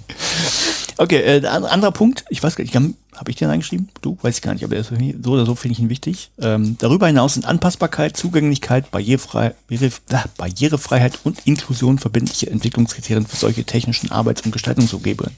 okay, 0.98 1.18
äh, 1.18 1.46
anderer 1.46 1.92
Punkt, 1.92 2.24
ich 2.28 2.42
weiß 2.42 2.56
gar 2.56 2.64
nicht, 2.64 2.74
habe 2.74 3.30
ich 3.30 3.36
den 3.36 3.48
reingeschrieben? 3.48 3.88
Du? 4.02 4.18
Weiß 4.22 4.36
ich 4.36 4.42
gar 4.42 4.54
nicht, 4.54 4.64
aber 4.64 4.82
so 4.82 5.32
oder 5.32 5.46
so 5.46 5.54
finde 5.54 5.72
ich 5.72 5.78
ihn 5.80 5.88
wichtig. 5.88 6.30
Ähm, 6.40 6.76
darüber 6.78 7.06
hinaus 7.06 7.34
sind 7.34 7.46
Anpassbarkeit, 7.46 8.16
Zugänglichkeit, 8.16 8.90
Barrierefrei 8.90 9.54
Barrierefreiheit 10.36 11.20
und 11.24 11.46
Inklusion 11.46 11.98
verbindliche 11.98 12.50
Entwicklungskriterien 12.50 13.26
für 13.26 13.36
solche 13.36 13.64
technischen 13.64 14.10
Arbeits- 14.10 14.42
und 14.42 14.52
Gestaltungsumgebungen. 14.52 15.36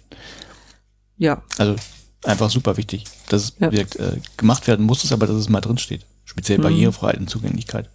Ja. 1.18 1.42
Also 1.58 1.76
einfach 2.24 2.50
super 2.50 2.76
wichtig, 2.76 3.04
dass 3.28 3.44
es 3.44 3.56
ja. 3.58 3.72
wirkt, 3.72 3.96
äh, 3.96 4.18
gemacht 4.36 4.66
werden 4.66 4.84
muss, 4.86 5.04
es 5.04 5.12
aber 5.12 5.26
dass 5.26 5.36
es 5.36 5.48
mal 5.48 5.60
drin 5.60 5.78
steht. 5.78 6.06
Speziell 6.24 6.58
mhm. 6.58 6.62
Barrierefreiheit 6.62 7.18
und 7.18 7.30
Zugänglichkeit. 7.30 7.88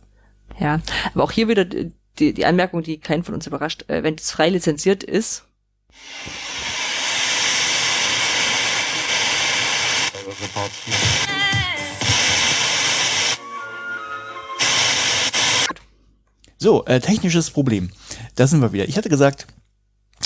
Ja, 0.59 0.79
aber 1.13 1.23
auch 1.23 1.31
hier 1.31 1.47
wieder 1.47 1.65
die, 1.65 2.33
die 2.33 2.45
Anmerkung, 2.45 2.83
die 2.83 2.99
keinen 2.99 3.23
von 3.23 3.33
uns 3.33 3.47
überrascht, 3.47 3.85
äh, 3.89 4.03
wenn 4.03 4.15
es 4.15 4.31
frei 4.31 4.49
lizenziert 4.49 5.03
ist. 5.03 5.43
So, 16.57 16.85
äh, 16.85 16.99
technisches 16.99 17.49
Problem. 17.49 17.89
Da 18.35 18.47
sind 18.47 18.61
wir 18.61 18.71
wieder. 18.71 18.87
Ich 18.87 18.97
hatte 18.97 19.09
gesagt, 19.09 19.47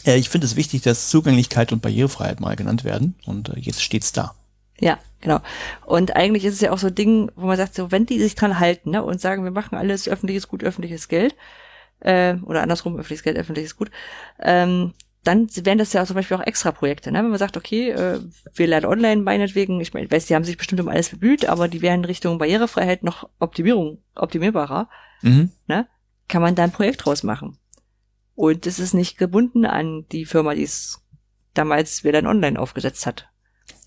äh, 0.06 0.18
ich 0.18 0.30
finde 0.30 0.48
es 0.48 0.56
wichtig, 0.56 0.82
dass 0.82 1.10
Zugänglichkeit 1.10 1.72
und 1.72 1.82
Barrierefreiheit 1.82 2.40
mal 2.40 2.56
genannt 2.56 2.84
werden. 2.84 3.16
Und 3.26 3.50
äh, 3.50 3.60
jetzt 3.60 3.82
steht's 3.82 4.12
da. 4.12 4.36
Ja, 4.80 5.00
genau. 5.22 5.40
Und 5.86 6.16
eigentlich 6.16 6.46
ist 6.46 6.56
es 6.56 6.62
ja 6.62 6.72
auch 6.72 6.78
so 6.78 6.88
ein 6.88 6.96
Ding, 6.96 7.32
wo 7.36 7.48
man 7.48 7.58
sagt, 7.58 7.76
so 7.76 7.92
wenn 7.92 8.06
die 8.06 8.20
sich 8.20 8.36
dran 8.36 8.60
halten 8.60 8.92
ne, 8.92 9.04
und 9.04 9.22
sagen, 9.22 9.44
wir 9.44 9.52
machen 9.52 9.76
alles 9.76 10.08
öffentliches 10.08 10.48
Gut, 10.48 10.64
öffentliches 10.64 11.08
Geld, 11.08 11.36
äh, 12.02 12.36
oder 12.44 12.62
andersrum, 12.62 12.94
öffentliches 12.96 13.24
Geld, 13.24 13.38
öffentliches 13.38 13.78
Gut, 13.78 13.90
ähm, 14.40 14.94
dann 15.26 15.48
wären 15.56 15.80
das 15.80 15.92
ja 15.92 16.06
zum 16.06 16.16
Beispiel 16.16 16.38
auch 16.38 16.46
extra 16.46 16.72
Projekte. 16.72 17.12
Ne? 17.12 17.20
Wenn 17.20 17.30
man 17.30 17.40
sagt, 17.40 17.58
okay, 17.58 17.90
äh, 17.90 18.20
wir 18.54 18.68
lernen 18.68 18.86
online 18.86 19.24
meinetwegen, 19.24 19.82
ich 19.82 19.94
meine, 19.94 20.06
ich 20.06 20.12
weiß, 20.12 20.28
die 20.28 20.36
haben 20.36 20.44
sich 20.44 20.58
bestimmt 20.58 20.82
um 20.82 20.88
alles 20.88 21.10
bemüht, 21.10 21.48
aber 21.48 21.68
die 21.68 21.82
wären 21.82 22.06
Richtung 22.06 22.38
Barrierefreiheit 22.38 23.04
noch 23.04 23.28
Optimierung, 23.40 24.04
optimierbarer, 24.16 24.88
mhm. 25.24 25.52
ne? 25.68 25.88
kann 26.28 26.42
man 26.42 26.56
da 26.56 26.64
ein 26.64 26.72
Projekt 26.72 27.06
draus 27.06 27.24
machen. 27.24 27.58
Und 28.36 28.68
es 28.68 28.80
ist 28.80 28.94
nicht 28.94 29.18
gebunden 29.18 29.66
an 29.66 30.06
die 30.12 30.26
Firma, 30.26 30.54
die 30.54 30.64
es 30.64 31.02
damals 31.54 32.04
WLAN 32.04 32.28
Online 32.28 32.60
aufgesetzt 32.60 33.06
hat. 33.08 33.28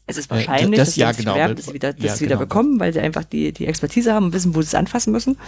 Es 0.07 0.17
ist 0.17 0.31
äh, 0.31 0.37
wahrscheinlich, 0.37 0.79
das, 0.79 0.89
das 0.89 0.97
ja, 0.97 1.13
genau, 1.13 1.37
werben, 1.37 1.55
dass 1.55 1.67
sie 1.67 1.75
wieder, 1.75 1.93
das 1.93 2.03
ja, 2.03 2.21
wieder 2.21 2.37
genau. 2.37 2.41
bekommen, 2.41 2.81
weil 2.81 2.93
sie 2.93 3.01
einfach 3.01 3.25
die, 3.25 3.53
die 3.53 3.67
Expertise 3.67 4.13
haben 4.13 4.27
und 4.27 4.33
wissen, 4.33 4.55
wo 4.55 4.63
sie 4.63 4.69
es 4.69 4.75
anfassen 4.75 5.13
müssen. 5.13 5.39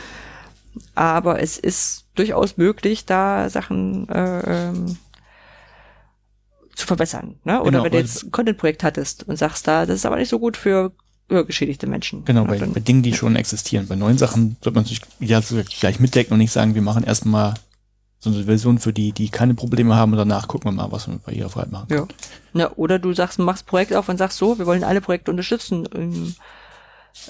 Aber 0.95 1.41
es 1.41 1.59
ist 1.59 2.07
durchaus 2.15 2.57
möglich, 2.59 3.07
da 3.07 3.51
Sachen 3.51 4.09
äh, 4.09 4.69
ähm, 4.69 4.99
zu 6.75 6.87
verbessern. 6.87 7.37
Ne? 7.45 7.61
Oder 7.61 7.71
genau, 7.71 7.85
wenn 7.85 7.93
du 7.93 7.99
jetzt 7.99 8.25
ein 8.25 8.31
Content-Projekt 8.31 8.83
hattest 8.83 9.29
und 9.29 9.37
sagst 9.37 9.67
da, 9.67 9.87
das 9.87 9.97
ist 9.97 10.07
aber 10.07 10.17
nicht 10.17 10.29
so 10.29 10.39
gut 10.39 10.57
für 10.57 10.93
geschädigte 11.47 11.87
Menschen. 11.87 12.25
Genau, 12.25 12.45
bei, 12.45 12.59
bei 12.59 12.81
Dingen, 12.81 13.03
die 13.03 13.15
schon 13.15 13.37
existieren. 13.37 13.87
Bei 13.87 13.95
neuen 13.95 14.19
Sachen 14.19 14.57
sollte 14.63 14.77
man 14.77 14.85
sich 14.85 15.01
ja, 15.21 15.41
gleich 15.79 16.01
mitdecken 16.01 16.33
und 16.33 16.41
nicht 16.41 16.51
sagen, 16.51 16.75
wir 16.75 16.83
machen 16.83 17.05
erstmal 17.05 17.55
so 18.19 18.31
eine 18.31 18.45
Version 18.45 18.79
für 18.79 18.93
die, 18.93 19.13
die 19.13 19.31
keine 19.31 19.55
Probleme 19.55 19.95
haben 19.95 20.13
und 20.13 20.19
danach 20.19 20.49
gucken 20.49 20.71
wir 20.71 20.73
mal, 20.73 20.93
was 20.93 21.07
wir 21.07 21.15
mit 21.15 21.25
Barrierefreiheit 21.25 21.71
machen 21.71 21.89
können. 21.89 22.09
Ja. 22.53 22.61
ja. 22.61 22.73
Oder 22.77 22.99
du 22.99 23.13
sagst, 23.15 23.39
machst 23.39 23.67
Projekt 23.67 23.95
auf 23.95 24.09
und 24.09 24.19
sagst 24.19 24.39
so, 24.39 24.59
wir 24.59 24.67
wollen 24.67 24.85
alle 24.85 25.01
Projekte 25.01 25.31
unterstützen, 25.31 25.89
ähm, 25.95 26.35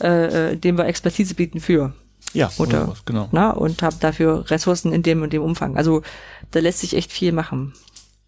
äh, 0.00 0.54
indem 0.54 0.78
wir 0.78 0.86
Expertise 0.86 1.34
bieten 1.34 1.60
für. 1.60 1.92
Ja, 2.32 2.50
oder, 2.58 2.82
oder 2.82 2.88
was, 2.88 3.04
genau. 3.04 3.28
Na, 3.32 3.50
und 3.50 3.82
hab 3.82 4.00
dafür 4.00 4.50
Ressourcen 4.50 4.92
in 4.92 5.02
dem 5.02 5.22
und 5.22 5.32
dem 5.32 5.42
Umfang. 5.42 5.76
Also 5.76 6.02
da 6.50 6.60
lässt 6.60 6.80
sich 6.80 6.96
echt 6.96 7.12
viel 7.12 7.32
machen. 7.32 7.74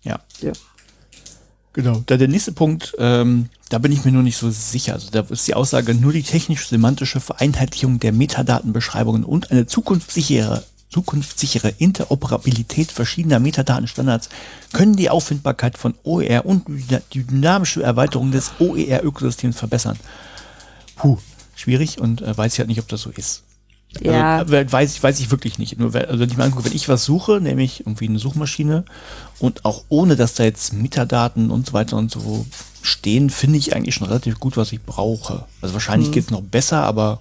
Ja. 0.03 0.21
Ja. 0.41 0.53
Genau. 1.73 2.03
Da 2.07 2.17
der 2.17 2.29
nächste 2.29 2.53
Punkt, 2.53 2.95
ähm, 2.99 3.49
da 3.71 3.79
bin 3.79 3.93
ich 3.93 4.05
mir 4.05 4.13
nur 4.13 4.23
nicht 4.23 4.37
so 4.37 4.51
sicher. 4.51 4.95
Also 4.95 5.09
da 5.11 5.21
ist 5.21 5.49
die 5.49 5.55
Aussage, 5.55 5.95
nur 5.95 6.13
die 6.13 6.23
technisch-semantische 6.23 7.21
Vereinheitlichung 7.21 7.99
der 7.99 8.13
Metadatenbeschreibungen 8.13 9.25
und 9.25 9.51
eine 9.51 9.67
zukunftssichere, 9.67 10.65
zukunftssichere 10.91 11.73
Interoperabilität 11.79 12.93
verschiedener 12.93 13.39
Metadatenstandards 13.39 14.29
können 14.75 14.97
die 14.97 15.09
Auffindbarkeit 15.09 15.79
von 15.79 15.95
OER 16.05 16.45
und 16.45 16.65
die 16.69 17.25
dynamische 17.25 17.83
Erweiterung 17.83 18.33
des 18.33 18.53
OER-Ökosystems 18.59 19.59
verbessern. 19.59 19.99
Puh, 20.97 21.17
schwierig 21.57 21.99
und 21.99 22.21
äh, 22.21 22.37
weiß 22.37 22.53
ich 22.53 22.59
halt 22.59 22.69
nicht, 22.69 22.81
ob 22.81 22.89
das 22.89 23.01
so 23.01 23.11
ist. 23.11 23.43
Ja. 24.01 24.39
Also, 24.39 24.53
weiß, 24.53 24.95
ich 24.95 25.03
weiß 25.03 25.21
ich 25.21 25.31
wirklich 25.31 25.59
nicht. 25.59 25.79
Nur 25.79 25.95
also 25.95 26.19
wenn 26.19 26.31
ich 26.31 26.37
mal 26.37 26.45
angucke, 26.45 26.65
wenn 26.65 26.77
ich 26.77 26.89
was 26.89 27.05
suche, 27.05 27.41
nämlich 27.41 27.81
irgendwie 27.81 28.09
eine 28.09 28.19
Suchmaschine 28.19 28.85
und 29.39 29.65
auch 29.65 29.85
ohne, 29.89 30.17
dass 30.17 30.35
da 30.35 30.45
jetzt 30.45 30.73
Metadaten 30.73 31.51
und 31.51 31.67
so 31.67 31.73
weiter 31.73 31.97
und 31.97 32.11
so 32.11 32.47
stehen, 32.83 33.31
finde 33.31 33.59
ich 33.59 33.75
eigentlich 33.75 33.95
schon 33.95 34.07
relativ 34.07 34.41
gut, 34.41 34.57
was 34.57 34.73
ich 34.73 34.83
brauche. 34.83 35.45
Also 35.61 35.75
wahrscheinlich 35.75 36.09
mhm. 36.09 36.13
geht 36.13 36.25
es 36.25 36.31
noch 36.31 36.43
besser, 36.43 36.83
aber 36.83 37.21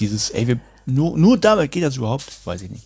dieses, 0.00 0.30
ey, 0.30 0.46
wir, 0.46 0.60
nur, 0.84 1.16
nur 1.16 1.38
damit 1.38 1.72
geht 1.72 1.84
das 1.84 1.96
überhaupt, 1.96 2.26
weiß 2.44 2.62
ich 2.62 2.70
nicht. 2.70 2.84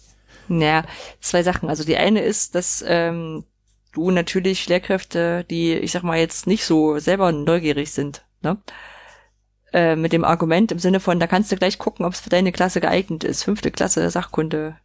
Naja, 0.48 0.84
zwei 1.20 1.42
Sachen. 1.42 1.68
Also 1.68 1.84
die 1.84 1.96
eine 1.96 2.20
ist, 2.20 2.54
dass 2.54 2.84
ähm, 2.86 3.44
du 3.92 4.10
natürlich 4.10 4.68
Lehrkräfte, 4.68 5.44
die, 5.48 5.74
ich 5.74 5.92
sag 5.92 6.02
mal, 6.02 6.18
jetzt 6.18 6.46
nicht 6.46 6.64
so 6.64 6.98
selber 6.98 7.32
neugierig 7.32 7.92
sind, 7.92 8.24
ne? 8.42 8.58
Äh, 9.72 9.94
mit 9.94 10.12
dem 10.12 10.24
Argument 10.24 10.72
im 10.72 10.80
Sinne 10.80 10.98
von, 10.98 11.20
da 11.20 11.28
kannst 11.28 11.52
du 11.52 11.56
gleich 11.56 11.78
gucken, 11.78 12.04
ob 12.04 12.12
es 12.12 12.20
für 12.20 12.30
deine 12.30 12.50
Klasse 12.50 12.80
geeignet 12.80 13.22
ist. 13.22 13.44
Fünfte 13.44 13.70
Klasse 13.70 14.08
Sachkunde. 14.10 14.76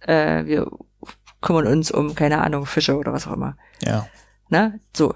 Äh, 0.00 0.46
wir 0.46 0.70
kümmern 1.42 1.66
uns 1.66 1.90
um, 1.90 2.14
keine 2.14 2.40
Ahnung, 2.42 2.64
Fische 2.64 2.96
oder 2.96 3.12
was 3.12 3.26
auch 3.26 3.34
immer. 3.34 3.56
Ja. 3.84 4.06
Na, 4.48 4.72
so. 4.96 5.14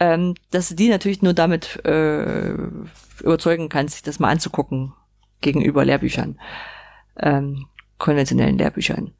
Ähm, 0.00 0.34
dass 0.50 0.68
du 0.68 0.74
die 0.74 0.88
natürlich 0.88 1.22
nur 1.22 1.34
damit 1.34 1.84
äh, 1.84 2.54
überzeugen 3.20 3.68
kannst, 3.68 3.94
sich 3.94 4.02
das 4.02 4.20
mal 4.20 4.30
anzugucken 4.30 4.94
gegenüber 5.40 5.84
Lehrbüchern, 5.84 6.38
ähm, 7.18 7.66
konventionellen 7.98 8.58
Lehrbüchern. 8.58 9.12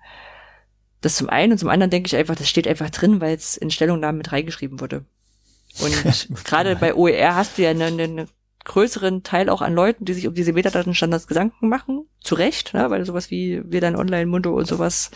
Das 1.00 1.16
zum 1.16 1.28
einen 1.28 1.52
und 1.52 1.58
zum 1.58 1.68
anderen 1.68 1.90
denke 1.90 2.06
ich 2.06 2.16
einfach, 2.16 2.36
das 2.36 2.48
steht 2.48 2.68
einfach 2.68 2.90
drin, 2.90 3.20
weil 3.20 3.34
es 3.34 3.56
in 3.56 3.70
Stellungnahmen 3.70 4.18
mit 4.18 4.32
reingeschrieben 4.32 4.80
wurde. 4.80 5.04
Und 5.80 6.28
gerade 6.44 6.76
bei 6.76 6.94
OER 6.94 7.34
hast 7.34 7.58
du 7.58 7.62
ja 7.62 7.70
eine, 7.70 7.86
eine 7.86 8.28
größeren 8.68 9.24
Teil 9.24 9.48
auch 9.50 9.60
an 9.60 9.74
Leuten, 9.74 10.04
die 10.04 10.14
sich 10.14 10.28
um 10.28 10.34
diese 10.34 10.52
Metadatenstandards 10.52 11.26
Gedanken 11.26 11.68
machen. 11.68 12.06
Zu 12.20 12.36
Recht, 12.36 12.74
ne? 12.74 12.88
weil 12.90 13.04
sowas 13.04 13.30
wie 13.30 13.62
wir 13.64 13.80
dann 13.80 13.96
Online, 13.96 14.26
Mundo 14.26 14.54
und 14.54 14.66
sowas 14.66 15.10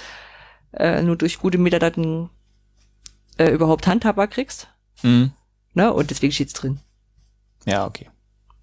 äh, 0.72 1.02
nur 1.02 1.16
durch 1.16 1.38
gute 1.38 1.58
Metadaten 1.58 2.30
äh, 3.38 3.50
überhaupt 3.50 3.86
handhabbar 3.86 4.26
kriegst. 4.26 4.68
Mhm. 5.02 5.32
Ne? 5.74 5.92
Und 5.92 6.10
deswegen 6.10 6.32
steht's 6.32 6.52
drin. 6.54 6.80
Ja, 7.64 7.86
okay. 7.86 8.10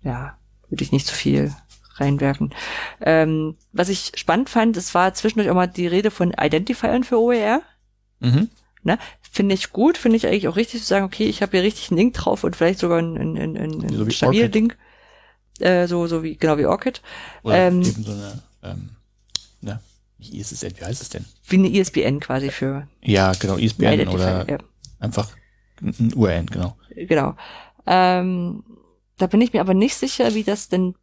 Ja, 0.03 0.37
würde 0.69 0.83
ich 0.83 0.91
nicht 0.91 1.07
zu 1.07 1.15
viel 1.15 1.53
reinwerfen. 1.95 2.53
Ähm, 3.01 3.57
was 3.71 3.89
ich 3.89 4.11
spannend 4.15 4.49
fand, 4.49 4.77
es 4.77 4.93
war 4.93 5.13
zwischendurch 5.13 5.49
auch 5.49 5.55
mal 5.55 5.67
die 5.67 5.87
Rede 5.87 6.11
von 6.11 6.33
Identifiern 6.39 7.03
für 7.03 7.19
OER. 7.19 7.61
Mhm. 8.19 8.49
Ne? 8.83 8.97
Finde 9.31 9.55
ich 9.55 9.71
gut, 9.71 9.97
finde 9.97 10.17
ich 10.17 10.25
eigentlich 10.25 10.47
auch 10.47 10.55
richtig 10.55 10.81
zu 10.81 10.87
sagen, 10.87 11.05
okay, 11.05 11.25
ich 11.25 11.41
habe 11.41 11.51
hier 11.51 11.63
richtig 11.63 11.91
einen 11.91 11.99
Link 11.99 12.13
drauf 12.15 12.43
und 12.43 12.55
vielleicht 12.55 12.79
sogar 12.79 12.99
ein, 12.99 13.15
ein, 13.15 13.37
ein, 13.37 13.57
ein 13.57 13.89
so 13.89 14.09
stabiles 14.09 14.51
Link. 14.53 14.77
Äh, 15.59 15.87
so, 15.87 16.07
so 16.07 16.23
wie, 16.23 16.35
genau 16.35 16.57
wie 16.57 16.65
Orchid. 16.65 17.01
Oder 17.43 17.67
ähm, 17.67 17.81
eben 17.81 18.03
so 18.03 18.11
eine, 18.11 18.41
ähm, 18.63 18.89
ne, 19.61 19.79
wie 20.17 20.39
ist 20.39 20.51
es 20.51 20.61
denn, 20.61 20.73
wie 20.77 20.85
heißt 20.85 21.01
es 21.01 21.09
denn? 21.09 21.25
Wie 21.47 21.57
eine 21.57 21.69
ISBN 21.69 22.19
quasi 22.19 22.49
für. 22.49 22.87
Ja, 23.01 23.33
genau, 23.33 23.57
ISBN 23.57 24.07
oder 24.07 24.49
ja. 24.49 24.57
einfach 24.99 25.29
ein 25.81 26.13
URN, 26.15 26.47
genau. 26.47 26.75
Genau. 26.95 27.35
Ähm, 27.85 28.63
da 29.17 29.27
bin 29.27 29.41
ich 29.41 29.53
mir 29.53 29.61
aber 29.61 29.73
nicht 29.73 29.95
sicher, 29.95 30.33
wie 30.33 30.43
das 30.43 30.69
denn 30.69 30.95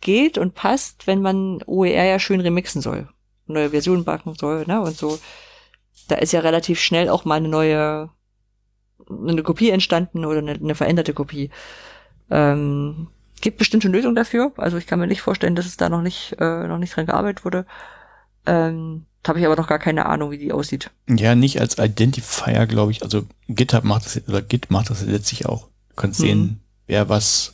geht 0.00 0.38
und 0.38 0.54
passt, 0.54 1.06
wenn 1.06 1.20
man 1.20 1.62
OER 1.66 2.04
ja 2.04 2.18
schön 2.18 2.40
remixen 2.40 2.82
soll. 2.82 3.08
Neue 3.46 3.70
Versionen 3.70 4.04
backen 4.04 4.34
soll, 4.34 4.64
ne, 4.66 4.80
und 4.80 4.96
so 4.96 5.18
da 6.10 6.16
ist 6.16 6.32
ja 6.32 6.40
relativ 6.40 6.80
schnell 6.80 7.08
auch 7.08 7.24
mal 7.24 7.36
eine 7.36 7.48
neue, 7.48 8.10
eine 9.08 9.42
Kopie 9.42 9.70
entstanden 9.70 10.24
oder 10.24 10.38
eine, 10.38 10.52
eine 10.52 10.74
veränderte 10.74 11.14
Kopie. 11.14 11.50
Ähm, 12.30 13.08
gibt 13.40 13.58
bestimmte 13.58 13.88
Lösungen 13.88 14.14
dafür. 14.14 14.52
Also 14.56 14.76
ich 14.76 14.86
kann 14.86 14.98
mir 15.00 15.06
nicht 15.06 15.22
vorstellen, 15.22 15.56
dass 15.56 15.66
es 15.66 15.76
da 15.76 15.88
noch 15.88 16.02
nicht, 16.02 16.36
äh, 16.38 16.66
noch 16.66 16.78
nicht 16.78 16.94
dran 16.94 17.06
gearbeitet 17.06 17.44
wurde. 17.44 17.66
Ähm, 18.46 19.06
habe 19.26 19.38
ich 19.38 19.46
aber 19.46 19.56
noch 19.56 19.66
gar 19.68 19.78
keine 19.78 20.06
Ahnung, 20.06 20.30
wie 20.30 20.38
die 20.38 20.52
aussieht. 20.52 20.90
Ja, 21.08 21.34
nicht 21.34 21.60
als 21.60 21.78
Identifier, 21.78 22.66
glaube 22.66 22.92
ich. 22.92 23.02
Also 23.02 23.24
GitHub 23.48 23.84
macht 23.84 24.06
das 24.06 24.28
oder 24.28 24.40
Git 24.42 24.70
macht 24.70 24.90
das 24.90 25.02
letztlich 25.04 25.46
auch. 25.46 25.68
kannst 25.96 26.20
sehen, 26.20 26.40
Mhm. 26.40 26.60
wer 26.86 27.08
was, 27.10 27.52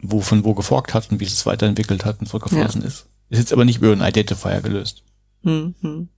wo 0.00 0.20
von 0.20 0.44
wo 0.44 0.54
geforkt 0.54 0.94
hat 0.94 1.10
und 1.10 1.18
wie 1.18 1.24
es 1.24 1.44
weiterentwickelt 1.46 2.04
hat 2.04 2.20
und 2.20 2.26
zurückgeflossen 2.26 2.82
ist. 2.82 3.06
Ist 3.30 3.38
jetzt 3.40 3.52
aber 3.52 3.64
nicht 3.64 3.78
über 3.82 3.90
einen 3.90 4.02
Identifier 4.06 4.60
gelöst. 4.60 5.02
Hm, 5.42 5.74
hm. 5.80 6.08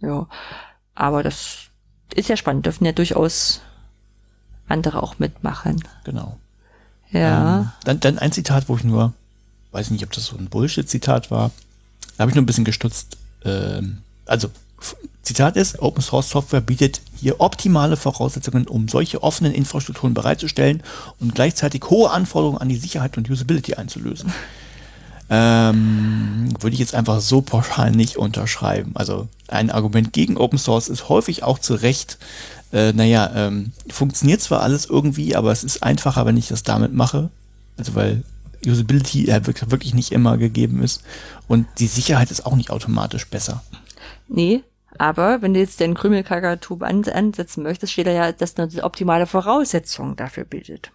Ja, 0.00 0.28
aber 1.00 1.22
das 1.22 1.68
ist 2.14 2.28
ja 2.28 2.36
spannend, 2.36 2.66
dürfen 2.66 2.84
ja 2.84 2.92
durchaus 2.92 3.62
andere 4.68 5.02
auch 5.02 5.18
mitmachen. 5.18 5.82
Genau. 6.04 6.38
Ja. 7.10 7.60
Ähm, 7.60 7.72
dann, 7.84 8.00
dann 8.00 8.18
ein 8.18 8.32
Zitat, 8.32 8.68
wo 8.68 8.76
ich 8.76 8.84
nur, 8.84 9.14
weiß 9.72 9.90
nicht, 9.90 10.04
ob 10.04 10.12
das 10.12 10.26
so 10.26 10.36
ein 10.36 10.48
Bullshit-Zitat 10.48 11.30
war. 11.30 11.50
Da 12.16 12.22
habe 12.22 12.30
ich 12.30 12.34
nur 12.34 12.42
ein 12.42 12.46
bisschen 12.46 12.66
gestutzt. 12.66 13.16
Ähm, 13.44 13.98
also, 14.26 14.50
Zitat 15.22 15.56
ist, 15.56 15.80
Open 15.80 16.02
Source 16.02 16.28
Software 16.28 16.60
bietet 16.60 17.00
hier 17.16 17.40
optimale 17.40 17.96
Voraussetzungen, 17.96 18.66
um 18.66 18.88
solche 18.88 19.22
offenen 19.22 19.52
Infrastrukturen 19.52 20.12
bereitzustellen 20.12 20.82
und 21.18 21.34
gleichzeitig 21.34 21.82
hohe 21.88 22.10
Anforderungen 22.10 22.58
an 22.58 22.68
die 22.68 22.76
Sicherheit 22.76 23.16
und 23.16 23.28
Usability 23.28 23.74
einzulösen. 23.74 24.32
Ähm, 25.30 26.52
würde 26.58 26.74
ich 26.74 26.80
jetzt 26.80 26.94
einfach 26.94 27.20
so 27.20 27.40
pauschal 27.40 27.92
nicht 27.92 28.16
unterschreiben. 28.16 28.92
Also 28.94 29.28
ein 29.46 29.70
Argument 29.70 30.12
gegen 30.12 30.36
Open 30.36 30.58
Source 30.58 30.88
ist 30.88 31.08
häufig 31.08 31.44
auch 31.44 31.60
zu 31.60 31.74
Recht, 31.74 32.18
äh, 32.72 32.92
naja, 32.92 33.30
ähm, 33.34 33.72
funktioniert 33.88 34.40
zwar 34.40 34.62
alles 34.62 34.86
irgendwie, 34.86 35.36
aber 35.36 35.52
es 35.52 35.62
ist 35.62 35.82
einfacher, 35.84 36.26
wenn 36.26 36.36
ich 36.36 36.48
das 36.48 36.64
damit 36.64 36.92
mache. 36.92 37.30
Also 37.78 37.94
weil 37.94 38.24
Usability 38.66 39.26
ja 39.26 39.46
wirklich 39.46 39.94
nicht 39.94 40.12
immer 40.12 40.36
gegeben 40.36 40.82
ist 40.82 41.02
und 41.48 41.66
die 41.78 41.86
Sicherheit 41.86 42.30
ist 42.30 42.44
auch 42.44 42.56
nicht 42.56 42.70
automatisch 42.70 43.26
besser. 43.26 43.62
Nee, 44.28 44.62
aber 44.98 45.42
wenn 45.42 45.54
du 45.54 45.60
jetzt 45.60 45.80
den 45.80 45.94
Krümelkacker-Tube 45.94 46.82
an, 46.82 47.04
ansetzen 47.04 47.62
möchtest, 47.62 47.92
steht 47.92 48.06
da 48.06 48.10
ja, 48.10 48.32
dass 48.32 48.56
nur 48.56 48.66
die 48.66 48.82
optimale 48.82 49.26
Voraussetzung 49.26 50.16
dafür 50.16 50.44
bildet. 50.44 50.92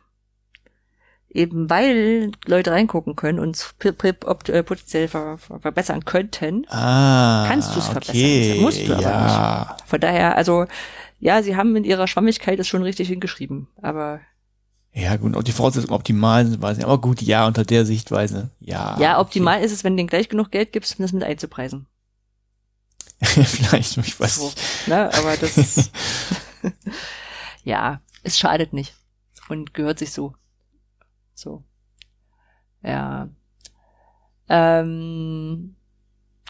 Eben 1.36 1.70
weil 1.70 2.32
Leute 2.46 2.72
reingucken 2.72 3.16
können 3.16 3.40
und 3.40 3.56
es 3.58 3.76
äh, 3.84 4.64
potenziell 4.64 5.08
ver 5.10 5.38
ver 5.38 5.60
verbessern 5.60 6.06
könnten. 6.06 6.66
Ah, 6.70 7.46
Kannst 7.48 7.76
du's 7.76 7.88
verbessern, 7.88 8.16
okay, 8.16 8.60
musst 8.62 8.88
du 8.88 8.94
aber 8.94 9.02
ja. 9.02 9.78
Von 9.86 10.00
daher, 10.00 10.38
also, 10.38 10.66
ja, 11.20 11.44
sie 11.44 11.56
haben 11.58 11.76
in 11.76 11.84
ihrer 11.84 12.08
Schwammigkeit 12.08 12.60
es 12.60 12.68
schon 12.68 12.84
richtig 12.84 13.10
hingeschrieben. 13.10 13.68
Aber 13.82 14.22
Ja, 14.94 15.18
gut, 15.18 15.36
ob 15.36 15.44
die 15.44 15.52
Voraussetzungen 15.52 15.94
optimal 15.94 16.46
sind, 16.46 16.62
weiß 16.62 16.74
ich 16.74 16.78
nicht. 16.78 16.86
Aber 16.86 17.02
gut, 17.02 17.22
ja, 17.22 17.46
unter 17.48 17.66
der 17.66 17.86
Sichtweise, 17.86 18.50
ja. 18.62 18.98
ja, 19.00 19.20
optimal 19.20 19.62
ist 19.62 19.74
es, 19.74 19.84
wenn 19.84 19.94
du 19.94 19.98
denen 19.98 20.08
gleich 20.10 20.30
genug 20.30 20.52
Geld 20.52 20.72
gibst, 20.72 20.98
um 20.98 21.04
das 21.04 21.12
mit 21.14 21.24
einzupreisen. 21.24 21.88
Okay. 23.22 23.44
Vielleicht, 23.46 23.98
ich 23.98 24.20
weiß 24.20 24.36
So, 24.38 24.46
nicht. 24.46 24.88
ne? 24.88 25.10
Aber 25.14 25.36
das, 25.38 25.56
ja, 27.64 28.02
es 28.24 28.40
schadet 28.40 28.74
nicht 28.74 28.94
und 29.50 29.74
gehört 29.74 30.00
sich 30.00 30.12
so. 30.12 30.34
So. 31.36 31.64
Ja. 32.82 33.30
Ähm, 34.50 35.76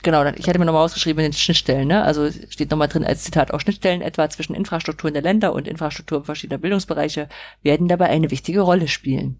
genau, 0.03 0.23
ich 0.25 0.47
hatte 0.47 0.59
mir 0.59 0.65
nochmal 0.65 0.85
ausgeschrieben 0.85 1.23
in 1.25 1.31
den 1.31 1.37
Schnittstellen, 1.37 1.87
ne? 1.87 2.03
Also 2.03 2.29
steht 2.49 2.71
nochmal 2.71 2.87
drin 2.87 3.03
als 3.03 3.23
Zitat 3.23 3.51
auch 3.51 3.59
Schnittstellen 3.59 4.01
etwa 4.01 4.29
zwischen 4.29 4.55
Infrastrukturen 4.55 5.13
der 5.13 5.23
Länder 5.23 5.53
und 5.53 5.67
Infrastrukturen 5.67 6.23
verschiedener 6.23 6.59
Bildungsbereiche 6.59 7.27
werden 7.63 7.87
dabei 7.87 8.09
eine 8.09 8.31
wichtige 8.31 8.61
Rolle 8.61 8.87
spielen. 8.87 9.39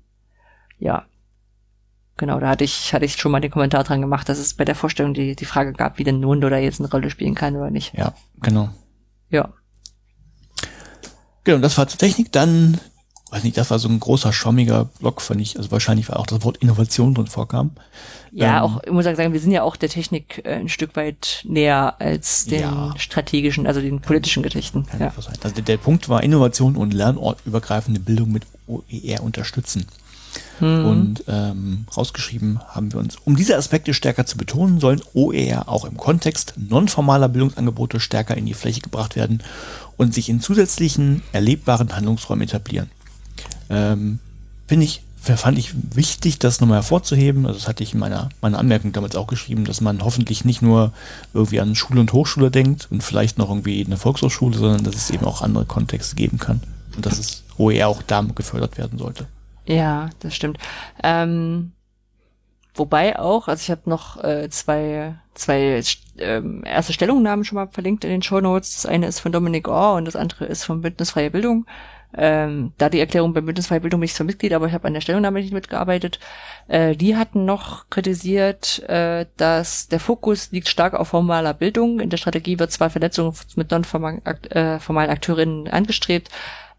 Ja. 0.80 1.06
Genau, 2.18 2.40
da 2.40 2.48
hatte 2.48 2.64
ich, 2.64 2.94
hatte 2.94 3.04
ich 3.04 3.18
schon 3.18 3.32
mal 3.32 3.42
den 3.42 3.52
Kommentar 3.52 3.84
dran 3.84 4.00
gemacht, 4.00 4.30
dass 4.30 4.40
es 4.40 4.54
bei 4.54 4.64
der 4.64 4.76
Vorstellung 4.76 5.14
die, 5.14 5.36
die 5.36 5.46
Frage 5.46 5.74
gab, 5.74 5.98
wie 5.98 6.06
denn 6.06 6.22
Nundo 6.22 6.50
da 6.50 6.58
jetzt 6.58 6.80
eine 6.80 6.90
Rolle 6.90 7.10
spielen 7.10 7.36
kann 7.36 7.58
oder 7.58 7.70
nicht. 7.70 7.94
Ja, 7.94 8.14
genau. 8.42 8.70
Ja. 9.30 9.54
Genau, 11.44 11.60
das 11.60 11.78
war 11.78 11.88
zur 11.88 12.00
Technik. 12.00 12.32
Dann, 12.32 12.80
weiß 13.36 13.44
nicht, 13.44 13.58
das 13.58 13.70
war 13.70 13.80
so 13.80 13.90
ein 13.90 14.00
großer, 14.00 14.32
schwammiger 14.32 14.86
Block, 15.00 15.22
fand 15.22 15.42
ich. 15.42 15.58
Also 15.58 15.70
wahrscheinlich, 15.72 16.08
weil 16.10 16.16
auch 16.16 16.26
das 16.26 16.44
Wort 16.44 16.58
Innovation 16.58 17.14
drin 17.14 17.28
vorkam. 17.28 17.72
Ja, 18.32 18.58
Ähm, 18.58 18.64
auch, 18.64 18.84
ich 18.84 18.92
muss 18.92 19.04
sagen, 19.04 19.34
wir 19.34 19.40
sind 19.40 19.52
ja 19.52 19.64
auch 19.64 19.76
der 19.76 19.90
Technik 19.90 20.42
äh, 20.46 20.54
ein 20.56 20.70
Stück 20.70 20.96
weit 20.96 21.42
näher 21.44 21.96
als 22.00 22.46
den 22.46 22.62
Ja. 22.62 22.94
strategischen, 22.98 23.68
also 23.68 23.82
den 23.82 24.00
politischen 24.00 24.42
Geschichten. 24.42 24.86
Kann 24.86 25.02
Ja. 25.02 25.14
Also 25.44 25.56
der, 25.56 25.64
der 25.64 25.78
Punkt 25.78 26.08
war 26.08 26.24
Innovation 26.24 26.76
und 26.78 26.94
lernortübergreifende 26.94 28.00
Bildung 28.00 28.32
mit 28.32 28.44
OER 28.68 29.22
unterstützen. 29.22 29.86
Hm. 30.60 30.86
Und 30.86 31.24
ähm, 31.28 31.86
rausgeschrieben 31.96 32.60
haben 32.70 32.92
wir 32.94 33.00
uns, 33.00 33.18
um 33.26 33.36
diese 33.36 33.58
Aspekte 33.58 33.94
stärker 33.94 34.26
zu 34.26 34.38
betonen, 34.38 34.80
sollen 34.80 35.02
OER 35.14 35.68
auch 35.68 35.86
im 35.86 35.98
Kontext 35.98 36.54
nonformaler 36.58 37.28
Bildungsangebote 37.30 38.00
stärker 38.00 38.36
in 38.38 38.46
die 38.46 38.54
Fläche 38.54 38.82
gebracht 38.82 39.16
werden 39.16 39.44
und 39.98 40.14
sich 40.14 40.30
in 40.30 40.40
zusätzlichen 40.42 41.22
erlebbaren 41.34 41.96
Handlungsräumen 41.96 42.48
etablieren. 42.48 42.90
Ähm, 43.70 44.20
Finde 44.68 44.86
ich, 44.86 45.04
fand 45.16 45.58
ich 45.58 45.74
wichtig, 45.96 46.40
das 46.40 46.60
nochmal 46.60 46.78
hervorzuheben. 46.78 47.46
Also 47.46 47.60
das 47.60 47.68
hatte 47.68 47.84
ich 47.84 47.94
in 47.94 48.00
meiner, 48.00 48.30
meiner 48.42 48.60
Anmerkung 48.60 48.92
damals 48.94 49.16
auch 49.16 49.28
geschrieben, 49.28 49.66
dass 49.66 49.82
man 49.82 50.04
hoffentlich 50.04 50.46
nicht 50.46 50.62
nur 50.62 50.92
irgendwie 51.34 51.60
an 51.60 51.76
Schule 51.76 52.00
und 52.00 52.14
Hochschule 52.14 52.52
denkt 52.52 52.88
und 52.92 53.04
vielleicht 53.04 53.38
noch 53.38 53.50
irgendwie 53.50 53.84
eine 53.86 53.98
Volkshochschule, 53.98 54.58
sondern 54.58 54.84
dass 54.84 54.96
es 54.96 55.10
eben 55.10 55.26
auch 55.26 55.42
andere 55.42 55.66
Kontexte 55.66 56.16
geben 56.16 56.40
kann. 56.40 56.62
Und 56.96 57.06
dass 57.06 57.20
es 57.20 57.44
OER 57.58 57.88
auch 57.88 58.02
da 58.02 58.22
gefördert 58.22 58.78
werden 58.78 58.98
sollte. 58.98 59.28
Ja, 59.66 60.10
das 60.20 60.36
stimmt. 60.36 60.58
Ähm, 61.04 61.72
wobei 62.74 63.20
auch, 63.20 63.48
also 63.48 63.62
ich 63.62 63.72
habe 63.72 63.90
noch 63.90 64.24
äh, 64.24 64.50
zwei, 64.50 65.16
zwei 65.34 65.82
ähm, 66.18 66.64
erste 66.66 66.94
Stellungnahmen 66.94 67.46
schon 67.46 67.56
mal 67.56 67.68
verlinkt 67.68 68.04
in 68.04 68.12
den 68.12 68.22
Show 68.22 68.42
Notes. 68.42 68.76
Das 68.76 68.86
eine 68.86 69.08
ist 69.08 69.20
von 69.20 69.32
Dominik 69.32 69.68
Orr 69.68 69.96
und 69.96 70.06
das 70.06 70.16
andere 70.16 70.46
ist 70.46 70.64
vom 70.64 70.82
Bündnis 70.82 71.12
Freie 71.12 71.32
Bildung. 71.32 71.66
Ähm, 72.18 72.74
da 72.78 72.90
die 72.90 73.00
Erklärung 73.00 73.34
beim 73.34 73.46
Bündnis 73.46 73.68
Freie 73.68 73.82
Bildung 73.82 74.00
bin 74.00 74.06
ich 74.06 74.14
zwar 74.14 74.26
Mitglied, 74.26 74.54
aber 74.54 74.68
ich 74.68 74.74
habe 74.74 74.88
an 74.88 74.94
der 74.94 75.02
Stellungnahme 75.02 75.42
nicht 75.42 75.54
mitgearbeitet. 75.54 76.20
Äh, 76.68 76.96
die 76.96 77.18
hatten 77.18 77.46
noch 77.46 77.90
kritisiert, 77.90 78.88
äh, 78.88 79.26
dass 79.38 79.88
der 79.88 80.00
Fokus 80.00 80.52
liegt 80.52 80.70
stark 80.70 80.94
auf 80.94 81.10
formaler 81.10 81.54
Bildung. 81.54 82.00
In 82.00 82.10
der 82.10 82.18
Strategie 82.18 82.60
wird 82.60 82.72
zwar 82.72 82.90
Vernetzung 82.90 83.34
mit 83.56 83.72
non-formalen 83.72 84.26
Akt, 84.26 84.52
äh, 84.56 84.80
formalen 84.80 85.10
Akteurinnen 85.10 85.68
angestrebt, 85.68 86.30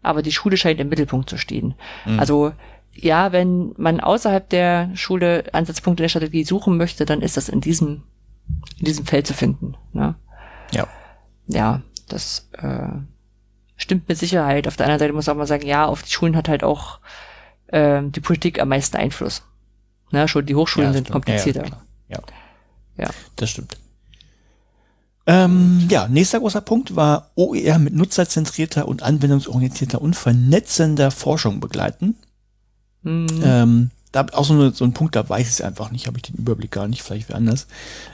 aber 0.01 0.21
die 0.21 0.31
Schule 0.31 0.57
scheint 0.57 0.79
im 0.79 0.89
Mittelpunkt 0.89 1.29
zu 1.29 1.37
stehen. 1.37 1.75
Also 2.17 2.53
ja, 2.93 3.31
wenn 3.31 3.73
man 3.77 3.99
außerhalb 3.99 4.49
der 4.49 4.89
Schule 4.95 5.45
Ansatzpunkte 5.51 6.03
der 6.03 6.09
Strategie 6.09 6.43
suchen 6.43 6.77
möchte, 6.77 7.05
dann 7.05 7.21
ist 7.21 7.37
das 7.37 7.49
in 7.49 7.61
diesem, 7.61 8.03
in 8.79 8.85
diesem 8.85 9.05
Feld 9.05 9.27
zu 9.27 9.33
finden. 9.33 9.75
Ne? 9.93 10.15
Ja. 10.71 10.87
Ja, 11.47 11.81
das 12.07 12.49
äh, 12.53 12.89
stimmt 13.87 14.09
mit 14.09 14.17
Sicherheit. 14.17 14.67
Auf 14.67 14.75
der 14.75 14.85
anderen 14.85 14.99
Seite 14.99 15.13
muss 15.13 15.27
man 15.27 15.35
auch 15.35 15.39
mal 15.39 15.47
sagen, 15.47 15.65
ja, 15.65 15.85
auf 15.85 16.03
die 16.03 16.11
Schulen 16.11 16.35
hat 16.35 16.49
halt 16.49 16.61
auch 16.63 16.99
ähm, 17.71 18.11
die 18.11 18.19
Politik 18.19 18.59
am 18.59 18.67
meisten 18.67 18.97
Einfluss. 18.97 19.43
Ne? 20.11 20.27
Schon 20.27 20.45
die 20.45 20.55
Hochschulen 20.55 20.89
Ja, 20.89 20.93
sind 20.93 21.09
komplizierter. 21.09 21.63
Ja, 21.63 21.79
ja, 22.09 22.19
ja. 22.97 23.09
Das 23.37 23.49
stimmt. 23.49 23.77
Ähm, 25.25 25.87
ja, 25.89 26.07
nächster 26.09 26.39
großer 26.39 26.61
Punkt 26.61 26.97
war 26.97 27.31
OER 27.35 27.79
mit 27.79 27.93
nutzerzentrierter 27.93 28.87
und 28.87 29.03
anwendungsorientierter 29.03 30.01
und 30.01 30.15
vernetzender 30.15 31.09
Forschung 31.09 31.59
begleiten. 31.61 32.15
Hm, 33.03 33.27
Ähm, 33.43 33.91
da 34.11 34.25
auch 34.33 34.45
so, 34.45 34.53
eine, 34.53 34.71
so 34.71 34.83
ein 34.83 34.93
Punkt, 34.93 35.15
da 35.15 35.27
weiß 35.27 35.47
ich 35.47 35.53
es 35.53 35.61
einfach 35.61 35.91
nicht, 35.91 36.07
habe 36.07 36.17
ich 36.17 36.23
den 36.23 36.35
Überblick 36.35 36.71
gar 36.71 36.87
nicht, 36.87 37.03
vielleicht 37.03 37.29
wer 37.29 37.37
anders. 37.37 37.67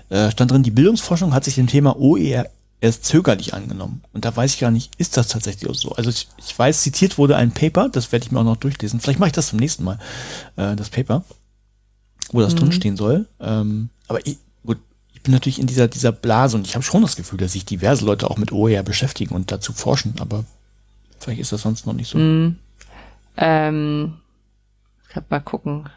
Äh, 0.10 0.30
stand 0.32 0.52
drin, 0.52 0.64
die 0.64 0.72
Bildungsforschung 0.72 1.34
hat 1.34 1.44
sich 1.44 1.56
dem 1.56 1.68
Thema 1.68 2.00
OER 2.00 2.48
erst 2.84 3.06
zögerlich 3.06 3.54
angenommen. 3.54 4.04
Und 4.12 4.26
da 4.26 4.36
weiß 4.36 4.54
ich 4.56 4.60
gar 4.60 4.70
nicht, 4.72 4.94
ist 4.98 5.16
das 5.18 5.30
tatsächlich 5.30 5.70
auch 5.70 5.76
so? 5.76 5.94
Also 5.94 6.10
ich, 6.10 6.28
ich 6.38 6.58
weiß, 6.58 6.82
zitiert 6.82 7.18
wurde 7.18 7.36
ein 7.38 7.52
Paper, 7.52 7.88
das 7.90 8.12
werde 8.12 8.26
ich 8.26 8.32
mir 8.32 8.40
auch 8.40 8.44
noch 8.44 8.58
durchlesen. 8.58 9.00
Vielleicht 9.00 9.20
mache 9.20 9.28
ich 9.30 9.34
das 9.34 9.48
zum 9.48 9.60
nächsten 9.60 9.84
Mal, 9.86 10.00
äh, 10.58 10.76
das 10.76 10.90
Paper, 10.90 11.24
wo 12.32 12.42
das 12.42 12.54
Mhm. 12.54 12.60
drinstehen 12.60 12.98
soll. 12.98 13.28
Ähm, 13.40 13.90
aber 14.08 14.26
ich, 14.28 14.38
gut, 14.66 14.80
ich 15.14 15.22
bin 15.24 15.32
natürlich 15.34 15.60
in 15.60 15.68
dieser, 15.68 15.88
dieser 15.88 16.12
Blase 16.12 16.58
und 16.58 16.68
ich 16.68 16.76
habe 16.76 16.84
schon 16.84 17.02
das 17.02 17.16
Gefühl, 17.16 17.38
dass 17.40 17.54
sich 17.54 17.64
diverse 17.66 18.06
Leute 18.06 18.30
auch 18.30 18.38
mit 18.38 18.52
OER 18.52 18.84
beschäftigen 18.84 19.34
und 19.34 19.52
dazu 19.52 19.72
forschen, 19.72 20.16
aber 20.20 20.44
vielleicht 21.20 21.40
ist 21.40 21.54
das 21.54 21.62
sonst 21.62 21.86
noch 21.86 21.94
nicht 21.94 22.10
so. 22.10 22.20
hm, 22.20 22.58
ähm, 23.38 24.16
ich 25.10 25.16
hab 25.16 25.32
mal 25.32 25.40
gucken. 25.40 25.90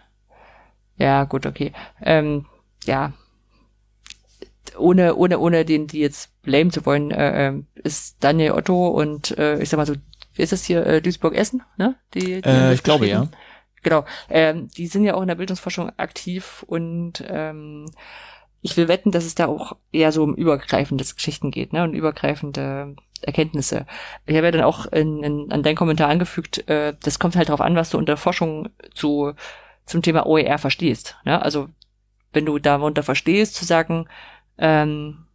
Ja, 0.98 1.24
gut, 1.24 1.46
okay. 1.46 1.72
Ähm, 2.00 2.46
ja. 2.84 3.12
Ohne, 4.78 5.14
ohne, 5.16 5.38
ohne 5.38 5.64
den, 5.64 5.86
die 5.86 5.98
jetzt 6.00 6.30
blamen 6.46 6.70
zu 6.70 6.86
wollen, 6.86 7.10
äh, 7.10 7.48
ähm, 7.48 7.66
ist 7.74 8.16
Daniel 8.24 8.52
Otto 8.52 8.88
und 8.88 9.36
äh, 9.38 9.60
ich 9.60 9.68
sag 9.68 9.76
mal 9.76 9.86
so, 9.86 9.94
wie 10.34 10.42
ist 10.42 10.52
das 10.52 10.64
hier, 10.64 10.86
äh, 10.86 11.02
Duisburg-Essen, 11.02 11.62
ne? 11.76 11.96
Die, 12.14 12.40
die 12.42 12.48
Äh, 12.48 12.72
ich 12.72 12.82
glaube, 12.82 13.06
ja. 13.06 13.28
Genau. 13.82 14.04
Ähm, 14.30 14.68
die 14.76 14.86
sind 14.86 15.04
ja 15.04 15.14
auch 15.14 15.22
in 15.22 15.28
der 15.28 15.36
Bildungsforschung 15.36 15.92
aktiv 15.96 16.64
und 16.66 17.22
ähm, 17.28 17.90
ich 18.62 18.76
will 18.76 18.88
wetten, 18.88 19.12
dass 19.12 19.24
es 19.24 19.34
da 19.34 19.46
auch 19.46 19.76
eher 19.92 20.10
so 20.10 20.24
um 20.24 20.34
übergreifende 20.34 21.04
Geschichten 21.04 21.50
geht, 21.50 21.72
ne? 21.72 21.84
Und 21.84 21.94
übergreifende 21.94 22.96
Erkenntnisse. 23.22 23.86
Ich 24.26 24.36
habe 24.36 24.46
ja 24.46 24.52
dann 24.52 24.62
auch 24.62 24.86
in, 24.86 25.22
in, 25.22 25.52
an 25.52 25.62
deinen 25.62 25.76
Kommentar 25.76 26.08
angefügt, 26.08 26.68
äh, 26.68 26.94
das 27.02 27.18
kommt 27.18 27.36
halt 27.36 27.48
darauf 27.48 27.60
an, 27.60 27.76
was 27.76 27.90
du 27.90 27.98
unter 27.98 28.16
Forschung 28.16 28.70
zu 28.94 29.32
zum 29.86 30.02
Thema 30.02 30.26
OER 30.26 30.58
verstehst. 30.58 31.16
Ne? 31.24 31.40
Also 31.40 31.68
wenn 32.32 32.44
du 32.44 32.58
darunter 32.58 33.02
verstehst, 33.02 33.54
zu 33.54 33.64
sagen, 33.64 34.08
ähm, 34.58 35.25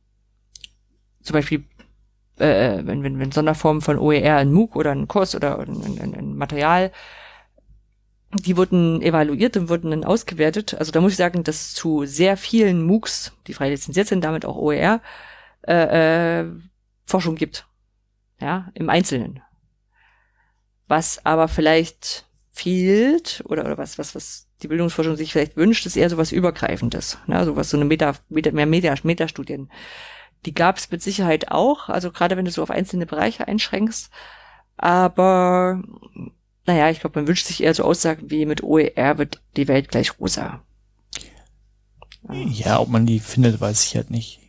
zum 1.21 1.33
Beispiel, 1.33 1.63
äh, 2.37 2.81
wenn, 2.83 3.03
wenn, 3.03 3.19
wenn 3.19 3.31
Sonderformen 3.31 3.81
von 3.81 3.99
OER 3.99 4.37
ein 4.37 4.51
MOOC 4.51 4.75
oder 4.75 4.91
ein 4.91 5.07
Kurs 5.07 5.35
oder 5.35 5.59
ein, 5.59 5.99
ein, 5.99 6.15
ein 6.15 6.35
Material 6.35 6.91
die 8.33 8.55
wurden 8.55 9.01
evaluiert 9.01 9.57
und 9.57 9.69
wurden 9.69 9.91
dann 9.91 10.03
ausgewertet. 10.03 10.73
Also 10.75 10.91
da 10.91 11.01
muss 11.01 11.11
ich 11.11 11.17
sagen, 11.17 11.43
dass 11.43 11.73
zu 11.73 12.05
sehr 12.05 12.37
vielen 12.37 12.83
MOOCs, 12.83 13.33
die 13.47 13.53
frei 13.53 13.69
lizenziert 13.69 14.07
sind, 14.07 14.23
damit 14.23 14.45
auch 14.45 14.55
OER, 14.55 15.01
äh, 15.67 16.41
äh, 16.41 16.45
Forschung 17.05 17.35
gibt. 17.35 17.67
Ja, 18.39 18.71
im 18.73 18.89
Einzelnen. 18.89 19.41
Was 20.87 21.25
aber 21.25 21.47
vielleicht 21.47 22.25
fehlt, 22.51 23.43
oder, 23.45 23.65
oder 23.65 23.77
was, 23.77 23.97
was, 23.97 24.15
was 24.15 24.47
die 24.61 24.67
Bildungsforschung 24.67 25.15
sich 25.15 25.31
vielleicht 25.31 25.57
wünscht, 25.57 25.85
ist 25.85 25.95
eher 25.95 26.09
so 26.09 26.17
was 26.17 26.31
Übergreifendes. 26.31 27.17
Ne? 27.27 27.43
So 27.45 27.55
was, 27.55 27.69
so 27.69 27.77
eine 27.77 27.85
Meta, 27.85 28.13
Meta 28.29 28.51
mehr 28.51 28.65
Meta, 28.65 28.95
Metastudien. 29.03 29.69
Die 30.45 30.53
gab 30.53 30.77
es 30.77 30.89
mit 30.89 31.01
Sicherheit 31.01 31.51
auch, 31.51 31.89
also 31.89 32.11
gerade 32.11 32.35
wenn 32.37 32.45
du 32.45 32.51
so 32.51 32.63
auf 32.63 32.71
einzelne 32.71 33.05
Bereiche 33.05 33.47
einschränkst. 33.47 34.09
Aber 34.77 35.83
naja, 36.65 36.89
ich 36.89 36.99
glaube, 36.99 37.19
man 37.19 37.27
wünscht 37.27 37.45
sich 37.45 37.63
eher 37.63 37.73
so 37.73 37.83
Aussagen 37.83 38.31
wie 38.31 38.45
mit 38.45 38.63
OER 38.63 39.17
wird 39.17 39.41
die 39.55 39.67
Welt 39.67 39.89
gleich 39.89 40.19
rosa. 40.19 40.61
Ja, 42.31 42.79
ob 42.79 42.89
man 42.89 43.05
die 43.05 43.19
findet, 43.19 43.59
weiß 43.59 43.85
ich 43.85 43.95
halt 43.95 44.11
nicht. 44.11 44.39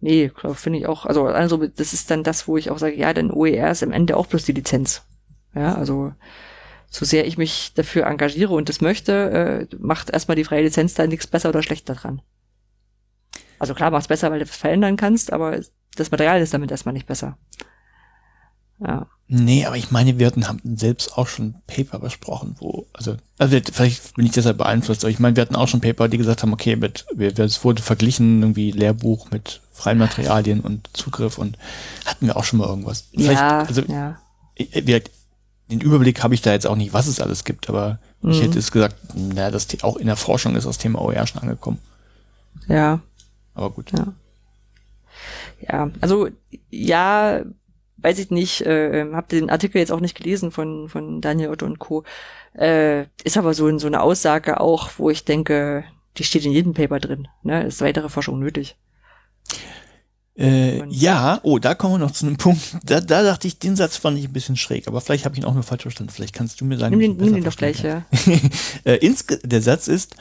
Nee, 0.00 0.30
finde 0.54 0.78
ich 0.78 0.86
auch. 0.86 1.06
Also, 1.06 1.26
also 1.26 1.66
das 1.66 1.94
ist 1.94 2.10
dann 2.10 2.24
das, 2.24 2.46
wo 2.46 2.58
ich 2.58 2.70
auch 2.70 2.78
sage, 2.78 2.96
ja, 2.96 3.14
denn 3.14 3.30
OER 3.30 3.70
ist 3.70 3.82
am 3.82 3.92
Ende 3.92 4.16
auch 4.16 4.26
bloß 4.26 4.44
die 4.44 4.52
Lizenz. 4.52 5.02
Ja, 5.54 5.74
also 5.74 6.12
so 6.90 7.04
sehr 7.04 7.26
ich 7.26 7.38
mich 7.38 7.72
dafür 7.74 8.06
engagiere 8.06 8.52
und 8.52 8.68
das 8.68 8.80
möchte, 8.80 9.68
äh, 9.70 9.76
macht 9.78 10.10
erstmal 10.10 10.36
die 10.36 10.44
freie 10.44 10.62
Lizenz 10.62 10.94
da 10.94 11.06
nichts 11.06 11.26
besser 11.26 11.48
oder 11.48 11.62
schlechter 11.62 11.94
dran. 11.94 12.22
Also 13.58 13.74
klar, 13.74 13.90
macht 13.90 14.02
es 14.02 14.08
besser, 14.08 14.30
weil 14.30 14.38
du 14.38 14.44
es 14.44 14.56
verändern 14.56 14.96
kannst, 14.96 15.32
aber 15.32 15.60
das 15.96 16.10
Material 16.10 16.40
ist 16.40 16.54
damit 16.54 16.70
erstmal 16.70 16.92
nicht 16.92 17.06
besser. 17.06 17.36
Ja. 18.80 19.06
Nee, 19.26 19.64
aber 19.64 19.76
ich 19.76 19.90
meine, 19.90 20.18
wir 20.18 20.26
hatten, 20.26 20.48
haben 20.48 20.60
selbst 20.76 21.16
auch 21.16 21.28
schon 21.28 21.54
Paper 21.66 21.98
besprochen, 21.98 22.56
wo, 22.58 22.86
also, 22.92 23.16
also 23.38 23.58
vielleicht 23.72 24.16
bin 24.16 24.26
ich 24.26 24.32
deshalb 24.32 24.58
beeinflusst, 24.58 25.02
aber 25.02 25.10
ich 25.10 25.18
meine, 25.18 25.34
wir 25.36 25.40
hatten 25.40 25.56
auch 25.56 25.68
schon 25.68 25.80
Paper, 25.80 26.08
die 26.08 26.18
gesagt 26.18 26.42
haben, 26.42 26.52
okay, 26.52 26.76
mit, 26.76 27.06
wir, 27.14 27.36
es 27.38 27.64
wurde 27.64 27.82
verglichen, 27.82 28.42
irgendwie 28.42 28.70
Lehrbuch 28.70 29.30
mit 29.30 29.60
freien 29.72 29.98
Materialien 29.98 30.60
und 30.60 30.90
Zugriff 30.92 31.38
und 31.38 31.56
hatten 32.04 32.26
wir 32.26 32.36
auch 32.36 32.44
schon 32.44 32.58
mal 32.58 32.68
irgendwas. 32.68 33.08
Vielleicht, 33.12 33.40
ja, 33.40 33.60
also, 33.60 33.82
ja. 33.82 34.18
Wir, 34.56 35.02
den 35.70 35.80
Überblick 35.80 36.22
habe 36.22 36.34
ich 36.34 36.42
da 36.42 36.52
jetzt 36.52 36.66
auch 36.66 36.76
nicht, 36.76 36.92
was 36.92 37.06
es 37.06 37.20
alles 37.20 37.44
gibt, 37.44 37.70
aber 37.70 37.98
mhm. 38.20 38.30
ich 38.32 38.42
hätte 38.42 38.58
es 38.58 38.70
gesagt, 38.70 38.96
na, 39.14 39.50
das 39.50 39.68
auch 39.82 39.96
in 39.96 40.06
der 40.06 40.16
Forschung 40.16 40.54
ist 40.54 40.66
das 40.66 40.78
Thema 40.78 41.00
OER 41.00 41.26
schon 41.26 41.40
angekommen. 41.40 41.78
Ja. 42.68 43.00
Aber 43.54 43.70
gut. 43.70 43.92
Ja. 43.92 44.14
Ja, 45.60 45.90
also 46.00 46.28
ja, 46.70 47.44
weiß 47.98 48.18
ich 48.18 48.30
nicht, 48.30 48.62
äh, 48.62 49.00
ähm, 49.00 49.16
habe 49.16 49.28
den 49.28 49.50
Artikel 49.50 49.78
jetzt 49.78 49.92
auch 49.92 50.00
nicht 50.00 50.16
gelesen 50.16 50.50
von, 50.50 50.88
von 50.88 51.20
Daniel 51.20 51.50
Otto 51.50 51.64
und 51.66 51.78
Co. 51.78 52.04
Äh, 52.54 53.06
ist 53.24 53.36
aber 53.36 53.54
so, 53.54 53.78
so 53.78 53.86
eine 53.86 54.02
Aussage 54.02 54.60
auch, 54.60 54.90
wo 54.98 55.10
ich 55.10 55.24
denke, 55.24 55.84
die 56.16 56.24
steht 56.24 56.44
in 56.44 56.52
jedem 56.52 56.74
Paper 56.74 57.00
drin. 57.00 57.28
Ne? 57.42 57.64
Ist 57.64 57.80
weitere 57.80 58.08
Forschung 58.08 58.38
nötig. 58.38 58.76
Äh, 60.36 60.84
ja, 60.88 61.38
oh, 61.44 61.60
da 61.60 61.74
kommen 61.74 61.94
wir 61.94 61.98
noch 61.98 62.10
zu 62.10 62.26
einem 62.26 62.36
Punkt. 62.36 62.76
Da, 62.84 63.00
da 63.00 63.22
dachte 63.22 63.46
ich, 63.46 63.60
den 63.60 63.76
Satz 63.76 63.96
fand 63.96 64.18
ich 64.18 64.24
ein 64.24 64.32
bisschen 64.32 64.56
schräg, 64.56 64.88
aber 64.88 65.00
vielleicht 65.00 65.24
habe 65.24 65.36
ich 65.36 65.40
ihn 65.40 65.44
auch 65.44 65.54
nur 65.54 65.62
falsch 65.62 65.82
verstanden. 65.82 66.12
Vielleicht 66.12 66.34
kannst 66.34 66.60
du 66.60 66.64
mir 66.64 66.76
sagen. 66.76 66.96
Nimm 66.96 67.16
den, 67.16 67.24
nimm 67.24 67.34
den 67.34 67.44
doch 67.44 67.56
gleich, 67.56 67.82
ja. 67.82 68.04
äh, 68.84 68.98
der 69.44 69.62
Satz 69.62 69.86
ist, 69.86 70.16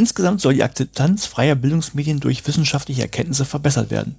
insgesamt 0.00 0.40
soll 0.40 0.54
die 0.54 0.64
Akzeptanz 0.64 1.26
freier 1.26 1.54
Bildungsmedien 1.54 2.20
durch 2.20 2.46
wissenschaftliche 2.46 3.02
Erkenntnisse 3.02 3.44
verbessert 3.44 3.90
werden. 3.90 4.18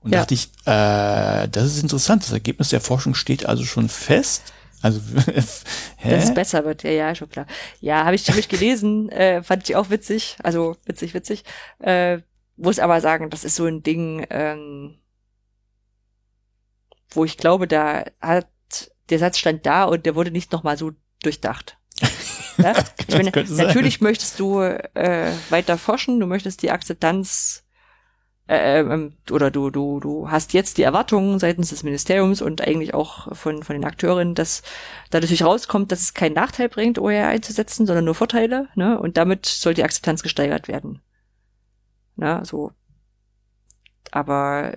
Und 0.00 0.12
ja. 0.12 0.20
dachte 0.20 0.34
ich, 0.34 0.50
äh, 0.64 1.46
das 1.48 1.66
ist 1.66 1.82
interessant. 1.82 2.24
Das 2.24 2.32
Ergebnis 2.32 2.70
der 2.70 2.80
Forschung 2.80 3.14
steht 3.14 3.44
also 3.46 3.64
schon 3.64 3.88
fest. 3.88 4.42
Also, 4.80 5.00
hä? 5.96 6.10
Dass 6.10 6.24
es 6.24 6.34
besser 6.34 6.64
wird, 6.64 6.82
ja, 6.84 6.90
ja, 6.90 7.14
schon 7.14 7.28
klar. 7.28 7.46
Ja, 7.80 8.04
habe 8.06 8.14
ich 8.14 8.24
ziemlich 8.24 8.48
gelesen, 8.48 9.08
äh, 9.10 9.42
fand 9.42 9.68
ich 9.68 9.76
auch 9.76 9.90
witzig, 9.90 10.36
also 10.42 10.76
witzig, 10.86 11.12
witzig. 11.12 11.44
Äh, 11.80 12.20
muss 12.56 12.78
aber 12.78 13.00
sagen, 13.02 13.28
das 13.28 13.44
ist 13.44 13.56
so 13.56 13.66
ein 13.66 13.82
Ding, 13.82 14.26
ähm, 14.30 14.98
wo 17.10 17.24
ich 17.24 17.36
glaube, 17.36 17.68
da 17.68 18.04
hat 18.20 18.48
der 19.10 19.18
Satz 19.18 19.38
stand 19.38 19.66
da 19.66 19.84
und 19.84 20.06
der 20.06 20.14
wurde 20.14 20.30
nicht 20.30 20.52
nochmal 20.52 20.78
so 20.78 20.92
durchdacht. 21.22 21.76
ja? 22.58 22.74
ich 23.06 23.14
meine, 23.14 23.30
natürlich 23.50 23.98
sein. 23.98 24.04
möchtest 24.04 24.38
du 24.40 24.60
äh, 24.60 25.32
weiter 25.50 25.78
forschen, 25.78 26.20
du 26.20 26.26
möchtest 26.26 26.62
die 26.62 26.70
Akzeptanz 26.70 27.64
äh, 28.50 28.80
ähm, 28.80 29.12
oder 29.30 29.52
du, 29.52 29.70
du, 29.70 30.00
du 30.00 30.28
hast 30.28 30.52
jetzt 30.54 30.76
die 30.76 30.82
Erwartungen 30.82 31.38
seitens 31.38 31.70
des 31.70 31.84
Ministeriums 31.84 32.42
und 32.42 32.60
eigentlich 32.60 32.94
auch 32.94 33.34
von, 33.36 33.62
von 33.62 33.74
den 33.74 33.84
Akteuren, 33.84 34.34
dass 34.34 34.62
da 35.10 35.18
natürlich 35.18 35.44
rauskommt, 35.44 35.92
dass 35.92 36.00
es 36.00 36.14
keinen 36.14 36.32
Nachteil 36.34 36.68
bringt, 36.68 36.98
OER 36.98 37.28
einzusetzen, 37.28 37.86
sondern 37.86 38.04
nur 38.04 38.16
Vorteile, 38.16 38.68
ne? 38.74 38.98
Und 38.98 39.16
damit 39.16 39.46
soll 39.46 39.74
die 39.74 39.84
Akzeptanz 39.84 40.24
gesteigert 40.24 40.66
werden. 40.66 41.00
Na, 42.16 42.44
so. 42.44 42.72
Aber 44.10 44.76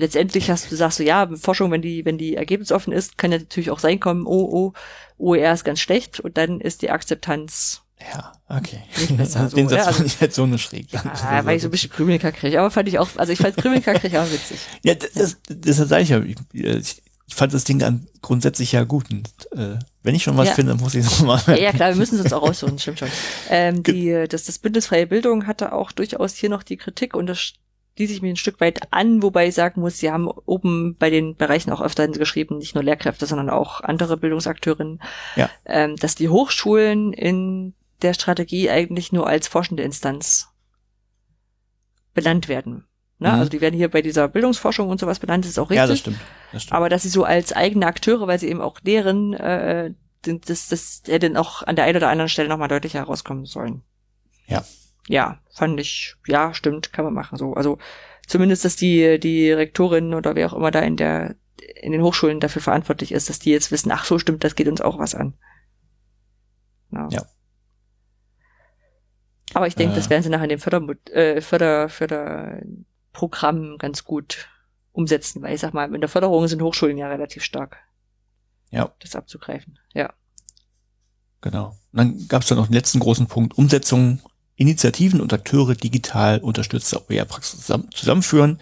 letztendlich 0.00 0.50
hast 0.50 0.70
du 0.70 0.76
sagst 0.76 0.98
du 0.98 1.04
ja 1.04 1.28
Forschung 1.36 1.70
wenn 1.70 1.82
die 1.82 2.04
wenn 2.04 2.18
die 2.18 2.36
ergebnisoffen 2.36 2.92
ist 2.92 3.18
kann 3.18 3.32
ja 3.32 3.38
natürlich 3.38 3.70
auch 3.70 3.78
sein 3.78 4.00
kommen 4.00 4.26
oh 4.26 4.48
oh 4.52 4.72
OER 5.18 5.52
ist 5.52 5.64
ganz 5.64 5.80
schlecht 5.80 6.20
und 6.20 6.36
dann 6.36 6.60
ist 6.60 6.82
die 6.82 6.90
Akzeptanz 6.90 7.82
ja, 8.14 8.32
okay. 8.48 8.80
Besser, 9.16 9.48
so, 9.50 9.56
Den 9.56 9.68
Satz 9.68 9.78
ja, 9.78 9.86
also, 9.86 9.98
fand 9.98 10.06
ich 10.06 10.20
halt 10.20 10.34
so 10.34 10.44
eine 10.44 10.58
schräg. 10.58 10.86
Ja, 10.92 11.44
weil 11.44 11.56
ich 11.56 11.62
so 11.62 11.68
ein 11.68 11.70
bisschen 11.70 11.90
Krümelka 11.90 12.32
kriege, 12.32 12.58
aber 12.58 12.70
fand 12.70 12.88
ich 12.88 12.98
auch, 12.98 13.08
also 13.16 13.32
ich 13.32 13.38
fand 13.38 13.56
Krümelka 13.56 13.94
kriege 13.94 14.20
auch 14.20 14.30
witzig. 14.30 14.58
Ja, 14.82 14.94
das, 14.94 15.12
das, 15.12 15.36
das 15.46 15.76
sage 15.76 16.02
ich 16.02 16.08
ja. 16.08 16.22
Ich, 16.22 16.36
ich, 16.52 17.02
fand 17.34 17.54
das 17.54 17.64
Ding 17.64 17.82
an 17.82 18.06
grundsätzlich 18.22 18.72
ja 18.72 18.84
gut. 18.84 19.10
Und, 19.10 19.28
äh, 19.52 19.78
wenn 20.02 20.14
ich 20.14 20.22
schon 20.22 20.36
was 20.36 20.48
ja. 20.48 20.54
finde, 20.54 20.74
muss 20.74 20.94
ich 20.94 21.04
es 21.04 21.20
mal. 21.20 21.40
Ja, 21.46 21.56
ja, 21.56 21.72
klar, 21.72 21.90
wir 21.90 21.96
müssen 21.96 22.16
es 22.16 22.22
uns 22.22 22.32
auch 22.32 22.42
raussuchen, 22.42 22.78
stimmt 22.80 23.00
schon. 23.00 23.08
Ähm, 23.50 23.82
die, 23.82 24.24
das, 24.28 24.44
das 24.44 24.58
Bündnisfreie 24.58 25.06
Bildung 25.06 25.46
hatte 25.46 25.72
auch 25.72 25.92
durchaus 25.92 26.34
hier 26.34 26.48
noch 26.48 26.62
die 26.62 26.76
Kritik 26.76 27.14
und 27.14 27.26
das 27.26 27.52
schließe 28.00 28.14
ich 28.14 28.22
mir 28.22 28.30
ein 28.30 28.36
Stück 28.36 28.62
weit 28.62 28.94
an, 28.94 29.22
wobei 29.22 29.48
ich 29.48 29.54
sagen 29.54 29.82
muss, 29.82 29.98
sie 29.98 30.10
haben 30.10 30.26
oben 30.26 30.96
bei 30.96 31.10
den 31.10 31.36
Bereichen 31.36 31.70
auch 31.70 31.82
öfter 31.82 32.08
geschrieben, 32.08 32.56
nicht 32.56 32.74
nur 32.74 32.82
Lehrkräfte, 32.82 33.26
sondern 33.26 33.50
auch 33.50 33.82
andere 33.82 34.16
Bildungsakteurinnen, 34.16 35.02
ja. 35.36 35.50
ähm, 35.66 35.96
dass 35.96 36.14
die 36.14 36.30
Hochschulen 36.30 37.12
in 37.12 37.74
der 38.00 38.14
Strategie 38.14 38.70
eigentlich 38.70 39.12
nur 39.12 39.26
als 39.26 39.48
forschende 39.48 39.82
Instanz 39.82 40.48
benannt 42.14 42.48
werden. 42.48 42.86
Ne? 43.18 43.28
Mhm. 43.28 43.34
Also 43.34 43.50
die 43.50 43.60
werden 43.60 43.76
hier 43.76 43.90
bei 43.90 44.00
dieser 44.00 44.28
Bildungsforschung 44.28 44.88
und 44.88 44.98
sowas 44.98 45.18
benannt, 45.18 45.44
das 45.44 45.50
ist 45.50 45.58
auch 45.58 45.68
richtig. 45.68 45.76
Ja, 45.76 45.86
das 45.86 45.98
stimmt. 45.98 46.20
das 46.52 46.62
stimmt. 46.62 46.74
Aber 46.74 46.88
dass 46.88 47.02
sie 47.02 47.10
so 47.10 47.24
als 47.24 47.52
eigene 47.52 47.84
Akteure, 47.84 48.26
weil 48.26 48.38
sie 48.38 48.48
eben 48.48 48.62
auch 48.62 48.80
lehren, 48.80 49.34
äh, 49.34 49.92
das, 50.22 50.68
das 50.68 51.02
hätte 51.06 51.38
auch 51.38 51.64
an 51.64 51.76
der 51.76 51.84
einen 51.84 51.98
oder 51.98 52.08
anderen 52.08 52.30
Stelle 52.30 52.48
nochmal 52.48 52.68
deutlicher 52.68 53.00
herauskommen 53.00 53.44
sollen. 53.44 53.82
Ja. 54.46 54.64
Ja, 55.10 55.40
fand 55.52 55.80
ich, 55.80 56.14
ja, 56.28 56.54
stimmt, 56.54 56.92
kann 56.92 57.04
man 57.04 57.12
machen 57.12 57.36
so. 57.36 57.54
Also 57.54 57.78
zumindest, 58.28 58.64
dass 58.64 58.76
die, 58.76 59.18
die 59.18 59.50
Rektorin 59.50 60.14
oder 60.14 60.36
wer 60.36 60.46
auch 60.46 60.56
immer 60.56 60.70
da 60.70 60.78
in 60.78 60.96
der, 60.96 61.34
in 61.82 61.90
den 61.90 62.02
Hochschulen 62.02 62.38
dafür 62.38 62.62
verantwortlich 62.62 63.10
ist, 63.10 63.28
dass 63.28 63.40
die 63.40 63.50
jetzt 63.50 63.72
wissen, 63.72 63.90
ach 63.90 64.04
so 64.04 64.20
stimmt, 64.20 64.44
das 64.44 64.54
geht 64.54 64.68
uns 64.68 64.80
auch 64.80 65.00
was 65.00 65.16
an. 65.16 65.34
Ja. 66.92 67.08
ja. 67.10 67.22
Aber 69.52 69.66
ich 69.66 69.74
denke, 69.74 69.94
äh. 69.94 69.96
das 69.96 70.10
werden 70.10 70.22
sie 70.22 70.28
nachher 70.28 70.44
in 70.44 70.50
dem 70.50 70.60
Förder, 70.60 70.80
äh, 71.12 71.40
Förder, 71.40 71.88
Förderprogramm 71.88 73.78
ganz 73.78 74.04
gut 74.04 74.48
umsetzen, 74.92 75.42
weil 75.42 75.56
ich 75.56 75.60
sag 75.60 75.74
mal, 75.74 75.92
in 75.92 76.00
der 76.00 76.08
Förderung 76.08 76.46
sind 76.46 76.62
Hochschulen 76.62 76.98
ja 76.98 77.08
relativ 77.08 77.42
stark. 77.42 77.78
Ja. 78.70 78.92
Das 79.00 79.16
abzugreifen. 79.16 79.80
Ja. 79.92 80.12
Genau. 81.40 81.70
Und 81.90 81.98
dann 81.98 82.28
gab 82.28 82.42
es 82.42 82.48
dann 82.48 82.58
noch 82.58 82.68
den 82.68 82.74
letzten 82.74 83.00
großen 83.00 83.26
Punkt, 83.26 83.58
Umsetzung, 83.58 84.20
Initiativen 84.60 85.22
und 85.22 85.32
Akteure 85.32 85.74
digital 85.74 86.38
unterstützte 86.40 87.00
OER-Praxis 87.08 87.72
zusammenführen. 87.94 88.60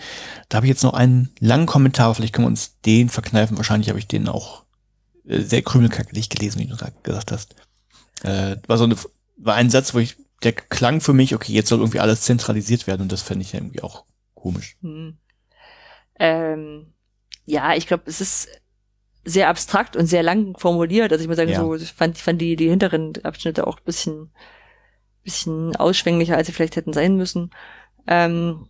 Da 0.49 0.57
habe 0.57 0.66
ich 0.66 0.70
jetzt 0.70 0.85
noch 0.85 0.95
einen 0.95 1.31
langen 1.41 1.66
Kommentar, 1.66 2.15
vielleicht 2.15 2.33
können 2.33 2.47
wir 2.47 2.51
uns 2.51 2.79
den 2.83 3.09
verkneifen. 3.09 3.57
Wahrscheinlich 3.57 3.89
habe 3.89 3.99
ich 3.99 4.07
den 4.07 4.29
auch 4.29 4.62
äh, 5.27 5.41
sehr 5.41 5.62
krümelkackelig 5.62 6.29
gelesen, 6.29 6.61
wie 6.61 6.66
du 6.66 6.77
gesagt 7.03 7.33
hast. 7.33 7.57
Äh, 8.23 8.59
war 8.69 8.79
so 8.79 8.85
eine, 8.85 8.95
war 9.39 9.57
ein 9.57 9.70
Satz, 9.70 9.93
wo 9.93 9.99
ich 9.99 10.16
der 10.45 10.53
klang 10.53 11.01
für 11.01 11.12
mich, 11.12 11.35
okay, 11.35 11.53
jetzt 11.53 11.69
soll 11.69 11.81
irgendwie 11.81 11.99
alles 11.99 12.20
zentralisiert 12.20 12.87
werden 12.87 13.03
und 13.03 13.11
das 13.11 13.23
fände 13.23 13.43
ich 13.43 13.55
irgendwie 13.55 13.83
auch 13.83 14.05
komisch. 14.35 14.77
Hm. 14.83 15.19
Ähm, 16.20 16.93
ja, 17.45 17.75
ich 17.75 17.89
glaube, 17.89 18.05
es 18.07 18.20
ist 18.20 18.49
sehr 19.25 19.49
abstrakt 19.49 19.97
und 19.97 20.07
sehr 20.07 20.23
lang 20.23 20.57
formuliert. 20.57 21.11
Also 21.11 21.23
ich 21.23 21.29
muss 21.29 21.39
sagen, 21.39 21.51
ja. 21.51 21.59
so 21.59 21.75
ich 21.75 21.93
fand, 21.93 22.16
ich 22.16 22.23
fand 22.23 22.41
die, 22.41 22.55
die 22.55 22.69
hinteren 22.69 23.15
Abschnitte 23.25 23.66
auch 23.66 23.81
bisschen, 23.81 24.31
bisschen 25.28 25.76
ausschwänglicher, 25.76 26.36
als 26.36 26.46
sie 26.46 26.52
vielleicht 26.52 26.76
hätten 26.76 26.92
sein 26.92 27.16
müssen. 27.16 27.50
Ähm, 28.06 28.68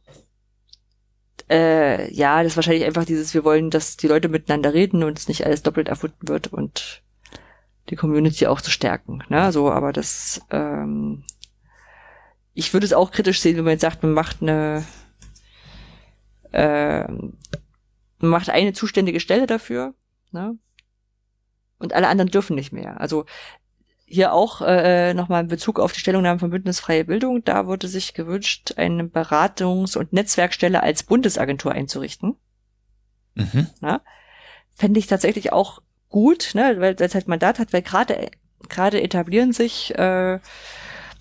äh, 1.50 2.12
ja, 2.12 2.42
das 2.42 2.52
ist 2.52 2.56
wahrscheinlich 2.56 2.84
einfach 2.84 3.04
dieses, 3.04 3.32
wir 3.34 3.44
wollen, 3.44 3.70
dass 3.70 3.96
die 3.96 4.08
Leute 4.08 4.28
miteinander 4.28 4.74
reden 4.74 5.02
und 5.04 5.18
es 5.18 5.28
nicht 5.28 5.46
alles 5.46 5.62
doppelt 5.62 5.88
erfunden 5.88 6.28
wird 6.28 6.48
und 6.48 7.02
die 7.90 7.96
Community 7.96 8.46
auch 8.46 8.60
zu 8.60 8.70
stärken. 8.70 9.22
Ne? 9.28 9.50
So, 9.52 9.70
aber 9.70 9.92
das 9.92 10.42
ähm, 10.50 11.24
ich 12.58 12.72
würde 12.72 12.86
es 12.86 12.92
auch 12.92 13.12
kritisch 13.12 13.40
sehen, 13.40 13.56
wenn 13.56 13.62
man 13.62 13.74
jetzt 13.74 13.82
sagt, 13.82 14.02
man 14.02 14.12
macht 14.12 14.42
eine, 14.42 14.84
äh, 16.50 17.04
man 17.06 17.30
macht 18.18 18.50
eine 18.50 18.72
zuständige 18.72 19.20
Stelle 19.20 19.46
dafür, 19.46 19.94
ne? 20.32 20.58
Und 21.78 21.92
alle 21.92 22.08
anderen 22.08 22.32
dürfen 22.32 22.56
nicht 22.56 22.72
mehr. 22.72 23.00
Also 23.00 23.26
hier 24.08 24.32
auch 24.32 24.62
äh, 24.62 25.12
nochmal 25.14 25.42
in 25.42 25.48
Bezug 25.48 25.78
auf 25.78 25.92
die 25.92 26.00
Stellungnahme 26.00 26.38
von 26.38 26.50
Bündnis 26.50 26.80
Freie 26.80 27.04
Bildung, 27.04 27.44
da 27.44 27.66
wurde 27.66 27.88
sich 27.88 28.14
gewünscht, 28.14 28.74
eine 28.76 29.04
Beratungs- 29.04 29.98
und 29.98 30.12
Netzwerkstelle 30.12 30.82
als 30.82 31.02
Bundesagentur 31.02 31.72
einzurichten. 31.72 32.36
Mhm. 33.34 33.68
Na? 33.80 34.00
Fände 34.74 34.98
ich 34.98 35.06
tatsächlich 35.06 35.52
auch 35.52 35.82
gut, 36.08 36.52
ne, 36.54 36.76
weil 36.78 36.94
das 36.94 37.14
halt 37.14 37.28
Mandat 37.28 37.58
hat, 37.58 37.72
weil 37.72 37.82
gerade 37.82 38.30
gerade 38.68 39.00
etablieren 39.00 39.52
sich 39.52 39.94
äh, 39.96 40.38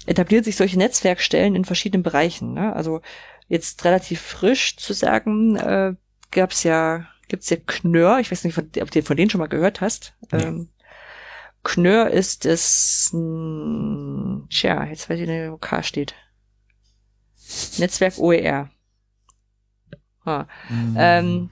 etablieren 0.08 0.44
sich 0.44 0.56
solche 0.56 0.78
Netzwerkstellen 0.78 1.56
in 1.56 1.66
verschiedenen 1.66 2.04
Bereichen. 2.04 2.54
Ne? 2.54 2.74
Also 2.74 3.02
jetzt 3.48 3.84
relativ 3.86 4.22
frisch 4.22 4.78
zu 4.78 4.94
sagen, 4.94 5.58
äh, 5.58 5.94
gab 6.32 6.52
es 6.52 6.64
ja, 6.64 7.08
gibt's 7.28 7.50
ja 7.50 7.58
Knör, 7.66 8.20
ich 8.20 8.32
weiß 8.32 8.44
nicht, 8.44 8.58
ob 8.58 8.92
du 8.92 9.04
von 9.04 9.18
denen 9.18 9.30
schon 9.30 9.40
mal 9.40 9.48
gehört 9.48 9.82
hast. 9.82 10.14
Nee. 10.32 10.44
Ähm, 10.44 10.70
Knör 11.68 12.10
ist 12.12 12.46
es, 12.46 13.10
tja, 13.12 14.86
jetzt 14.86 15.10
weiß 15.10 15.20
ich 15.20 15.28
nicht, 15.28 15.52
wo 15.52 15.58
K 15.58 15.84
steht. 15.84 16.16
Netzwerk 17.78 18.18
OER. 18.18 18.70
Ah. 20.24 20.46
Mhm. 20.70 20.96
Ähm, 20.98 21.50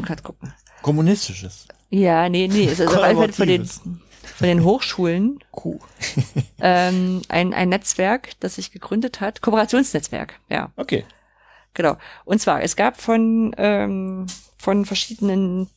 gerade 0.00 0.22
gucken. 0.22 0.54
Kommunistisches. 0.80 1.68
Ja, 1.90 2.30
nee, 2.30 2.48
nee, 2.48 2.64
es 2.64 2.80
ist 2.80 2.88
auf 2.88 3.06
jeden 3.06 3.18
Fall 3.18 3.32
von 3.34 3.48
den, 3.48 3.66
von 3.66 4.48
den 4.48 4.64
Hochschulen. 4.64 5.40
Cool. 5.62 5.78
ähm, 6.60 7.20
ein, 7.28 7.52
ein 7.52 7.68
Netzwerk, 7.68 8.40
das 8.40 8.54
sich 8.54 8.72
gegründet 8.72 9.20
hat. 9.20 9.42
Kooperationsnetzwerk, 9.42 10.40
ja. 10.48 10.72
Okay. 10.76 11.04
Genau. 11.74 11.98
Und 12.24 12.40
zwar, 12.40 12.62
es 12.62 12.76
gab 12.76 12.98
von, 12.98 13.54
ähm, 13.58 14.26
von 14.56 14.86
verschiedenen 14.86 15.68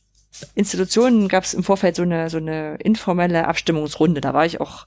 Institutionen 0.54 1.28
gab 1.28 1.44
es 1.44 1.54
im 1.54 1.64
Vorfeld 1.64 1.96
so 1.96 2.02
eine, 2.02 2.30
so 2.30 2.38
eine 2.38 2.76
informelle 2.76 3.48
Abstimmungsrunde. 3.48 4.20
Da 4.20 4.34
war 4.34 4.46
ich 4.46 4.60
auch 4.60 4.86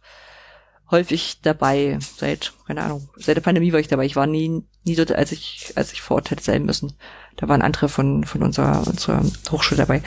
häufig 0.91 1.41
dabei. 1.41 1.99
Seit, 2.18 2.53
keine 2.65 2.84
Ahnung, 2.84 3.10
seit 3.18 3.36
der 3.36 3.41
Pandemie 3.41 3.74
war 3.74 3.80
ich 3.80 3.88
dabei. 3.88 4.06
Ich 4.06 4.15
war 4.15 4.28
nie, 4.28 4.64
nie 4.84 4.95
dort, 4.95 5.11
als 5.11 5.32
ich, 5.32 5.74
als 5.76 5.91
ich 5.91 6.02
vor 6.02 6.15
Ort 6.15 6.32
hätte 6.32 6.44
sein 6.44 6.65
müssen. 6.65 6.94
Da 7.36 7.48
waren 7.49 7.61
andere 7.61 7.90
von, 7.90 8.24
von 8.24 8.44
unserer, 8.44 8.88
unserer 8.88 9.24
Hochschule 9.52 9.80
dabei. 9.80 10.02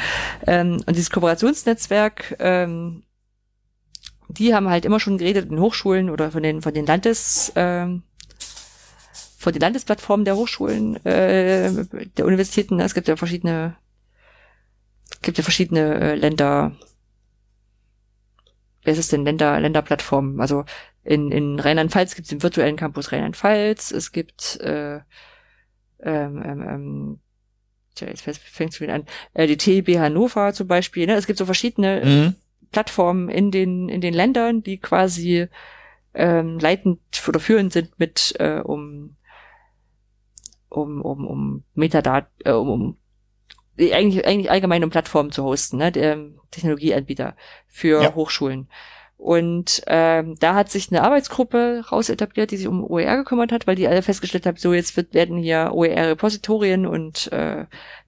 Ähm, 0.47 0.83
und 0.87 0.97
dieses 0.97 1.11
Kooperationsnetzwerk, 1.11 2.37
ähm, 2.39 3.03
die 4.29 4.55
haben 4.55 4.69
halt 4.69 4.85
immer 4.85 5.01
schon 5.01 5.19
geredet 5.19 5.51
in 5.51 5.61
Hochschulen 5.61 6.11
oder 6.11 6.31
von 6.31 6.43
den, 6.43 6.63
von 6.63 6.75
den 6.75 6.87
Landes, 6.87 7.53
ähm, 7.57 8.03
von 9.39 9.53
den 9.53 9.61
Landesplattformen 9.61 10.25
der 10.25 10.37
Hochschulen, 10.37 11.05
äh, 11.05 11.85
der 12.17 12.27
Universitäten. 12.27 12.81
Es 12.81 12.95
gibt 12.95 13.09
ja 13.09 13.17
verschiedene 13.17 13.77
gibt 15.23 15.39
ja 15.39 15.45
verschiedene 15.45 16.01
äh, 16.01 16.15
Länder, 16.15 16.77
wer 18.83 18.93
ist 18.93 18.99
es 18.99 19.09
denn, 19.09 19.25
Länder, 19.25 19.59
Länderplattformen. 19.61 20.41
Also 20.41 20.65
in, 21.03 21.31
in 21.31 21.59
Rheinland-Pfalz 21.59 22.15
gibt 22.15 22.27
es 22.27 22.31
den 22.31 22.43
virtuellen 22.43 22.77
Campus 22.77 23.13
Rheinland-Pfalz, 23.13 23.93
es 23.93 24.13
gibt 24.13 24.61
äh, 24.61 25.01
ähm, 26.01 26.43
ähm, 26.45 26.69
ähm 26.69 27.21
tja, 27.95 28.09
jetzt 28.09 28.23
fängt 28.23 28.73
es 28.73 28.81
wieder 28.81 28.95
an, 28.95 29.07
äh, 29.35 29.47
die 29.47 29.57
TB 29.57 29.99
Hannover 29.99 30.53
zum 30.53 30.69
Beispiel, 30.69 31.07
ne? 31.07 31.15
Es 31.15 31.27
gibt 31.27 31.39
so 31.39 31.47
verschiedene 31.47 32.03
mhm. 32.05 32.35
Plattformen 32.71 33.29
in 33.29 33.51
den, 33.51 33.89
in 33.89 34.01
den 34.01 34.15
Ländern, 34.15 34.63
die 34.63 34.79
quasi 34.79 35.49
ähm, 36.15 36.59
leitend 36.59 37.01
oder 37.29 37.41
führend 37.41 37.73
sind 37.73 37.99
mit 37.99 38.35
äh, 38.39 38.61
um 38.61 39.17
um 40.69 41.03
um 41.03 41.27
um 41.27 41.65
Metadat 41.75 42.29
äh, 42.45 42.53
um, 42.53 42.69
um 42.69 42.97
eigentlich, 43.79 44.27
eigentlich 44.27 44.51
allgemein 44.51 44.85
um 44.85 44.91
Plattformen 44.91 45.33
zu 45.33 45.45
hosten, 45.45 45.79
ne, 45.79 45.93
der 45.93 46.19
Technologieanbieter 46.51 47.37
für 47.67 48.03
ja. 48.03 48.15
Hochschulen. 48.15 48.69
Und 49.19 49.83
ähm, 49.87 50.37
da 50.41 50.55
hat 50.55 50.71
sich 50.71 50.91
eine 50.91 51.03
Arbeitsgruppe 51.03 51.85
raus 51.91 52.11
etabliert, 52.11 52.51
die 52.51 52.59
sich 52.59 52.69
um 52.69 52.85
OER 52.85 53.17
gekümmert 53.17 53.51
hat, 53.51 53.67
weil 53.67 53.75
die 53.75 53.89
alle 53.89 54.03
festgestellt 54.03 54.45
haben, 54.45 54.59
so 54.59 54.75
jetzt 54.75 54.95
wird, 54.97 55.15
werden 55.15 55.39
hier 55.39 55.71
OER-Repositorien 55.73 56.87
und 56.87 57.33
äh, 57.33 57.65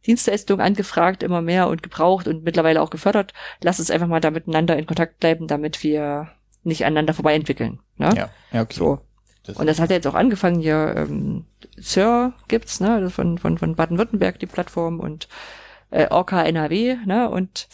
Dienstleistungen 0.07 0.61
angefragt, 0.61 1.23
immer 1.23 1.41
mehr 1.41 1.69
und 1.69 1.83
gebraucht 1.83 2.29
und 2.29 2.45
mittlerweile 2.45 2.83
auch 2.83 2.91
gefördert. 2.91 3.33
Lass 3.63 3.79
uns 3.79 3.91
einfach 3.91 4.07
mal 4.07 4.21
da 4.21 4.31
miteinander 4.31 4.77
in 4.77 4.87
Kontakt 4.87 5.19
bleiben, 5.19 5.47
damit 5.47 5.83
wir 5.83 6.29
nicht 6.63 6.85
aneinander 6.85 7.15
vorbei 7.15 7.35
entwickeln. 7.35 7.81
Ne? 7.97 8.13
Ja, 8.15 8.31
ja, 8.53 8.63
okay. 8.63 8.77
So. 8.77 9.01
Das 9.45 9.57
und 9.57 9.67
das 9.67 9.81
hat 9.81 9.89
ja 9.89 9.97
jetzt 9.97 10.07
auch 10.07 10.15
angefangen 10.15 10.61
hier, 10.61 10.95
ähm, 10.95 11.47
Sir 11.79 12.35
gibt's, 12.49 12.81
ne, 12.81 13.09
von, 13.09 13.39
von, 13.39 13.57
von 13.57 13.75
Baden-Württemberg 13.77 14.39
die 14.39 14.47
Plattform 14.47 15.01
und 15.01 15.27
äh, 15.91 16.09
Orca 16.09 16.43
NRW, 16.43 16.97
ne? 17.07 17.31
Und 17.31 17.69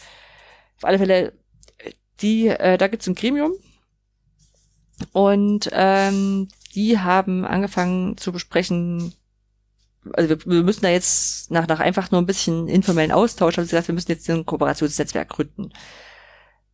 auf 0.77 0.85
alle 0.85 0.97
Fälle, 0.97 1.33
die, 2.21 2.47
äh, 2.47 2.77
da 2.77 2.87
gibt's 2.87 3.07
ein 3.07 3.15
Gremium 3.15 3.53
und 5.11 5.69
ähm, 5.71 6.47
die 6.73 6.99
haben 6.99 7.45
angefangen 7.45 8.17
zu 8.17 8.31
besprechen, 8.31 9.13
also 10.13 10.29
wir, 10.29 10.45
wir 10.45 10.63
müssen 10.63 10.81
da 10.81 10.89
jetzt 10.89 11.51
nach, 11.51 11.67
nach 11.67 11.79
einfach 11.79 12.11
nur 12.11 12.21
ein 12.21 12.25
bisschen 12.25 12.67
informellen 12.67 13.11
Austausch, 13.11 13.57
haben 13.57 13.65
sie 13.65 13.71
gesagt, 13.71 13.87
wir 13.87 13.95
müssen 13.95 14.11
jetzt 14.11 14.29
ein 14.29 14.45
Kooperationsnetzwerk 14.45 15.29
gründen. 15.29 15.71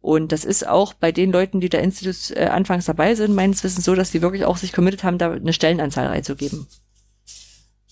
Und 0.02 0.32
das 0.32 0.46
ist 0.46 0.68
auch 0.68 0.96
bei 0.96 1.12
den 1.12 1.32
Leuten, 1.32 1.62
die 1.62 1.70
da 1.70 1.78
Institut 1.78 2.36
äh, 2.36 2.48
anfangs 2.48 2.86
dabei 2.86 3.14
sind, 3.14 3.36
meines 3.36 3.64
Wissens 3.64 3.86
so, 3.86 3.94
dass 3.94 4.10
die 4.10 4.24
wirklich 4.24 4.46
auch 4.46 4.58
sich 4.58 4.74
committed 4.74 5.04
haben, 5.04 5.20
da 5.20 5.32
eine 5.32 5.54
Stellenanzahl 5.54 6.08
reinzugeben. 6.08 6.68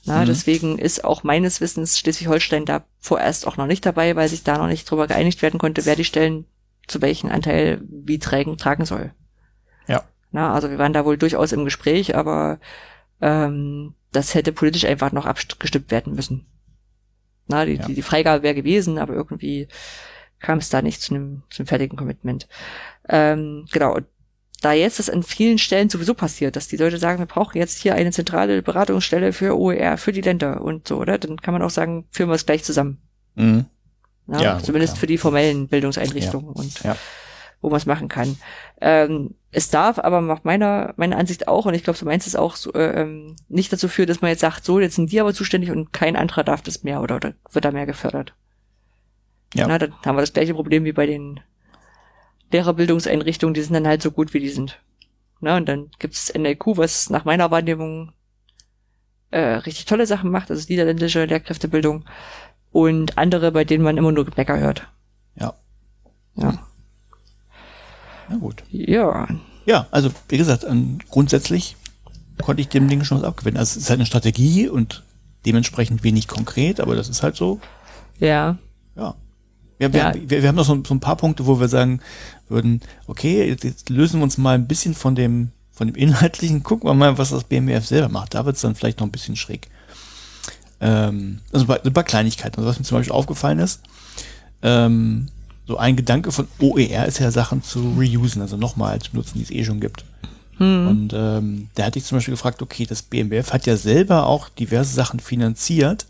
Na, 0.05 0.21
mhm. 0.21 0.27
Deswegen 0.27 0.79
ist 0.79 1.03
auch 1.03 1.23
meines 1.23 1.61
Wissens 1.61 1.99
Schleswig-Holstein 1.99 2.65
da 2.65 2.83
vorerst 2.99 3.45
auch 3.47 3.57
noch 3.57 3.67
nicht 3.67 3.85
dabei, 3.85 4.15
weil 4.15 4.29
sich 4.29 4.43
da 4.43 4.57
noch 4.57 4.67
nicht 4.67 4.89
drüber 4.89 5.07
geeinigt 5.07 5.41
werden 5.41 5.59
konnte, 5.59 5.85
wer 5.85 5.95
die 5.95 6.05
Stellen 6.05 6.45
zu 6.87 7.01
welchem 7.01 7.29
Anteil 7.29 7.81
wie 7.87 8.19
tragen, 8.19 8.57
tragen 8.57 8.85
soll. 8.85 9.13
Ja. 9.87 10.03
Na, 10.31 10.53
also 10.53 10.69
wir 10.69 10.77
waren 10.77 10.93
da 10.93 11.05
wohl 11.05 11.17
durchaus 11.17 11.51
im 11.51 11.65
Gespräch, 11.65 12.15
aber 12.15 12.59
ähm, 13.21 13.93
das 14.11 14.33
hätte 14.33 14.51
politisch 14.51 14.85
einfach 14.85 15.11
noch 15.11 15.25
abgestimmt 15.25 15.91
werden 15.91 16.15
müssen. 16.15 16.45
Na, 17.47 17.65
die, 17.65 17.75
ja. 17.75 17.85
die, 17.85 17.95
die 17.95 18.01
Freigabe 18.01 18.43
wäre 18.43 18.55
gewesen, 18.55 18.97
aber 18.97 19.13
irgendwie 19.13 19.67
kam 20.39 20.59
es 20.59 20.69
da 20.69 20.81
nicht 20.81 21.01
zu 21.01 21.13
einem, 21.13 21.43
zu 21.49 21.61
einem 21.61 21.67
fertigen 21.67 21.97
Commitment. 21.97 22.47
Ähm, 23.07 23.67
genau, 23.71 23.99
da 24.61 24.73
jetzt 24.73 24.99
das 24.99 25.09
an 25.09 25.23
vielen 25.23 25.57
Stellen 25.57 25.89
sowieso 25.89 26.13
passiert, 26.13 26.55
dass 26.55 26.67
die 26.67 26.77
Leute 26.77 26.97
sagen, 26.97 27.19
wir 27.19 27.25
brauchen 27.25 27.57
jetzt 27.57 27.81
hier 27.81 27.95
eine 27.95 28.11
zentrale 28.11 28.61
Beratungsstelle 28.61 29.33
für 29.33 29.57
OER, 29.57 29.97
für 29.97 30.11
die 30.11 30.21
Länder 30.21 30.61
und 30.61 30.87
so, 30.87 30.97
oder? 30.97 31.17
Dann 31.17 31.37
kann 31.37 31.53
man 31.53 31.61
auch 31.61 31.69
sagen, 31.69 32.05
führen 32.11 32.29
wir 32.29 32.35
es 32.35 32.45
gleich 32.45 32.63
zusammen. 32.63 33.01
Mhm. 33.35 33.65
Ja, 34.27 34.41
ja, 34.41 34.59
zumindest 34.59 34.93
klar. 34.93 34.99
für 34.99 35.07
die 35.07 35.17
formellen 35.17 35.67
Bildungseinrichtungen 35.67 36.53
ja. 36.53 36.61
und 36.61 36.83
ja. 36.83 36.95
wo 37.61 37.69
man 37.69 37.77
es 37.77 37.85
machen 37.85 38.07
kann. 38.09 38.37
Ähm, 38.79 39.35
es 39.51 39.69
darf 39.69 39.97
aber 39.97 40.21
nach 40.21 40.43
meiner, 40.43 40.93
meiner 40.97 41.17
Ansicht 41.17 41.47
auch, 41.47 41.65
und 41.65 41.73
ich 41.73 41.83
glaube, 41.83 41.97
so 41.97 42.05
meinst 42.05 42.27
es 42.27 42.35
auch, 42.35 42.55
so, 42.55 42.71
äh, 42.73 43.01
ähm, 43.01 43.35
nicht 43.47 43.73
dazu 43.73 43.87
führen, 43.87 44.07
dass 44.07 44.21
man 44.21 44.29
jetzt 44.29 44.41
sagt, 44.41 44.65
so, 44.65 44.79
jetzt 44.79 44.95
sind 44.95 45.11
die 45.11 45.19
aber 45.19 45.33
zuständig 45.33 45.71
und 45.71 45.91
kein 45.91 46.15
anderer 46.15 46.43
darf 46.43 46.61
das 46.61 46.83
mehr 46.83 47.01
oder, 47.01 47.15
oder 47.15 47.33
wird 47.51 47.65
da 47.65 47.71
mehr 47.71 47.87
gefördert. 47.87 48.35
Ja. 49.55 49.67
Na, 49.67 49.79
dann 49.79 49.93
haben 50.05 50.15
wir 50.15 50.21
das 50.21 50.33
gleiche 50.33 50.53
Problem 50.53 50.83
wie 50.83 50.91
bei 50.91 51.07
den 51.07 51.39
Lehrerbildungseinrichtungen, 52.51 53.53
die 53.53 53.61
sind 53.61 53.73
dann 53.73 53.87
halt 53.87 54.01
so 54.01 54.11
gut, 54.11 54.33
wie 54.33 54.39
die 54.39 54.49
sind. 54.49 54.79
Na, 55.41 55.57
und 55.57 55.67
dann 55.67 55.89
gibt's 55.99 56.33
NLQ, 56.33 56.77
was 56.77 57.09
nach 57.09 57.25
meiner 57.25 57.51
Wahrnehmung 57.51 58.11
äh, 59.31 59.39
richtig 59.39 59.85
tolle 59.85 60.05
Sachen 60.05 60.31
macht, 60.31 60.51
also 60.51 60.65
niederländische 60.67 61.25
Lehrkräftebildung 61.25 62.05
und 62.71 63.17
andere, 63.17 63.51
bei 63.51 63.63
denen 63.63 63.83
man 63.83 63.97
immer 63.97 64.11
nur 64.11 64.25
Gebäcker 64.25 64.59
hört. 64.59 64.87
Ja. 65.35 65.53
Ja. 66.35 66.59
Na 68.29 68.37
gut. 68.37 68.63
Ja. 68.69 69.27
Ja, 69.65 69.87
also 69.91 70.09
wie 70.27 70.37
gesagt, 70.37 70.65
grundsätzlich 71.09 71.75
konnte 72.41 72.61
ich 72.61 72.69
dem 72.69 72.87
Ding 72.87 73.03
schon 73.03 73.19
was 73.19 73.23
abgewinnen. 73.23 73.57
Also 73.57 73.77
es 73.77 73.83
ist 73.83 73.89
halt 73.89 73.99
eine 73.99 74.05
Strategie 74.05 74.67
und 74.67 75.03
dementsprechend 75.45 76.03
wenig 76.03 76.27
konkret, 76.27 76.79
aber 76.79 76.95
das 76.95 77.09
ist 77.09 77.23
halt 77.23 77.35
so. 77.35 77.59
Ja. 78.19 78.57
Ja. 78.95 79.15
Wir, 79.77 79.93
wir, 79.93 79.99
ja. 79.99 80.13
wir, 80.15 80.41
wir 80.41 80.47
haben 80.47 80.55
noch 80.55 80.65
so, 80.65 80.81
so, 80.85 80.93
ein 80.93 80.99
paar 80.99 81.15
Punkte, 81.15 81.45
wo 81.45 81.59
wir 81.59 81.67
sagen 81.67 82.01
würden, 82.49 82.81
okay, 83.07 83.47
jetzt, 83.47 83.63
jetzt, 83.63 83.89
lösen 83.89 84.19
wir 84.19 84.23
uns 84.23 84.37
mal 84.37 84.55
ein 84.55 84.67
bisschen 84.67 84.93
von 84.93 85.15
dem, 85.15 85.49
von 85.71 85.87
dem 85.87 85.95
Inhaltlichen, 85.95 86.63
gucken 86.63 86.89
wir 86.89 86.93
mal, 86.93 87.17
was 87.17 87.29
das 87.29 87.43
BMWF 87.43 87.85
selber 87.85 88.09
macht. 88.09 88.33
Da 88.33 88.45
wird 88.45 88.55
es 88.55 88.61
dann 88.61 88.75
vielleicht 88.75 88.99
noch 88.99 89.07
ein 89.07 89.11
bisschen 89.11 89.35
schräg. 89.35 89.67
Ähm, 90.81 91.39
also 91.51 91.65
bei, 91.65 91.81
ein 91.83 91.93
paar 91.93 92.03
Kleinigkeiten. 92.03 92.57
Also 92.57 92.69
was 92.69 92.79
mir 92.79 92.85
zum 92.85 92.97
Beispiel 92.97 93.13
aufgefallen 93.13 93.59
ist, 93.59 93.81
ähm, 94.61 95.27
so 95.67 95.77
ein 95.77 95.95
Gedanke 95.95 96.31
von 96.31 96.47
OER 96.59 97.05
ist 97.05 97.19
ja 97.19 97.31
Sachen 97.31 97.63
zu 97.63 97.93
reusen, 97.97 98.41
also 98.41 98.57
nochmal 98.57 98.99
zu 98.99 99.11
benutzen, 99.11 99.37
die 99.37 99.43
es 99.43 99.51
eh 99.51 99.63
schon 99.63 99.79
gibt. 99.79 100.03
Hm. 100.57 100.87
Und 100.87 101.13
ähm, 101.13 101.69
da 101.75 101.85
hatte 101.85 101.99
ich 101.99 102.05
zum 102.05 102.17
Beispiel 102.17 102.33
gefragt, 102.33 102.61
okay, 102.61 102.85
das 102.85 103.01
BMWF 103.03 103.53
hat 103.53 103.65
ja 103.65 103.77
selber 103.77 104.25
auch 104.25 104.49
diverse 104.49 104.93
Sachen 104.93 105.19
finanziert 105.19 106.07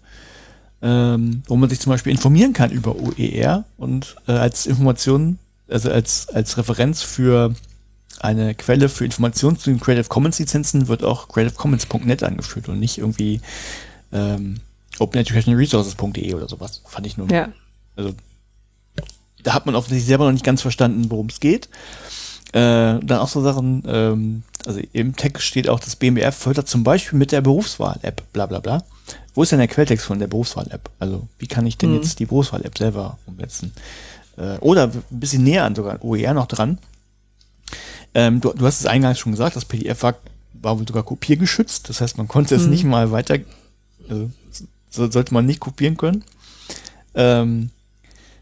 ähm, 0.82 1.44
wo 1.48 1.56
man 1.56 1.70
sich 1.70 1.80
zum 1.80 1.92
Beispiel 1.92 2.12
informieren 2.12 2.54
kann 2.54 2.72
über 2.72 2.96
OER 2.96 3.66
und 3.78 4.16
äh, 4.28 4.34
als 4.34 4.66
Information, 4.66 5.38
also 5.70 5.92
als, 5.92 6.30
als 6.30 6.58
Referenz 6.58 7.02
für 7.02 7.54
eine 8.20 8.54
Quelle 8.56 8.90
für 8.90 9.06
Informationen 9.06 9.58
zu 9.58 9.70
den 9.70 9.80
Creative 9.80 10.08
Commons 10.08 10.40
Lizenzen 10.40 10.88
wird 10.88 11.04
auch 11.04 11.28
creativecommons.net 11.30 12.24
angeführt 12.24 12.68
und 12.68 12.80
nicht 12.80 12.98
irgendwie 12.98 13.42
ähm, 14.12 14.60
openeducationalresources.de 15.00 16.34
oder 16.34 16.50
sowas. 16.50 16.82
Fand 16.86 17.08
ich 17.08 17.18
nur. 17.18 17.30
Ja. 17.32 17.50
Also 17.96 18.14
da 19.44 19.54
hat 19.54 19.66
man 19.66 19.76
offensichtlich 19.76 20.08
selber 20.08 20.26
noch 20.26 20.34
nicht 20.34 20.44
ganz 20.44 20.62
verstanden, 20.62 21.10
worum 21.10 21.28
es 21.28 21.40
geht. 21.40 21.70
Äh, 22.52 23.00
dann 23.00 23.20
auch 23.20 23.28
so 23.28 23.42
Sachen, 23.42 23.84
ähm, 23.88 24.44
also 24.66 24.82
im 24.92 25.16
Text 25.16 25.46
steht 25.46 25.70
auch, 25.70 25.80
das 25.80 25.96
BMWF 25.96 26.36
fördert 26.36 26.68
zum 26.68 26.84
Beispiel 26.84 27.18
mit 27.18 27.32
der 27.32 27.42
Berufswahl-App, 27.42 28.24
bla 28.34 28.48
bla 28.48 28.60
bla. 28.60 28.84
Wo 29.34 29.44
ist 29.44 29.52
denn 29.52 29.60
der 29.60 29.68
Quelltext 29.68 30.06
von 30.06 30.20
der 30.20 30.28
Berufswahl-App? 30.28 30.90
Also 31.00 31.28
wie 31.38 31.48
kann 31.48 31.66
ich 31.66 31.78
denn 31.78 31.92
mhm. 31.92 31.98
jetzt 31.98 32.20
die 32.20 32.26
Berufswahl-App 32.26 32.78
selber 32.78 33.18
umsetzen? 33.28 33.72
Äh, 34.40 34.58
oder 34.60 34.86
ein 34.86 35.04
bisschen 35.20 35.44
näher 35.44 35.66
an 35.66 35.76
sogar 35.76 36.04
OER 36.04 36.34
noch 36.34 36.48
dran. 36.48 36.80
Ähm, 38.14 38.42
du, 38.42 38.54
du 38.54 38.66
hast 38.66 38.80
es 38.80 38.86
eingangs 38.86 39.20
schon 39.20 39.34
gesagt, 39.34 39.56
das 39.56 39.66
PDF 39.66 40.02
war, 40.02 40.16
war 40.54 40.80
wohl 40.80 40.88
sogar 40.88 41.04
kopiergeschützt. 41.04 41.90
Das 41.90 42.02
heißt, 42.02 42.18
man 42.18 42.28
konnte 42.28 42.56
mhm. 42.56 42.62
es 42.62 42.68
nicht 42.68 42.84
mal 42.86 43.12
weiter, 43.12 43.38
also, 44.10 44.32
so 44.90 45.12
sollte 45.12 45.34
man 45.34 45.46
nicht 45.46 45.60
kopieren 45.60 45.98
können. 45.98 46.24
Ähm, 47.14 47.70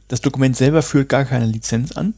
das 0.07 0.21
Dokument 0.21 0.55
selber 0.55 0.81
führt 0.81 1.09
gar 1.09 1.25
keine 1.25 1.47
Lizenz 1.47 1.91
an. 1.91 2.13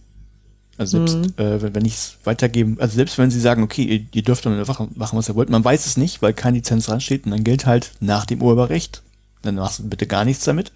Also 0.77 1.06
selbst 1.06 1.38
mhm. 1.38 1.43
äh, 1.43 1.73
wenn 1.73 1.84
ich 1.84 1.95
es 1.95 2.18
weitergeben, 2.23 2.77
also 2.80 2.95
selbst 2.95 3.18
wenn 3.18 3.31
sie 3.31 3.39
sagen, 3.39 3.64
okay, 3.64 3.84
ihr, 3.84 4.06
ihr 4.14 4.22
dürft 4.22 4.45
damit 4.45 4.65
machen, 4.65 4.91
was 4.95 5.30
ihr 5.30 5.35
wollt, 5.35 5.49
man 5.49 5.65
weiß 5.65 5.85
es 5.85 5.97
nicht, 5.97 6.22
weil 6.22 6.34
keine 6.34 6.57
Lizenz 6.57 6.85
dran 6.85 7.01
steht 7.01 7.26
und 7.26 7.31
dann 7.31 7.43
gilt 7.43 7.65
halt 7.65 7.91
nach 7.99 8.26
dem 8.26 8.41
Urheberrecht. 8.41 9.01
Dann 9.41 9.56
machst 9.56 9.80
du 9.80 9.89
bitte 9.89 10.07
gar 10.07 10.23
nichts 10.23 10.45
damit. 10.45 10.72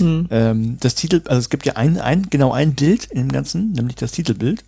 Mhm. 0.00 0.28
Ähm, 0.30 0.76
das 0.80 0.94
Titel, 0.94 1.22
also 1.26 1.38
es 1.38 1.50
gibt 1.50 1.66
ja 1.66 1.76
ein, 1.76 1.98
ein, 1.98 2.28
genau 2.30 2.52
ein 2.52 2.74
Bild 2.74 3.06
in 3.06 3.18
dem 3.18 3.32
Ganzen, 3.32 3.72
nämlich 3.72 3.96
das 3.96 4.12
Titelbild. 4.12 4.64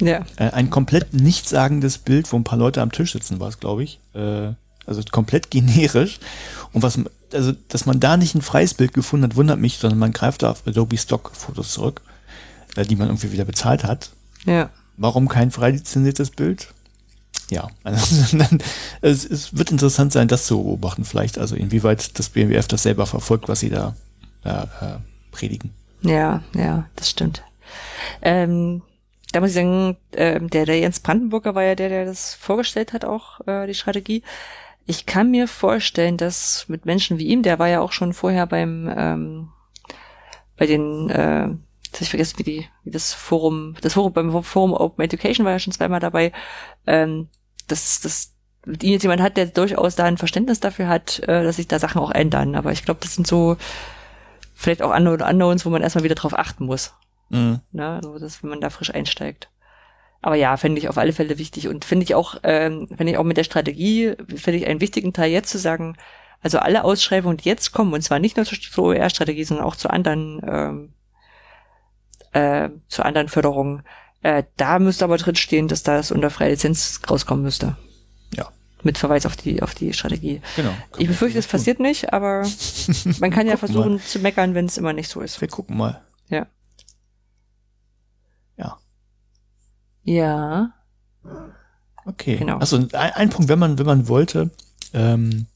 Ja. 0.00 0.24
Äh, 0.36 0.50
ein 0.50 0.70
komplett 0.70 1.14
nichtssagendes 1.14 1.98
Bild, 1.98 2.32
wo 2.32 2.36
ein 2.36 2.44
paar 2.44 2.58
Leute 2.58 2.82
am 2.82 2.92
Tisch 2.92 3.12
sitzen, 3.12 3.40
war 3.40 3.48
es, 3.48 3.60
glaube 3.60 3.84
ich. 3.84 4.00
Äh, 4.14 4.52
also 4.84 5.00
komplett 5.10 5.50
generisch. 5.50 6.18
Und 6.72 6.82
was, 6.82 6.98
also, 7.32 7.52
dass 7.68 7.86
man 7.86 8.00
da 8.00 8.16
nicht 8.16 8.34
ein 8.34 8.42
freies 8.42 8.74
Bild 8.74 8.92
gefunden 8.92 9.24
hat, 9.24 9.36
wundert 9.36 9.60
mich, 9.60 9.78
sondern 9.78 9.98
man 9.98 10.12
greift 10.12 10.42
auf 10.44 10.66
Adobe 10.66 10.98
Stock 10.98 11.30
Fotos 11.34 11.72
zurück 11.72 12.02
äh, 12.76 12.84
die 12.84 12.96
man 12.96 13.08
irgendwie 13.08 13.32
wieder 13.32 13.44
bezahlt 13.44 13.84
hat. 13.84 14.10
Ja. 14.44 14.70
Warum 14.96 15.28
kein 15.28 15.50
frei 15.50 15.70
lizenziertes 15.70 16.30
Bild? 16.30 16.68
Ja, 17.50 17.68
also, 17.82 18.26
es, 19.00 19.24
es, 19.24 19.56
wird 19.56 19.70
interessant 19.70 20.12
sein, 20.12 20.28
das 20.28 20.46
zu 20.46 20.62
beobachten, 20.62 21.04
vielleicht, 21.04 21.38
also 21.38 21.54
inwieweit 21.54 22.18
das 22.18 22.30
BMWF 22.30 22.66
das 22.68 22.82
selber 22.82 23.06
verfolgt, 23.06 23.48
was 23.48 23.60
sie 23.60 23.70
da 23.70 23.94
äh, 24.44 24.50
äh, 24.50 24.98
predigen. 25.30 25.72
Ja, 26.02 26.42
ja, 26.54 26.88
das 26.96 27.10
stimmt. 27.10 27.42
Ähm, 28.20 28.82
da 29.32 29.40
muss 29.40 29.50
ich 29.50 29.54
sagen, 29.54 29.96
äh, 30.12 30.40
der, 30.40 30.66
der 30.66 30.78
Jens 30.78 31.00
Brandenburger 31.00 31.54
war 31.54 31.62
ja 31.62 31.74
der, 31.74 31.88
der 31.88 32.04
das 32.04 32.34
vorgestellt 32.34 32.92
hat, 32.92 33.04
auch 33.04 33.46
äh, 33.46 33.66
die 33.66 33.74
Strategie. 33.74 34.22
Ich 34.84 35.06
kann 35.06 35.30
mir 35.30 35.46
vorstellen, 35.46 36.16
dass 36.16 36.66
mit 36.68 36.86
Menschen 36.86 37.18
wie 37.18 37.28
ihm, 37.28 37.42
der 37.42 37.58
war 37.58 37.68
ja 37.68 37.80
auch 37.80 37.92
schon 37.92 38.12
vorher 38.12 38.46
beim 38.46 38.92
ähm, 38.94 39.48
bei 40.56 40.66
den 40.66 41.08
äh, 41.08 41.48
habe 41.94 42.04
ich 42.04 42.10
vergessen, 42.10 42.38
wie 42.38 42.42
die, 42.42 42.68
wie 42.84 42.90
das 42.90 43.12
Forum, 43.12 43.74
das 43.80 43.94
Forum 43.94 44.12
beim 44.12 44.42
Forum 44.42 44.72
Open 44.72 45.04
Education 45.04 45.44
war 45.44 45.52
ja 45.52 45.58
schon 45.58 45.72
zweimal 45.72 46.00
dabei, 46.00 46.32
ähm, 46.86 47.28
dass, 47.68 48.00
dass 48.00 48.32
mit 48.64 48.82
ihm 48.82 48.92
jetzt 48.92 49.02
jemand 49.02 49.20
hat, 49.20 49.36
der 49.36 49.46
durchaus 49.46 49.96
da 49.96 50.04
ein 50.04 50.18
Verständnis 50.18 50.60
dafür 50.60 50.88
hat, 50.88 51.20
äh, 51.20 51.44
dass 51.44 51.56
sich 51.56 51.68
da 51.68 51.78
Sachen 51.78 52.00
auch 52.00 52.10
ändern. 52.10 52.54
Aber 52.54 52.72
ich 52.72 52.84
glaube, 52.84 53.00
das 53.02 53.14
sind 53.14 53.26
so 53.26 53.56
vielleicht 54.62 54.82
auch 54.82 54.90
andere 54.90 55.24
Unknowns, 55.24 55.66
wo 55.66 55.70
man 55.70 55.82
erstmal 55.82 56.04
wieder 56.04 56.14
drauf 56.14 56.38
achten 56.38 56.66
muss. 56.66 56.94
Mhm. 57.30 57.60
Ne? 57.72 57.88
Also, 57.88 58.18
dass, 58.18 58.42
wenn 58.42 58.50
man 58.50 58.60
da 58.60 58.70
frisch 58.70 58.94
einsteigt. 58.94 59.48
Aber 60.20 60.36
ja, 60.36 60.56
finde 60.56 60.78
ich 60.78 60.88
auf 60.88 60.98
alle 60.98 61.12
Fälle 61.12 61.38
wichtig 61.38 61.68
und 61.68 61.84
finde 61.84 62.04
ich 62.04 62.14
auch, 62.14 62.36
ähm, 62.44 62.86
finde 62.88 63.12
ich 63.12 63.18
auch 63.18 63.24
mit 63.24 63.36
der 63.36 63.44
Strategie, 63.44 64.14
finde 64.28 64.58
ich 64.58 64.66
einen 64.66 64.80
wichtigen 64.80 65.12
Teil 65.12 65.32
jetzt 65.32 65.50
zu 65.50 65.58
sagen, 65.58 65.96
also 66.42 66.58
alle 66.58 66.84
Ausschreibungen, 66.84 67.36
die 67.36 67.48
jetzt 67.48 67.72
kommen, 67.72 67.92
und 67.92 68.02
zwar 68.02 68.20
nicht 68.20 68.36
nur 68.36 68.46
zur 68.46 68.84
OER-Strategie, 68.84 69.44
sondern 69.44 69.66
auch 69.66 69.76
zu 69.76 69.90
anderen 69.90 70.40
ähm, 70.46 70.92
äh, 72.32 72.70
zu 72.88 73.04
anderen 73.04 73.28
Förderungen. 73.28 73.82
Äh, 74.22 74.44
da 74.56 74.78
müsste 74.78 75.04
aber 75.04 75.18
drin 75.18 75.36
stehen, 75.36 75.68
dass 75.68 75.82
das 75.82 76.10
unter 76.10 76.30
freie 76.30 76.50
Lizenz 76.50 77.00
rauskommen 77.08 77.44
müsste. 77.44 77.76
Mit 78.82 78.98
Verweis 78.98 79.26
auf 79.26 79.36
die, 79.36 79.62
auf 79.62 79.74
die 79.74 79.92
Strategie. 79.92 80.40
Genau. 80.56 80.72
Ich 80.98 81.06
befürchte, 81.06 81.38
es 81.38 81.46
passiert 81.46 81.78
nicht, 81.78 82.12
aber 82.12 82.46
man 83.20 83.30
kann 83.30 83.46
ja 83.46 83.56
versuchen 83.56 83.94
mal. 83.94 84.00
zu 84.00 84.18
meckern, 84.18 84.54
wenn 84.54 84.66
es 84.66 84.78
immer 84.78 84.92
nicht 84.92 85.08
so 85.08 85.20
ist. 85.20 85.40
Wir 85.40 85.48
gucken 85.48 85.76
mal. 85.76 86.02
Ja. 86.28 86.46
Ja. 88.56 88.78
Ja. 90.02 90.74
Okay. 92.04 92.36
Genau. 92.36 92.58
Also 92.58 92.76
ein, 92.76 92.92
ein 92.92 93.30
Punkt, 93.30 93.48
wenn 93.48 93.58
man, 93.58 93.78
wenn 93.78 93.86
man 93.86 94.08
wollte, 94.08 94.50
ähm, 94.92 95.46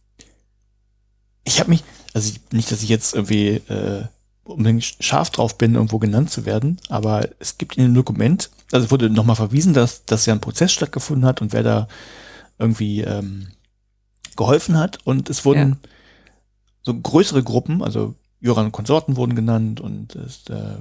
ich 1.45 1.61
habe 1.61 1.71
mich, 1.71 1.83
also 2.15 2.33
nicht, 2.53 2.71
dass 2.71 2.83
ich 2.83 2.89
jetzt 2.89 3.15
irgendwie 3.15 3.49
äh, 3.69 4.05
unbedingt 4.45 4.97
scharf 5.01 5.31
drauf 5.31 5.59
bin, 5.59 5.75
irgendwo 5.75 5.99
genannt 5.99 6.31
zu 6.31 6.45
werden, 6.45 6.79
aber 6.89 7.29
es 7.39 7.59
gibt 7.59 7.77
in 7.77 7.85
dem 7.85 7.95
Dokument, 7.95 8.51
also 8.73 8.91
wurde 8.91 9.11
nochmal 9.11 9.37
verwiesen, 9.37 9.75
dass, 9.75 10.05
dass 10.05 10.27
ja 10.27 10.35
ein 10.35 10.41
Prozess 10.41 10.73
stattgefunden 10.73 11.27
hat 11.27 11.41
und 11.41 11.53
wer 11.53 11.63
da 11.63 11.89
irgendwie 12.59 13.03
ähm, 13.03 13.49
geholfen 14.37 14.79
hat 14.79 14.99
und 15.05 15.31
es 15.31 15.45
wurden 15.45 15.79
ja. 15.83 15.91
so 16.83 16.95
größere 16.95 17.43
Gruppen, 17.43 17.83
also 17.83 18.15
Joran 18.41 18.67
und 18.67 18.73
Konsorten 18.73 19.17
wurden 19.17 19.35
genannt 19.35 19.81
und 19.81 20.15
es, 20.15 20.45
äh, 20.49 20.77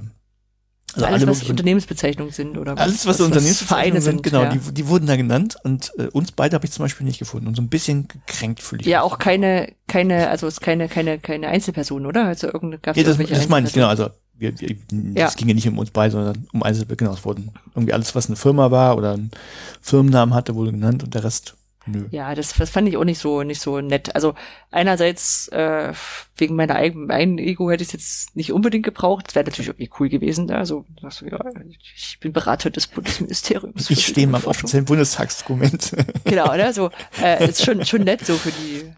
also 0.94 1.06
alles, 1.06 1.26
was 1.26 1.42
Unternehmensbezeichnungen 1.42 2.32
sind 2.32 2.56
oder 2.56 2.72
was, 2.72 2.80
alles, 2.80 3.06
was, 3.06 3.18
was 3.18 3.26
Unternehmensbezeichnungen 3.26 4.02
sind, 4.02 4.22
genau, 4.22 4.44
ja. 4.44 4.50
die, 4.50 4.72
die 4.72 4.88
wurden 4.88 5.06
da 5.06 5.16
genannt 5.16 5.56
und 5.62 5.92
äh, 5.98 6.06
uns 6.06 6.32
beide 6.32 6.54
habe 6.54 6.64
ich 6.64 6.72
zum 6.72 6.84
Beispiel 6.84 7.06
nicht 7.06 7.18
gefunden 7.18 7.46
und 7.48 7.54
so 7.54 7.62
ein 7.62 7.68
bisschen 7.68 8.08
gekränkt 8.08 8.62
fühle 8.62 8.80
ich. 8.80 8.86
Ja, 8.86 9.02
mich. 9.02 9.12
auch 9.12 9.18
keine, 9.18 9.72
keine, 9.88 10.28
also 10.28 10.46
es 10.46 10.54
ist 10.54 10.60
keine, 10.60 10.88
keine, 10.88 11.18
keine 11.18 11.48
Einzelperson, 11.48 12.06
oder? 12.06 12.24
Also 12.26 12.46
irgendeine 12.46 12.78
gab's 12.78 12.98
ja, 12.98 13.04
das, 13.04 13.18
das 13.18 13.48
meine 13.48 13.66
ich, 13.66 13.74
genau, 13.74 13.88
also 13.88 14.08
wir, 14.38 14.58
wir, 14.58 14.76
ja. 15.14 15.26
das 15.26 15.36
ging 15.36 15.48
ja 15.48 15.54
nicht 15.54 15.68
um 15.68 15.78
uns 15.78 15.90
beide, 15.90 16.12
sondern 16.12 16.46
um 16.52 16.62
Einzelpersonen, 16.62 16.98
genau, 16.98 17.12
es 17.12 17.24
wurden 17.24 17.50
irgendwie 17.74 17.92
alles, 17.92 18.14
was 18.14 18.28
eine 18.28 18.36
Firma 18.36 18.70
war 18.70 18.96
oder 18.96 19.12
einen 19.12 19.30
Firmennamen 19.82 20.34
hatte, 20.34 20.54
wurde 20.54 20.72
genannt 20.72 21.02
und 21.02 21.14
der 21.14 21.24
Rest 21.24 21.56
Nö. 21.86 22.06
Ja, 22.10 22.34
das, 22.34 22.52
das 22.54 22.70
fand 22.70 22.88
ich 22.88 22.96
auch 22.96 23.04
nicht 23.04 23.18
so 23.18 23.42
nicht 23.42 23.60
so 23.60 23.80
nett. 23.80 24.14
Also 24.14 24.34
einerseits 24.70 25.48
äh, 25.48 25.92
wegen 26.36 26.56
meiner 26.56 26.74
eigenen, 26.74 27.10
eigenen 27.10 27.38
Ego 27.38 27.70
hätte 27.70 27.82
ich 27.82 27.88
es 27.88 27.92
jetzt 27.92 28.36
nicht 28.36 28.52
unbedingt 28.52 28.84
gebraucht. 28.84 29.28
Das 29.28 29.34
wäre 29.36 29.44
natürlich 29.44 29.68
irgendwie 29.68 29.90
cool 30.00 30.08
gewesen. 30.08 30.48
Da. 30.48 30.58
Also 30.58 30.84
du, 31.00 31.08
ja, 31.26 31.38
ich 31.94 32.18
bin 32.20 32.32
Berater 32.32 32.70
des 32.70 32.88
Bundesministeriums. 32.88 33.88
Ich 33.88 34.06
stehe 34.06 34.26
mal 34.26 34.38
auf 34.38 34.46
offiziellen 34.46 34.84
Bundestagsdokument. 34.84 35.92
genau, 36.24 36.54
ne? 36.56 36.72
So 36.72 36.90
äh, 37.22 37.48
ist 37.48 37.64
schon 37.64 37.84
schon 37.84 38.02
nett 38.02 38.26
so 38.26 38.34
für 38.34 38.50
die 38.50 38.92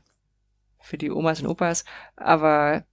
für 0.80 0.96
die 0.96 1.10
Omas 1.10 1.40
und 1.40 1.46
Opas. 1.46 1.84
Aber 2.16 2.84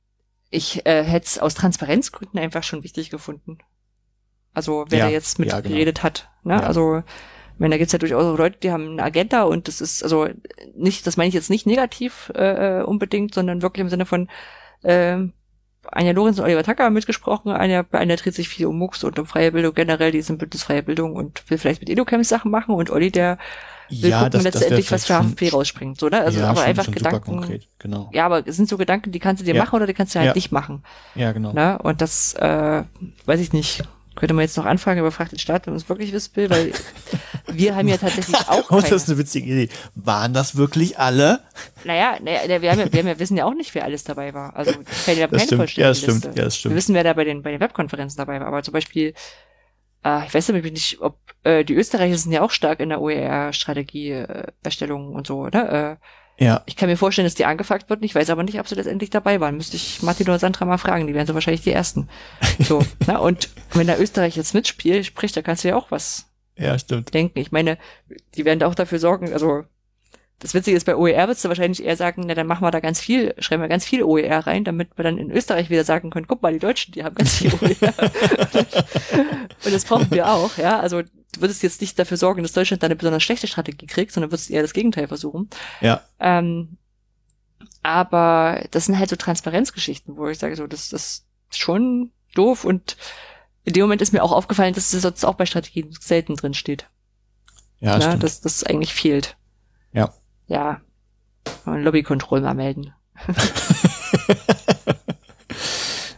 ich 0.50 0.86
äh, 0.86 1.04
hätte 1.04 1.26
es 1.26 1.40
aus 1.40 1.54
Transparenzgründen 1.54 2.40
einfach 2.40 2.64
schon 2.64 2.84
wichtig 2.84 3.10
gefunden. 3.10 3.60
Also 4.54 4.86
wer 4.90 5.00
ja, 5.00 5.06
da 5.06 5.12
jetzt 5.12 5.40
mit 5.40 5.50
ja, 5.50 5.60
genau. 5.60 5.74
geredet 5.74 6.04
hat. 6.04 6.30
Ne? 6.44 6.54
Ja. 6.54 6.62
Also 6.62 7.04
ich 7.56 7.60
meine, 7.60 7.76
da 7.76 7.78
gibt's 7.78 7.94
ja 7.94 8.00
durchaus 8.00 8.38
Leute, 8.38 8.58
die 8.62 8.72
haben 8.72 8.92
eine 8.92 9.04
Agenda 9.04 9.44
und 9.44 9.70
das 9.70 9.80
ist, 9.80 10.04
also 10.04 10.28
nicht, 10.76 11.08
das 11.08 11.16
meine 11.16 11.30
ich 11.30 11.34
jetzt 11.34 11.50
nicht 11.50 11.66
negativ 11.66 12.30
äh, 12.36 12.82
unbedingt, 12.82 13.34
sondern 13.34 13.62
wirklich 13.62 13.82
im 13.82 13.90
Sinne 13.90 14.06
von 14.06 14.28
äh, 14.84 15.20
Anja 15.90 16.12
Lorenz 16.12 16.38
und 16.38 16.44
Oliver 16.44 16.64
Tacker 16.64 16.90
mitgesprochen. 16.90 17.52
Anja, 17.52 17.86
Anja 17.92 18.18
dreht 18.18 18.36
sich 18.36 18.50
viel 18.50 18.66
um 18.66 18.78
MOOCs 18.78 19.06
und 19.06 19.18
um 19.20 19.26
freie 19.26 19.54
Bildung 19.54 19.74
generell, 19.74 20.12
die 20.12 20.22
sind 20.22 20.38
Bündnis 20.38 20.64
freie 20.64 20.84
Bildung 20.84 21.16
und 21.16 21.50
will 21.50 21.58
vielleicht 21.58 21.80
mit 21.80 21.90
EduCamps 21.90 22.28
Sachen 22.28 22.52
machen 22.52 22.76
und 22.76 22.90
Olli, 22.90 23.10
der 23.10 23.38
will 23.90 24.10
ja, 24.10 24.24
gucken, 24.24 24.32
das, 24.32 24.44
letztendlich, 24.44 24.88
das 24.88 24.92
was 24.92 25.06
für 25.06 25.24
HFP 25.24 25.54
rausspringt, 25.54 25.98
so, 25.98 26.10
ne? 26.10 26.20
Also, 26.22 26.40
ja, 26.40 26.50
aber 26.50 26.58
schon, 26.58 26.68
einfach 26.68 26.86
schon 26.86 26.94
Gedanken. 26.96 27.38
Konkret, 27.38 27.70
genau. 27.80 28.10
Ja, 28.12 28.26
aber 28.26 28.46
es 28.46 28.58
sind 28.58 28.68
so 28.68 28.78
Gedanken, 28.78 29.14
die 29.14 29.20
kannst 29.20 29.42
du 29.42 29.46
dir 29.46 29.56
ja. 29.56 29.64
machen 29.64 29.76
oder 29.76 29.88
die 29.88 29.94
kannst 29.94 30.14
du 30.14 30.20
halt 30.20 30.30
ja. 30.30 30.34
nicht 30.34 30.52
machen. 30.52 30.84
Ja, 31.14 31.32
genau. 31.32 31.54
Ne? 31.54 31.78
Und 31.82 32.02
das, 32.02 32.34
äh, 32.34 32.84
weiß 33.26 33.40
ich 33.40 33.54
nicht, 33.54 33.84
könnte 34.16 34.34
man 34.34 34.44
jetzt 34.44 34.58
noch 34.58 34.66
anfragen, 34.66 35.00
aber 35.00 35.12
fragt 35.12 35.32
den 35.32 35.40
Staat, 35.40 35.66
wenn 35.66 35.74
man 35.74 35.82
es 35.82 35.90
wirklich 35.90 36.14
wissen 36.14 36.36
will, 36.36 36.50
weil 36.50 36.74
wir 37.52 37.76
haben 37.76 37.88
ja 37.88 37.98
tatsächlich 37.98 38.36
auch. 38.48 38.72
Oh, 38.72 38.80
das 38.80 38.92
ist 38.92 39.10
eine 39.10 39.18
witzige 39.18 39.52
Idee. 39.52 39.70
Waren 39.96 40.34
das 40.34 40.56
wirklich 40.56 40.98
alle? 40.98 41.42
Naja, 41.84 42.18
naja 42.22 42.62
wir, 42.62 42.72
haben 42.72 42.80
ja, 42.80 42.92
wir 42.92 43.00
haben 43.00 43.08
ja, 43.08 43.20
wissen 43.20 43.38
ja 43.38 43.46
auch 43.46 43.54
nicht, 43.54 43.76
wer 43.76 43.84
alles 43.84 44.04
dabei 44.04 44.34
war. 44.34 44.56
Also 44.56 44.72
ja 44.72 45.28
keine 45.28 45.48
vollständige 45.48 45.82
ja, 45.82 45.90
das 45.90 46.00
stimmt. 46.00 46.26
Ja, 46.26 46.46
das 46.46 46.58
stimmt. 46.58 46.74
Wir 46.74 46.78
wissen, 46.78 46.96
wer 46.96 47.04
da 47.04 47.14
bei 47.14 47.24
den, 47.24 47.44
bei 47.44 47.52
den 47.52 47.60
Webkonferenzen 47.60 48.18
dabei 48.18 48.40
war. 48.40 48.48
Aber 48.48 48.64
zum 48.64 48.74
Beispiel, 48.74 49.14
äh, 50.04 50.26
ich 50.26 50.34
weiß 50.34 50.48
nämlich 50.50 50.72
nicht, 50.72 51.02
ob 51.02 51.20
äh, 51.44 51.64
die 51.64 51.76
Österreicher 51.76 52.18
sind 52.18 52.32
ja 52.32 52.42
auch 52.42 52.52
stark 52.52 52.80
in 52.80 52.90
der 52.90 53.02
OER-Strategie-Erstellung 53.02 55.14
und 55.14 55.28
so, 55.28 55.40
oder? 55.40 55.92
Äh, 55.92 55.98
ja. 56.38 56.64
Ich 56.66 56.76
kann 56.76 56.90
mir 56.90 56.98
vorstellen, 56.98 57.26
dass 57.26 57.36
die 57.36 57.46
angefragt 57.46 57.90
wird. 57.90 58.04
Ich 58.04 58.14
weiß 58.14 58.30
aber 58.30 58.44
nicht, 58.44 58.60
ob 58.60 58.68
sie 58.68 58.76
letztendlich 58.76 59.10
dabei 59.10 59.40
waren. 59.40 59.56
Müsste 59.56 59.78
ich 59.78 60.02
Martin 60.02 60.28
oder 60.28 60.40
Sandra 60.40 60.66
mal 60.66 60.78
fragen. 60.78 61.08
Die 61.08 61.14
wären 61.14 61.28
so 61.28 61.34
wahrscheinlich 61.34 61.62
die 61.64 61.72
Ersten. 61.72 62.10
So, 62.60 62.82
na, 63.06 63.18
und 63.18 63.50
wenn 63.74 63.88
der 63.88 64.02
Österreich 64.02 64.36
jetzt 64.38 64.54
mitspielt, 64.54 65.06
spricht, 65.06 65.36
da 65.36 65.42
kannst 65.42 65.64
du 65.64 65.68
ja 65.70 65.76
auch 65.76 65.92
was 65.92 66.26
ja, 66.58 66.78
stimmt. 66.80 67.14
denken. 67.14 67.40
Ich 67.40 67.52
meine, 67.52 67.78
die 68.36 68.46
werden 68.46 68.60
da 68.60 68.68
auch 68.68 68.76
dafür 68.76 69.00
sorgen, 69.00 69.34
also 69.34 69.64
das 70.40 70.54
Witzige 70.54 70.76
ist, 70.76 70.86
bei 70.86 70.96
OER 70.96 71.28
würdest 71.28 71.46
du 71.46 71.50
wahrscheinlich 71.50 71.84
eher 71.84 71.96
sagen, 71.96 72.24
na 72.28 72.34
dann 72.34 72.48
machen 72.48 72.64
wir 72.64 72.72
da 72.72 72.82
ganz 72.82 73.00
viel, 73.00 73.34
schreiben 73.40 73.62
wir 73.62 73.70
ganz 73.70 73.86
viel 73.86 74.04
OER 74.04 74.46
rein, 74.46 74.64
damit 74.64 74.90
wir 74.98 75.04
dann 75.04 75.18
in 75.18 75.32
Österreich 75.32 75.70
wieder 75.70 75.84
sagen 75.84 76.10
können, 76.10 76.28
guck 76.28 76.42
mal, 76.42 76.52
die 76.52 76.60
Deutschen, 76.60 76.92
die 76.92 77.04
haben 77.04 77.16
ganz 77.16 77.36
viel 77.36 77.54
OER. 77.54 77.94
und 79.66 79.74
das 79.74 79.86
brauchen 79.86 80.12
wir 80.12 80.30
auch, 80.30 80.58
ja. 80.58 80.80
Also 80.80 81.04
würdest 81.42 81.64
jetzt 81.64 81.82
nicht 81.82 81.98
dafür 81.98 82.18
sorgen, 82.18 82.44
dass 82.44 82.54
Deutschland 82.54 82.84
da 82.84 82.88
eine 82.88 82.96
besonders 82.96 83.24
schlechte 83.24 83.48
Strategie 83.48 83.88
kriegt, 83.88 84.12
sondern 84.12 84.32
würdest 84.32 84.50
eher 84.50 84.62
das 84.62 84.74
Gegenteil 84.74 85.08
versuchen. 85.08 85.50
Ja. 85.82 86.02
Ähm, 86.20 86.78
aber 87.84 88.66
das 88.72 88.86
sind 88.86 88.98
halt 88.98 89.10
so 89.10 89.16
Transparenzgeschichten, 89.16 90.18
wo 90.18 90.28
ich 90.28 90.40
sage, 90.40 90.56
so, 90.56 90.68
das, 90.68 90.90
das 90.90 91.26
ist 91.52 91.60
schon 91.60 92.12
doof 92.34 92.66
und 92.66 92.98
in 93.64 93.74
dem 93.74 93.84
Moment 93.84 94.02
ist 94.02 94.14
mir 94.14 94.24
auch 94.24 94.32
aufgefallen, 94.32 94.74
dass 94.74 94.94
es 94.94 95.02
sonst 95.02 95.24
auch 95.24 95.36
bei 95.36 95.46
Strategien 95.46 95.96
selten 96.00 96.36
drin 96.36 96.54
steht. 96.54 96.88
Ja, 97.80 98.00
stimmt. 98.00 98.24
dass 98.24 98.42
das 98.42 98.64
eigentlich 98.64 98.94
fehlt. 98.94 99.38
Ja. 99.92 100.14
Ja. 100.48 100.82
Mal 101.66 101.82
Lobby 101.82 102.04
Control 102.04 102.42
mal 102.42 102.54
melden. 102.54 102.94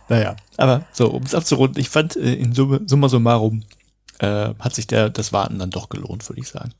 Naja, 0.10 0.36
aber 0.56 0.86
so, 0.92 1.10
um 1.10 1.24
es 1.24 1.36
abzurunden, 1.36 1.80
ich 1.80 1.90
fand 1.90 2.16
äh, 2.16 2.34
in 2.34 2.54
Summe, 2.54 2.82
summa 2.86 3.10
summarum 3.10 3.64
äh, 4.20 4.54
hat 4.60 4.76
sich 4.76 4.88
der, 4.88 5.10
das 5.10 5.34
Warten 5.34 5.60
dann 5.60 5.70
doch 5.70 5.90
gelohnt, 5.90 6.28
würde 6.30 6.42
ich 6.42 6.48
sagen. 6.48 6.74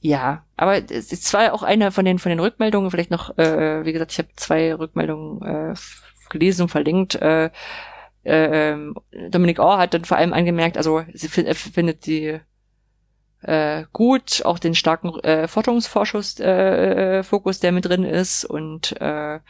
Ja, 0.00 0.44
aber 0.56 0.76
es 0.90 1.12
ist 1.12 1.24
zwar 1.24 1.52
auch 1.52 1.62
eine 1.62 1.92
von 1.92 2.04
den 2.04 2.18
von 2.18 2.30
den 2.30 2.40
Rückmeldungen, 2.40 2.90
vielleicht 2.90 3.10
noch, 3.10 3.36
äh, 3.38 3.84
wie 3.84 3.92
gesagt, 3.92 4.12
ich 4.12 4.18
habe 4.18 4.28
zwei 4.36 4.74
Rückmeldungen 4.74 5.42
äh, 5.42 5.74
gelesen 6.30 6.62
und 6.62 6.68
verlinkt. 6.68 7.16
Äh, 7.16 7.50
äh, 8.24 8.70
ähm, 8.72 8.94
Dominik 9.30 9.58
Orr 9.58 9.78
hat 9.78 9.94
dann 9.94 10.04
vor 10.04 10.16
allem 10.16 10.32
angemerkt, 10.32 10.76
also 10.76 11.04
sie 11.12 11.28
find, 11.28 11.54
findet 11.56 12.06
die 12.06 12.40
äh, 13.42 13.84
gut, 13.92 14.42
auch 14.44 14.58
den 14.58 14.74
starken 14.74 15.18
äh, 15.20 15.48
Forschungsvorschuss 15.48 16.40
äh, 16.40 17.22
Fokus, 17.22 17.60
der 17.60 17.72
mit 17.72 17.86
drin 17.86 18.04
ist 18.04 18.44
und 18.44 19.00
äh, 19.00 19.40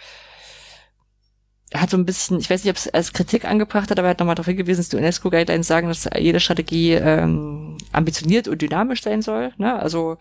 er 1.70 1.82
hat 1.82 1.90
so 1.90 1.96
ein 1.96 2.04
bisschen, 2.04 2.38
ich 2.40 2.50
weiß 2.50 2.64
nicht, 2.64 2.70
ob 2.70 2.76
es 2.76 2.88
als 2.88 3.12
Kritik 3.12 3.44
angebracht 3.44 3.90
hat, 3.90 3.98
aber 3.98 4.08
er 4.08 4.10
hat 4.10 4.18
nochmal 4.18 4.34
darauf 4.34 4.46
hingewiesen, 4.46 4.80
dass 4.80 4.88
die 4.88 4.96
UNESCO-Guidelines 4.96 5.66
sagen, 5.68 5.88
dass 5.88 6.08
jede 6.18 6.40
Strategie 6.40 6.92
ähm, 6.94 7.78
ambitioniert 7.92 8.48
und 8.48 8.60
dynamisch 8.60 9.02
sein 9.02 9.22
soll. 9.22 9.52
Ne? 9.56 9.78
Also 9.78 10.18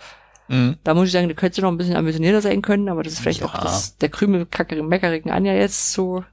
Mhm. 0.48 0.78
da 0.84 0.96
muss 0.96 1.06
ich 1.08 1.12
sagen, 1.12 1.28
die 1.30 1.36
könnte 1.36 1.62
noch 1.62 1.70
ein 1.72 1.78
bisschen 1.78 1.96
ambitionierter 1.96 2.42
sein 2.42 2.64
können, 2.64 2.90
aber 2.90 3.04
das 3.04 3.14
ist 3.14 3.20
vielleicht 3.20 3.42
Ja. 3.42 3.46
auch 3.48 3.60
das, 3.62 3.98
der 3.98 4.10
krümelkackerigen, 4.10 4.88
meckerigen 4.90 5.30
Anja 5.32 5.54
jetzt 5.54 5.92
so 5.92 6.24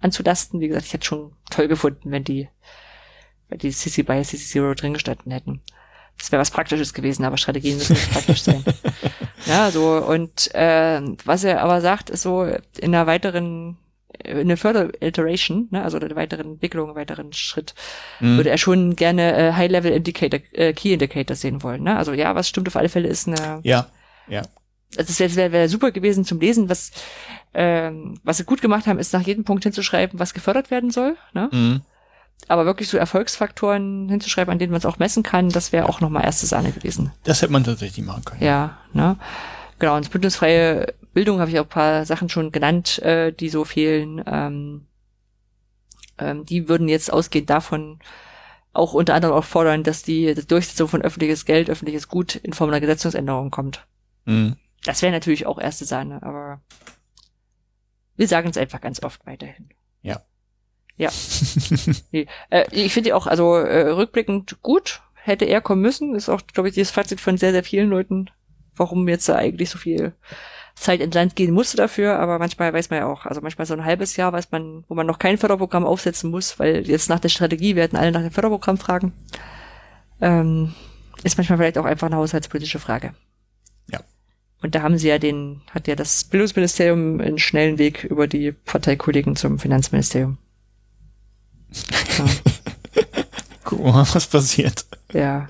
anzulasten. 0.00 0.58
Wie 0.60 0.66
gesagt, 0.68 0.86
ich 0.86 0.92
hätte 0.92 1.06
schon 1.06 1.32
toll 1.50 1.68
gefunden, 1.68 2.10
wenn 2.10 2.24
die, 2.24 2.48
wenn 3.48 3.58
die 3.58 3.70
CC 3.70 4.02
by 4.02 4.20
CC 4.22 4.36
Zero 4.38 4.74
drin 4.74 4.94
gestanden 4.94 5.30
hätten. 5.32 5.60
Das 6.18 6.32
wäre 6.32 6.40
was 6.40 6.50
Praktisches 6.50 6.92
gewesen, 6.94 7.24
aber 7.24 7.36
Strategien 7.36 7.76
müssen 7.76 7.92
nicht 7.94 8.10
praktisch 8.12 8.42
sein. 8.42 8.64
Ja, 9.46 9.70
so, 9.70 9.98
und 10.04 10.52
äh, 10.56 11.00
was 11.24 11.44
er 11.44 11.62
aber 11.62 11.80
sagt, 11.80 12.10
ist 12.10 12.22
so, 12.22 12.42
in 12.78 12.94
einer 12.94 13.06
weiteren, 13.06 13.76
in 14.24 14.38
einer 14.38 14.56
Further 14.56 14.90
Iteration, 15.00 15.68
ne, 15.70 15.82
also 15.82 15.98
einer 15.98 16.14
weiteren 16.16 16.52
Entwicklung, 16.52 16.88
einen 16.88 16.96
weiteren 16.96 17.32
Schritt, 17.32 17.74
Mhm. 18.20 18.36
würde 18.36 18.50
er 18.50 18.58
schon 18.58 18.96
gerne 18.96 19.36
äh, 19.36 19.52
High-Level 19.52 19.92
Indicator, 19.92 20.40
äh, 20.52 20.72
Key 20.72 20.92
Indicators 20.92 21.40
sehen 21.40 21.62
wollen. 21.62 21.82
Ne? 21.82 21.96
Also 21.96 22.12
ja, 22.12 22.34
was 22.34 22.48
stimmt 22.48 22.68
auf 22.68 22.76
alle 22.76 22.88
Fälle 22.88 23.08
ist 23.08 23.26
eine 23.28 23.60
Ja, 23.62 23.86
ja. 24.28 24.42
also 24.96 25.10
es 25.10 25.18
wäre 25.20 25.34
wär, 25.36 25.52
wär 25.52 25.68
super 25.68 25.90
gewesen 25.90 26.24
zum 26.24 26.40
Lesen, 26.40 26.68
was 26.68 26.90
ähm, 27.54 28.18
was 28.22 28.36
sie 28.36 28.44
gut 28.44 28.60
gemacht 28.60 28.86
haben, 28.86 28.98
ist 28.98 29.12
nach 29.14 29.22
jedem 29.22 29.44
Punkt 29.44 29.62
hinzuschreiben, 29.64 30.20
was 30.20 30.34
gefördert 30.34 30.70
werden 30.70 30.90
soll. 30.90 31.16
Ne? 31.32 31.48
Mhm. 31.52 31.80
Aber 32.48 32.66
wirklich 32.66 32.88
so 32.88 32.98
Erfolgsfaktoren 32.98 34.10
hinzuschreiben, 34.10 34.52
an 34.52 34.58
denen 34.58 34.70
man 34.72 34.78
es 34.78 34.84
auch 34.84 34.98
messen 34.98 35.22
kann, 35.22 35.48
das 35.48 35.72
wäre 35.72 35.88
auch 35.88 36.00
nochmal 36.02 36.24
erste 36.24 36.44
Sahne 36.46 36.70
gewesen. 36.70 37.12
Das 37.24 37.40
hätte 37.40 37.52
man 37.52 37.64
tatsächlich 37.64 38.04
machen 38.04 38.24
können. 38.26 38.42
Ja, 38.42 38.76
ne? 38.92 39.16
Genau, 39.78 39.96
und 39.96 40.10
bündnisfreie 40.10 40.92
Bildung 41.16 41.40
habe 41.40 41.50
ich 41.50 41.58
auch 41.58 41.64
ein 41.64 41.70
paar 41.70 42.04
Sachen 42.04 42.28
schon 42.28 42.52
genannt, 42.52 42.98
äh, 42.98 43.32
die 43.32 43.48
so 43.48 43.64
fehlen. 43.64 44.22
Ähm, 44.26 44.86
ähm, 46.18 46.44
die 46.44 46.68
würden 46.68 46.90
jetzt 46.90 47.10
ausgehend 47.10 47.48
davon 47.48 48.00
auch 48.74 48.92
unter 48.92 49.14
anderem 49.14 49.34
auch 49.34 49.44
fordern, 49.44 49.82
dass 49.82 50.02
die, 50.02 50.34
die 50.34 50.46
Durchsetzung 50.46 50.88
von 50.88 51.00
öffentliches 51.00 51.46
Geld, 51.46 51.70
öffentliches 51.70 52.08
Gut 52.08 52.34
in 52.34 52.52
Form 52.52 52.68
einer 52.68 52.82
Gesetzungsänderung 52.82 53.50
kommt. 53.50 53.86
Mhm. 54.26 54.56
Das 54.84 55.00
wäre 55.00 55.10
natürlich 55.10 55.46
auch 55.46 55.58
erste 55.58 55.86
Sahne, 55.86 56.22
aber 56.22 56.60
wir 58.16 58.28
sagen 58.28 58.50
es 58.50 58.58
einfach 58.58 58.82
ganz 58.82 59.02
oft 59.02 59.24
weiterhin. 59.24 59.70
Ja. 60.02 60.20
Ja. 60.98 61.08
nee. 62.12 62.26
äh, 62.50 62.66
ich 62.72 62.92
finde 62.92 63.08
die 63.08 63.14
auch, 63.14 63.26
also 63.26 63.54
äh, 63.54 63.88
rückblickend 63.88 64.60
gut, 64.60 65.00
hätte 65.14 65.46
er 65.46 65.62
kommen 65.62 65.80
müssen. 65.80 66.14
Ist 66.14 66.28
auch, 66.28 66.42
glaube 66.52 66.68
ich, 66.68 66.74
dieses 66.74 66.90
Fazit 66.90 67.22
von 67.22 67.38
sehr, 67.38 67.52
sehr 67.52 67.64
vielen 67.64 67.88
Leuten, 67.88 68.28
warum 68.74 69.08
jetzt 69.08 69.30
da 69.30 69.36
eigentlich 69.36 69.70
so 69.70 69.78
viel 69.78 70.12
Zeit 70.76 71.00
ins 71.00 71.14
Land 71.14 71.34
gehen 71.36 71.52
musste 71.52 71.76
dafür, 71.76 72.18
aber 72.18 72.38
manchmal 72.38 72.72
weiß 72.72 72.90
man 72.90 73.00
ja 73.00 73.06
auch, 73.06 73.24
also 73.24 73.40
manchmal 73.40 73.66
so 73.66 73.74
ein 73.74 73.84
halbes 73.84 74.16
Jahr 74.16 74.32
weiß 74.32 74.52
man, 74.52 74.84
wo 74.88 74.94
man 74.94 75.06
noch 75.06 75.18
kein 75.18 75.38
Förderprogramm 75.38 75.86
aufsetzen 75.86 76.30
muss, 76.30 76.58
weil 76.58 76.86
jetzt 76.86 77.08
nach 77.08 77.18
der 77.18 77.30
Strategie 77.30 77.76
werden 77.76 77.98
alle 77.98 78.12
nach 78.12 78.20
dem 78.20 78.30
Förderprogramm 78.30 78.76
fragen. 78.76 79.12
Ähm, 80.20 80.74
ist 81.22 81.38
manchmal 81.38 81.58
vielleicht 81.58 81.78
auch 81.78 81.86
einfach 81.86 82.06
eine 82.06 82.16
haushaltspolitische 82.16 82.78
Frage. 82.78 83.14
Ja. 83.90 84.00
Und 84.62 84.74
da 84.74 84.82
haben 84.82 84.98
sie 84.98 85.08
ja 85.08 85.18
den, 85.18 85.62
hat 85.70 85.88
ja 85.88 85.96
das 85.96 86.24
Bildungsministerium 86.24 87.20
einen 87.20 87.38
schnellen 87.38 87.78
Weg 87.78 88.04
über 88.04 88.26
die 88.26 88.52
Parteikollegen 88.52 89.34
zum 89.34 89.58
Finanzministerium. 89.58 90.36
Guck 93.64 93.82
mal, 93.82 94.06
was 94.12 94.26
passiert. 94.26 94.84
Ja. 95.12 95.48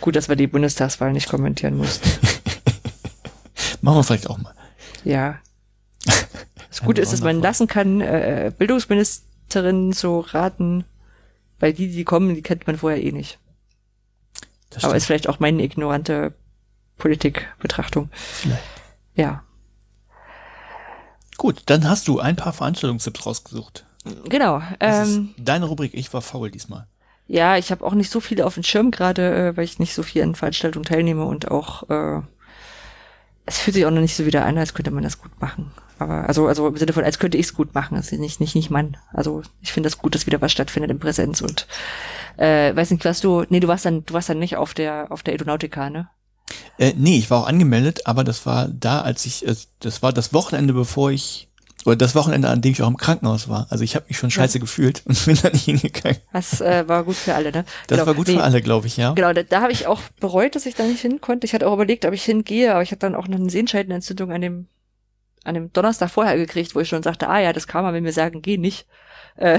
Gut, 0.00 0.14
dass 0.14 0.28
wir 0.28 0.36
die 0.36 0.46
Bundestagswahl 0.46 1.12
nicht 1.12 1.28
kommentieren 1.28 1.76
mussten. 1.76 2.08
Machen 3.82 3.96
wir 3.98 4.04
vielleicht 4.04 4.28
auch 4.30 4.38
mal. 4.38 4.54
Ja. 5.04 5.38
Das 6.68 6.82
Gute 6.82 7.00
ist, 7.00 7.10
dass 7.12 7.22
man 7.22 7.40
lassen 7.40 7.68
kann, 7.68 8.02
äh, 8.02 8.52
Bildungsministerinnen 8.58 9.94
zu 9.94 10.20
raten, 10.20 10.84
weil 11.58 11.72
die, 11.72 11.90
die 11.90 12.04
kommen, 12.04 12.34
die 12.34 12.42
kennt 12.42 12.66
man 12.66 12.76
vorher 12.76 13.02
eh 13.02 13.12
nicht. 13.12 13.38
Das 14.68 14.84
Aber 14.84 14.90
stimmt. 14.90 14.96
ist 14.98 15.06
vielleicht 15.06 15.28
auch 15.30 15.38
meine 15.40 15.62
ignorante 15.62 16.34
Politikbetrachtung. 16.98 18.10
Vielleicht. 18.12 18.62
Ja. 19.14 19.42
Gut, 21.38 21.62
dann 21.66 21.88
hast 21.88 22.08
du 22.08 22.18
ein 22.20 22.36
paar 22.36 22.52
Veranstaltungstipps 22.52 23.24
rausgesucht. 23.24 23.86
Genau. 24.28 24.60
Das 24.78 25.08
Ähm, 25.08 25.34
ist 25.36 25.48
deine 25.48 25.66
Rubrik. 25.66 25.92
Ich 25.94 26.12
war 26.12 26.20
faul 26.20 26.50
diesmal. 26.50 26.86
ja, 27.26 27.56
ich 27.56 27.70
habe 27.70 27.84
auch 27.86 27.94
nicht 27.94 28.10
so 28.10 28.20
viele 28.20 28.44
auf 28.44 28.54
dem 28.54 28.62
Schirm 28.64 28.90
gerade, 28.90 29.34
äh, 29.48 29.56
weil 29.56 29.64
ich 29.64 29.78
nicht 29.78 29.94
so 29.94 30.02
viel 30.02 30.22
an 30.22 30.34
Veranstaltungen 30.34 30.84
teilnehme 30.84 31.24
und 31.24 31.50
auch 31.50 31.88
äh, 31.88 32.20
es 33.46 33.58
fühlt 33.58 33.74
sich 33.74 33.86
auch 33.86 33.90
noch 33.90 34.00
nicht 34.00 34.16
so 34.16 34.26
wieder 34.26 34.44
an, 34.44 34.58
als 34.58 34.74
könnte 34.74 34.90
man 34.90 35.04
das 35.04 35.20
gut 35.20 35.40
machen. 35.40 35.70
Aber 35.98 36.28
also 36.28 36.46
also 36.48 36.68
im 36.68 36.76
Sinne 36.76 36.92
von, 36.92 37.04
als 37.04 37.18
könnte 37.18 37.38
ich 37.38 37.46
es 37.46 37.54
gut 37.54 37.74
machen, 37.74 37.96
also 37.96 38.16
nicht 38.16 38.40
nicht 38.40 38.54
nicht 38.54 38.70
Mann. 38.70 38.96
Also 39.12 39.42
ich 39.62 39.72
finde 39.72 39.86
das 39.86 39.98
gut, 39.98 40.14
dass 40.14 40.26
wieder 40.26 40.40
was 40.42 40.52
stattfindet 40.52 40.90
in 40.90 40.98
Präsenz 40.98 41.40
und 41.40 41.66
äh, 42.36 42.74
weiß 42.76 42.90
nicht, 42.90 43.04
was 43.04 43.20
du, 43.20 43.44
nee, 43.48 43.60
du 43.60 43.68
warst 43.68 43.86
dann 43.86 44.04
du 44.04 44.12
warst 44.12 44.28
dann 44.28 44.38
nicht 44.38 44.56
auf 44.56 44.74
der 44.74 45.06
auf 45.10 45.22
der 45.22 45.34
Edonautica, 45.34 45.88
ne? 45.88 46.08
Äh, 46.78 46.92
nee, 46.96 47.16
ich 47.16 47.30
war 47.30 47.42
auch 47.42 47.46
angemeldet, 47.46 48.06
aber 48.06 48.24
das 48.24 48.46
war 48.46 48.68
da, 48.68 49.00
als 49.00 49.24
ich, 49.26 49.46
äh, 49.46 49.54
das 49.80 50.02
war 50.02 50.12
das 50.12 50.32
Wochenende, 50.32 50.74
bevor 50.74 51.10
ich, 51.10 51.48
oder 51.86 51.96
das 51.96 52.14
Wochenende, 52.14 52.48
an 52.48 52.60
dem 52.60 52.72
ich 52.72 52.82
auch 52.82 52.88
im 52.88 52.96
Krankenhaus 52.96 53.48
war. 53.48 53.66
Also 53.70 53.84
ich 53.84 53.94
habe 53.94 54.06
mich 54.08 54.18
schon 54.18 54.30
scheiße 54.30 54.58
gefühlt 54.60 55.02
und 55.06 55.24
bin 55.24 55.38
da 55.42 55.50
nicht 55.50 55.64
hingegangen. 55.66 56.18
Das 56.32 56.60
äh, 56.60 56.88
war 56.88 57.04
gut 57.04 57.16
für 57.16 57.34
alle, 57.34 57.52
ne? 57.52 57.64
Das 57.86 57.96
Genau. 57.98 58.06
war 58.06 58.14
gut 58.14 58.28
Nee, 58.28 58.34
für 58.34 58.42
alle, 58.42 58.60
glaube 58.60 58.86
ich, 58.86 58.96
ja. 58.96 59.12
Genau, 59.12 59.32
da, 59.32 59.42
da 59.42 59.60
habe 59.62 59.72
ich 59.72 59.86
auch 59.86 60.00
bereut, 60.20 60.54
dass 60.56 60.66
ich 60.66 60.74
da 60.74 60.84
nicht 60.84 61.00
hin 61.00 61.20
konnte. 61.20 61.46
Ich 61.46 61.54
hatte 61.54 61.66
auch 61.68 61.74
überlegt, 61.74 62.04
ob 62.04 62.12
ich 62.12 62.24
hingehe, 62.24 62.72
aber 62.72 62.82
ich 62.82 62.90
hatte 62.90 63.00
dann 63.00 63.14
auch 63.14 63.28
noch 63.28 63.38
eine 63.38 63.50
Sehenscheidenentzündung 63.50 64.32
an 64.32 64.40
dem, 64.40 64.66
an 65.44 65.54
dem 65.54 65.72
Donnerstag 65.72 66.10
vorher 66.10 66.36
gekriegt, 66.36 66.74
wo 66.74 66.80
ich 66.80 66.88
schon 66.88 67.02
sagte, 67.02 67.28
ah 67.28 67.38
ja, 67.38 67.52
das 67.52 67.66
Karma 67.68 67.92
will 67.92 68.00
mir 68.00 68.12
sagen, 68.12 68.42
geh 68.42 68.58
nicht. 68.58 68.86
Äh, 69.36 69.58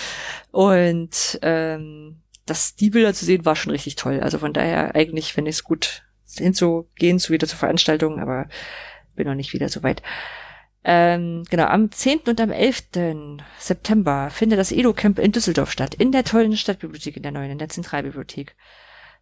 und 0.50 1.38
ähm, 1.42 2.20
das, 2.46 2.76
die 2.76 2.90
Bilder 2.90 3.12
zu 3.12 3.24
sehen, 3.24 3.44
war 3.44 3.56
schon 3.56 3.72
richtig 3.72 3.96
toll. 3.96 4.20
Also 4.20 4.38
von 4.38 4.52
daher 4.52 4.94
eigentlich 4.94 5.32
finde 5.32 5.50
ich 5.50 5.56
es 5.56 5.64
gut, 5.64 6.02
hinzugehen, 6.36 7.18
zu 7.18 7.32
wieder 7.32 7.46
zur 7.46 7.58
Veranstaltung, 7.58 8.20
aber 8.20 8.46
bin 9.14 9.26
noch 9.26 9.34
nicht 9.34 9.52
wieder 9.52 9.68
so 9.68 9.82
weit. 9.82 10.02
Ähm, 10.88 11.42
genau, 11.50 11.64
am 11.64 11.90
10. 11.90 12.20
und 12.28 12.40
am 12.40 12.52
11. 12.52 13.40
September 13.58 14.30
findet 14.30 14.60
das 14.60 14.70
Edo-Camp 14.70 15.18
in 15.18 15.32
Düsseldorf 15.32 15.72
statt, 15.72 15.96
in 15.96 16.12
der 16.12 16.22
tollen 16.22 16.56
Stadtbibliothek, 16.56 17.16
in 17.16 17.24
der 17.24 17.32
neuen, 17.32 17.50
in 17.50 17.58
der 17.58 17.68
Zentralbibliothek. 17.68 18.54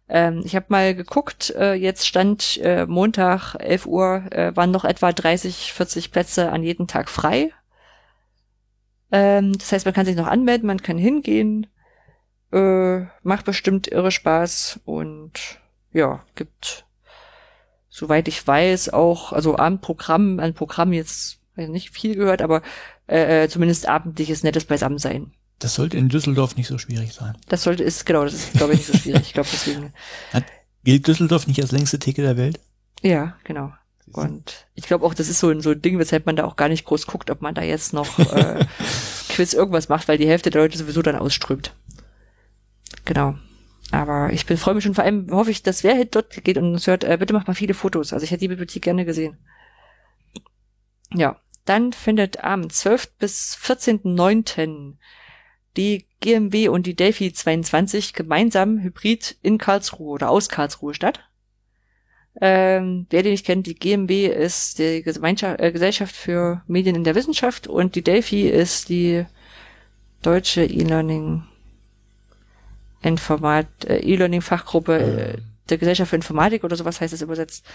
Ähm, 0.07 0.43
ich 0.45 0.55
habe 0.55 0.67
mal 0.69 0.93
geguckt, 0.93 1.49
äh, 1.57 1.73
jetzt 1.73 2.05
stand 2.05 2.57
äh, 2.57 2.85
Montag, 2.85 3.55
11 3.55 3.87
Uhr, 3.87 4.31
äh, 4.31 4.55
waren 4.55 4.69
noch 4.69 4.85
etwa 4.85 5.11
30, 5.11 5.73
40 5.73 6.11
Plätze 6.11 6.51
an 6.51 6.61
jedem 6.61 6.85
Tag 6.85 7.09
frei. 7.09 7.49
Ähm, 9.11 9.57
das 9.57 9.71
heißt, 9.71 9.85
man 9.85 9.95
kann 9.95 10.05
sich 10.05 10.15
noch 10.15 10.27
anmelden, 10.27 10.67
man 10.67 10.83
kann 10.83 10.99
hingehen, 10.99 11.65
äh, 12.51 12.99
macht 13.23 13.45
bestimmt 13.45 13.87
irre 13.87 14.11
Spaß 14.11 14.81
und 14.85 15.59
ja, 15.93 16.23
gibt, 16.35 16.85
soweit 17.89 18.27
ich 18.27 18.45
weiß, 18.45 18.89
auch, 18.89 19.33
also 19.33 19.57
am 19.57 19.81
Programm, 19.81 20.39
an 20.39 20.53
Programm 20.53 20.93
jetzt 20.93 21.41
weiß 21.55 21.69
nicht 21.69 21.91
viel 21.91 22.15
gehört, 22.15 22.41
aber 22.41 22.61
äh, 23.07 23.43
äh, 23.43 23.49
zumindest 23.49 23.87
abendliches 23.87 24.43
nettes 24.43 24.65
Beisammensein. 24.65 25.31
Das 25.59 25.75
sollte 25.75 25.97
in 25.97 26.09
Düsseldorf 26.09 26.57
nicht 26.57 26.67
so 26.67 26.77
schwierig 26.77 27.13
sein. 27.13 27.37
Das 27.47 27.63
sollte, 27.63 27.83
ist, 27.83 28.05
genau, 28.05 28.25
das 28.25 28.33
ist, 28.33 28.53
glaube 28.53 28.73
ich, 28.73 28.79
nicht 28.79 28.91
so 28.91 28.97
schwierig. 28.97 29.21
Ich 29.21 29.33
glaube, 29.33 29.49
deswegen, 29.51 29.93
Gilt 30.83 31.07
Düsseldorf 31.07 31.47
nicht 31.47 31.61
als 31.61 31.71
längste 31.71 31.99
Theke 31.99 32.21
der 32.21 32.37
Welt? 32.37 32.59
ja, 33.01 33.35
genau. 33.43 33.73
Und 34.11 34.67
ich 34.75 34.85
glaube 34.85 35.05
auch, 35.05 35.13
das 35.13 35.29
ist 35.29 35.39
so 35.39 35.49
ein, 35.49 35.61
so 35.61 35.71
ein 35.71 35.81
Ding, 35.81 35.99
weshalb 35.99 36.25
man 36.25 36.35
da 36.35 36.45
auch 36.45 36.55
gar 36.55 36.69
nicht 36.69 36.85
groß 36.85 37.07
guckt, 37.07 37.29
ob 37.31 37.41
man 37.41 37.55
da 37.55 37.63
jetzt 37.63 37.91
noch 37.91 38.19
äh, 38.19 38.65
Quiz 39.29 39.53
irgendwas 39.53 39.89
macht, 39.89 40.07
weil 40.07 40.17
die 40.17 40.27
Hälfte 40.27 40.51
der 40.51 40.61
Leute 40.61 40.77
sowieso 40.77 41.01
dann 41.01 41.15
ausströmt. 41.15 41.73
Genau. 43.03 43.35
Aber 43.91 44.31
ich 44.31 44.45
bin 44.45 44.57
freue 44.57 44.75
mich 44.75 44.83
schon, 44.83 44.93
vor 44.93 45.03
allem 45.03 45.31
hoffe 45.31 45.51
ich, 45.51 45.63
dass 45.63 45.83
wer 45.83 46.05
dort 46.05 46.43
geht 46.43 46.57
und 46.57 46.71
uns 46.73 46.87
hört, 46.87 47.03
äh, 47.03 47.17
bitte 47.17 47.33
macht 47.33 47.47
mal 47.47 47.55
viele 47.55 47.73
Fotos. 47.73 48.13
Also 48.13 48.23
ich 48.23 48.31
hätte 48.31 48.41
die 48.41 48.47
Bibliothek 48.47 48.83
gerne 48.83 49.05
gesehen. 49.05 49.37
Ja, 51.13 51.39
dann 51.65 51.93
findet 51.93 52.43
am 52.43 52.69
12. 52.69 53.17
bis 53.17 53.57
14.9. 53.61 54.93
die 55.77 56.05
GMW 56.21 56.69
und 56.69 56.85
die 56.85 56.95
Delphi 56.95 57.33
22 57.33 58.13
gemeinsam 58.13 58.79
hybrid 58.81 59.37
in 59.41 59.57
Karlsruhe 59.57 60.11
oder 60.11 60.29
aus 60.29 60.49
Karlsruhe 60.49 60.93
statt. 60.93 61.19
Ähm, 62.41 63.07
wer 63.09 63.23
den 63.23 63.31
nicht 63.31 63.45
kennt, 63.45 63.65
die 63.65 63.75
GMW 63.75 64.27
ist 64.27 64.79
die 64.79 65.03
Gemeinschaft, 65.03 65.59
äh, 65.59 65.71
Gesellschaft 65.71 66.15
für 66.15 66.63
Medien 66.67 66.95
in 66.95 67.05
der 67.05 67.15
Wissenschaft 67.15 67.67
und 67.67 67.95
die 67.95 68.03
Delphi 68.03 68.49
ist 68.49 68.89
die 68.89 69.25
deutsche 70.21 70.65
E-Learning 70.65 71.43
Informat, 73.01 73.67
äh, 73.85 73.99
E-Learning 73.99 74.41
Fachgruppe 74.41 74.97
äh, 74.97 75.37
der 75.69 75.77
Gesellschaft 75.77 76.09
für 76.09 76.15
Informatik 76.15 76.63
oder 76.63 76.75
sowas 76.75 76.99
heißt 76.99 77.13
es 77.13 77.21
übersetzt. 77.21 77.65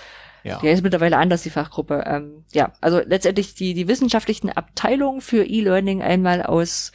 Ja. 0.43 0.59
Die 0.61 0.69
heißt 0.69 0.83
mittlerweile 0.83 1.19
anders, 1.19 1.43
die 1.43 1.51
Fachgruppe. 1.51 2.05
Ähm, 2.07 2.45
ja, 2.53 2.73
also 2.81 3.01
letztendlich 3.05 3.55
die, 3.55 3.75
die 3.75 3.89
wissenschaftlichen 3.89 4.51
Abteilungen 4.51 5.21
für 5.21 5.45
E-Learning 5.45 6.03
einmal 6.03 6.43
aus, 6.43 6.93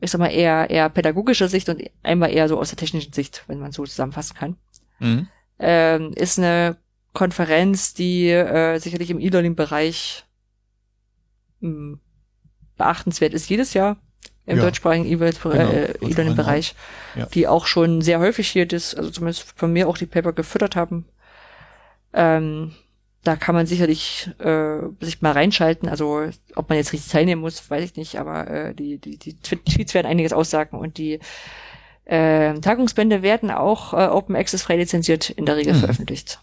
ich 0.00 0.10
sag 0.10 0.18
mal, 0.18 0.28
eher, 0.28 0.70
eher 0.70 0.88
pädagogischer 0.88 1.48
Sicht 1.48 1.68
und 1.68 1.82
einmal 2.02 2.32
eher 2.32 2.48
so 2.48 2.58
aus 2.58 2.70
der 2.70 2.78
technischen 2.78 3.12
Sicht, 3.12 3.44
wenn 3.46 3.60
man 3.60 3.72
so 3.72 3.84
zusammenfassen 3.84 4.36
kann. 4.36 4.56
Mhm. 4.98 5.28
Ähm, 5.58 6.12
ist 6.14 6.38
eine 6.38 6.76
Konferenz, 7.12 7.92
die 7.92 8.30
äh, 8.30 8.78
sicherlich 8.78 9.10
im 9.10 9.20
E-Learning-Bereich 9.20 10.24
hm, 11.60 12.00
beachtenswert 12.76 13.34
ist 13.34 13.50
jedes 13.50 13.74
Jahr 13.74 13.98
im 14.46 14.56
ja. 14.56 14.64
deutschsprachigen 14.64 15.04
E-Learning-Bereich, 15.04 16.74
genau, 17.14 17.26
äh, 17.26 17.28
die 17.30 17.46
auch 17.46 17.66
schon 17.66 18.00
sehr 18.00 18.18
häufig 18.20 18.48
hier 18.48 18.66
das, 18.66 18.94
also 18.94 19.10
zumindest 19.10 19.52
von 19.54 19.72
mir 19.72 19.88
auch 19.88 19.98
die 19.98 20.06
Paper 20.06 20.32
gefüttert 20.32 20.76
haben. 20.76 21.04
Ähm, 22.12 22.72
da 23.22 23.36
kann 23.36 23.54
man 23.54 23.66
sicherlich 23.66 24.30
äh, 24.38 24.78
sich 25.00 25.20
mal 25.20 25.32
reinschalten. 25.32 25.88
Also 25.88 26.24
ob 26.54 26.68
man 26.68 26.78
jetzt 26.78 26.92
richtig 26.92 27.10
teilnehmen 27.10 27.42
muss, 27.42 27.70
weiß 27.70 27.84
ich 27.84 27.96
nicht, 27.96 28.18
aber 28.18 28.48
äh, 28.48 28.74
die, 28.74 28.98
die, 28.98 29.18
die 29.18 29.34
Tweets 29.34 29.94
werden 29.94 30.06
einiges 30.06 30.32
aussagen 30.32 30.78
und 30.78 30.96
die 30.96 31.20
äh, 32.06 32.54
Tagungsbände 32.60 33.22
werden 33.22 33.50
auch 33.50 33.92
äh, 33.92 34.06
Open 34.08 34.36
Access 34.36 34.62
frei 34.62 34.76
lizenziert 34.76 35.30
in 35.30 35.46
der 35.46 35.56
Regel 35.56 35.74
mhm. 35.74 35.80
veröffentlicht. 35.80 36.40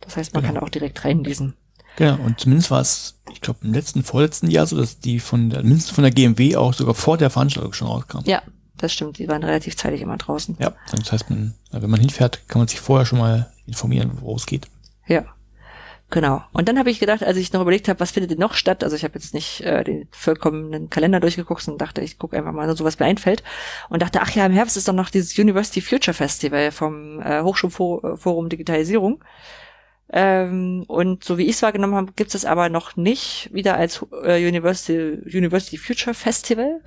Das 0.00 0.16
heißt, 0.16 0.34
man 0.34 0.42
genau. 0.42 0.54
kann 0.54 0.62
auch 0.62 0.70
direkt 0.70 1.04
reinlesen. 1.04 1.54
Genau, 1.96 2.16
und 2.24 2.40
zumindest 2.40 2.70
war 2.70 2.80
es, 2.80 3.20
ich 3.32 3.40
glaube, 3.40 3.60
im 3.62 3.72
letzten, 3.72 4.02
vorletzten 4.02 4.50
Jahr 4.50 4.66
so, 4.66 4.76
dass 4.76 5.00
die 5.00 5.18
von 5.18 5.50
der, 5.50 5.62
mindestens 5.62 5.94
von 5.94 6.04
der 6.04 6.12
GMW 6.12 6.56
auch 6.56 6.72
sogar 6.72 6.94
vor 6.94 7.18
der 7.18 7.30
Veranstaltung 7.30 7.72
schon 7.72 7.88
rauskam. 7.88 8.20
Ja, 8.24 8.42
das 8.76 8.92
stimmt. 8.92 9.18
Die 9.18 9.28
waren 9.28 9.42
relativ 9.42 9.76
zeitig 9.76 10.00
immer 10.00 10.16
draußen. 10.16 10.56
Ja, 10.58 10.72
das 10.92 11.12
heißt, 11.12 11.30
man, 11.30 11.54
wenn 11.70 11.90
man 11.90 12.00
hinfährt, 12.00 12.48
kann 12.48 12.60
man 12.60 12.68
sich 12.68 12.80
vorher 12.80 13.06
schon 13.06 13.18
mal 13.18 13.52
informieren, 13.70 14.18
wo 14.20 14.36
es 14.36 14.46
geht. 14.46 14.66
Ja. 15.06 15.24
Genau. 16.10 16.42
Und 16.52 16.68
dann 16.68 16.76
habe 16.76 16.90
ich 16.90 16.98
gedacht, 16.98 17.22
als 17.22 17.36
ich 17.36 17.52
noch 17.52 17.60
überlegt 17.60 17.88
habe, 17.88 18.00
was 18.00 18.10
findet 18.10 18.32
denn 18.32 18.38
noch 18.40 18.54
statt, 18.54 18.82
also 18.82 18.96
ich 18.96 19.04
habe 19.04 19.14
jetzt 19.14 19.32
nicht 19.32 19.60
äh, 19.60 19.84
den 19.84 20.08
vollkommenen 20.10 20.90
Kalender 20.90 21.20
durchgeguckt 21.20 21.68
und 21.68 21.80
dachte, 21.80 22.00
ich 22.00 22.18
gucke 22.18 22.36
einfach 22.36 22.50
mal 22.50 22.76
so, 22.76 22.84
was 22.84 22.98
mir 22.98 23.06
einfällt. 23.06 23.44
Und 23.88 24.02
dachte, 24.02 24.20
ach 24.20 24.30
ja, 24.32 24.44
im 24.44 24.52
Herbst 24.52 24.76
ist 24.76 24.88
doch 24.88 24.92
noch 24.92 25.08
dieses 25.08 25.38
University 25.38 25.80
Future 25.80 26.12
Festival 26.12 26.72
vom 26.72 27.20
äh, 27.22 27.42
Hochschulforum 27.42 28.48
Digitalisierung. 28.48 29.22
Ähm, 30.12 30.84
und 30.88 31.22
so 31.22 31.38
wie 31.38 31.44
ich 31.44 31.50
es 31.50 31.62
wahrgenommen 31.62 31.94
habe, 31.94 32.12
gibt 32.16 32.34
es 32.34 32.44
aber 32.44 32.68
noch 32.68 32.96
nicht 32.96 33.48
wieder 33.52 33.76
als 33.76 34.04
äh, 34.24 34.44
University, 34.46 35.20
University 35.36 35.78
Future 35.78 36.14
Festival, 36.14 36.80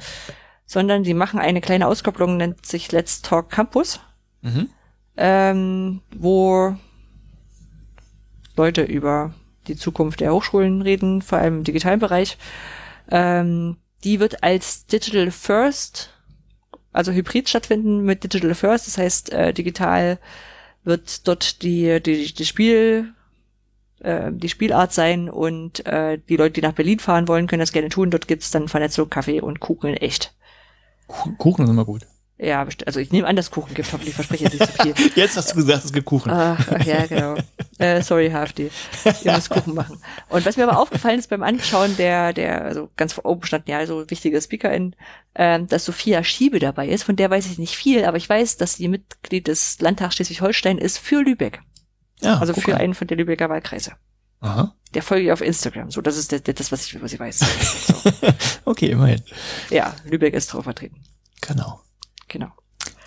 sondern 0.66 1.06
sie 1.06 1.14
machen 1.14 1.40
eine 1.40 1.62
kleine 1.62 1.88
Auskopplung, 1.88 2.36
nennt 2.36 2.66
sich 2.66 2.92
Let's 2.92 3.22
Talk 3.22 3.50
Campus, 3.50 4.02
mhm. 4.42 4.70
Ähm, 5.18 6.02
wo 6.16 6.76
Leute 8.56 8.84
über 8.84 9.34
die 9.68 9.76
Zukunft 9.76 10.20
der 10.20 10.34
Hochschulen 10.34 10.82
reden, 10.82 11.22
vor 11.22 11.40
allem 11.40 11.60
im 11.60 11.64
digitalen 11.64 12.00
Bereich. 12.00 12.38
Ähm, 13.10 13.78
die 14.04 14.20
wird 14.20 14.44
als 14.44 14.86
Digital 14.86 15.32
First, 15.32 16.10
also 16.92 17.12
Hybrid 17.12 17.50
stattfinden 17.50 18.04
mit 18.04 18.24
Digital 18.24 18.56
First, 18.56 18.88
das 18.88 18.98
heißt 18.98 19.32
äh, 19.32 19.54
digital 19.54 20.20
wird 20.84 21.28
dort 21.28 21.62
die, 21.62 22.02
die, 22.04 22.34
die 22.34 22.46
Spiel, 22.46 23.14
äh, 24.00 24.32
die 24.34 24.50
Spielart 24.50 24.92
sein 24.92 25.30
und 25.30 25.86
äh, 25.86 26.20
die 26.28 26.36
Leute, 26.36 26.54
die 26.54 26.62
nach 26.62 26.74
Berlin 26.74 27.00
fahren 27.00 27.28
wollen, 27.28 27.48
können 27.48 27.62
das 27.62 27.72
gerne 27.72 27.90
tun. 27.90 28.12
Dort 28.12 28.28
gibt's 28.28 28.52
dann 28.52 28.68
Vernetzung, 28.68 29.10
Kaffee 29.10 29.40
und 29.40 29.62
Kuchen 29.62 29.92
in 29.92 29.98
echt. 29.98 30.36
Kuchen 31.38 31.64
ist 31.64 31.72
immer 31.72 31.86
gut. 31.86 32.06
Ja, 32.44 32.68
also 32.86 33.00
ich 33.00 33.12
nehme 33.14 33.26
an, 33.26 33.38
dass 33.38 33.52
Kuchen 33.52 33.74
gibt, 33.74 33.94
hoffentlich 33.94 34.16
verspreche 34.16 34.46
ich 34.46 34.60
nicht 34.60 34.66
zu 34.66 34.84
viel. 34.84 34.94
Jetzt 35.16 35.38
hast 35.38 35.52
du 35.52 35.56
gesagt, 35.56 35.86
es 35.86 35.94
gibt 35.94 36.06
Kuchen. 36.06 36.30
Ach, 36.30 36.60
ach 36.70 36.86
ja, 36.86 37.06
genau. 37.06 37.36
äh, 37.78 38.02
sorry, 38.02 38.32
HFD. 38.32 38.70
Ihr 39.24 39.34
müsst 39.34 39.50
Kuchen 39.50 39.74
machen. 39.74 40.02
Und 40.28 40.46
was 40.46 40.58
mir 40.58 40.68
aber 40.68 40.78
aufgefallen 40.78 41.20
ist 41.20 41.30
beim 41.30 41.42
Anschauen 41.42 41.96
der, 41.96 42.34
der, 42.34 42.66
also 42.66 42.90
ganz 42.98 43.18
oben 43.24 43.46
stand 43.46 43.70
ja 43.70 43.86
so 43.86 44.10
wichtige 44.10 44.42
SpeakerInnen, 44.42 44.94
äh, 45.36 45.62
dass 45.64 45.86
Sophia 45.86 46.22
Schiebe 46.26 46.60
dabei 46.60 46.90
ist, 46.90 47.04
von 47.04 47.16
der 47.16 47.30
weiß 47.30 47.46
ich 47.46 47.60
nicht 47.60 47.78
viel, 47.78 48.04
aber 48.04 48.18
ich 48.18 48.28
weiß, 48.28 48.58
dass 48.58 48.74
sie 48.74 48.90
Mitglied 48.90 49.48
des 49.48 49.80
Landtags 49.80 50.16
Schleswig-Holstein 50.16 50.80
ist 50.80 50.98
für 50.98 51.22
Lübeck. 51.22 51.62
Ja, 52.20 52.40
also 52.40 52.54
für 52.54 52.76
einen 52.76 52.94
von 52.94 53.08
der 53.08 53.16
Lübecker 53.16 53.50
Wahlkreise. 53.50 53.94
Aha. 54.42 54.76
Der 54.94 55.02
folge 55.02 55.26
ich 55.26 55.32
auf 55.32 55.42
Instagram. 55.42 55.92
So, 55.92 56.02
das 56.02 56.18
ist 56.18 56.34
das, 56.34 56.44
das 56.44 56.72
was 56.74 56.86
ich, 56.86 57.02
was 57.02 57.14
ich 57.14 57.20
weiß. 57.20 57.40
So. 57.88 57.94
okay, 58.66 58.92
immerhin. 58.92 59.22
Ja, 59.70 59.96
Lübeck 60.04 60.34
ist 60.34 60.52
drauf 60.52 60.66
vertreten. 60.66 61.02
Genau. 61.40 61.82
Genau. 62.34 62.52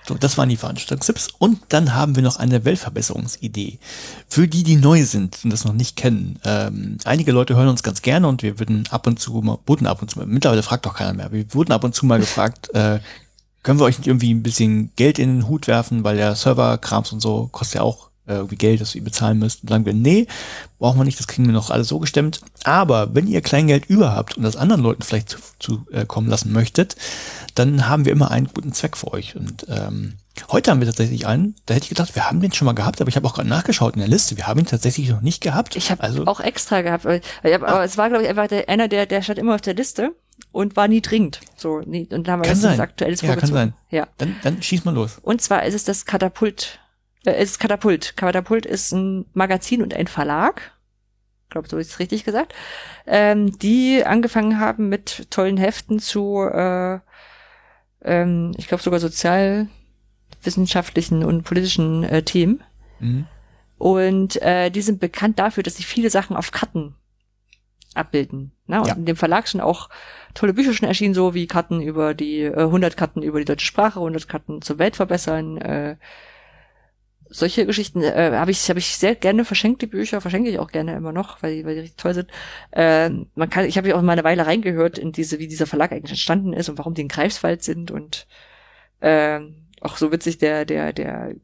So, 0.06 0.14
das 0.14 0.38
waren 0.38 0.48
die 0.48 0.56
Veranstaltungstipps. 0.56 1.30
Und 1.38 1.58
dann 1.70 1.94
haben 1.94 2.14
wir 2.14 2.22
noch 2.22 2.36
eine 2.36 2.64
Weltverbesserungsidee. 2.64 3.80
Für 4.28 4.46
die, 4.46 4.62
die 4.62 4.76
neu 4.76 5.02
sind 5.02 5.40
und 5.42 5.50
das 5.50 5.64
noch 5.64 5.72
nicht 5.72 5.96
kennen. 5.96 6.38
Ähm, 6.44 6.98
einige 7.04 7.32
Leute 7.32 7.56
hören 7.56 7.66
uns 7.66 7.82
ganz 7.82 8.02
gerne 8.02 8.28
und 8.28 8.44
wir 8.44 8.60
würden 8.60 8.86
ab 8.90 9.08
und 9.08 9.18
zu 9.18 9.32
mal, 9.42 9.58
wurden 9.66 9.88
ab 9.88 10.00
und 10.00 10.08
zu 10.08 10.20
mal, 10.20 10.26
mittlerweile 10.26 10.62
fragt 10.62 10.86
doch 10.86 10.94
keiner 10.94 11.12
mehr, 11.12 11.32
wir 11.32 11.52
wurden 11.52 11.72
ab 11.72 11.82
und 11.82 11.92
zu 11.92 12.06
mal 12.06 12.20
gefragt, 12.20 12.70
äh, 12.74 13.00
können 13.64 13.80
wir 13.80 13.84
euch 13.84 13.98
nicht 13.98 14.06
irgendwie 14.06 14.32
ein 14.32 14.44
bisschen 14.44 14.92
Geld 14.94 15.18
in 15.18 15.38
den 15.38 15.48
Hut 15.48 15.66
werfen, 15.66 16.04
weil 16.04 16.16
der 16.16 16.36
Serverkrams 16.36 17.10
und 17.10 17.18
so 17.18 17.48
kostet 17.50 17.76
ja 17.76 17.82
auch 17.82 18.10
irgendwie 18.34 18.56
Geld, 18.56 18.80
das 18.80 18.94
ihr 18.94 19.04
bezahlen 19.04 19.38
müsst. 19.38 19.62
Und 19.62 19.70
sagen 19.70 19.86
wir, 19.86 19.94
nee, 19.94 20.26
brauchen 20.78 20.98
wir 20.98 21.04
nicht, 21.04 21.18
das 21.18 21.26
kriegen 21.26 21.46
wir 21.46 21.52
noch 21.52 21.70
alles 21.70 21.88
so 21.88 21.98
gestemmt. 21.98 22.40
Aber 22.64 23.14
wenn 23.14 23.26
ihr 23.26 23.40
Kleingeld 23.40 23.86
über 23.86 24.14
habt 24.14 24.36
und 24.36 24.42
das 24.42 24.56
anderen 24.56 24.82
Leuten 24.82 25.02
vielleicht 25.02 25.28
zu, 25.28 25.38
zu 25.58 25.86
äh, 25.92 26.04
kommen 26.04 26.28
lassen 26.28 26.52
möchtet, 26.52 26.96
dann 27.54 27.88
haben 27.88 28.04
wir 28.04 28.12
immer 28.12 28.30
einen 28.30 28.48
guten 28.52 28.72
Zweck 28.72 28.96
für 28.96 29.12
euch. 29.12 29.36
Und 29.36 29.66
ähm, 29.68 30.14
heute 30.50 30.70
haben 30.70 30.80
wir 30.80 30.86
tatsächlich 30.86 31.26
einen, 31.26 31.54
da 31.66 31.74
hätte 31.74 31.84
ich 31.84 31.90
gedacht, 31.90 32.14
wir 32.14 32.28
haben 32.28 32.40
den 32.40 32.52
schon 32.52 32.66
mal 32.66 32.72
gehabt, 32.72 33.00
aber 33.00 33.08
ich 33.08 33.16
habe 33.16 33.26
auch 33.26 33.34
gerade 33.34 33.48
nachgeschaut 33.48 33.94
in 33.94 34.00
der 34.00 34.08
Liste. 34.08 34.36
Wir 34.36 34.46
haben 34.46 34.60
ihn 34.60 34.66
tatsächlich 34.66 35.08
noch 35.08 35.22
nicht 35.22 35.42
gehabt. 35.42 35.76
Ich 35.76 35.90
habe 35.90 36.02
also, 36.02 36.26
auch 36.26 36.40
extra 36.40 36.82
gehabt. 36.82 37.04
Weil, 37.04 37.20
ich 37.42 37.52
hab, 37.52 37.62
ah. 37.62 37.66
Aber 37.66 37.84
es 37.84 37.96
war, 37.96 38.08
glaube 38.08 38.24
ich, 38.24 38.28
einfach 38.28 38.48
der, 38.48 38.68
einer, 38.68 38.88
der, 38.88 39.06
der 39.06 39.22
stand 39.22 39.38
immer 39.38 39.54
auf 39.54 39.60
der 39.60 39.74
Liste 39.74 40.14
und 40.52 40.76
war 40.76 40.88
nie 40.88 41.00
dringend. 41.00 41.40
So, 41.56 41.80
nie, 41.80 42.08
und 42.10 42.26
dann 42.26 42.32
haben 42.32 42.42
wir 42.42 42.48
kann 42.48 42.56
sein. 42.56 42.80
aktuelles 42.80 43.20
Ja, 43.22 43.36
kann 43.36 43.52
sein. 43.52 43.74
Ja. 43.90 44.08
Dann, 44.18 44.36
dann 44.42 44.62
schieß 44.62 44.84
mal 44.84 44.94
los. 44.94 45.18
Und 45.22 45.40
zwar 45.40 45.64
ist 45.64 45.74
es 45.74 45.84
das 45.84 46.04
Katapult. 46.04 46.80
Äh, 47.26 47.34
es 47.34 47.52
ist 47.52 47.60
Katapult. 47.60 48.16
Katapult 48.16 48.64
ist 48.64 48.92
ein 48.92 49.26
Magazin 49.34 49.82
und 49.82 49.92
ein 49.92 50.06
Verlag. 50.06 50.72
Ich 51.44 51.50
glaube, 51.50 51.68
so 51.68 51.76
ist 51.76 51.90
es 51.90 51.98
richtig 51.98 52.24
gesagt. 52.24 52.54
Ähm, 53.06 53.56
die 53.58 54.02
angefangen 54.04 54.58
haben 54.58 54.88
mit 54.88 55.30
tollen 55.30 55.58
Heften 55.58 56.00
zu 56.00 56.42
äh, 56.42 56.98
ähm, 58.06 58.52
ich 58.56 58.68
glaube 58.68 58.82
sogar 58.82 59.00
sozialwissenschaftlichen 59.00 61.22
und 61.24 61.42
politischen 61.42 62.04
äh, 62.04 62.22
Themen. 62.22 62.62
Mhm. 63.00 63.26
Und 63.78 64.40
äh, 64.40 64.70
die 64.70 64.80
sind 64.80 65.00
bekannt 65.00 65.38
dafür, 65.38 65.62
dass 65.62 65.76
sie 65.76 65.82
viele 65.82 66.08
Sachen 66.08 66.34
auf 66.36 66.50
Karten 66.50 66.94
abbilden. 67.94 68.52
Ne? 68.66 68.80
Und 68.80 68.88
ja. 68.88 68.94
in 68.94 69.04
dem 69.04 69.16
Verlag 69.16 69.48
sind 69.48 69.60
auch 69.60 69.90
tolle 70.34 70.54
Bücher 70.54 70.72
schon 70.72 70.88
erschienen, 70.88 71.14
so 71.14 71.34
wie 71.34 71.46
Karten 71.46 71.82
über 71.82 72.14
die, 72.14 72.40
äh, 72.42 72.58
100 72.58 72.96
Karten 72.96 73.22
über 73.22 73.38
die 73.38 73.44
deutsche 73.44 73.66
Sprache, 73.66 74.00
100 74.00 74.28
Karten 74.28 74.62
zur 74.62 74.78
Welt 74.78 74.96
verbessern, 74.96 75.58
äh, 75.58 75.96
solche 77.36 77.66
Geschichten 77.66 78.02
äh, 78.02 78.32
habe 78.34 78.50
ich 78.50 78.68
habe 78.68 78.78
ich 78.78 78.96
sehr 78.96 79.14
gerne 79.14 79.44
verschenkt 79.44 79.82
die 79.82 79.86
Bücher 79.86 80.20
verschenke 80.20 80.48
ich 80.48 80.58
auch 80.58 80.70
gerne 80.70 80.96
immer 80.96 81.12
noch 81.12 81.42
weil 81.42 81.56
die, 81.56 81.64
weil 81.64 81.74
die 81.74 81.80
richtig 81.80 81.98
toll 81.98 82.14
sind. 82.14 82.30
Äh, 82.70 83.10
man 83.34 83.50
kann 83.50 83.66
ich 83.66 83.76
habe 83.76 83.88
ja 83.88 83.96
auch 83.96 84.02
mal 84.02 84.12
eine 84.12 84.24
Weile 84.24 84.46
reingehört 84.46 84.98
in 84.98 85.12
diese 85.12 85.38
wie 85.38 85.46
dieser 85.46 85.66
Verlag 85.66 85.92
eigentlich 85.92 86.12
entstanden 86.12 86.52
ist 86.54 86.68
und 86.68 86.78
warum 86.78 86.94
die 86.94 87.02
in 87.02 87.08
Greifswald 87.08 87.62
sind 87.62 87.90
und 87.90 88.26
äh, 89.00 89.40
auch 89.82 89.98
so 89.98 90.10
witzig 90.12 90.38
der 90.38 90.64
der 90.64 90.92
der 90.92 91.34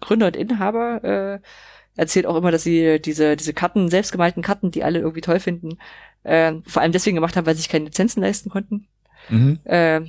Gründer 0.00 0.26
und 0.26 0.36
Inhaber 0.36 1.04
äh, 1.04 1.40
erzählt 1.96 2.26
auch 2.26 2.36
immer 2.36 2.50
dass 2.50 2.64
sie 2.64 3.00
diese 3.00 3.36
diese 3.36 3.54
Karten 3.54 3.88
selbstgemalten 3.88 4.42
Karten 4.42 4.72
die 4.72 4.82
alle 4.82 4.98
irgendwie 4.98 5.20
toll 5.20 5.38
finden 5.38 5.78
äh, 6.24 6.54
vor 6.66 6.82
allem 6.82 6.92
deswegen 6.92 7.14
gemacht 7.14 7.36
haben 7.36 7.46
weil 7.46 7.54
sie 7.54 7.62
sich 7.62 7.70
keine 7.70 7.84
Lizenzen 7.84 8.22
leisten 8.22 8.50
konnten. 8.50 8.88
Mhm. 9.28 9.60
äh, 9.64 10.00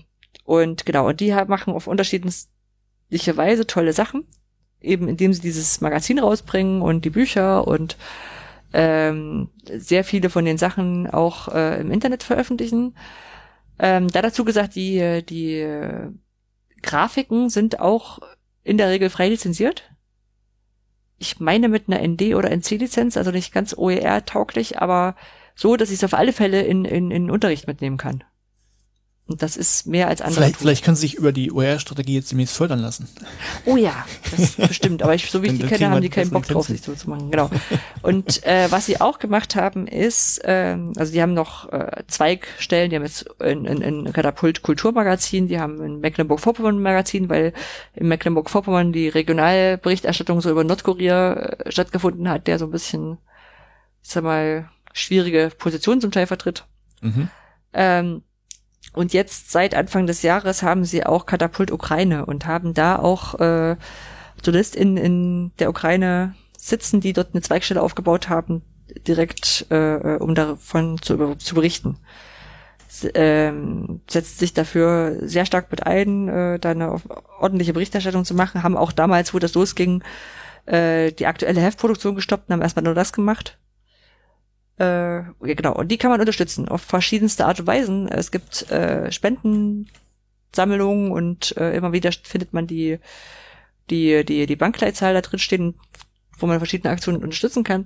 und 0.44 0.88
genau 0.88 1.08
und 1.08 1.20
die 1.20 1.32
machen 1.48 1.74
auf 1.74 1.86
unterschiedliche 1.86 2.48
Weise 3.38 3.68
tolle 3.68 3.94
Sachen 3.94 4.26
eben 4.84 5.08
indem 5.08 5.34
sie 5.34 5.42
dieses 5.42 5.82
Magazin 5.82 6.20
rausbringen 6.20 6.82
und 6.82 7.06
die 7.06 7.10
Bücher 7.10 7.68
und 7.68 7.98
ähm, 8.74 9.50
sehr 9.66 10.04
viele 10.04 10.30
von 10.30 10.46
den 10.46 10.58
Sachen 10.58 11.10
auch 11.10 11.48
äh, 11.48 11.80
im 11.82 11.92
Internet 11.92 12.24
veröffentlichen. 12.24 12.96
Ähm, 13.80 14.08
da 14.10 14.22
dazu 14.22 14.46
gesagt, 14.46 14.76
die, 14.76 15.24
die 15.28 15.66
Grafiken 16.82 17.50
sind 17.50 17.80
auch 17.80 18.20
in 18.64 18.78
der 18.78 18.90
Regel 18.90 19.10
frei 19.10 19.30
lizenziert. 19.30 19.90
Ich 21.18 21.40
meine 21.40 21.70
mit 21.70 21.88
einer 21.88 22.06
ND 22.06 22.36
oder 22.36 22.52
NC-Lizenz, 22.52 23.18
also 23.18 23.32
nicht 23.32 23.54
ganz 23.54 23.76
OER-tauglich, 23.78 24.80
aber 24.80 25.16
so, 25.56 25.78
dass 25.78 25.90
ich 25.90 25.96
es 25.96 26.04
auf 26.04 26.14
alle 26.14 26.34
Fälle 26.34 26.64
in, 26.64 26.86
in, 26.86 27.12
in 27.12 27.32
Unterricht 27.32 27.68
mitnehmen 27.68 27.98
kann. 27.98 28.24
Und 29.26 29.42
das 29.42 29.56
ist 29.56 29.88
mehr 29.88 30.10
als 30.10 30.20
andere. 30.20 30.42
Vielleicht, 30.42 30.58
vielleicht 30.58 30.84
können 30.84 30.98
Sie 30.98 31.08
sich 31.08 31.16
über 31.16 31.32
die 31.32 31.50
OER-Strategie 31.50 32.16
jetzt 32.16 32.32
demnächst 32.32 32.58
fördern 32.58 32.80
lassen. 32.80 33.08
Oh 33.66 33.78
ja, 33.78 34.06
das 34.32 34.52
bestimmt. 34.56 35.02
Aber 35.02 35.16
ich, 35.16 35.32
so 35.32 35.42
wie 35.42 35.48
ich 35.48 35.60
die 35.60 35.66
kenne, 35.66 35.90
haben 35.90 36.02
die 36.02 36.10
keinen 36.10 36.32
Bock 36.32 36.46
drauf, 36.46 36.68
sich 36.68 36.82
so 36.82 36.94
zu 36.94 37.10
machen. 37.10 37.32
Genau. 37.32 37.50
Und 38.02 38.44
äh, 38.46 38.70
was 38.70 38.86
sie 38.86 39.00
auch 39.00 39.20
gemacht 39.20 39.56
haben, 39.56 39.88
ist, 39.88 40.42
ähm, 40.44 40.92
also 40.98 41.14
die 41.14 41.22
haben 41.22 41.34
noch 41.34 41.72
äh, 41.72 42.04
Zweigstellen, 42.08 42.90
die 42.90 42.98
haben 42.98 43.04
jetzt 43.04 43.26
in, 43.40 43.64
in, 43.66 43.82
in 43.82 44.12
Katapult 44.12 44.64
Kulturmagazin, 44.64 45.48
die 45.48 45.60
haben 45.60 45.80
ein 45.80 46.02
Mecklenburg-Vorpommern 46.02 46.82
Magazin, 46.82 47.30
weil 47.30 47.54
in 47.94 48.10
Mecklenburg-Vorpommern 48.10 48.92
die 48.92 49.08
Regionalberichterstattung 49.08 50.42
so 50.42 50.52
über 50.52 50.66
Nordkorea 50.66 51.34
äh, 51.34 51.72
stattgefunden 51.72 52.28
hat, 52.28 52.48
der 52.48 52.60
so 52.60 52.66
ein 52.66 52.72
bisschen, 52.72 53.18
ich 54.02 54.10
sag 54.10 54.24
mal, 54.24 54.70
schwierige 54.92 55.52
Positionen 55.58 56.02
zum 56.02 56.12
Teil 56.12 56.28
vertritt. 56.28 56.66
Mhm. 57.02 57.30
Ähm, 57.74 58.24
und 58.94 59.14
jetzt 59.14 59.52
seit 59.52 59.76
Anfang 59.76 60.08
des 60.08 60.22
Jahres 60.22 60.64
haben 60.64 60.86
sie 60.86 61.06
auch 61.06 61.26
Katapult 61.26 61.72
Ukraine 61.72 62.26
und 62.26 62.46
haben 62.46 62.74
da 62.74 62.98
auch 62.98 63.40
äh, 63.40 63.76
JournalistInnen 64.44 64.98
in 64.98 65.52
der 65.60 65.70
Ukraine 65.70 66.36
sitzen, 66.58 67.02
die 67.02 67.14
dort 67.14 67.34
eine 67.34 67.42
Zweigstelle 67.42 67.82
aufgebaut 67.82 68.30
haben, 68.30 68.62
direkt 69.08 69.66
äh, 69.70 70.18
um 70.18 70.36
davon 70.36 71.02
zu, 71.02 71.36
zu 71.36 71.56
berichten. 71.56 71.98
Ähm, 73.16 74.02
setzt 74.08 74.38
sich 74.38 74.54
dafür 74.54 75.18
sehr 75.22 75.48
stark 75.48 75.72
mit 75.72 75.86
ein, 75.88 76.28
äh, 76.30 76.60
da 76.60 76.72
eine 76.72 77.02
ordentliche 77.40 77.74
Berichterstattung 77.74 78.24
zu 78.24 78.36
machen, 78.36 78.62
haben 78.62 78.78
auch 78.78 78.92
damals, 78.92 79.34
wo 79.34 79.40
das 79.40 79.56
losging, 79.56 80.04
äh, 80.68 81.12
die 81.12 81.26
aktuelle 81.26 81.60
Heftproduktion 81.60 82.14
gestoppt 82.14 82.50
und 82.50 82.54
haben 82.54 82.62
erstmal 82.62 82.84
nur 82.84 82.94
das 82.94 83.12
gemacht. 83.12 83.58
Äh, 84.78 85.24
genau, 85.42 85.76
und 85.76 85.90
die 85.90 85.98
kann 85.98 86.12
man 86.12 86.20
unterstützen 86.20 86.68
auf 86.68 86.82
verschiedenste 86.82 87.46
Art 87.46 87.60
und 87.60 87.68
Weisen. 87.68 88.08
Es 88.08 88.32
gibt 88.32 88.70
äh, 88.72 89.12
Spendensammlungen 89.12 91.12
und 91.12 91.56
äh, 91.58 91.76
immer 91.76 91.94
wieder 91.94 92.12
findet 92.12 92.54
man 92.54 92.68
die, 92.68 93.00
die, 93.90 94.26
die, 94.26 94.46
die 94.46 94.56
Bankleitzahl 94.56 95.14
da 95.14 95.22
drin 95.22 95.40
stehen, 95.40 95.76
wo 96.40 96.48
man 96.48 96.58
verschiedene 96.58 96.92
Aktionen 96.92 97.24
unterstützen 97.24 97.64
kann. 97.64 97.86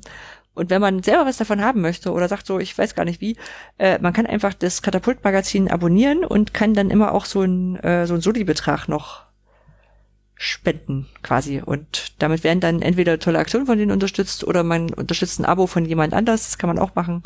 Und 0.58 0.72
wenn 0.72 0.82
man 0.82 1.04
selber 1.04 1.28
was 1.28 1.38
davon 1.38 1.62
haben 1.62 1.82
möchte 1.82 2.12
oder 2.12 2.28
sagt 2.28 2.48
so, 2.48 2.58
ich 2.58 2.76
weiß 2.76 2.96
gar 2.96 3.06
nicht 3.06 3.22
wie, 3.22 3.38
äh, 3.78 4.00
man 4.00 4.14
kann 4.14 4.26
einfach 4.26 4.56
das 4.56 4.82
Katapult-Magazin 4.82 5.70
abonnieren 5.70 6.26
und 6.26 6.56
kann 6.56 6.74
dann 6.74 6.90
immer 6.90 7.12
auch 7.12 7.26
so 7.26 7.44
ein 7.44 7.76
äh, 7.84 8.08
so 8.08 8.16
ein 8.16 8.22
Soli-Betrag 8.22 8.88
noch 8.88 9.27
spenden 10.38 11.08
quasi. 11.24 11.62
Und 11.62 12.14
damit 12.20 12.44
werden 12.44 12.60
dann 12.60 12.82
entweder 12.82 13.20
tolle 13.20 13.40
Aktionen 13.40 13.66
von 13.66 13.78
denen 13.78 13.92
unterstützt 13.92 14.44
oder 14.44 14.64
man 14.64 14.94
unterstützt 14.94 15.40
ein 15.40 15.46
Abo 15.46 15.68
von 15.68 15.86
jemand 15.86 16.14
anders. 16.14 16.44
Das 16.44 16.58
kann 16.58 16.68
man 16.68 16.80
auch 16.80 16.96
machen, 16.96 17.24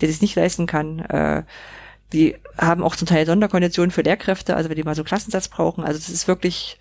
der 0.00 0.08
sich 0.08 0.20
nicht 0.20 0.36
leisten 0.36 0.66
kann. 0.66 1.00
Äh, 1.00 1.44
die 2.12 2.36
haben 2.58 2.82
auch 2.82 2.96
zum 2.96 3.08
Teil 3.08 3.26
Sonderkonditionen 3.26 3.90
für 3.90 4.02
Lehrkräfte, 4.02 4.54
also 4.56 4.68
wenn 4.68 4.76
die 4.76 4.84
mal 4.84 4.94
so 4.94 5.04
Klassensatz 5.04 5.48
brauchen. 5.48 5.84
Also 5.84 5.98
das 5.98 6.10
ist 6.10 6.28
wirklich, 6.28 6.78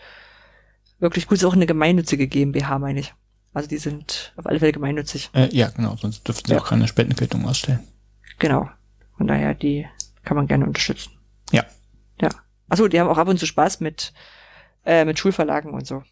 wirklich 1.00 1.28
gut. 1.28 1.38
Das 1.38 1.44
ist 1.44 1.48
auch 1.48 1.56
eine 1.56 1.66
gemeinnützige 1.66 2.28
GmbH, 2.28 2.78
meine 2.80 3.00
ich. 3.00 3.14
Also 3.54 3.70
die 3.70 3.78
sind 3.78 4.34
auf 4.36 4.46
alle 4.46 4.60
Fälle 4.60 4.74
gemeinnützig. 4.74 5.30
Äh, 5.34 5.48
ja, 5.56 5.70
genau, 5.70 5.96
sonst 5.96 6.28
dürften 6.28 6.48
sie 6.48 6.54
ja. 6.54 6.60
auch 6.60 6.68
keine 6.68 6.88
Spendenquittung 6.88 7.48
ausstellen. 7.48 7.80
Genau. 8.40 8.70
Von 9.18 9.28
daher, 9.28 9.54
die 9.54 9.88
kann 10.24 10.36
man 10.36 10.48
gerne 10.48 10.66
unterstützen. 10.66 11.12
Ja. 11.52 11.64
Ja. 12.20 12.30
Achso, 12.68 12.88
die 12.88 13.00
haben 13.00 13.08
auch 13.08 13.18
ab 13.18 13.28
und 13.28 13.40
zu 13.40 13.46
Spaß 13.46 13.80
mit 13.80 14.12
äh, 14.86 15.06
mit 15.06 15.20
Schulverlagen 15.20 15.74
und 15.74 15.88
so. 15.88 16.04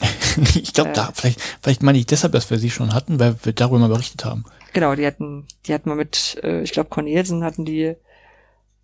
ich 0.54 0.72
glaube, 0.72 0.90
äh, 0.90 0.94
da, 0.94 1.10
vielleicht, 1.14 1.40
vielleicht 1.62 1.82
meine 1.82 1.98
ich 1.98 2.06
deshalb, 2.06 2.32
dass 2.32 2.50
wir 2.50 2.58
sie 2.58 2.70
schon 2.70 2.94
hatten, 2.94 3.18
weil 3.18 3.36
wir 3.42 3.52
darüber 3.52 3.78
mal 3.78 3.88
berichtet 3.88 4.24
haben. 4.24 4.44
Genau, 4.72 4.94
die 4.94 5.06
hatten, 5.06 5.46
die 5.66 5.74
hatten 5.74 5.88
mal 5.88 5.96
mit, 5.96 6.38
äh, 6.42 6.62
ich 6.62 6.72
glaube, 6.72 6.90
Cornelsen 6.90 7.44
hatten 7.44 7.64
die, 7.64 7.94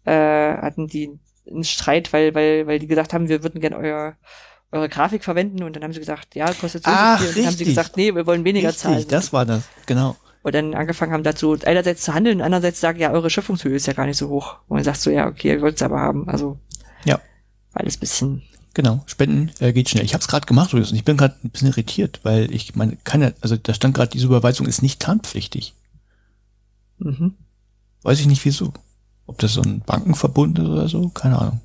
äh, 0.05 0.57
hatten 0.57 0.89
die 0.89 1.19
einen 1.49 1.65
Streit, 1.65 2.13
weil, 2.13 2.35
weil, 2.35 2.67
weil 2.67 2.79
die 2.79 2.87
gesagt 2.87 3.13
haben, 3.13 3.29
wir 3.29 3.43
würden 3.43 3.61
gerne 3.61 3.77
euer, 3.77 4.17
eure 4.73 4.89
Grafik 4.89 5.23
verwenden 5.23 5.63
und 5.63 5.77
dann 5.77 5.85
haben 5.85 5.93
sie 5.93 6.01
gesagt, 6.01 6.35
ja, 6.35 6.53
kostet 6.53 6.85
so, 6.85 6.91
Ach, 6.93 7.21
viel. 7.21 7.29
Und 7.29 7.37
dann 7.37 7.47
haben 7.47 7.57
sie 7.57 7.65
gesagt, 7.65 7.97
nee, 7.97 8.15
wir 8.15 8.27
wollen 8.27 8.45
weniger 8.45 8.69
richtig, 8.69 8.83
zahlen. 8.83 9.09
das 9.09 9.33
war 9.33 9.45
das, 9.47 9.65
genau. 9.87 10.17
Und 10.43 10.55
dann 10.55 10.75
angefangen 10.75 11.13
haben 11.13 11.23
dazu, 11.23 11.57
einerseits 11.65 12.03
zu 12.03 12.13
handeln, 12.13 12.43
andererseits 12.43 12.81
sagen, 12.81 12.99
ja, 12.99 13.13
eure 13.13 13.31
Schöpfungshöhe 13.31 13.77
ist 13.77 13.87
ja 13.87 13.95
gar 13.95 14.05
nicht 14.05 14.19
so 14.19 14.29
hoch. 14.29 14.59
Und 14.69 14.77
man 14.77 14.85
sagt 14.85 15.01
so, 15.01 15.11
ja, 15.11 15.27
okay, 15.27 15.53
ihr 15.53 15.63
wollt 15.63 15.77
es 15.77 15.83
aber 15.83 16.01
haben. 16.01 16.29
Also, 16.29 16.59
ja. 17.05 17.19
Alles 17.73 17.97
bisschen 17.97 18.43
Genau, 18.75 19.03
Spenden 19.07 19.51
äh, 19.61 19.73
geht 19.73 19.89
schnell. 19.89 20.05
Ich 20.05 20.15
habe 20.15 20.21
es 20.21 20.29
gerade 20.29 20.47
gemacht 20.47 20.75
und 20.75 20.93
ich 20.93 21.05
bin 21.05 21.17
gerade 21.17 21.37
ein 21.45 21.51
bisschen 21.51 21.69
irritiert, 21.69 22.21
weil 22.25 22.53
ich 22.53 22.75
meine, 22.75 22.97
kann 23.05 23.23
ja, 23.23 23.31
also 23.41 23.57
da 23.57 23.73
stand 23.73 23.95
gerade, 23.95 24.11
diese 24.11 24.27
Überweisung 24.27 24.67
ist 24.67 24.83
nicht 24.83 25.01
tarnpflichtig. 25.01 25.75
Mhm. 26.99 27.35
Weiß 28.03 28.19
ich 28.19 28.27
nicht 28.27 28.45
wieso. 28.45 28.73
Ob 29.27 29.39
das 29.39 29.55
so 29.55 29.63
ein 29.63 29.81
Bankenverbund 29.81 30.59
ist 30.59 30.67
oder 30.67 30.89
so, 30.89 31.09
keine 31.09 31.39
Ahnung. 31.39 31.61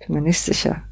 Bin 0.00 0.14
mir 0.14 0.20
nicht 0.22 0.40
sicher. 0.40 0.82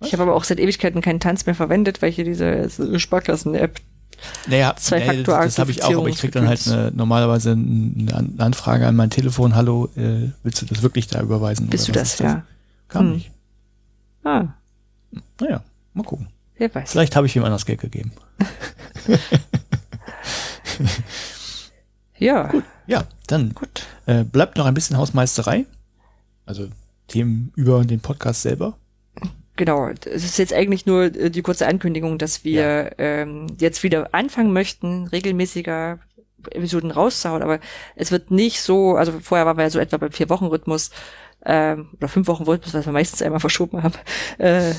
Was? 0.00 0.08
Ich 0.08 0.12
habe 0.12 0.24
aber 0.24 0.34
auch 0.34 0.44
seit 0.44 0.58
Ewigkeiten 0.58 1.00
keinen 1.00 1.20
Tanz 1.20 1.46
mehr 1.46 1.54
verwendet, 1.54 2.02
weil 2.02 2.10
hier 2.10 2.24
diese 2.24 2.68
Sparkassen-App 2.98 3.80
naja, 4.48 4.74
zwei 4.76 5.00
Faktor 5.00 5.38
nee, 5.38 5.44
das, 5.44 5.54
das 5.54 5.58
habe 5.58 5.70
ich 5.70 5.82
auch, 5.82 5.96
aber 5.96 6.08
ich 6.08 6.18
krieg 6.18 6.32
dann 6.32 6.46
halt 6.46 6.66
eine, 6.66 6.92
normalerweise 6.94 7.52
eine 7.52 8.34
Anfrage 8.38 8.86
an 8.86 8.94
mein 8.94 9.08
Telefon, 9.08 9.54
hallo, 9.54 9.88
äh, 9.96 10.30
willst 10.42 10.60
du 10.60 10.66
das 10.66 10.82
wirklich 10.82 11.06
da 11.06 11.22
überweisen? 11.22 11.68
Bist 11.68 11.88
du 11.88 11.92
das, 11.92 12.16
das, 12.16 12.18
ja? 12.18 12.42
Kam 12.88 13.06
hm. 13.06 13.12
nicht. 13.14 13.30
Ah. 14.24 14.48
Naja, 15.40 15.62
mal 15.94 16.04
gucken. 16.04 16.28
Wer 16.56 16.74
weiß. 16.74 16.92
Vielleicht 16.92 17.16
habe 17.16 17.26
ich 17.26 17.36
ihm 17.36 17.44
anders 17.44 17.66
Geld 17.66 17.80
gegeben. 17.80 18.12
ja. 22.18 22.48
Gut, 22.48 22.64
ja, 22.86 23.04
dann 23.26 23.54
Gut. 23.54 23.86
Äh, 24.06 24.24
bleibt 24.24 24.56
noch 24.58 24.66
ein 24.66 24.74
bisschen 24.74 24.96
Hausmeisterei. 24.96 25.66
Also 26.46 26.68
Themen 27.08 27.52
über 27.56 27.84
den 27.84 28.00
Podcast 28.00 28.42
selber. 28.42 28.76
Genau, 29.56 29.88
es 29.88 30.24
ist 30.24 30.38
jetzt 30.38 30.54
eigentlich 30.54 30.86
nur 30.86 31.04
äh, 31.04 31.30
die 31.30 31.42
kurze 31.42 31.66
Ankündigung, 31.66 32.18
dass 32.18 32.44
wir 32.44 32.62
ja. 32.62 32.90
ähm, 32.98 33.46
jetzt 33.58 33.82
wieder 33.82 34.14
anfangen 34.14 34.52
möchten, 34.52 35.06
regelmäßiger 35.08 35.98
Episoden 36.50 36.90
rauszuhauen, 36.90 37.42
aber 37.42 37.60
es 37.96 38.10
wird 38.10 38.30
nicht 38.30 38.62
so, 38.62 38.96
also 38.96 39.20
vorher 39.20 39.44
waren 39.46 39.58
wir 39.58 39.64
ja 39.64 39.70
so 39.70 39.78
etwa 39.78 39.98
beim 39.98 40.12
Vier-Wochen-Rhythmus, 40.12 40.90
ähm, 41.44 41.90
oder 41.96 42.08
fünf 42.08 42.26
Wochen 42.28 42.44
Rhythmus, 42.44 42.74
was 42.74 42.86
wir 42.86 42.92
meistens 42.92 43.22
einmal 43.22 43.40
verschoben 43.40 43.82
haben. 43.82 43.94
Äh, 44.38 44.72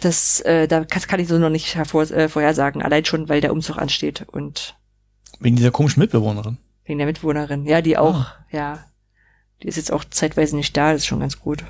das, 0.00 0.40
äh, 0.40 0.68
da 0.68 0.84
kann, 0.84 1.02
kann 1.02 1.20
ich 1.20 1.28
so 1.28 1.38
noch 1.38 1.50
nicht 1.50 1.74
hervor, 1.74 2.02
äh, 2.10 2.28
vorhersagen, 2.28 2.82
allein 2.82 3.04
schon, 3.04 3.28
weil 3.28 3.40
der 3.40 3.52
Umzug 3.52 3.78
ansteht 3.78 4.26
und 4.28 4.76
wegen 5.40 5.56
dieser 5.56 5.70
komischen 5.70 6.00
Mitbewohnerin. 6.00 6.58
Wegen 6.84 6.98
der 6.98 7.06
Mitbewohnerin, 7.06 7.66
ja, 7.66 7.80
die 7.80 7.96
auch, 7.98 8.20
oh. 8.20 8.56
ja, 8.56 8.84
die 9.62 9.68
ist 9.68 9.76
jetzt 9.76 9.92
auch 9.92 10.04
zeitweise 10.04 10.56
nicht 10.56 10.76
da, 10.76 10.92
das 10.92 11.02
ist 11.02 11.06
schon 11.06 11.20
ganz 11.20 11.38
gut. 11.38 11.64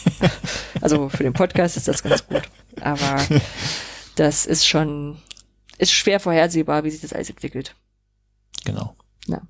also 0.80 1.08
für 1.08 1.22
den 1.22 1.32
Podcast 1.32 1.76
ist 1.76 1.88
das 1.88 2.02
ganz 2.02 2.26
gut, 2.26 2.42
aber 2.80 3.22
das 4.16 4.46
ist 4.46 4.66
schon, 4.66 5.18
ist 5.78 5.92
schwer 5.92 6.20
vorhersehbar, 6.20 6.84
wie 6.84 6.90
sich 6.90 7.00
das 7.00 7.12
alles 7.12 7.30
entwickelt. 7.30 7.74
Genau. 8.64 8.96
Ja. 9.26 9.42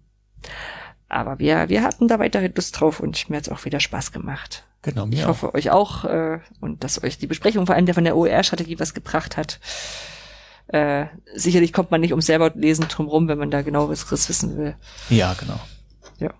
Aber 1.13 1.39
wir, 1.39 1.69
wir 1.69 1.83
hatten 1.83 2.09
da 2.09 2.19
weiterhin 2.19 2.55
Lust 2.57 2.81
drauf 2.81 2.99
und 2.99 3.29
mir 3.29 3.37
hat's 3.37 3.51
auch 3.51 3.67
wieder 3.67 3.81
Spaß 3.81 4.13
gemacht. 4.13 4.65
Genau, 4.81 5.05
mir 5.05 5.19
Ich 5.19 5.27
hoffe 5.27 5.51
auch. 5.51 5.55
euch 5.55 5.71
auch 5.71 6.07
äh, 6.07 6.41
und 6.61 6.83
dass 6.83 7.05
euch 7.05 7.19
die 7.19 7.27
Besprechung 7.27 7.67
vor 7.67 7.75
allem 7.75 7.85
der 7.85 7.95
von 7.95 8.05
der 8.05 8.17
OER-Strategie 8.17 8.81
was 8.81 8.95
gebracht 8.95 9.37
hat. 9.37 9.61
Äh, 10.69 11.07
sicherlich 11.35 11.75
kommt 11.75 11.91
man 11.91 12.01
nicht 12.01 12.13
ums 12.13 12.25
selber 12.25 12.51
lesen 12.55 12.89
drumrum, 12.89 13.29
wenn 13.29 13.37
man 13.37 13.51
da 13.51 13.61
genaueres 13.61 14.11
wissen 14.11 14.57
will. 14.57 14.75
Ja, 15.11 15.35
genau. 15.35 15.61
Ja. 16.19 16.31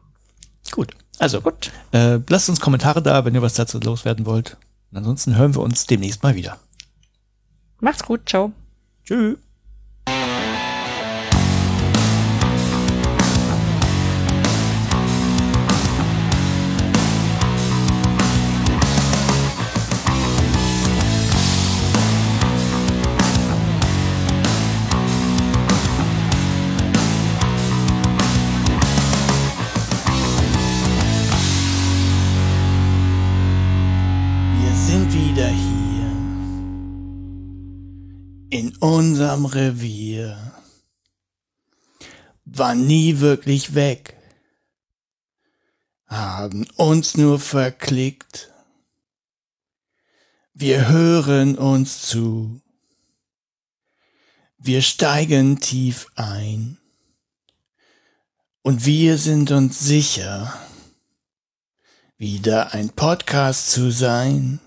Gut. 0.71 0.97
Also, 1.19 1.43
Gut. 1.43 1.71
Äh, 1.93 2.21
lasst 2.31 2.49
uns 2.49 2.59
Kommentare 2.59 3.03
da, 3.03 3.27
wenn 3.27 3.35
ihr 3.35 3.43
was 3.43 3.53
dazu 3.53 3.79
loswerden 3.79 4.25
wollt. 4.25 4.57
Und 4.91 4.97
ansonsten 4.97 5.37
hören 5.37 5.55
wir 5.55 5.61
uns 5.61 5.87
demnächst 5.87 6.23
mal 6.23 6.35
wieder. 6.35 6.59
Macht's 7.81 8.05
gut. 8.05 8.23
Ciao. 8.27 8.53
Tschüss. 9.05 9.37
Unserem 39.03 39.47
Revier 39.47 40.53
war 42.45 42.77
nie 42.77 43.19
wirklich 43.19 43.75
weg, 43.75 44.17
haben 46.07 46.69
uns 46.77 47.17
nur 47.17 47.41
verklickt. 47.41 48.53
Wir 50.55 50.89
hören 50.89 51.59
uns 51.59 52.03
zu, 52.03 52.61
wir 54.57 54.83
steigen 54.83 55.59
tief 55.59 56.07
ein 56.15 56.79
und 58.63 58.87
wir 58.87 59.19
sind 59.19 59.51
uns 59.51 59.81
sicher, 59.81 60.55
wieder 62.19 62.73
ein 62.73 62.91
Podcast 62.91 63.73
zu 63.73 63.91
sein. 63.91 64.61